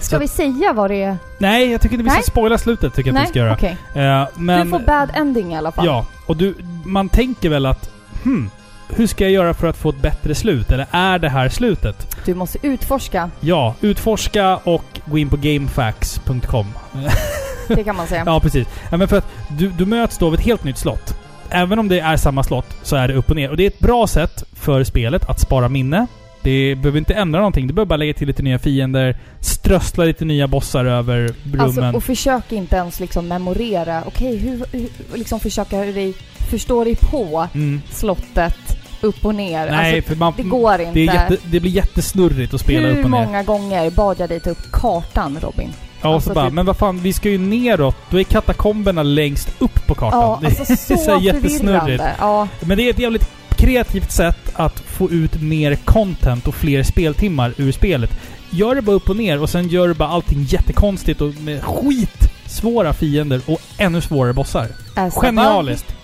Ska 0.00 0.16
Så- 0.16 0.20
vi 0.20 0.28
säga 0.28 0.72
vad 0.72 0.90
det 0.90 1.02
är? 1.02 1.16
Nej, 1.38 1.70
jag 1.70 1.80
tycker 1.80 1.94
inte 1.94 2.04
vi 2.04 2.10
ska 2.10 2.16
Nej. 2.18 2.24
spoila 2.24 2.58
slutet. 2.58 2.94
Tycker 2.94 3.08
jag 3.08 3.14
Nej, 3.14 3.22
att 3.22 3.28
vi 3.28 3.30
ska 3.30 3.38
göra. 3.38 3.52
okej. 3.52 3.76
Eh, 3.94 4.28
men, 4.34 4.64
Du 4.66 4.70
får 4.70 4.78
bad 4.86 5.10
ending 5.14 5.52
i 5.52 5.56
alla 5.56 5.72
fall. 5.72 5.86
Ja, 5.86 6.06
och 6.26 6.36
du, 6.36 6.54
man 6.84 7.08
tänker 7.08 7.48
väl 7.48 7.66
att 7.66 7.90
hmm, 8.24 8.50
hur 8.88 9.06
ska 9.06 9.24
jag 9.24 9.32
göra 9.32 9.54
för 9.54 9.66
att 9.66 9.76
få 9.76 9.88
ett 9.88 10.02
bättre 10.02 10.34
slut? 10.34 10.70
Eller 10.70 10.86
är 10.90 11.18
det 11.18 11.28
här 11.28 11.48
slutet? 11.48 12.16
Du 12.24 12.34
måste 12.34 12.58
utforska, 12.62 13.30
Ja, 13.40 13.74
utforska 13.80 14.56
och 14.56 15.00
gå 15.06 15.18
in 15.18 15.28
på 15.28 15.36
gamefax.com. 15.36 16.66
det 17.68 17.84
kan 17.84 17.96
man 17.96 18.06
säga. 18.06 18.22
ja, 18.26 18.40
precis. 18.40 18.68
Ja, 18.90 18.96
men 18.96 19.08
för 19.08 19.18
att 19.18 19.28
du, 19.58 19.68
du 19.68 19.86
möts 19.86 20.18
då 20.18 20.26
av 20.26 20.34
ett 20.34 20.40
helt 20.40 20.64
nytt 20.64 20.78
slott. 20.78 21.14
även 21.50 21.78
om 21.78 21.88
det 21.88 22.00
är 22.00 22.16
samma 22.16 22.42
slott 22.42 22.76
så 22.82 22.96
är 22.96 23.08
det 23.08 23.14
upp 23.14 23.30
och 23.30 23.36
ner. 23.36 23.50
Och 23.50 23.56
det 23.56 23.62
är 23.62 23.66
ett 23.66 23.78
bra 23.78 24.06
sätt 24.06 24.44
för 24.52 24.84
spelet 24.84 25.28
att 25.28 25.40
spara 25.40 25.68
minne. 25.68 26.06
Det 26.42 26.74
behöver 26.74 26.98
inte 26.98 27.14
ändra 27.14 27.38
någonting. 27.40 27.66
Du 27.66 27.74
behöver 27.74 27.88
bara 27.88 27.96
lägga 27.96 28.14
till 28.14 28.26
lite 28.26 28.42
nya 28.42 28.58
fiender, 28.58 29.16
strössla 29.40 30.04
lite 30.04 30.24
nya 30.24 30.48
bossar 30.48 30.84
över 30.84 31.34
rummen. 31.44 31.60
Alltså, 31.60 31.96
och 31.96 32.04
försök 32.04 32.52
inte 32.52 32.76
ens 32.76 33.00
liksom 33.00 33.28
memorera. 33.28 34.02
Okej, 34.06 34.36
hur, 34.36 34.64
hur... 34.72 34.88
Liksom 35.14 35.40
försöka 35.40 35.78
dig... 35.78 36.14
Förstå 36.50 36.84
dig 36.84 36.96
på 36.96 37.48
mm. 37.54 37.82
slottet 37.90 38.77
upp 39.00 39.24
och 39.24 39.34
ner. 39.34 39.70
Nej, 39.70 39.94
alltså, 39.94 40.08
för 40.08 40.16
man, 40.18 40.32
det 40.36 40.42
går 40.42 40.80
inte. 40.80 40.92
Det, 40.92 41.00
jätte, 41.04 41.36
det 41.44 41.60
blir 41.60 41.70
jättesnurrigt 41.70 42.54
att 42.54 42.60
spela 42.60 42.88
hur 42.88 42.98
upp 42.98 43.04
och 43.04 43.10
ner. 43.10 43.24
många 43.26 43.42
gånger 43.42 43.90
bad 43.90 44.20
jag 44.20 44.28
dig 44.28 44.40
ta 44.40 44.50
upp 44.50 44.72
kartan, 44.72 45.38
Robin? 45.42 45.72
Ja, 46.00 46.08
och 46.08 46.14
Alltså 46.14 46.28
så 46.30 46.34
bara, 46.34 46.44
typ- 46.44 46.54
men 46.54 46.66
vad 46.66 46.76
fan, 46.76 46.98
vi 47.00 47.12
ska 47.12 47.28
ju 47.28 47.38
neråt. 47.38 47.96
Då 48.10 48.20
är 48.20 48.24
katakomberna 48.24 49.02
längst 49.02 49.54
upp 49.58 49.86
på 49.86 49.94
kartan. 49.94 50.20
Ja, 50.20 50.38
det 50.40 50.46
alltså 50.46 50.64
så, 50.76 50.92
är 50.92 50.96
så 50.96 51.10
här 51.10 51.20
jättesnurrigt. 51.20 52.04
Ja, 52.18 52.48
Men 52.60 52.76
det 52.76 52.82
är 52.82 52.90
ett 52.90 52.98
jävligt 52.98 53.30
kreativt 53.50 54.12
sätt 54.12 54.52
att 54.54 54.80
få 54.80 55.10
ut 55.10 55.42
mer 55.42 55.74
content 55.74 56.48
och 56.48 56.54
fler 56.54 56.82
speltimmar 56.82 57.54
ur 57.56 57.72
spelet. 57.72 58.10
Gör 58.50 58.74
det 58.74 58.82
bara 58.82 58.96
upp 58.96 59.08
och 59.08 59.16
ner 59.16 59.42
och 59.42 59.50
sen 59.50 59.68
gör 59.68 59.88
du 59.88 59.94
bara 59.94 60.08
allting 60.08 60.42
jättekonstigt 60.48 61.20
och 61.20 61.34
med 61.34 61.62
skit 61.62 62.30
svåra 62.46 62.92
fiender 62.92 63.40
och 63.46 63.60
ännu 63.78 64.00
svårare 64.00 64.32
bossar. 64.32 64.66
as 64.94 65.14
Genialiskt! 65.14 65.94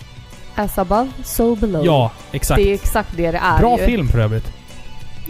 As 0.55 0.79
above, 0.79 1.11
so 1.25 1.57
below. 1.57 1.87
Ja, 1.87 2.11
exakt. 2.33 2.63
Det 2.63 2.71
är 2.71 2.75
exakt 2.75 3.09
det 3.17 3.31
det 3.31 3.39
är 3.39 3.59
Bra 3.59 3.79
ju. 3.79 3.87
film 3.87 4.09
för 4.09 4.19
övrigt. 4.19 4.53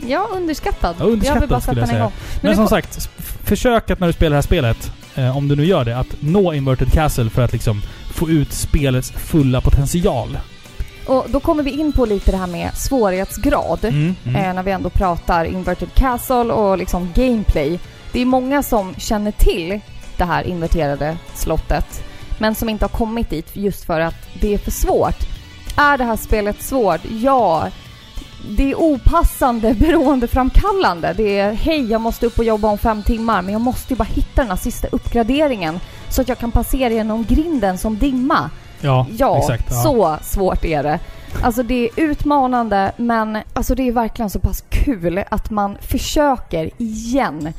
Ja, 0.06 0.28
underskattad. 0.32 0.96
Ja, 0.98 1.05
underskattad 1.05 1.36
jag 1.36 1.40
vill 1.40 1.51
bara 1.51 1.60
skulle 1.60 1.80
jag 1.80 1.88
säga. 1.88 2.12
Men, 2.40 2.51
det 2.51 2.56
som 2.56 2.68
sagt, 2.68 3.09
försök 3.44 3.90
att 3.90 4.01
när 4.01 4.06
du 4.06 4.12
spelar 4.12 4.30
det 4.30 4.36
här 4.36 4.42
spelet, 4.42 4.92
eh, 5.14 5.36
om 5.36 5.48
du 5.48 5.56
nu 5.56 5.64
gör 5.64 5.84
det, 5.84 5.98
att 5.98 6.16
nå 6.20 6.52
Inverted 6.55 6.92
Castle 6.92 7.30
för 7.30 7.42
att 7.42 7.52
liksom 7.52 7.82
få 8.12 8.30
ut 8.30 8.52
spelets 8.52 9.10
fulla 9.10 9.60
potential. 9.60 10.38
Och 11.06 11.26
då 11.28 11.40
kommer 11.40 11.62
vi 11.62 11.70
in 11.70 11.92
på 11.92 12.06
lite 12.06 12.30
det 12.30 12.36
här 12.36 12.46
med 12.46 12.70
svårighetsgrad. 12.74 13.84
Mm, 13.84 14.14
mm. 14.24 14.36
Eh, 14.36 14.55
när 14.55 14.62
vi 14.62 14.70
ändå 14.70 14.90
pratar 14.90 15.44
Inverted 15.44 15.94
Castle 15.94 16.52
och 16.52 16.78
liksom 16.78 17.12
gameplay. 17.14 17.78
Det 18.12 18.20
är 18.20 18.26
många 18.26 18.62
som 18.62 18.94
känner 18.94 19.30
till 19.30 19.80
det 20.16 20.24
här 20.24 20.44
inverterade 20.44 21.16
slottet. 21.34 22.05
Men 22.39 22.55
som 22.55 22.69
inte 22.69 22.85
har 22.85 22.89
kommit 22.90 23.31
dit 23.31 23.56
just 23.56 23.85
för 23.85 24.01
att 24.01 24.15
det 24.40 24.55
är 24.55 24.59
för 24.59 24.70
svårt. 24.70 25.16
Är 25.77 25.98
det 25.98 26.05
här 26.05 26.16
spelet 26.16 26.62
svårt? 26.62 27.01
Ja. 27.20 27.69
Det 28.51 28.70
är 28.70 28.74
opassande 28.74 29.74
beroendeframkallande. 29.78 31.15
Det 31.16 31.39
är 31.39 31.52
hej, 31.52 31.90
jag 31.90 32.01
måste 32.01 32.27
upp 32.27 32.39
och 32.39 32.44
jobba 32.44 32.69
om 32.69 32.78
fem 32.78 33.02
timmar 33.02 33.43
men 33.43 33.52
jag 33.52 33.61
måste 33.61 33.93
ju 33.93 33.97
bara 33.98 34.05
hitta 34.05 34.40
den 34.43 34.48
här 34.48 34.56
sista 34.56 34.89
uppgraderingen 34.93 35.81
så 36.09 36.20
att 36.23 36.28
jag 36.28 36.39
kan 36.39 36.51
passera 36.52 36.93
genom 36.93 37.24
grinden 37.24 37.78
som 37.78 37.98
dimma. 37.98 38.51
Ja, 38.81 39.06
Ja, 39.19 39.39
exakt. 39.39 39.66
Ja. 39.70 39.82
så 39.82 40.16
svårt 40.23 40.65
är 40.65 40.82
det. 40.82 40.98
Alltså 41.43 41.62
det 41.62 41.85
är 41.85 41.90
utmanande 41.97 42.93
men 42.97 43.39
alltså 43.52 43.74
det 43.74 43.89
är 43.89 43.93
verkligen 43.93 44.31
så 44.31 44.39
pass 44.40 44.65
kul 44.69 45.24
att 45.31 45.51
man 45.51 45.77
försöker 45.81 46.70
igen. 46.78 47.52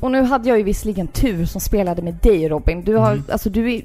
Och 0.00 0.10
nu 0.10 0.22
hade 0.22 0.48
jag 0.48 0.58
ju 0.58 0.64
visserligen 0.64 1.06
tur 1.06 1.46
som 1.46 1.60
spelade 1.60 2.02
med 2.02 2.14
dig 2.14 2.48
Robin. 2.48 2.84
Du 2.84 2.96
har, 2.96 3.12
Mm. 3.12 3.24
alltså 3.32 3.50
du 3.50 3.74
är... 3.74 3.82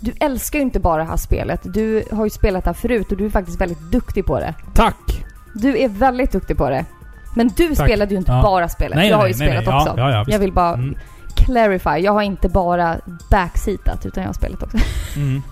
Du 0.00 0.12
älskar 0.20 0.58
ju 0.58 0.62
inte 0.62 0.80
bara 0.80 1.02
det 1.02 1.08
här 1.08 1.16
spelet. 1.16 1.60
Du 1.64 2.04
har 2.12 2.24
ju 2.24 2.30
spelat 2.30 2.64
det 2.64 2.68
här 2.70 2.74
förut 2.74 3.10
och 3.12 3.16
du 3.18 3.26
är 3.26 3.30
faktiskt 3.30 3.60
väldigt 3.60 3.80
duktig 3.92 4.26
på 4.26 4.38
det. 4.40 4.54
Tack! 4.74 5.24
Du 5.54 5.78
är 5.78 5.88
väldigt 5.88 6.32
duktig 6.32 6.56
på 6.56 6.70
det. 6.70 6.84
Men 7.36 7.48
du 7.56 7.68
Tack. 7.74 7.86
spelade 7.86 8.10
ju 8.14 8.18
inte 8.18 8.32
Ja. 8.32 8.42
bara 8.42 8.68
spelet. 8.68 8.96
Nej, 8.96 9.08
jag 9.08 9.16
har 9.16 9.26
ju 9.26 9.34
nej, 9.38 9.48
spelat 9.48 9.66
nej. 9.66 9.74
också. 9.76 9.94
Ja, 9.96 10.10
ja, 10.10 10.24
jag 10.28 10.38
vill 10.38 10.52
bara 10.52 10.74
Mm. 10.74 10.94
clarify. 11.36 11.90
Jag 11.90 12.12
har 12.12 12.22
inte 12.22 12.48
bara 12.48 12.96
backseatat 13.30 14.06
utan 14.06 14.22
jag 14.22 14.28
har 14.28 14.34
spelat 14.34 14.62
också. 14.62 14.78
Mm. 15.16 15.42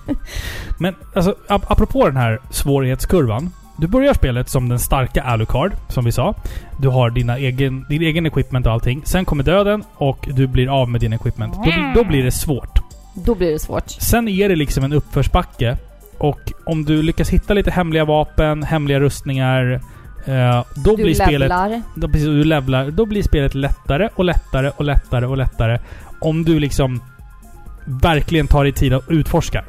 Men 0.78 0.94
alltså, 1.14 1.34
ap- 1.48 1.64
apropå 1.68 2.06
den 2.06 2.16
här 2.16 2.38
svårighetskurvan. 2.50 3.50
Du 3.76 3.86
börjar 3.86 4.14
spelet 4.14 4.48
som 4.48 4.68
den 4.68 4.78
starka 4.78 5.22
Alucard, 5.22 5.72
som 5.88 6.04
vi 6.04 6.12
sa. 6.12 6.34
Du 6.78 6.88
har 6.88 7.10
dina 7.10 7.38
egen, 7.38 7.86
din 7.88 8.02
egen 8.02 8.26
equipment 8.26 8.66
och 8.66 8.72
allting. 8.72 9.02
Sen 9.04 9.24
kommer 9.24 9.44
döden 9.44 9.84
och 9.94 10.28
du 10.32 10.46
blir 10.46 10.80
av 10.82 10.88
med 10.90 11.00
din 11.00 11.12
equipment. 11.12 11.54
Då, 11.54 11.72
då 11.94 12.04
blir 12.04 12.24
det 12.24 12.30
svårt. 12.32 12.78
Då 13.24 13.34
blir 13.34 13.52
det 13.52 13.58
svårt. 13.58 13.90
Sen 13.90 14.28
är 14.28 14.48
det 14.48 14.56
liksom 14.56 14.84
en 14.84 14.92
uppförsbacke. 14.92 15.76
Och 16.18 16.52
om 16.66 16.84
du 16.84 17.02
lyckas 17.02 17.30
hitta 17.30 17.54
lite 17.54 17.70
hemliga 17.70 18.04
vapen, 18.04 18.62
hemliga 18.62 19.00
rustningar. 19.00 19.80
Eh, 20.26 20.64
då 20.74 20.96
Du 20.96 21.02
blir 21.02 21.14
spelet... 21.14 21.40
levlar. 21.40 21.82
Då, 21.94 22.08
precis, 22.08 22.26
du 22.26 22.44
levlar, 22.44 22.90
då 22.90 23.06
blir 23.06 23.22
spelet 23.22 23.54
lättare 23.54 24.08
och 24.14 24.24
lättare 24.24 24.70
och 24.76 24.84
lättare 24.84 25.26
och 25.26 25.36
lättare. 25.36 25.78
Om 26.20 26.44
du 26.44 26.60
liksom 26.60 27.00
verkligen 27.84 28.46
tar 28.46 28.64
dig 28.64 28.72
tid 28.72 28.92
att 28.92 29.10
utforska. 29.10 29.64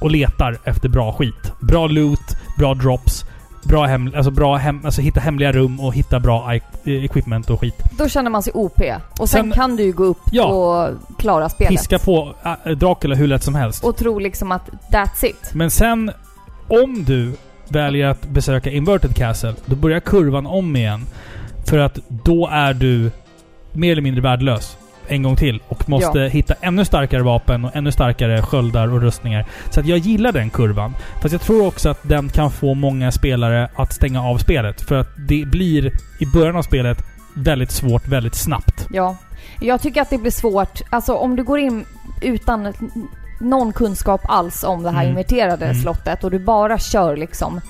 Och 0.00 0.10
letar 0.10 0.58
efter 0.64 0.88
bra 0.88 1.12
skit. 1.12 1.52
Bra 1.60 1.86
loot, 1.86 2.36
bra 2.58 2.74
drops, 2.74 3.24
bra 3.68 3.86
hem, 3.86 4.12
alltså 4.16 4.30
bra 4.30 4.56
hem, 4.56 4.80
alltså 4.84 5.00
hitta 5.00 5.20
hemliga 5.20 5.52
rum 5.52 5.80
och 5.80 5.94
hitta 5.94 6.20
bra 6.20 6.54
equipment 6.84 7.50
och 7.50 7.60
skit. 7.60 7.82
Då 7.98 8.08
känner 8.08 8.30
man 8.30 8.42
sig 8.42 8.52
OP. 8.56 8.80
Och 9.18 9.28
sen, 9.28 9.40
Sen- 9.42 9.50
kan 9.52 9.76
du 9.76 9.82
ju 9.82 9.92
gå 9.92 10.04
upp 10.04 10.20
Ja. 10.32 10.44
och 10.44 10.90
klara 11.18 11.48
spelet. 11.48 11.70
Piska 11.70 11.98
på 11.98 12.34
äh, 12.64 12.72
Dracula 12.72 13.14
hur 13.14 13.26
lätt 13.26 13.42
som 13.42 13.54
helst. 13.54 13.84
Och 13.84 13.96
tro 13.96 14.18
liksom 14.18 14.52
att 14.52 14.70
that's 14.90 15.24
it. 15.24 15.50
Men 15.54 15.70
sen, 15.70 16.10
om 16.68 17.04
du 17.04 17.32
väljer 17.68 18.06
att 18.06 18.26
besöka 18.28 18.70
Inverted 18.70 19.16
Castle, 19.16 19.54
då 19.66 19.76
börjar 19.76 20.00
kurvan 20.00 20.46
om 20.46 20.76
igen. 20.76 21.06
För 21.64 21.78
att 21.78 21.98
då 22.08 22.48
är 22.52 22.74
du 22.74 23.10
mer 23.72 23.92
eller 23.92 24.02
mindre 24.02 24.22
värdelös 24.22 24.76
en 25.08 25.22
gång 25.22 25.36
till 25.36 25.62
och 25.68 25.88
måste 25.88 26.18
Ja. 26.18 26.28
hitta 26.28 26.54
ännu 26.60 26.84
starkare 26.84 27.22
vapen 27.22 27.64
och 27.64 27.76
ännu 27.76 27.92
starkare 27.92 28.42
sköldar 28.42 28.92
och 28.92 29.00
rustningar. 29.00 29.44
Så 29.70 29.80
att 29.80 29.86
jag 29.86 29.98
gillar 29.98 30.32
den 30.32 30.50
kurvan. 30.50 30.94
Fast 31.22 31.32
jag 31.32 31.40
tror 31.40 31.66
också 31.66 31.88
att 31.88 31.98
den 32.02 32.28
kan 32.28 32.50
få 32.50 32.74
många 32.74 33.12
spelare 33.12 33.68
att 33.76 33.92
stänga 33.92 34.22
av 34.22 34.38
spelet. 34.38 34.80
För 34.80 34.94
att 34.94 35.08
det 35.28 35.44
blir 35.46 35.92
i 36.20 36.26
början 36.26 36.56
av 36.56 36.62
spelet 36.62 36.98
väldigt 37.34 37.70
svårt 37.70 38.08
väldigt 38.08 38.34
snabbt. 38.34 38.86
Ja. 38.90 39.16
Jag 39.60 39.80
tycker 39.80 40.02
att 40.02 40.10
det 40.10 40.18
blir 40.18 40.30
svårt. 40.30 40.80
Alltså 40.90 41.14
om 41.14 41.36
du 41.36 41.44
går 41.44 41.58
in 41.58 41.84
utan 42.22 42.72
någon 43.40 43.72
kunskap 43.72 44.20
alls 44.24 44.64
om 44.64 44.82
det 44.82 44.90
här 44.90 44.98
Mm. 45.00 45.08
inverterade 45.10 45.64
Mm. 45.64 45.82
slottet 45.82 46.24
och 46.24 46.30
du 46.30 46.38
bara 46.38 46.78
kör 46.78 47.16
liksom 47.16 47.60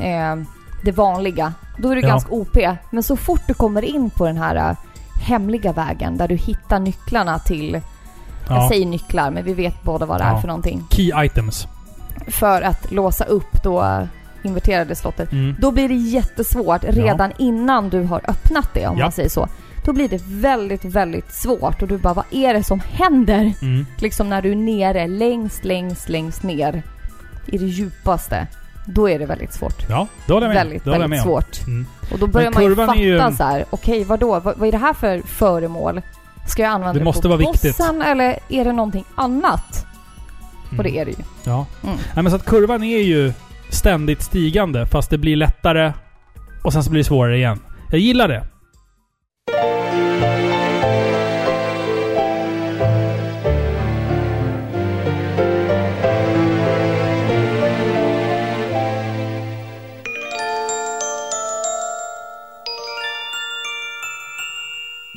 eh, 0.00 0.36
det 0.84 0.92
vanliga. 0.92 1.52
Då 1.78 1.90
är 1.90 1.94
du 1.96 2.00
Ja. 2.02 2.08
ganska 2.08 2.30
OP. 2.30 2.56
Men 2.90 3.02
så 3.02 3.16
fort 3.16 3.40
du 3.46 3.54
kommer 3.54 3.82
in 3.84 4.10
på 4.10 4.26
den 4.26 4.36
här 4.36 4.56
eh, 4.56 4.76
hemliga 5.20 5.72
vägen 5.72 6.16
där 6.16 6.28
du 6.28 6.34
hittar 6.36 6.78
nycklarna 6.78 7.38
till... 7.38 7.80
Jag 8.48 8.56
Ja. 8.58 8.68
säger 8.68 8.86
nycklar, 8.86 9.30
men 9.30 9.44
vi 9.44 9.54
vet 9.54 9.82
båda 9.82 10.06
vad 10.06 10.20
det 10.20 10.24
är 10.24 10.32
Ja. 10.32 10.40
för 10.40 10.48
någonting. 10.48 10.84
Key 10.90 11.12
items. 11.24 11.66
För 12.26 12.62
att 12.62 12.92
låsa 12.92 13.24
upp 13.24 13.62
då 13.64 14.06
inverterade 14.42 14.94
slottet. 14.94 15.32
Mm. 15.32 15.56
Då 15.60 15.70
blir 15.70 15.88
det 15.88 15.94
jättesvårt 15.94 16.84
redan 16.84 17.32
innan 17.38 17.88
du 17.88 18.02
har 18.02 18.20
öppnat 18.30 18.74
det, 18.74 18.86
om 18.86 18.98
Ja. 18.98 19.04
man 19.04 19.12
säger 19.12 19.28
så. 19.28 19.48
Då 19.84 19.92
blir 19.92 20.08
det 20.08 20.22
väldigt, 20.26 20.84
väldigt 20.84 21.32
svårt 21.34 21.82
och 21.82 21.88
du 21.88 21.98
bara, 21.98 22.14
vad 22.14 22.24
är 22.30 22.54
det 22.54 22.62
som 22.62 22.80
händer? 22.92 23.52
Mm. 23.62 23.86
Liksom 23.98 24.28
när 24.28 24.42
du 24.42 24.52
är 24.52 24.56
nere, 24.56 25.06
längst, 25.06 25.64
längst, 25.64 26.08
längst 26.08 26.42
ner 26.42 26.82
i 27.46 27.58
det 27.58 27.66
djupaste. 27.66 28.46
Då 28.86 29.08
är 29.08 29.18
det 29.18 29.26
väldigt 29.26 29.52
svårt. 29.52 29.86
Ja, 29.88 30.06
det 30.26 30.32
håller 30.32 30.46
jag 30.46 30.54
med. 30.54 30.64
Väldigt, 30.64 30.84
Det 30.84 30.90
jag 30.90 30.92
väldigt 30.98 31.10
med 31.10 31.22
svårt. 31.22 31.66
Mm. 31.66 31.86
Och 32.12 32.18
då 32.18 32.26
börjar 32.26 32.50
man 32.50 32.62
ju 32.62 32.76
fatta 32.76 32.96
ju- 32.96 33.36
så 33.36 33.44
här, 33.44 33.64
okej 33.70 34.04
vadå? 34.04 34.40
Vad, 34.40 34.58
vad 34.58 34.68
är 34.68 34.72
det 34.72 34.78
här 34.78 34.92
för 34.94 35.20
föremål? 35.26 36.00
Ska 36.48 36.62
jag 36.62 36.70
använda 36.72 36.92
Det 36.92 36.98
det, 36.98 37.04
måste 37.04 37.22
på 37.22 37.28
vara 37.28 37.38
viktigt. 37.38 37.76
bossen 37.78 38.02
eller 38.02 38.38
är 38.48 38.64
det 38.64 38.72
någonting 38.72 39.04
annat? 39.14 39.86
Och 40.66 40.72
Mm. 40.72 40.84
det 40.84 40.98
är 40.98 41.04
det 41.04 41.10
ju. 41.10 41.16
Ja. 41.44 41.66
Mm. 41.82 41.96
Nej, 42.14 42.22
men 42.22 42.30
så 42.30 42.36
att 42.36 42.44
kurvan 42.44 42.82
är 42.82 42.98
ju 43.02 43.32
ständigt 43.70 44.22
stigande 44.22 44.86
fast 44.86 45.10
det 45.10 45.18
blir 45.18 45.36
lättare 45.36 45.92
och 46.64 46.72
sen 46.72 46.84
så 46.84 46.90
blir 46.90 47.00
det 47.00 47.04
svårare 47.04 47.36
igen. 47.36 47.60
Jag 47.90 48.00
gillar 48.00 48.28
det. 48.28 48.44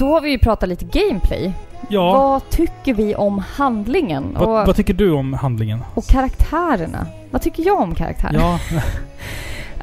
Då 0.03 0.09
har 0.13 0.21
vi 0.21 0.29
ju 0.31 0.37
pratat 0.39 0.69
lite 0.69 0.85
gameplay. 0.85 1.53
Ja. 1.89 2.13
Vad 2.13 2.49
tycker 2.49 2.93
vi 2.93 3.15
om 3.15 3.39
handlingen? 3.39 4.35
Vad, 4.39 4.61
och, 4.61 4.67
vad 4.67 4.75
tycker 4.75 4.93
du 4.93 5.11
om 5.11 5.33
handlingen? 5.33 5.83
och 5.93 6.05
karaktärerna? 6.05 7.07
Vad 7.31 7.41
tycker 7.41 7.65
jag 7.65 7.79
om 7.81 7.95
karaktärerna? 7.95 8.39
Ja, 8.39 8.59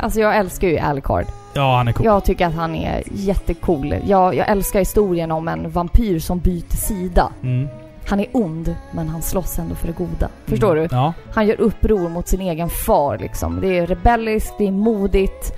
Alltså 0.00 0.20
jag 0.20 0.36
älskar 0.36 0.68
ju 0.68 0.78
Alucard. 0.78 1.24
ja 1.54 1.76
han 1.76 1.88
är 1.88 1.92
cool. 1.92 2.06
Jag 2.06 2.24
tycker 2.24 2.46
att 2.46 2.54
han 2.54 2.74
är 2.74 3.02
jättecool. 3.12 3.94
Jag, 4.06 4.34
jag 4.34 4.48
älskar 4.48 4.78
historien 4.78 5.30
om 5.30 5.48
en 5.48 5.70
vampyr 5.70 6.18
som 6.18 6.38
byter 6.38 6.76
sida. 6.76 7.32
Mm. 7.42 7.68
Han 8.08 8.20
är 8.20 8.26
ond, 8.32 8.76
men 8.92 9.08
han 9.08 9.22
slåss 9.22 9.58
ändå 9.58 9.74
för 9.74 9.86
det 9.86 9.92
goda. 9.98 10.28
Förstår 10.46 10.76
Mm. 10.76 10.88
du? 10.88 10.96
Ja. 10.96 11.12
Han 11.34 11.46
gör 11.46 11.60
uppror 11.60 12.08
mot 12.08 12.28
sin 12.28 12.40
egen 12.40 12.68
far 12.70 13.18
liksom. 13.18 13.60
Det 13.60 13.78
är 13.78 13.86
rebelliskt, 13.86 14.54
det 14.58 14.66
är 14.66 14.72
modigt. 14.72 15.52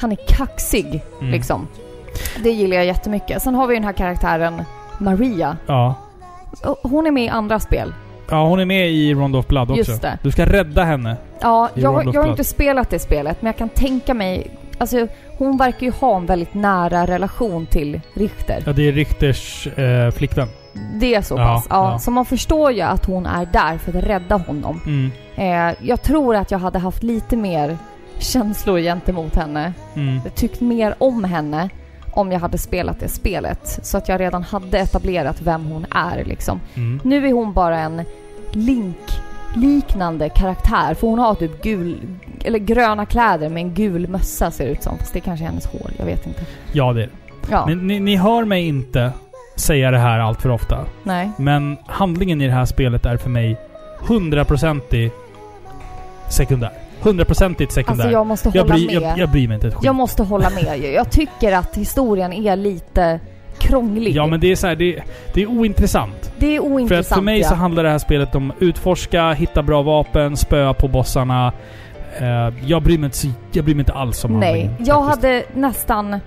Han 0.00 0.12
är 0.12 0.18
kaxig 0.28 1.02
Mm. 1.20 1.32
liksom. 1.32 1.66
Det 2.42 2.50
gillar 2.50 2.76
jag 2.76 2.86
jättemycket. 2.86 3.42
Sen 3.42 3.54
har 3.54 3.66
vi 3.66 3.74
den 3.74 3.84
här 3.84 3.92
karaktären 3.92 4.62
Maria. 4.98 5.56
Ja. 5.66 5.94
Hon 6.82 7.06
är 7.06 7.10
med 7.10 7.24
i 7.24 7.28
andra 7.28 7.60
spel. 7.60 7.92
Ja, 8.30 8.48
hon 8.48 8.60
är 8.60 8.64
med 8.64 8.90
i 8.90 9.14
Round 9.14 9.36
of 9.36 9.46
Blood 9.46 9.70
också. 9.70 9.90
Just 9.90 10.02
det. 10.02 10.18
Du 10.22 10.30
ska 10.30 10.46
rädda 10.46 10.84
henne. 10.84 11.16
Ja, 11.40 11.68
jag, 11.74 11.94
of 12.08 12.14
jag 12.14 12.22
har 12.22 12.30
inte 12.30 12.44
spelat 12.44 12.90
det 12.90 12.98
spelet, 12.98 13.42
men 13.42 13.46
jag 13.46 13.56
kan 13.56 13.68
tänka 13.68 14.14
mig... 14.14 14.50
Alltså, 14.78 15.06
hon 15.38 15.56
verkar 15.56 15.86
ju 15.86 15.92
ha 15.92 16.16
en 16.16 16.26
väldigt 16.26 16.54
nära 16.54 17.06
relation 17.06 17.66
till 17.66 18.00
Richter. 18.14 18.62
Ja, 18.66 18.72
det 18.72 18.88
är 18.88 18.92
Richters 18.92 19.66
eh, 19.66 20.10
flickvän. 20.10 20.48
Det 20.94 21.14
är 21.14 21.22
så 21.22 21.34
Ja, 21.34 21.54
pass. 21.54 21.66
Ja, 21.70 21.92
ja. 21.92 21.98
Så 21.98 22.10
man 22.10 22.24
förstår 22.24 22.72
ju 22.72 22.80
att 22.80 23.04
hon 23.04 23.26
är 23.26 23.46
där 23.52 23.78
för 23.78 23.98
att 23.98 24.04
rädda 24.04 24.36
honom. 24.36 24.80
Mm. 24.86 25.10
Eh, 25.36 25.76
jag 25.88 26.02
tror 26.02 26.36
att 26.36 26.50
jag 26.50 26.58
hade 26.58 26.78
haft 26.78 27.02
lite 27.02 27.36
mer 27.36 27.78
känslor 28.18 28.78
gentemot 28.78 29.36
henne. 29.36 29.72
Mm. 29.94 30.20
Tyckt 30.34 30.60
mer 30.60 30.94
om 30.98 31.24
henne 31.24 31.70
om 32.16 32.32
jag 32.32 32.40
hade 32.40 32.58
spelat 32.58 33.00
det 33.00 33.08
spelet. 33.08 33.78
Så 33.82 33.98
att 33.98 34.08
jag 34.08 34.20
redan 34.20 34.42
hade 34.42 34.78
etablerat 34.78 35.42
vem 35.42 35.64
hon 35.64 35.86
är 35.90 36.24
liksom. 36.24 36.60
Mm. 36.74 37.00
Nu 37.04 37.28
är 37.28 37.32
hon 37.32 37.52
bara 37.52 37.78
en 37.78 38.02
Link-liknande 38.52 40.28
karaktär. 40.28 40.94
För 40.94 41.06
hon 41.06 41.18
har 41.18 41.34
typ 41.34 41.62
gul, 41.62 41.96
eller 42.44 42.58
gröna 42.58 43.06
kläder 43.06 43.48
med 43.48 43.60
en 43.62 43.74
gul 43.74 44.08
mössa 44.08 44.50
ser 44.50 44.64
det 44.66 44.70
ut 44.72 44.82
som. 44.82 44.98
Fast 44.98 45.12
det 45.12 45.20
kanske 45.20 45.44
är 45.44 45.48
hennes 45.48 45.66
hår, 45.66 45.90
jag 45.98 46.04
vet 46.06 46.26
inte. 46.26 46.40
Ja, 46.72 46.92
det 46.92 47.02
är. 47.02 47.10
Ja, 47.50 47.66
Ni, 47.66 47.74
ni, 47.74 48.00
ni 48.00 48.16
hör 48.16 48.44
mig 48.44 48.66
inte 48.68 49.12
säga 49.56 49.90
det 49.90 49.98
här 49.98 50.18
allt 50.18 50.42
för 50.42 50.48
ofta. 50.50 50.84
nej. 51.02 51.30
Men 51.38 51.76
handlingen 51.86 52.40
i 52.40 52.46
det 52.46 52.52
här 52.52 52.64
spelet 52.64 53.06
är 53.06 53.16
för 53.16 53.30
mig 53.30 53.56
100% 54.06 55.10
sekundär. 56.30 56.72
100% 57.06 57.68
sekundär. 57.68 57.92
Alltså 57.92 58.10
jag 58.10 58.26
måste 58.26 58.50
jag, 58.54 58.62
hålla 58.62 58.74
bryr, 58.74 58.86
med. 58.86 58.94
jag, 58.94 59.18
jag 59.18 59.30
bryr 59.30 59.48
mig 59.48 59.54
inte 59.54 59.68
ett 59.68 59.74
skit. 59.74 59.84
Jag 59.84 59.94
måste 59.94 60.22
hålla 60.22 60.50
med. 60.50 60.78
Jag 60.78 61.10
tycker 61.10 61.52
att 61.52 61.76
historien 61.76 62.32
är 62.32 62.56
lite 62.56 63.20
krånglig. 63.58 64.16
Ja 64.16 64.26
men 64.26 64.40
det 64.40 64.52
är 64.52 64.56
så 64.56 64.66
här, 64.66 64.76
det, 64.76 65.02
det 65.34 65.42
är 65.42 65.46
ointressant. 65.46 66.32
det 66.38 66.56
är 66.56 66.60
För 66.60 66.68
ointressant 66.68 67.12
att 67.12 67.16
för 67.16 67.22
mig 67.22 67.40
ja. 67.40 67.48
så 67.48 67.54
handlar 67.54 67.84
det 67.84 67.90
här 67.90 67.98
spelet 67.98 68.34
om 68.34 68.52
utforska, 68.60 69.32
hitta 69.32 69.62
bra 69.62 69.82
vapen, 69.82 70.36
spöa 70.36 70.74
på 70.74 70.88
bossarna. 70.88 71.52
Eh, 72.18 72.54
jag, 72.66 72.82
bryr 72.82 72.98
mig 72.98 73.06
inte, 73.06 73.40
jag 73.52 73.64
bryr 73.64 73.74
mig 73.74 73.80
inte 73.82 73.92
alls 73.92 74.24
om 74.24 74.40
Nej, 74.40 74.48
handlingen, 74.48 74.76
jag 74.86 75.04
faktiskt. 75.06 75.24
hade 75.24 75.44
nästan 75.60 76.20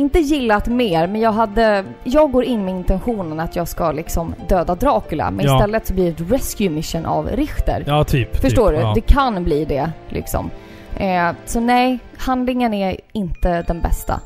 inte 0.00 0.18
gillat 0.18 0.66
mer, 0.68 1.06
men 1.06 1.20
jag 1.20 1.32
hade... 1.32 1.84
Jag 2.04 2.32
går 2.32 2.44
in 2.44 2.64
med 2.64 2.74
intentionen 2.74 3.40
att 3.40 3.56
jag 3.56 3.68
ska 3.68 3.92
liksom 3.92 4.34
döda 4.48 4.74
Dracula, 4.74 5.30
men 5.30 5.46
Ja. 5.46 5.56
istället 5.56 5.86
så 5.86 5.94
blir 5.94 6.04
det 6.04 6.10
ett 6.24 6.32
rescue 6.32 6.70
mission 6.70 7.06
av 7.06 7.28
Richter. 7.28 7.84
Ja, 7.86 8.04
typ. 8.04 8.36
Förstår 8.36 8.70
typ, 8.70 8.78
du? 8.78 8.82
Ja. 8.82 8.92
Det 8.94 9.00
kan 9.00 9.44
bli 9.44 9.64
det, 9.64 9.90
liksom. 10.08 10.50
Eh, 10.96 11.30
så 11.46 11.60
nej, 11.60 11.98
handlingen 12.18 12.74
är 12.74 12.96
inte 13.12 13.62
den 13.62 13.80
bästa. 13.80 14.20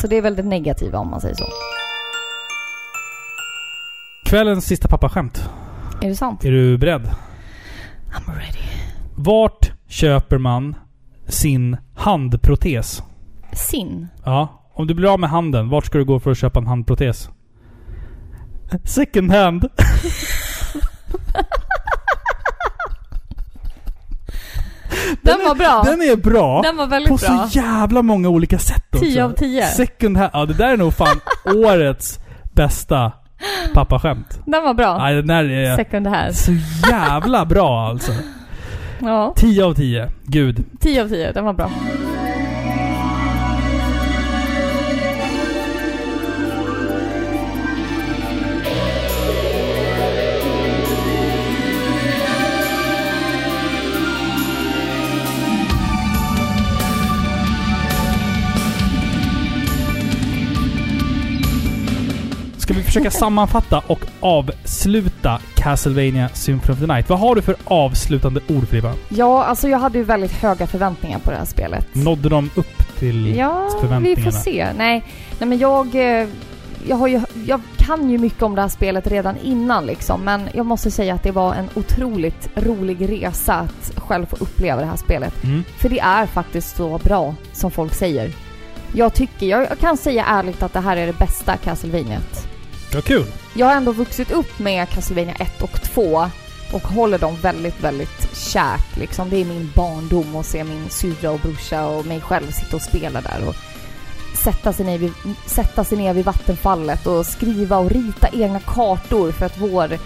Så 0.00 0.06
det 0.06 0.16
är 0.16 0.22
väl 0.22 0.36
det 0.36 0.42
negativa 0.42 0.98
om 0.98 1.10
man 1.10 1.20
säger 1.20 1.34
så. 1.34 1.44
Kvällens 4.26 4.64
sista 4.66 4.88
pappaskämt. 4.88 5.48
Är 6.02 6.08
det 6.08 6.16
sant? 6.16 6.44
Är 6.44 6.50
du 6.50 6.78
beredd? 6.78 7.02
I'm 8.12 8.34
ready. 8.34 8.66
Vart 9.16 9.72
köper 9.88 10.38
man 10.38 10.76
sin 11.26 11.76
handprotes? 11.94 13.02
Sin? 13.52 14.08
Ja. 14.24 14.62
Om 14.76 14.86
du 14.86 14.94
blir 14.94 15.12
av 15.12 15.20
med 15.20 15.30
handen, 15.30 15.68
vart 15.68 15.86
ska 15.86 15.98
du 15.98 16.04
gå 16.04 16.20
för 16.20 16.30
att 16.30 16.38
köpa 16.38 16.60
en 16.60 16.66
handprotes? 16.66 17.30
Second 18.84 19.32
hand. 19.32 19.68
Den 25.22 25.38
var 25.44 25.54
bra! 25.54 25.82
Den 25.84 26.02
är 26.02 26.16
bra. 26.16 26.62
Den 26.62 26.76
var 26.76 26.86
väldigt 26.86 27.08
på 27.08 27.16
bra. 27.16 27.48
så 27.48 27.58
jävla 27.58 28.02
många 28.02 28.28
olika 28.28 28.58
sätt 28.58 28.84
också. 28.92 29.04
10 29.04 29.24
av 29.24 29.30
10. 29.32 29.66
Second 29.66 30.16
hand. 30.16 30.30
Ja, 30.34 30.46
det 30.46 30.54
där 30.54 30.68
är 30.72 30.76
nog 30.76 30.94
fan 30.94 31.20
årets 31.56 32.18
bästa 32.54 33.12
pappaskämt. 33.74 34.40
Den 34.46 34.62
var 34.64 34.74
bra. 34.74 34.98
Nej, 34.98 35.14
den 35.14 35.26
där 35.26 35.44
är 35.50 35.76
Second 35.76 36.06
hand. 36.06 36.34
så 36.36 36.52
jävla 36.90 37.44
bra 37.44 37.88
alltså. 37.88 38.12
Ja. 39.00 39.32
10 39.36 39.64
av 39.64 39.74
10. 39.74 40.10
Gud. 40.24 40.64
10 40.80 41.02
av 41.02 41.08
10, 41.08 41.32
den 41.32 41.44
var 41.44 41.52
bra. 41.52 41.70
Försöka 62.86 63.10
sammanfatta 63.10 63.82
och 63.86 64.00
avsluta 64.20 65.40
Castlevania 65.54 66.28
Symphony 66.28 66.72
of 66.74 66.80
the 66.80 66.86
Night? 66.86 67.08
Vad 67.08 67.18
har 67.18 67.34
du 67.34 67.42
för 67.42 67.56
avslutande 67.64 68.40
ord 68.48 68.68
Filippa? 68.68 68.92
Ja, 69.08 69.44
alltså 69.44 69.68
jag 69.68 69.78
hade 69.78 69.98
ju 69.98 70.04
väldigt 70.04 70.32
höga 70.32 70.66
förväntningar 70.66 71.18
på 71.18 71.30
det 71.30 71.36
här 71.36 71.44
spelet. 71.44 71.86
Nådde 71.94 72.28
de 72.28 72.50
upp 72.54 72.98
till 72.98 73.36
Ja, 73.36 73.68
vi 73.74 73.80
förväntningarna? 73.80 74.22
får 74.32 74.38
se. 74.38 74.66
Nej, 74.76 75.04
nej 75.38 75.48
men 75.48 75.58
jag... 75.58 75.94
eh, 76.20 76.28
Jag, 76.88 76.96
har 76.96 77.06
ju, 77.08 77.20
jag 77.46 77.60
kan 77.76 78.10
ju 78.10 78.18
mycket 78.18 78.42
om 78.42 78.54
det 78.54 78.60
här 78.62 78.68
spelet 78.68 79.06
redan 79.06 79.36
innan 79.42 79.86
liksom, 79.86 80.20
men 80.24 80.48
jag 80.54 80.66
måste 80.66 80.90
säga 80.90 81.14
att 81.14 81.22
det 81.22 81.30
var 81.32 81.54
en 81.54 81.68
otroligt 81.74 82.48
rolig 82.54 83.08
resa 83.12 83.54
att 83.54 83.92
själv 83.96 84.26
få 84.26 84.36
uppleva 84.40 84.80
det 84.80 84.86
här 84.86 84.96
spelet. 84.96 85.44
Mm. 85.44 85.64
För 85.78 85.88
det 85.88 85.98
är 86.00 86.26
faktiskt 86.26 86.76
så 86.76 86.98
bra 86.98 87.34
som 87.52 87.70
folk 87.70 87.94
säger. 87.94 88.30
Jag 88.92 89.14
tycker, 89.14 89.46
jag, 89.46 89.62
jag 89.62 89.78
kan 89.78 89.96
säga 89.96 90.24
ärligt 90.24 90.62
att 90.62 90.72
det 90.72 90.80
här 90.80 90.96
är 90.96 91.06
det 91.06 91.18
bästa 91.18 91.56
Castlevaniat. 91.56 92.45
Vad 92.96 93.04
kul. 93.04 93.26
Jag 93.54 93.66
har 93.66 93.74
ändå 93.74 93.92
vuxit 93.92 94.30
upp 94.30 94.58
med 94.58 94.88
Castlevania 94.88 95.34
1 95.34 95.62
och 95.62 95.82
2 95.82 96.30
och 96.72 96.82
håller 96.82 97.18
dem 97.18 97.36
väldigt, 97.42 97.80
väldigt 97.80 98.36
kärt. 98.36 98.96
Liksom. 98.96 99.30
Det 99.30 99.36
är 99.36 99.44
min 99.44 99.72
barndom 99.74 100.36
att 100.36 100.46
se 100.46 100.64
min 100.64 100.90
syrra 100.90 101.30
och 101.30 101.40
brorsa 101.40 101.86
och 101.86 102.06
mig 102.06 102.20
själv 102.20 102.50
sitta 102.50 102.76
och 102.76 102.82
spela 102.82 103.20
där 103.20 103.48
och 103.48 103.54
sätta 104.44 104.72
sig, 104.72 104.86
ner 104.86 104.98
vid, 104.98 105.12
sätta 105.46 105.84
sig 105.84 105.98
ner 105.98 106.14
vid 106.14 106.24
vattenfallet 106.24 107.06
och 107.06 107.26
skriva 107.26 107.78
och 107.78 107.90
rita 107.90 108.28
egna 108.32 108.60
kartor 108.60 109.32
för 109.32 109.46
att 109.46 109.58
vår, 109.58 109.98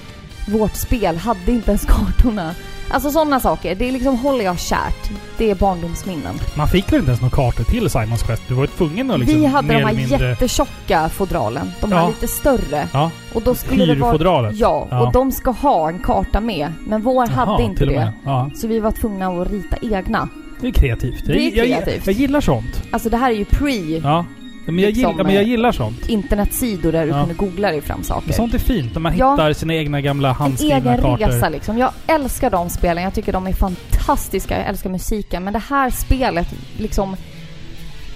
vårt 0.50 0.74
spel 0.76 1.16
hade 1.16 1.52
inte 1.52 1.70
ens 1.70 1.84
kartorna. 1.84 2.54
Alltså 2.92 3.10
sådana 3.10 3.40
saker, 3.40 3.74
det 3.74 3.88
är 3.88 3.92
liksom 3.92 4.18
håller 4.18 4.44
jag 4.44 4.58
kärt. 4.60 5.10
Det 5.38 5.50
är 5.50 5.54
barndomsminnen. 5.54 6.34
Man 6.54 6.68
fick 6.68 6.92
väl 6.92 6.98
inte 6.98 7.08
ens 7.10 7.20
några 7.20 7.36
kartor 7.36 7.64
till 7.64 7.90
Simons 7.90 8.22
Quest? 8.22 8.42
Du 8.48 8.54
var 8.54 8.62
ju 8.62 8.66
tvungen 8.66 9.10
att 9.10 9.20
liksom 9.20 9.40
Vi 9.40 9.46
hade 9.46 9.68
de 9.74 9.84
här 9.84 9.92
mindre... 9.94 10.28
jättetjocka 10.30 11.08
fodralen. 11.08 11.70
De 11.80 11.92
här 11.92 12.00
Ja. 12.02 12.08
lite 12.08 12.28
större. 12.28 12.88
Ja, 12.92 13.10
Och 13.32 13.42
då 13.42 13.54
skulle 13.54 13.86
det 13.86 13.94
vara... 14.00 14.52
Ja, 14.52 14.86
Ja. 14.90 15.00
och 15.06 15.12
de 15.12 15.32
ska 15.32 15.50
ha 15.50 15.88
en 15.88 15.98
karta 15.98 16.40
med. 16.40 16.72
Men 16.86 17.02
vår 17.02 17.26
hade 17.26 17.52
Jaha, 17.52 17.62
inte 17.62 17.84
det. 17.84 18.12
Ja, 18.24 18.50
Så 18.56 18.66
vi 18.66 18.78
var 18.80 18.90
tvungna 18.92 19.28
att 19.28 19.50
rita 19.50 19.76
egna. 19.82 20.28
det 20.60 20.68
är 20.68 20.72
kreativt. 20.72 21.26
Det 21.26 21.32
är 21.32 21.56
jag, 21.56 21.66
Jag, 21.68 21.84
kreativt. 21.84 22.06
jag 22.06 22.14
gillar 22.14 22.40
sånt. 22.40 22.82
Alltså 22.90 23.10
det 23.10 23.16
här 23.16 23.30
är 23.30 23.34
ju 23.34 23.44
pre 23.44 23.98
Ja. 23.98 24.24
Men 24.70 24.84
jag, 24.84 24.88
Liksom, 24.88 25.10
gillar, 25.10 25.24
men 25.24 25.34
jag 25.34 25.44
gillar 25.44 25.72
sånt. 25.72 26.08
internetsidor 26.08 26.92
där 26.92 27.02
du 27.02 27.08
Ja. 27.08 27.20
kunde 27.20 27.34
googla 27.34 27.70
dig 27.70 27.80
fram 27.80 28.02
saker. 28.02 28.32
Sånt 28.32 28.54
är 28.54 28.58
fint. 28.58 28.94
När 28.94 29.00
man 29.00 29.16
Ja. 29.16 29.30
hittar 29.32 29.52
sina 29.52 29.74
egna 29.74 30.00
gamla 30.00 30.28
en 30.28 30.34
handskrivna 30.34 30.76
egen 30.76 30.96
kartor. 31.02 31.26
resa 31.26 31.48
liksom. 31.48 31.78
Jag 31.78 31.92
älskar 32.06 32.50
de 32.50 32.70
spelen. 32.70 33.04
Jag 33.04 33.14
tycker 33.14 33.32
de 33.32 33.46
är 33.46 33.52
fantastiska. 33.52 34.58
Jag 34.58 34.66
älskar 34.68 34.90
musiken. 34.90 35.44
Men 35.44 35.52
det 35.52 35.62
här 35.68 35.90
spelet 35.90 36.48
liksom 36.78 37.16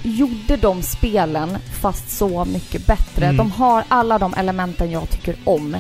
gjorde 0.03 0.57
de 0.57 0.83
spelen 0.83 1.59
fast 1.81 2.11
så 2.11 2.45
mycket 2.45 2.87
bättre. 2.87 3.25
Mm. 3.25 3.37
De 3.37 3.51
har 3.51 3.85
alla 3.89 4.19
de 4.19 4.35
elementen 4.35 4.91
jag 4.91 5.11
tycker 5.11 5.35
om. 5.45 5.77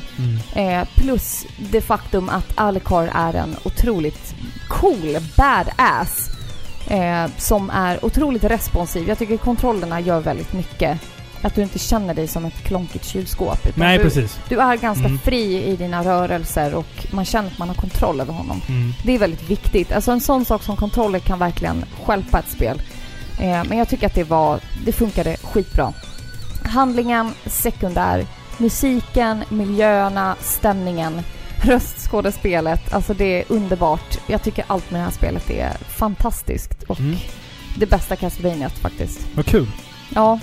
Mm. 0.54 0.78
Eh, 0.80 0.88
plus 0.94 1.46
det 1.70 1.80
faktum 1.80 2.28
att 2.28 2.52
Alucard 2.54 3.08
är 3.14 3.34
en 3.34 3.56
otroligt 3.64 4.34
cool 4.68 5.16
badass. 5.36 6.30
Eh, 6.88 7.26
som 7.38 7.70
är 7.70 8.04
otroligt 8.04 8.44
responsiv. 8.44 9.08
Jag 9.08 9.18
tycker 9.18 9.36
kontrollerna 9.36 10.00
gör 10.00 10.20
väldigt 10.20 10.52
mycket. 10.52 11.00
Att 11.42 11.54
du 11.54 11.62
inte 11.62 11.78
känner 11.78 12.14
dig 12.14 12.28
som 12.28 12.44
ett 12.44 12.54
klonkigt 12.64 13.04
kylskåp. 13.04 13.58
utan 13.66 13.72
Nej, 13.76 13.98
du, 13.98 14.04
precis. 14.04 14.38
du 14.48 14.60
är 14.60 14.76
ganska 14.76 15.04
Mm. 15.06 15.18
fri 15.18 15.64
i 15.64 15.76
dina 15.76 16.04
rörelser 16.04 16.74
och 16.74 17.06
man 17.10 17.24
känner 17.24 17.48
att 17.50 17.58
man 17.58 17.68
har 17.68 17.74
kontroll 17.74 18.20
över 18.20 18.32
honom. 18.32 18.60
Mm. 18.68 18.92
Det 19.04 19.12
är 19.14 19.18
väldigt 19.18 19.50
viktigt. 19.50 19.92
Alltså 19.92 20.10
en 20.12 20.20
sån 20.20 20.44
sak 20.44 20.62
som 20.62 20.76
kontroller 20.76 21.18
kan 21.18 21.38
verkligen 21.38 21.84
stjälpa 22.04 22.38
ett 22.38 22.48
spel. 22.50 22.82
Eh, 23.40 23.64
men 23.68 23.78
jag 23.78 23.88
tycker 23.88 24.06
att 24.06 24.14
det 24.14 24.24
var, 24.24 24.60
det 24.86 24.92
funkade 24.92 25.36
skitbra. 25.42 25.92
Handlingen, 26.64 27.30
sekundär. 27.46 28.26
Musiken, 28.58 29.44
miljöerna, 29.48 30.36
stämningen, 30.40 31.22
röstskådespelet. 31.64 32.92
Alltså 32.94 33.14
det 33.14 33.24
är 33.40 33.44
underbart. 33.48 34.18
Jag 34.26 34.42
tycker 34.42 34.64
allt 34.66 34.90
med 34.90 35.00
det 35.00 35.04
här 35.04 35.10
spelet 35.10 35.50
är 35.50 35.72
fantastiskt 35.88 36.82
och 36.82 37.00
Mm. 37.00 37.16
det 37.78 37.86
bästa 37.86 38.16
Castlevania 38.16 38.68
faktiskt. 38.68 39.20
Vad 39.34 39.46
kul. 39.46 39.66
Ja, 40.14 40.38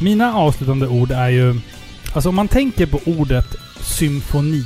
Mina 0.00 0.34
avslutande 0.34 0.88
ord 0.88 1.10
är 1.10 1.28
ju... 1.28 1.60
Alltså 2.12 2.28
om 2.28 2.34
man 2.34 2.48
tänker 2.48 2.86
på 2.86 3.00
ordet 3.06 3.46
symfoni. 3.80 4.64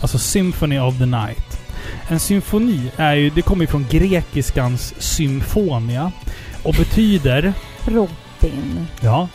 Alltså 0.00 0.18
Symphony 0.18 0.78
of 0.78 0.98
the 0.98 1.06
Night. 1.06 1.60
En 2.08 2.20
symfoni 2.20 2.90
är 2.96 3.14
ju... 3.14 3.30
Det 3.30 3.42
kommer 3.42 3.62
ju 3.62 3.66
från 3.66 3.86
grekiskans 3.90 4.94
symfonia. 4.98 6.12
Och 6.62 6.74
betyder... 6.74 7.52
Robin. 7.86 8.86
Ja. 9.00 9.28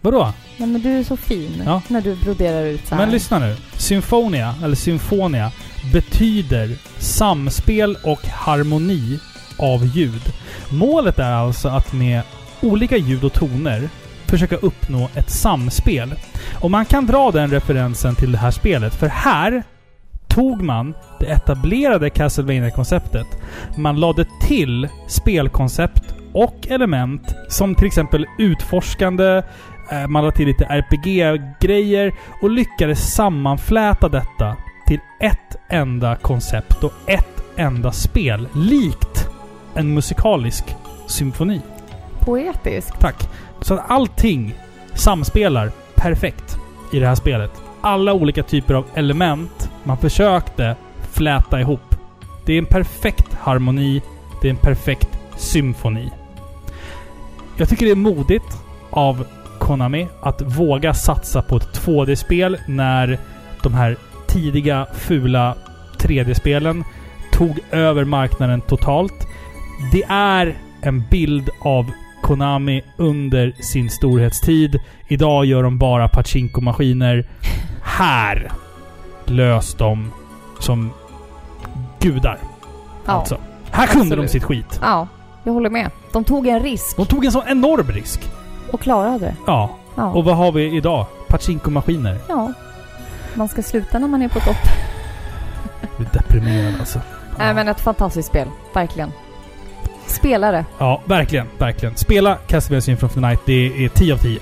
Vadå? 0.00 0.32
Ja, 0.56 0.66
men 0.66 0.82
du 0.82 0.98
är 0.98 1.02
så 1.04 1.16
fin 1.16 1.62
Ja. 1.66 1.82
när 1.88 2.00
du 2.00 2.14
broderar 2.16 2.64
ut 2.64 2.86
så 2.88 2.94
här. 2.94 3.02
Men 3.02 3.12
lyssna 3.12 3.38
nu. 3.38 3.56
Symfonia, 3.76 4.54
eller 4.64 4.76
symfonia, 4.76 5.52
betyder 5.92 6.76
samspel 6.98 7.96
och 8.04 8.26
harmoni 8.26 9.18
av 9.58 9.84
ljud. 9.86 10.22
Målet 10.68 11.18
är 11.18 11.32
alltså 11.32 11.68
att 11.68 11.92
med 11.92 12.22
olika 12.60 12.96
ljud 12.96 13.24
och 13.24 13.32
toner 13.32 13.88
försöka 14.26 14.56
uppnå 14.56 15.08
ett 15.14 15.30
samspel. 15.30 16.14
Och 16.60 16.70
man 16.70 16.84
kan 16.84 17.06
dra 17.06 17.30
den 17.30 17.50
referensen 17.50 18.14
till 18.14 18.32
det 18.32 18.38
här 18.38 18.50
spelet, 18.50 18.94
för 18.94 19.08
här 19.08 19.62
tog 20.28 20.62
man 20.62 20.94
det 21.20 21.26
etablerade 21.26 22.10
castlevania 22.10 22.70
konceptet 22.70 23.26
Man 23.76 24.00
lade 24.00 24.26
till 24.46 24.88
spelkoncept 25.08 26.02
och 26.32 26.66
element 26.70 27.34
som 27.48 27.74
till 27.74 27.86
exempel 27.86 28.26
utforskande, 28.38 29.42
man 30.08 30.24
lade 30.24 30.36
till 30.36 30.46
lite 30.46 30.64
RPG-grejer 30.64 32.14
och 32.42 32.50
lyckades 32.50 33.14
sammanfläta 33.14 34.08
detta 34.08 34.56
till 34.86 35.00
ett 35.20 35.56
enda 35.68 36.16
koncept 36.16 36.84
och 36.84 36.92
ett 37.06 37.42
enda 37.56 37.92
spel. 37.92 38.48
Likt 38.54 39.28
en 39.74 39.94
musikalisk 39.94 40.64
symfoni. 41.06 41.60
Poetisk. 42.20 42.98
Tack. 42.98 43.28
Så 43.60 43.74
att 43.74 43.90
allting 43.90 44.54
samspelar 44.94 45.70
perfekt 45.94 46.56
i 46.92 46.98
det 46.98 47.06
här 47.06 47.14
spelet. 47.14 47.50
Alla 47.80 48.12
olika 48.12 48.42
typer 48.42 48.74
av 48.74 48.84
element 48.94 49.70
man 49.84 49.98
försökte 49.98 50.76
fläta 51.12 51.60
ihop. 51.60 51.94
Det 52.46 52.52
är 52.52 52.58
en 52.58 52.66
perfekt 52.66 53.34
harmoni. 53.34 54.02
Det 54.42 54.48
är 54.48 54.50
en 54.50 54.56
perfekt 54.56 55.18
symfoni. 55.36 56.10
Jag 57.56 57.68
tycker 57.68 57.86
det 57.86 57.92
är 57.92 57.96
modigt 57.96 58.62
av 58.90 59.26
Konami 59.64 60.08
att 60.20 60.42
våga 60.42 60.94
satsa 60.94 61.42
på 61.42 61.56
ett 61.56 61.80
2D-spel 61.86 62.58
när 62.66 63.18
de 63.62 63.74
här 63.74 63.96
tidiga 64.26 64.86
fula 64.94 65.54
3D-spelen 65.98 66.84
tog 67.32 67.58
över 67.70 68.04
marknaden 68.04 68.60
totalt. 68.60 69.26
Det 69.92 70.02
är 70.08 70.56
en 70.80 71.04
bild 71.10 71.50
av 71.60 71.90
Konami 72.22 72.82
under 72.96 73.52
sin 73.60 73.90
storhetstid. 73.90 74.80
Idag 75.08 75.44
gör 75.44 75.62
de 75.62 75.78
bara 75.78 76.08
pachinko-maskiner. 76.08 77.26
Här 77.82 78.52
lös 79.24 79.74
de 79.74 80.12
som 80.58 80.90
gudar. 82.00 82.38
Ja. 83.04 83.12
Alltså. 83.12 83.38
Här 83.70 83.86
kunde 83.86 84.04
de 84.04 84.12
Absolut. 84.12 84.30
sitt 84.30 84.44
skit. 84.44 84.80
ja, 84.82 85.08
jag 85.44 85.52
håller 85.52 85.70
med. 85.70 85.90
De 86.12 86.24
tog 86.24 86.46
en 86.46 86.60
risk 86.60 86.96
De 86.96 87.06
tog 87.06 87.24
en 87.24 87.32
sån 87.32 87.42
enorm 87.48 87.88
risk. 87.88 88.20
Och 88.74 88.80
klarade 88.80 89.18
det. 89.18 89.34
Ja. 89.46 89.70
Ja. 89.94 90.12
Och 90.12 90.24
vad 90.24 90.36
har 90.36 90.52
vi 90.52 90.76
idag? 90.76 91.06
Pachinko-maskiner. 91.28 92.18
ja. 92.28 92.52
Man 93.34 93.48
ska 93.48 93.62
sluta 93.62 93.98
när 93.98 94.08
man 94.08 94.22
är 94.22 94.28
på 94.28 94.40
topp. 94.40 94.56
Jag 95.80 95.90
blir 95.96 96.08
deprimerad 96.12 96.74
alltså. 96.80 97.00
Nej 97.38 97.54
men 97.54 97.68
ett 97.68 97.80
fantastiskt 97.80 98.28
spel. 98.28 98.48
Verkligen. 98.74 99.12
Spelare. 100.06 100.64
Ja, 100.78 101.02
verkligen. 101.04 101.46
Verkligen. 101.58 101.96
Spela 101.96 102.34
Castlevania 102.46 102.80
Symphony 102.80 103.06
of 103.08 103.14
the 103.14 103.20
Night. 103.20 103.40
Det 103.46 103.84
är 103.84 103.88
10 103.88 104.14
av 104.14 104.18
10. 104.18 104.40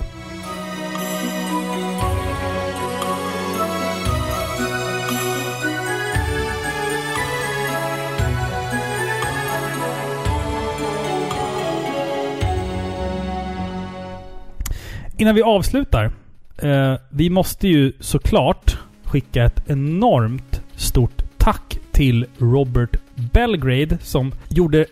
Innan 15.22 15.34
vi 15.34 15.42
avslutar. 15.42 16.12
Eh, 16.58 16.94
vi 17.08 17.30
måste 17.30 17.68
ju 17.68 17.92
såklart 18.00 18.78
skicka 19.04 19.44
ett 19.44 19.70
enormt 19.70 20.62
stort 20.76 21.22
tack 21.38 21.78
till 21.92 22.26
Robert 22.38 22.96
Belgrade 23.14 23.98
som 23.98 24.32
gjorde 24.48 24.86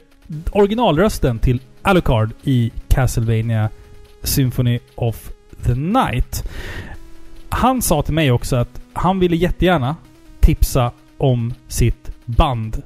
originalrösten 0.51 1.39
till 1.39 1.61
Alucard 1.82 2.31
i 2.43 2.70
Castlevania 2.89 3.69
Symphony 4.23 4.78
of 4.94 5.31
the 5.65 5.74
Night. 5.74 6.48
Han 7.48 7.82
sa 7.82 8.02
till 8.02 8.15
mig 8.15 8.31
också 8.31 8.57
att 8.57 8.81
han 8.93 9.19
ville 9.19 9.36
jättegärna 9.36 9.97
tipsa 10.40 10.93
om 11.19 11.55
sitt 11.69 12.11
band. 12.24 12.82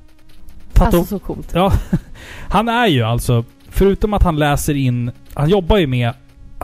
Tato 0.72 0.96
Alltså 0.96 1.18
så 1.18 1.18
coolt. 1.18 1.50
Ja, 1.54 1.72
han 2.48 2.68
är 2.68 2.86
ju 2.86 3.02
alltså, 3.02 3.44
förutom 3.68 4.14
att 4.14 4.22
han 4.22 4.38
läser 4.38 4.74
in, 4.74 5.10
han 5.34 5.48
jobbar 5.48 5.76
ju 5.76 5.86
med 5.86 6.12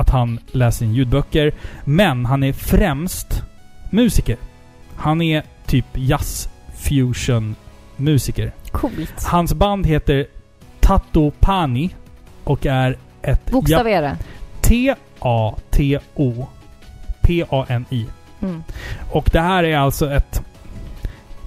att 0.00 0.10
han 0.10 0.38
läser 0.46 0.84
in 0.86 0.94
ljudböcker, 0.94 1.52
men 1.84 2.26
han 2.26 2.42
är 2.42 2.52
främst 2.52 3.42
musiker. 3.90 4.36
Han 4.96 5.22
är 5.22 5.42
typ 5.66 5.86
jazz 5.94 6.48
fusion 6.78 7.56
musiker. 7.96 8.52
Coolt. 8.72 9.24
Hans 9.24 9.54
band 9.54 9.86
heter 9.86 10.26
Tato 10.80 11.30
Pani 11.40 11.94
och 12.44 12.66
är 12.66 12.96
ett 13.22 13.50
Bokstavera. 13.50 14.16
T-A-T-O 14.60 16.46
P-A-N-I. 17.20 18.06
Mm. 18.42 18.62
Och 19.10 19.30
det 19.32 19.40
här 19.40 19.64
är 19.64 19.76
alltså 19.76 20.12
ett 20.12 20.42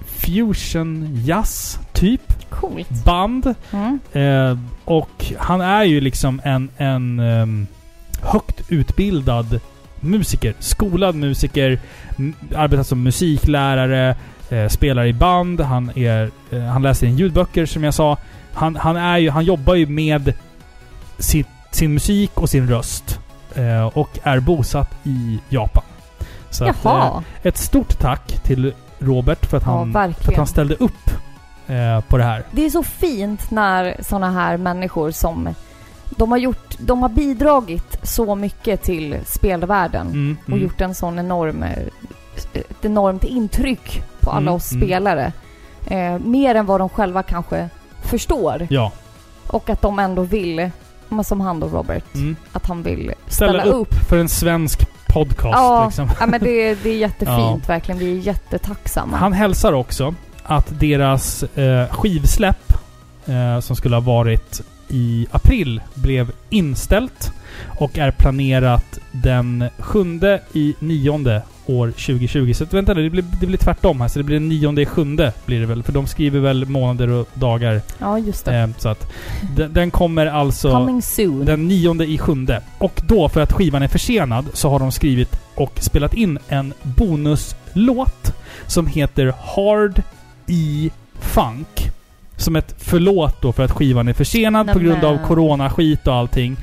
fusion 0.06 1.08
jazz 1.24 1.78
typ 1.92 2.50
Coolt. 2.50 3.04
band. 3.04 3.54
Mm. 3.72 3.98
Eh, 4.12 4.58
och 4.84 5.32
han 5.38 5.60
är 5.60 5.84
ju 5.84 6.00
liksom 6.00 6.40
en, 6.44 6.70
en 6.76 7.20
ehm, 7.20 7.66
högt 8.24 8.62
utbildad 8.68 9.60
musiker. 10.00 10.54
Skolad 10.58 11.14
musiker. 11.14 11.80
Arbetar 12.54 12.82
som 12.82 13.02
musiklärare. 13.02 14.16
Eh, 14.50 14.68
spelar 14.68 15.04
i 15.04 15.12
band. 15.12 15.60
Han, 15.60 15.90
är, 15.94 16.30
eh, 16.50 16.62
han 16.62 16.82
läser 16.82 17.06
in 17.06 17.16
ljudböcker 17.16 17.66
som 17.66 17.84
jag 17.84 17.94
sa. 17.94 18.16
Han, 18.52 18.76
han, 18.76 18.96
är 18.96 19.18
ju, 19.18 19.30
han 19.30 19.44
jobbar 19.44 19.74
ju 19.74 19.86
med 19.86 20.32
sin, 21.18 21.44
sin 21.70 21.94
musik 21.94 22.30
och 22.34 22.50
sin 22.50 22.68
röst. 22.68 23.20
Eh, 23.54 23.86
och 23.86 24.18
är 24.22 24.40
bosatt 24.40 24.94
i 25.02 25.38
Japan. 25.48 25.84
Så 26.50 26.64
att, 26.64 26.84
eh, 26.84 26.90
Jaha. 26.92 27.24
ett 27.42 27.56
stort 27.56 27.98
tack 27.98 28.42
till 28.42 28.72
Robert 28.98 29.46
för 29.46 29.56
att 29.56 29.62
Ja, 29.66 29.70
han, 29.70 29.92
för 29.92 30.32
att 30.32 30.36
han 30.36 30.46
ställde 30.46 30.74
upp 30.74 31.10
eh, 31.66 32.00
på 32.00 32.16
det 32.16 32.24
här. 32.24 32.42
Det 32.50 32.64
är 32.64 32.70
så 32.70 32.82
fint 32.82 33.50
när 33.50 33.96
såna 34.02 34.30
här 34.30 34.56
människor 34.56 35.10
som 35.10 35.54
de 36.16 36.30
har 36.30 36.38
gjort, 36.38 36.74
de 36.78 37.02
har 37.02 37.08
bidragit 37.08 37.96
så 38.02 38.34
mycket 38.34 38.82
till 38.82 39.16
spelvärlden 39.26 40.06
Mm, 40.06 40.36
och 40.42 40.48
mm. 40.48 40.62
gjort 40.62 40.80
en 40.80 40.94
sån 40.94 41.18
enorm, 41.18 41.62
eh, 41.62 41.78
ett 42.54 42.84
enormt 42.84 43.24
intryck 43.24 44.02
på 44.20 44.30
alla 44.30 44.40
Mm, 44.40 44.54
oss 44.54 44.72
mm. 44.72 44.82
spelare. 44.86 45.32
Eh, 45.86 46.18
mer 46.18 46.54
än 46.54 46.66
vad 46.66 46.80
de 46.80 46.88
själva 46.88 47.22
kanske 47.22 47.68
förstår. 48.02 48.66
Ja. 48.70 48.92
Och 49.46 49.70
att 49.70 49.82
de 49.82 49.98
ändå 49.98 50.22
vill, 50.22 50.70
som 51.24 51.40
han 51.40 51.60
då 51.60 51.66
Robert, 51.68 52.14
Mm. 52.14 52.36
att 52.52 52.66
han 52.66 52.82
vill 52.82 53.12
Ställa, 53.28 53.52
ställa, 53.52 53.64
upp, 53.64 53.88
upp. 53.92 54.08
för 54.08 54.18
en 54.18 54.28
svensk 54.28 54.86
podcast. 55.08 55.56
Ja, 55.58 55.84
Liksom. 55.86 56.08
ja 56.20 56.26
men 56.26 56.40
det, 56.40 56.74
det 56.82 56.90
är 56.90 56.96
jättefint 56.96 57.38
Ja. 57.38 57.60
verkligen. 57.66 57.98
Vi 57.98 58.12
är 58.18 58.20
jättetacksamma. 58.20 59.16
Han 59.16 59.32
hälsar 59.32 59.72
också 59.72 60.14
att 60.42 60.80
deras 60.80 61.42
eh, 61.42 61.88
skivsläpp, 61.88 62.72
eh, 63.26 63.60
som 63.60 63.76
skulle 63.76 63.96
ha 63.96 64.00
varit 64.00 64.60
i 64.94 65.26
april, 65.30 65.80
blev 65.94 66.32
inställt 66.50 67.32
och 67.78 67.98
är 67.98 68.10
planerat 68.10 68.98
den 69.12 69.64
7 69.78 70.20
i 70.52 70.74
nionde 70.78 71.42
år 71.66 71.90
2020. 71.90 72.52
Så 72.54 72.64
vänta 72.64 72.94
det 72.94 73.10
blir, 73.10 73.24
det 73.40 73.46
blir 73.46 73.58
tvärtom 73.58 74.00
här. 74.00 74.08
Så 74.08 74.18
det 74.18 74.22
blir 74.22 74.36
den 74.36 74.48
nionde 74.48 74.82
i 74.82 74.86
sjunde 74.86 75.32
blir 75.46 75.60
det 75.60 75.66
väl. 75.66 75.82
För 75.82 75.92
de 75.92 76.06
skriver 76.06 76.40
väl 76.40 76.66
månader 76.66 77.08
och 77.08 77.28
dagar. 77.34 77.80
Ja, 77.98 78.18
just 78.18 78.44
det. 78.44 78.56
Eh, 78.56 78.68
så 78.78 78.88
att 78.88 79.12
den, 79.56 79.72
den 79.72 79.90
kommer 79.90 80.26
alltså... 80.26 80.70
Soon. 81.02 81.44
Den 81.44 81.68
nionde 81.68 82.06
i 82.06 82.18
sjunde. 82.18 82.62
Och 82.78 83.02
då, 83.06 83.28
för 83.28 83.40
att 83.40 83.52
skivan 83.52 83.82
är 83.82 83.88
försenad, 83.88 84.46
så 84.52 84.68
har 84.68 84.78
de 84.78 84.92
skrivit 84.92 85.40
och 85.54 85.72
spelat 85.80 86.14
in 86.14 86.38
en 86.48 86.74
bonuslåt 86.82 88.34
som 88.66 88.86
heter 88.86 89.34
Hard 89.38 90.02
E 90.46 90.90
Funk. 91.20 91.73
Som 92.36 92.56
ett 92.56 92.74
förlåt 92.78 93.42
då 93.42 93.52
för 93.52 93.62
att 93.62 93.70
skivan 93.70 94.08
är 94.08 94.12
försenad 94.12 94.72
på 94.72 94.78
grund 94.78 95.04
av 95.04 95.18
coronaskit 95.26 96.06
och 96.06 96.14
allting. 96.14 96.56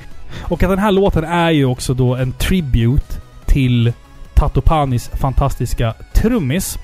Och 0.44 0.64
att 0.64 0.70
den 0.70 0.80
här 0.80 0.92
låten 0.92 1.24
är 1.24 1.50
ju 1.52 1.66
också 1.66 1.94
då 1.94 2.16
en 2.16 2.32
tribute 2.32 3.16
till 3.46 3.94
Tatopanis 4.34 5.10
fantastiska 5.10 5.94
trummis. 6.14 6.78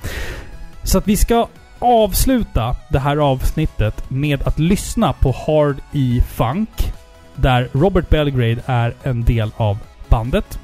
Så 0.82 0.98
att 0.98 1.08
vi 1.08 1.16
ska 1.16 1.46
avsluta 1.78 2.76
det 2.88 2.98
här 2.98 3.16
avsnittet 3.16 4.10
med 4.10 4.42
att 4.42 4.58
lyssna 4.58 5.12
på 5.12 5.34
Hard 5.46 5.76
E 5.92 6.22
Funk. 6.28 6.92
Där 7.34 7.68
Robert 7.72 8.08
Belgrade 8.08 8.62
är 8.66 8.94
en 9.02 9.24
del 9.24 9.50
av 9.56 9.78
bandet. 10.08 10.58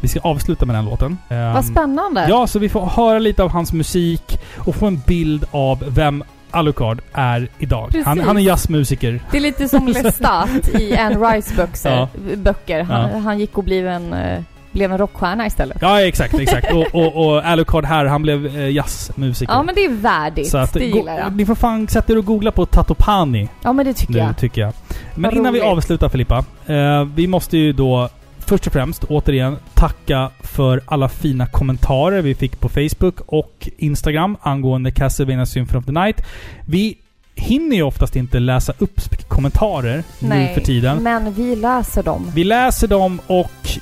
Vi 0.00 0.08
ska 0.08 0.20
avsluta 0.20 0.66
med 0.66 0.76
den 0.76 0.84
låten. 0.84 1.18
Ehm, 1.28 1.52
Vad 1.52 1.64
spännande. 1.64 2.26
Ja, 2.28 2.46
så 2.46 2.58
vi 2.58 2.68
får 2.68 2.86
höra 2.86 3.18
lite 3.18 3.42
av 3.42 3.50
hans 3.50 3.72
musik 3.72 4.38
och 4.56 4.74
få 4.74 4.86
en 4.86 5.00
bild 5.06 5.44
av 5.50 5.84
vem 5.88 6.24
Alucard 6.50 7.00
är 7.12 7.48
idag. 7.58 8.02
Han, 8.04 8.20
han 8.20 8.36
är 8.36 8.40
jazzmusiker. 8.40 9.20
Det 9.30 9.36
är 9.36 9.40
lite 9.40 9.68
som 9.68 9.88
Lestat 10.02 10.68
i 10.80 10.96
Anne 10.96 11.16
Rice 11.16 11.54
böcker. 11.56 11.90
Ja. 11.90 12.08
böcker. 12.36 12.82
Han, 12.82 13.10
Ja. 13.10 13.18
han 13.18 13.38
gick 13.38 13.58
och 13.58 13.64
blev 13.64 13.86
en, 13.88 14.12
eh, 14.12 14.40
blev 14.72 14.92
en 14.92 14.98
rockstjärna 14.98 15.46
istället. 15.46 15.78
Ja, 15.80 16.00
exakt, 16.02 16.34
exakt. 16.38 16.72
och, 16.72 16.86
och, 16.94 17.26
och 17.26 17.44
Alucard 17.46 17.84
här, 17.84 18.04
han 18.04 18.22
blev 18.22 18.46
eh, 18.46 18.68
jazzmusiker. 18.70 19.52
Ja 19.52 19.62
men 19.62 19.74
det 19.74 19.84
är 19.84 19.90
värdigt. 19.92 20.50
Så 20.50 20.58
att, 20.58 20.72
det 20.72 20.84
gillar 20.86 21.18
jag. 21.18 21.36
Ni 21.36 21.46
får 21.46 21.54
fan 21.54 21.88
sätta 21.88 22.12
er 22.12 22.18
och 22.18 22.24
googla 22.24 22.52
på 22.52 22.66
Tatopani 22.66 23.48
Ja 23.62 23.72
men 23.72 23.86
det 23.86 23.94
tycker 23.94 24.12
nu, 24.12 24.18
jag. 24.18 24.36
tycker 24.38 24.60
jag. 24.60 24.72
Men 25.14 25.22
Vad 25.22 25.34
innan 25.34 25.52
vi 25.52 25.60
roligt. 25.60 25.72
avslutar 25.72 26.08
Filippa. 26.08 26.44
Eh, 26.66 27.04
vi 27.14 27.26
måste 27.26 27.58
ju 27.58 27.72
då 27.72 28.08
först 28.48 28.66
och 28.66 28.72
främst 28.72 29.04
återigen 29.04 29.56
tacka 29.74 30.30
för 30.40 30.80
alla 30.86 31.08
fina 31.08 31.46
kommentarer 31.46 32.22
vi 32.22 32.34
fick 32.34 32.60
på 32.60 32.68
Facebook 32.68 33.20
och 33.26 33.68
Instagram 33.76 34.36
angående 34.40 34.90
Castlevania 34.90 35.46
Symphony 35.46 35.78
of 35.78 35.86
the 35.86 35.92
Night. 35.92 36.22
Vi 36.66 36.98
hinner 37.34 37.76
ju 37.76 37.82
oftast 37.82 38.16
inte 38.16 38.38
läsa 38.38 38.72
upp 38.78 39.00
kommentarer 39.28 40.04
nu 40.18 40.48
för 40.54 40.60
tiden. 40.60 41.02
men 41.02 41.32
vi 41.32 41.56
läser 41.56 42.02
dem. 42.02 42.30
Vi 42.34 42.44
läser 42.44 42.88
dem 42.88 43.20
och 43.26 43.78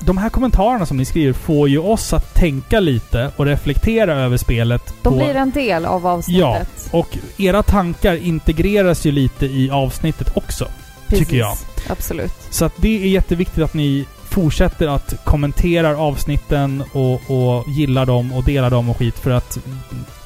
de 0.00 0.18
här 0.18 0.28
kommentarerna 0.28 0.86
som 0.86 0.96
ni 0.96 1.04
skriver 1.04 1.32
får 1.32 1.68
ju 1.68 1.78
oss 1.78 2.12
att 2.12 2.34
tänka 2.34 2.80
lite 2.80 3.30
och 3.36 3.46
reflektera 3.46 4.14
över 4.14 4.36
spelet. 4.36 4.94
De 5.02 5.12
på, 5.12 5.16
blir 5.16 5.34
en 5.34 5.50
del 5.50 5.84
av 5.84 6.06
avsnittet. 6.06 6.88
och 6.92 7.18
era 7.38 7.62
tankar 7.62 8.14
integreras 8.14 9.06
ju 9.06 9.12
lite 9.12 9.46
i 9.46 9.70
avsnittet 9.70 10.36
också. 10.36 10.68
Tycker 11.08 11.36
jag. 11.36 11.56
Absolut. 11.88 12.32
Så 12.50 12.64
att 12.64 12.72
det 12.76 13.02
är 13.04 13.08
jätteviktigt 13.08 13.64
att 13.64 13.74
ni 13.74 14.06
fortsätter 14.30 14.88
att 14.88 15.14
kommentera 15.24 15.96
avsnitten 15.98 16.84
och, 16.92 17.12
och 17.30 17.68
gillar 17.68 18.06
dem 18.06 18.32
och 18.32 18.44
delar 18.44 18.70
dem 18.70 18.90
och 18.90 18.96
skit 18.96 19.18
för 19.18 19.30
att 19.30 19.58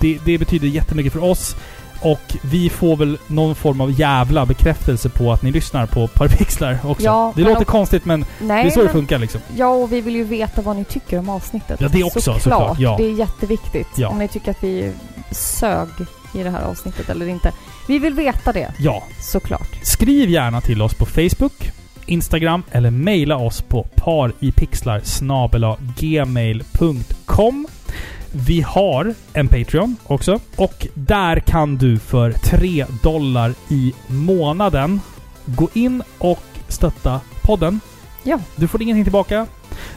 det, 0.01 0.19
det 0.25 0.39
betyder 0.39 0.69
jättemycket 0.69 1.13
för 1.13 1.25
oss. 1.25 1.57
Och 2.05 2.37
vi 2.43 2.71
får 2.71 2.97
väl 2.97 3.19
någon 3.27 3.55
form 3.55 3.81
av 3.81 4.01
jävla 4.01 4.47
bekräftelse 4.47 5.09
på 5.09 5.33
att 5.33 5.43
ni 5.43 5.51
lyssnar 5.51 5.87
på 5.87 6.09
Parpixlar 6.09 6.79
också. 6.85 7.05
Ja, 7.05 7.33
det 7.37 7.43
låter 7.43 7.61
och- 7.61 7.67
konstigt 7.67 8.05
men 8.05 8.25
Nej, 8.41 8.65
det 8.65 8.71
är 8.71 8.73
så 8.73 8.79
det 8.81 8.85
men, 8.85 8.93
funkar 8.93 9.19
liksom. 9.19 9.41
ja, 9.57 9.69
och 9.69 9.93
vi 9.93 10.01
vill 10.01 10.17
ju 10.17 10.25
veta 10.25 10.63
vad 10.63 10.77
ni 10.77 10.85
tycker 10.85 11.19
om 11.19 11.29
avsnittet. 11.29 11.81
Ja, 11.81 11.89
det 11.89 12.05
också, 12.05 12.21
såklart, 12.21 12.79
ja. 12.79 12.95
Det 12.99 13.05
är 13.05 13.13
jätteviktigt. 13.13 13.89
Ja. 13.97 14.09
Om 14.09 14.19
ni 14.19 14.29
tycker 14.29 14.51
att 14.51 14.63
vi 14.65 14.93
sög 15.31 15.89
i 16.35 16.43
det 16.43 16.51
här 16.51 16.63
avsnittet 16.63 17.09
eller 17.09 17.29
inte. 17.29 17.53
Vi 17.89 17.99
vill 17.99 18.15
veta 18.15 18.53
det, 18.53 18.73
Ja. 18.79 19.03
såklart. 19.21 19.69
Skriv 19.83 20.31
gärna 20.31 20.61
till 20.61 20.83
oss 20.83 20.95
på 20.95 21.07
Facebook, 21.07 21.71
Instagram 22.07 22.63
eller 22.71 22.91
mejla 22.91 23.37
oss 23.37 23.63
på 23.63 23.83
paripixlar. 23.83 25.01
Vi 28.35 28.61
har 28.61 29.15
en 29.33 29.49
Patreon 29.49 29.97
också 30.07 30.41
och 30.57 30.87
där 30.95 31.41
kan 31.41 31.77
du 31.77 31.99
för 31.99 32.33
3 32.33 32.87
dollar 33.03 33.55
i 33.69 33.95
månaden 34.07 35.01
gå 35.47 35.69
in 35.73 36.03
och 36.19 36.43
stötta 36.69 37.21
podden. 37.43 37.81
Ja. 38.23 38.39
Du 38.57 38.69
får 38.69 38.83
ingenting 38.83 39.05
tillbaka 39.05 39.47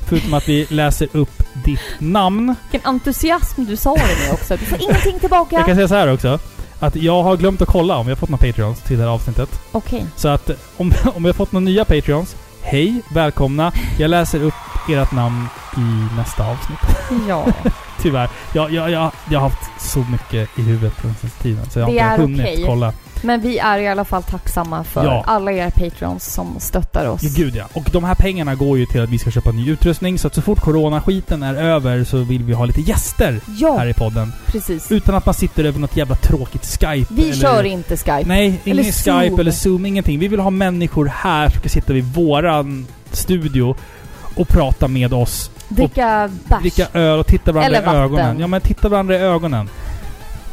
förutom 0.08 0.34
att 0.34 0.50
vi 0.50 0.68
läser 0.70 1.08
upp 1.12 1.44
ditt 1.66 1.80
namn. 2.00 2.56
Vilken 2.72 2.90
entusiasm 2.90 3.66
du 3.66 3.76
sa 3.76 3.96
det 3.96 4.02
med 4.26 4.34
också. 4.34 4.58
Du 4.58 4.66
får 4.66 4.82
ingenting 4.82 5.20
tillbaka. 5.20 5.56
Jag 5.56 5.66
kan 5.66 5.76
säga 5.76 5.88
så 5.88 5.96
här 5.96 6.14
också. 6.14 6.40
Att 6.80 6.96
jag 6.96 7.24
har 7.24 7.38
glömt 7.38 7.62
att 7.62 7.68
kolla 7.68 7.98
om 7.98 8.06
vi 8.06 8.12
har 8.12 8.16
fått 8.16 8.30
några 8.30 8.48
Patreons 8.48 8.82
till 8.82 8.98
det 8.98 9.04
här 9.04 9.12
avsnittet. 9.12 9.62
Okej. 9.72 10.06
Så 10.16 10.28
att 10.28 10.50
om, 10.78 10.92
om 11.16 11.24
vi 11.24 11.30
har 11.30 11.34
fått 11.34 11.52
några 11.52 11.66
nya 11.66 11.86
Patreons, 11.86 12.36
hej, 12.62 13.02
välkomna. 13.14 13.72
Jag 14.00 14.10
läser 14.10 14.44
upp 14.44 14.54
ert 14.90 15.12
namn 15.12 15.48
i 15.78 16.16
nästa 16.18 16.44
avsnitt. 16.46 16.80
Ja. 17.28 17.48
Tyvärr. 18.02 18.30
Jag, 18.54 18.72
jag, 18.74 18.92
jag, 18.92 19.12
jag 19.30 19.40
har 19.40 19.50
haft 19.50 19.72
så 19.82 20.00
mycket 20.00 20.60
i 20.60 20.62
huvudet 20.62 20.98
på 20.98 21.08
den 21.08 21.16
senaste 21.16 21.44
tiden. 21.44 21.70
Så 21.70 21.80
jag 21.80 21.86
har 21.86 21.92
inte 21.92 22.22
hunnit 22.22 22.42
okej. 22.42 22.64
kolla. 22.68 22.94
Men 23.26 23.42
vi 23.42 23.58
är 23.58 23.80
i 23.80 23.88
alla 23.88 24.06
fall 24.06 24.24
tacksamma 24.24 24.84
för 24.84 25.04
Ja. 25.06 25.24
alla 25.28 25.52
er 25.52 25.70
patrons 25.70 26.34
som 26.34 26.56
stöttar 26.60 27.06
oss. 27.10 27.24
Ja, 27.24 27.30
gud 27.36 27.56
ja. 27.56 27.64
Och 27.74 27.90
de 27.92 28.04
här 28.04 28.16
pengarna 28.16 28.56
går 28.56 28.78
ju 28.78 28.86
till 28.86 29.02
att 29.04 29.10
vi 29.10 29.18
ska 29.18 29.32
köpa 29.32 29.52
ny 29.52 29.70
utrustning. 29.72 30.20
Så 30.20 30.28
att 30.28 30.36
så 30.36 30.42
fort 30.42 30.60
coronaskiten 30.60 31.44
är 31.44 31.56
över 31.56 32.04
så 32.04 32.18
vill 32.18 32.44
vi 32.44 32.54
ha 32.54 32.66
lite 32.66 32.82
gäster 32.82 33.32
här 33.32 33.40
Ja, 33.58 33.86
i 33.86 33.94
podden. 33.94 34.34
precis. 34.46 34.92
Utan 34.92 35.16
att 35.16 35.26
man 35.26 35.36
sitter 35.36 35.64
över 35.64 35.80
något 35.80 35.98
jävla 35.98 36.16
tråkigt 36.16 36.66
Skype. 36.66 37.14
Vi 37.14 37.24
eller... 37.24 37.34
kör 37.42 37.64
inte 37.64 37.98
Skype. 37.98 38.24
Nej, 38.26 38.46
ingen 38.64 38.80
Eller 38.80 38.84
Skype 38.84 39.28
Zoom. 39.30 39.40
eller 39.40 39.52
Zoom, 39.52 39.86
ingenting. 39.86 40.20
Vi 40.20 40.28
vill 40.28 40.40
ha 40.40 40.50
människor 40.50 41.06
här 41.06 41.50
som 41.50 41.60
ska 41.60 41.70
sitta 41.70 41.94
vid 41.94 42.04
våran 42.14 42.88
studio 43.12 43.76
och 44.36 44.48
prata 44.48 44.88
med 44.88 45.14
oss. 45.14 45.52
Dricka 45.70 46.30
bärs. 46.50 46.62
Dricka 46.62 46.88
öl 46.94 47.20
och 47.20 47.28
titta 47.28 47.52
varandra 47.52 47.78
Eller 47.78 47.82
i 47.82 47.86
vatten. 47.86 48.02
ögonen. 48.02 48.40
Ja 48.40 48.48
men 48.48 48.62
titta 48.62 48.90
varandra 48.90 49.16
i 49.16 49.20
ögonen. 49.20 49.70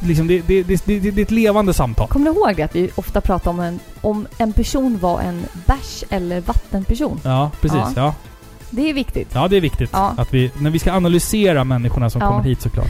Liksom 0.07 0.27
det, 0.27 0.41
det, 0.47 0.63
det, 0.63 0.87
det, 0.87 1.09
är 1.09 1.23
ett 1.23 1.31
levande 1.31 1.75
samtal. 1.75 2.09
Kommer 2.09 2.31
du 2.31 2.37
ihåg 2.37 2.57
det 2.57 2.63
att 2.63 2.77
vi 2.77 2.91
ofta 2.95 3.21
pratar 3.21 3.51
om 3.51 3.61
en, 3.61 3.81
om 4.01 4.27
en 4.39 4.53
person 4.53 4.99
var 4.99 5.21
en 5.21 5.43
bärs 5.67 6.05
eller 6.11 6.41
vattenperson? 6.41 7.21
Ja, 7.25 7.51
precis. 7.61 7.79
Ja. 7.79 7.93
Ja. 7.97 8.15
Det 8.71 8.91
är 8.91 8.95
viktigt. 8.95 9.29
Ja, 9.35 9.49
det 9.49 9.57
är 9.57 9.61
viktigt. 9.61 9.91
Ja. 9.93 10.15
Att 10.17 10.35
vi, 10.35 10.51
när 10.59 10.71
vi 10.71 10.79
ska 10.79 10.93
analysera 10.93 11.65
människorna 11.65 12.11
som 12.11 12.21
Ja. 12.21 12.29
kommer 12.29 12.43
hit 12.43 12.61
såklart. 12.63 12.87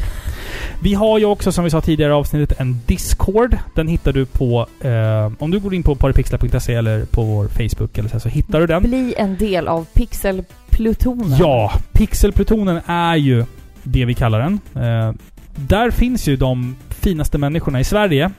Vi 0.83 0.95
har 0.95 1.19
ju 1.19 1.25
också, 1.25 1.53
som 1.53 1.65
vi 1.65 1.71
sa 1.71 1.81
tidigare 1.81 2.11
i 2.11 2.15
avsnittet, 2.15 2.61
en 2.61 2.81
Discord. 2.87 3.59
Den 3.75 3.89
hittar 3.89 4.13
du 4.13 4.27
på... 4.27 4.67
Eh, 4.81 5.33
om 5.39 5.51
du 5.51 5.61
går 5.61 5.75
in 5.75 5.83
på 5.83 5.95
paripixlar.se 5.95 6.75
eller 6.75 7.05
på 7.05 7.23
vår 7.23 7.49
Facebook 7.49 7.99
eller 7.99 8.09
så, 8.09 8.21
så 8.21 8.29
hittar 8.29 8.61
du 8.61 8.67
den. 8.67 8.83
Bli 8.83 9.15
en 9.17 9.37
del 9.37 9.69
av 9.69 9.85
pixelplutonen. 9.93 11.39
Ja, 11.39 11.73
Pixelplutonen 11.93 12.81
är 12.87 13.17
ju 13.17 13.45
det 13.83 14.05
vi 14.05 14.15
kallar 14.15 14.39
den. 14.41 14.61
Eh, 14.85 15.15
där 15.57 15.91
finns 15.91 16.27
ju 16.29 16.37
de 16.37 16.77
finaste 16.89 17.39
människorna 17.39 17.81
i 17.81 17.85
Sverige. 17.85 18.31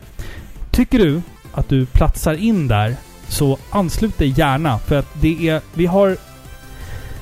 Tycker 0.71 0.99
du 0.99 1.21
att 1.53 1.69
du 1.69 1.85
platsar 1.85 2.33
in 2.33 2.67
där, 2.67 2.95
så 3.27 3.57
anslut 3.69 4.17
dig 4.17 4.33
gärna. 4.37 4.79
För 4.79 4.99
att 4.99 5.07
det 5.21 5.49
är... 5.49 5.61
Vi 5.73 5.85
har 5.85 6.17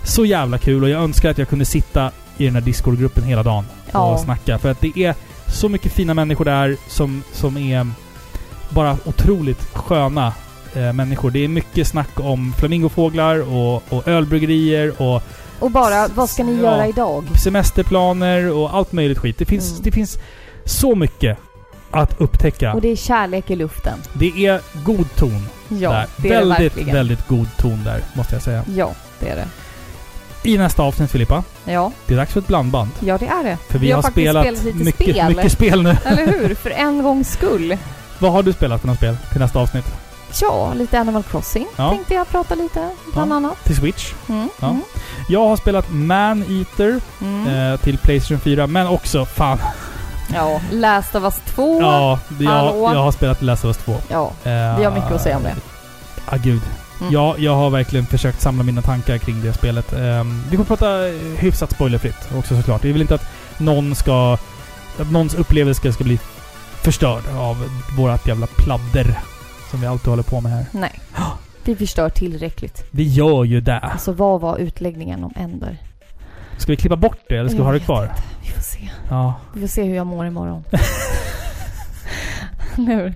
så 0.03 0.25
jävla 0.25 0.57
kul 0.57 0.83
och 0.83 0.89
jag 0.89 1.01
önskar 1.03 1.29
att 1.31 1.37
jag 1.37 1.49
kunde 1.49 1.65
sitta 1.65 2.11
i 2.37 2.45
den 2.45 2.53
här 2.53 2.61
Discord-gruppen 2.61 3.23
hela 3.23 3.43
dagen 3.43 3.65
och 3.85 3.91
Ja. 3.93 4.17
snacka. 4.17 4.57
För 4.59 4.71
att 4.71 4.81
det 4.81 4.97
är 5.03 5.15
så 5.47 5.69
mycket 5.69 5.91
fina 5.93 6.13
människor 6.13 6.45
där 6.45 6.77
som, 6.89 7.23
som 7.33 7.57
är 7.57 7.87
bara 8.69 8.97
otroligt 9.05 9.61
sköna 9.73 10.33
eh, 10.75 10.93
människor. 10.93 11.31
Det 11.31 11.39
är 11.43 11.47
mycket 11.47 11.87
snack 11.87 12.19
om 12.19 12.53
flamingofåglar 12.57 13.53
och, 13.53 13.83
och 13.93 14.07
ölbryggerier 14.07 15.01
och 15.01 15.23
Och 15.61 15.71
bara, 15.71 16.07
vad 16.07 16.29
ska 16.29 16.43
ni 16.43 16.55
Ja. 16.55 16.61
göra 16.61 16.87
idag? 16.87 17.23
semesterplaner 17.43 18.51
och 18.51 18.75
allt 18.75 18.91
möjligt 18.91 19.17
skit. 19.17 19.37
Det 19.37 19.45
finns, 19.45 19.71
Mm. 19.71 19.81
det 19.83 19.91
finns 19.91 20.17
så 20.65 20.95
mycket 20.95 21.37
att 21.91 22.21
upptäcka. 22.21 22.73
Och 22.73 22.81
det 22.81 22.87
är 22.91 22.95
kärlek 22.95 23.49
i 23.51 23.55
luften. 23.55 23.99
Det 24.13 24.45
är 24.45 24.61
god 24.85 25.15
ton 25.15 25.45
Ja, 25.69 25.91
där. 25.91 26.07
det 26.17 26.27
är 26.27 26.31
det 26.31 26.37
väldigt, 26.45 26.59
verkligen. 26.59 26.95
väldigt 26.95 27.27
god 27.27 27.47
ton 27.57 27.83
där, 27.83 28.01
måste 28.13 28.35
jag 28.35 28.41
säga. 28.41 28.63
Ja, 28.75 28.91
det 29.19 29.29
är 29.29 29.35
det. 29.35 29.47
I 30.49 30.57
nästa 30.57 30.83
avsnitt 30.83 31.11
Filippa, 31.11 31.43
Ja, 31.65 31.91
det 32.07 32.13
är 32.13 32.17
dags 32.17 32.33
för 32.33 32.39
ett 32.39 32.47
blandband. 32.47 32.91
ja 32.99 33.17
det 33.17 33.27
är 33.27 33.43
det. 33.43 33.57
För 33.69 33.79
vi, 33.79 33.91
har, 33.91 34.01
faktiskt 34.01 34.23
spelat, 34.29 34.45
lite 34.63 34.77
mycket, 34.83 35.09
spel. 35.15 35.35
mycket 35.35 35.51
spel 35.51 35.83
nu. 35.83 35.97
Eller 36.05 36.27
hur? 36.27 36.55
För 36.55 36.69
en 36.69 37.03
gångs 37.03 37.31
skull. 37.31 37.77
Vad 38.19 38.31
har 38.31 38.43
du 38.43 38.53
spelat 38.53 38.81
för 38.81 38.87
något 38.87 38.97
spel 38.97 39.17
till 39.31 39.39
nästa 39.41 39.59
avsnitt? 39.59 39.85
Ja, 40.41 40.73
lite 40.73 40.99
Animal 40.99 41.23
Crossing 41.23 41.67
Ja. 41.75 41.89
tänkte 41.89 42.13
jag 42.13 42.29
prata 42.29 42.55
lite, 42.55 42.89
bland 43.13 43.31
Ja. 43.31 43.35
annat. 43.35 43.63
Till 43.63 43.75
Switch. 43.75 44.13
Mm. 44.29 44.49
Ja. 44.59 44.67
Mm. 44.69 44.81
Jag 45.29 45.47
har 45.47 45.57
spelat 45.57 45.85
Man 45.91 46.43
Eater 46.49 46.99
Mm. 47.21 47.73
eh, 47.73 47.79
till 47.79 47.97
Playstation 47.97 48.39
4, 48.39 48.67
men 48.67 48.87
också 48.87 49.25
fan... 49.25 49.57
Ja, 50.33 50.61
Last 50.71 51.15
of 51.15 51.23
Us 51.23 51.35
2. 51.45 51.81
Ja, 51.81 52.19
jag, 52.39 52.49
Hallå? 52.51 52.91
jag 52.93 53.03
har 53.03 53.11
spelat 53.11 53.41
Last 53.41 53.65
of 53.65 53.67
Us 53.67 53.77
2. 53.77 53.95
Ja, 54.07 54.31
Eh, 54.43 54.77
vi 54.77 54.83
har 54.83 54.91
mycket 54.91 55.11
att 55.11 55.21
säga 55.21 55.37
om 55.37 55.43
det. 55.43 55.55
Ah, 56.25 56.37
gud. 56.37 56.61
Mm. 57.01 57.13
Ja, 57.13 57.35
jag 57.37 57.55
har 57.55 57.69
verkligen 57.69 58.05
försökt 58.05 58.41
samla 58.41 58.63
mina 58.63 58.81
tankar 58.81 59.17
kring 59.17 59.41
det 59.41 59.53
spelet. 59.53 59.93
Ehm, 59.93 60.43
vi 60.49 60.57
får 60.57 60.63
prata 60.63 61.07
eh, 61.07 61.13
hyfsat 61.37 61.71
spoilerfritt 61.71 62.29
också 62.37 62.55
såklart. 62.57 62.83
Vi 62.85 62.91
vill 62.91 63.01
inte 63.01 63.15
att 63.15 63.25
någon 63.57 63.95
ska... 63.95 64.37
Att 64.99 65.11
någons 65.11 65.33
upplevelse 65.33 65.93
ska 65.93 66.03
bli 66.03 66.19
förstörd 66.81 67.23
av 67.39 67.63
vårat 67.97 68.27
jävla 68.27 68.47
pladder. 68.47 69.19
Som 69.71 69.81
vi 69.81 69.87
alltid 69.87 70.07
håller 70.07 70.23
på 70.23 70.41
med 70.41 70.51
här. 70.51 70.65
Nej. 70.71 70.99
Vi 71.63 71.75
förstör 71.75 72.09
tillräckligt. 72.09 72.83
Vi 72.91 73.03
gör 73.03 73.43
ju 73.43 73.61
det. 73.61 73.79
Alltså 73.79 74.11
vad 74.11 74.41
var 74.41 74.57
utläggningen 74.57 75.23
om 75.23 75.33
Ender? 75.35 75.77
Ska 76.57 76.71
vi 76.71 76.75
klippa 76.75 76.95
bort 76.95 77.19
det 77.29 77.37
eller 77.37 77.49
ska 77.49 77.57
vi 77.57 77.63
ha 77.63 77.71
det 77.71 77.79
kvar? 77.79 78.03
inte. 78.03 78.23
Vi 78.41 78.47
får 78.47 78.61
se. 78.61 78.89
Ja. 79.09 79.35
Vi 79.53 79.61
får 79.61 79.67
se 79.67 79.83
hur 79.83 79.95
jag 79.95 80.07
mår 80.07 80.25
imorgon. 80.25 80.63
Hur? 82.75 83.13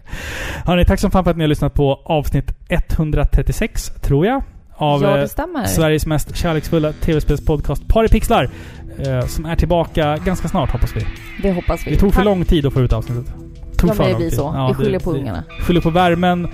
Hörni, 0.65 0.85
tack 0.85 0.99
som 0.99 1.11
fan 1.11 1.23
för 1.23 1.31
att 1.31 1.37
ni 1.37 1.43
har 1.43 1.47
lyssnat 1.47 1.73
på 1.73 2.01
avsnitt 2.05 2.51
136, 2.69 3.91
tror 4.01 4.25
jag. 4.25 4.43
Av 4.77 5.03
ja, 5.03 5.17
eh. 5.17 5.65
Sveriges 5.65 6.05
mest 6.05 6.35
kärleksfulla 6.35 6.93
tv-spelspodcast 6.93 7.87
Paripixlar. 7.87 8.49
Eh, 8.99 9.25
som 9.25 9.45
är 9.45 9.55
tillbaka 9.55 10.17
ganska 10.17 10.47
snart 10.47 10.71
hoppas 10.71 10.95
vi. 10.95 11.07
Det 11.41 11.51
hoppas 11.51 11.87
vi. 11.87 11.91
Det 11.91 11.97
tog 11.97 12.13
för 12.13 12.19
Tack. 12.19 12.25
lång 12.25 12.45
tid 12.45 12.65
att 12.65 12.73
få 12.73 12.81
ut 12.81 12.93
avsnittet. 12.93 13.33
Tog 13.77 13.89
Ja, 13.89 13.93
för 13.93 14.03
blir 14.15 14.29
tid. 14.29 14.33
så. 14.37 14.51
Ja, 14.55 14.67
vi 14.67 14.73
skyller 14.73 14.99
på 14.99 15.13
det- 15.13 15.19
ungarna. 15.19 15.43
Skyller 15.61 15.81
på 15.81 15.89
värmen, 15.89 16.47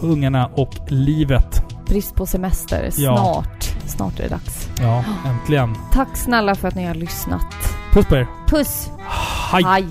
ungarna 0.00 0.46
och 0.46 0.74
livet. 0.88 1.62
Brist 1.86 2.14
på 2.14 2.26
semester. 2.26 2.90
Ja. 2.96 3.16
Snart. 3.16 3.76
Snart 3.86 4.18
är 4.18 4.22
det 4.22 4.28
dags. 4.28 4.68
Ja, 4.80 5.04
äntligen. 5.26 5.74
Tack 5.92 6.16
snälla 6.16 6.54
för 6.54 6.68
att 6.68 6.74
ni 6.74 6.84
har 6.86 6.94
lyssnat. 6.94 7.46
Puss 7.92 8.06
på 8.06 8.16
er. 8.16 8.26
Puss! 8.48 8.90
Hej! 9.52 9.64
Hej. 9.64 9.86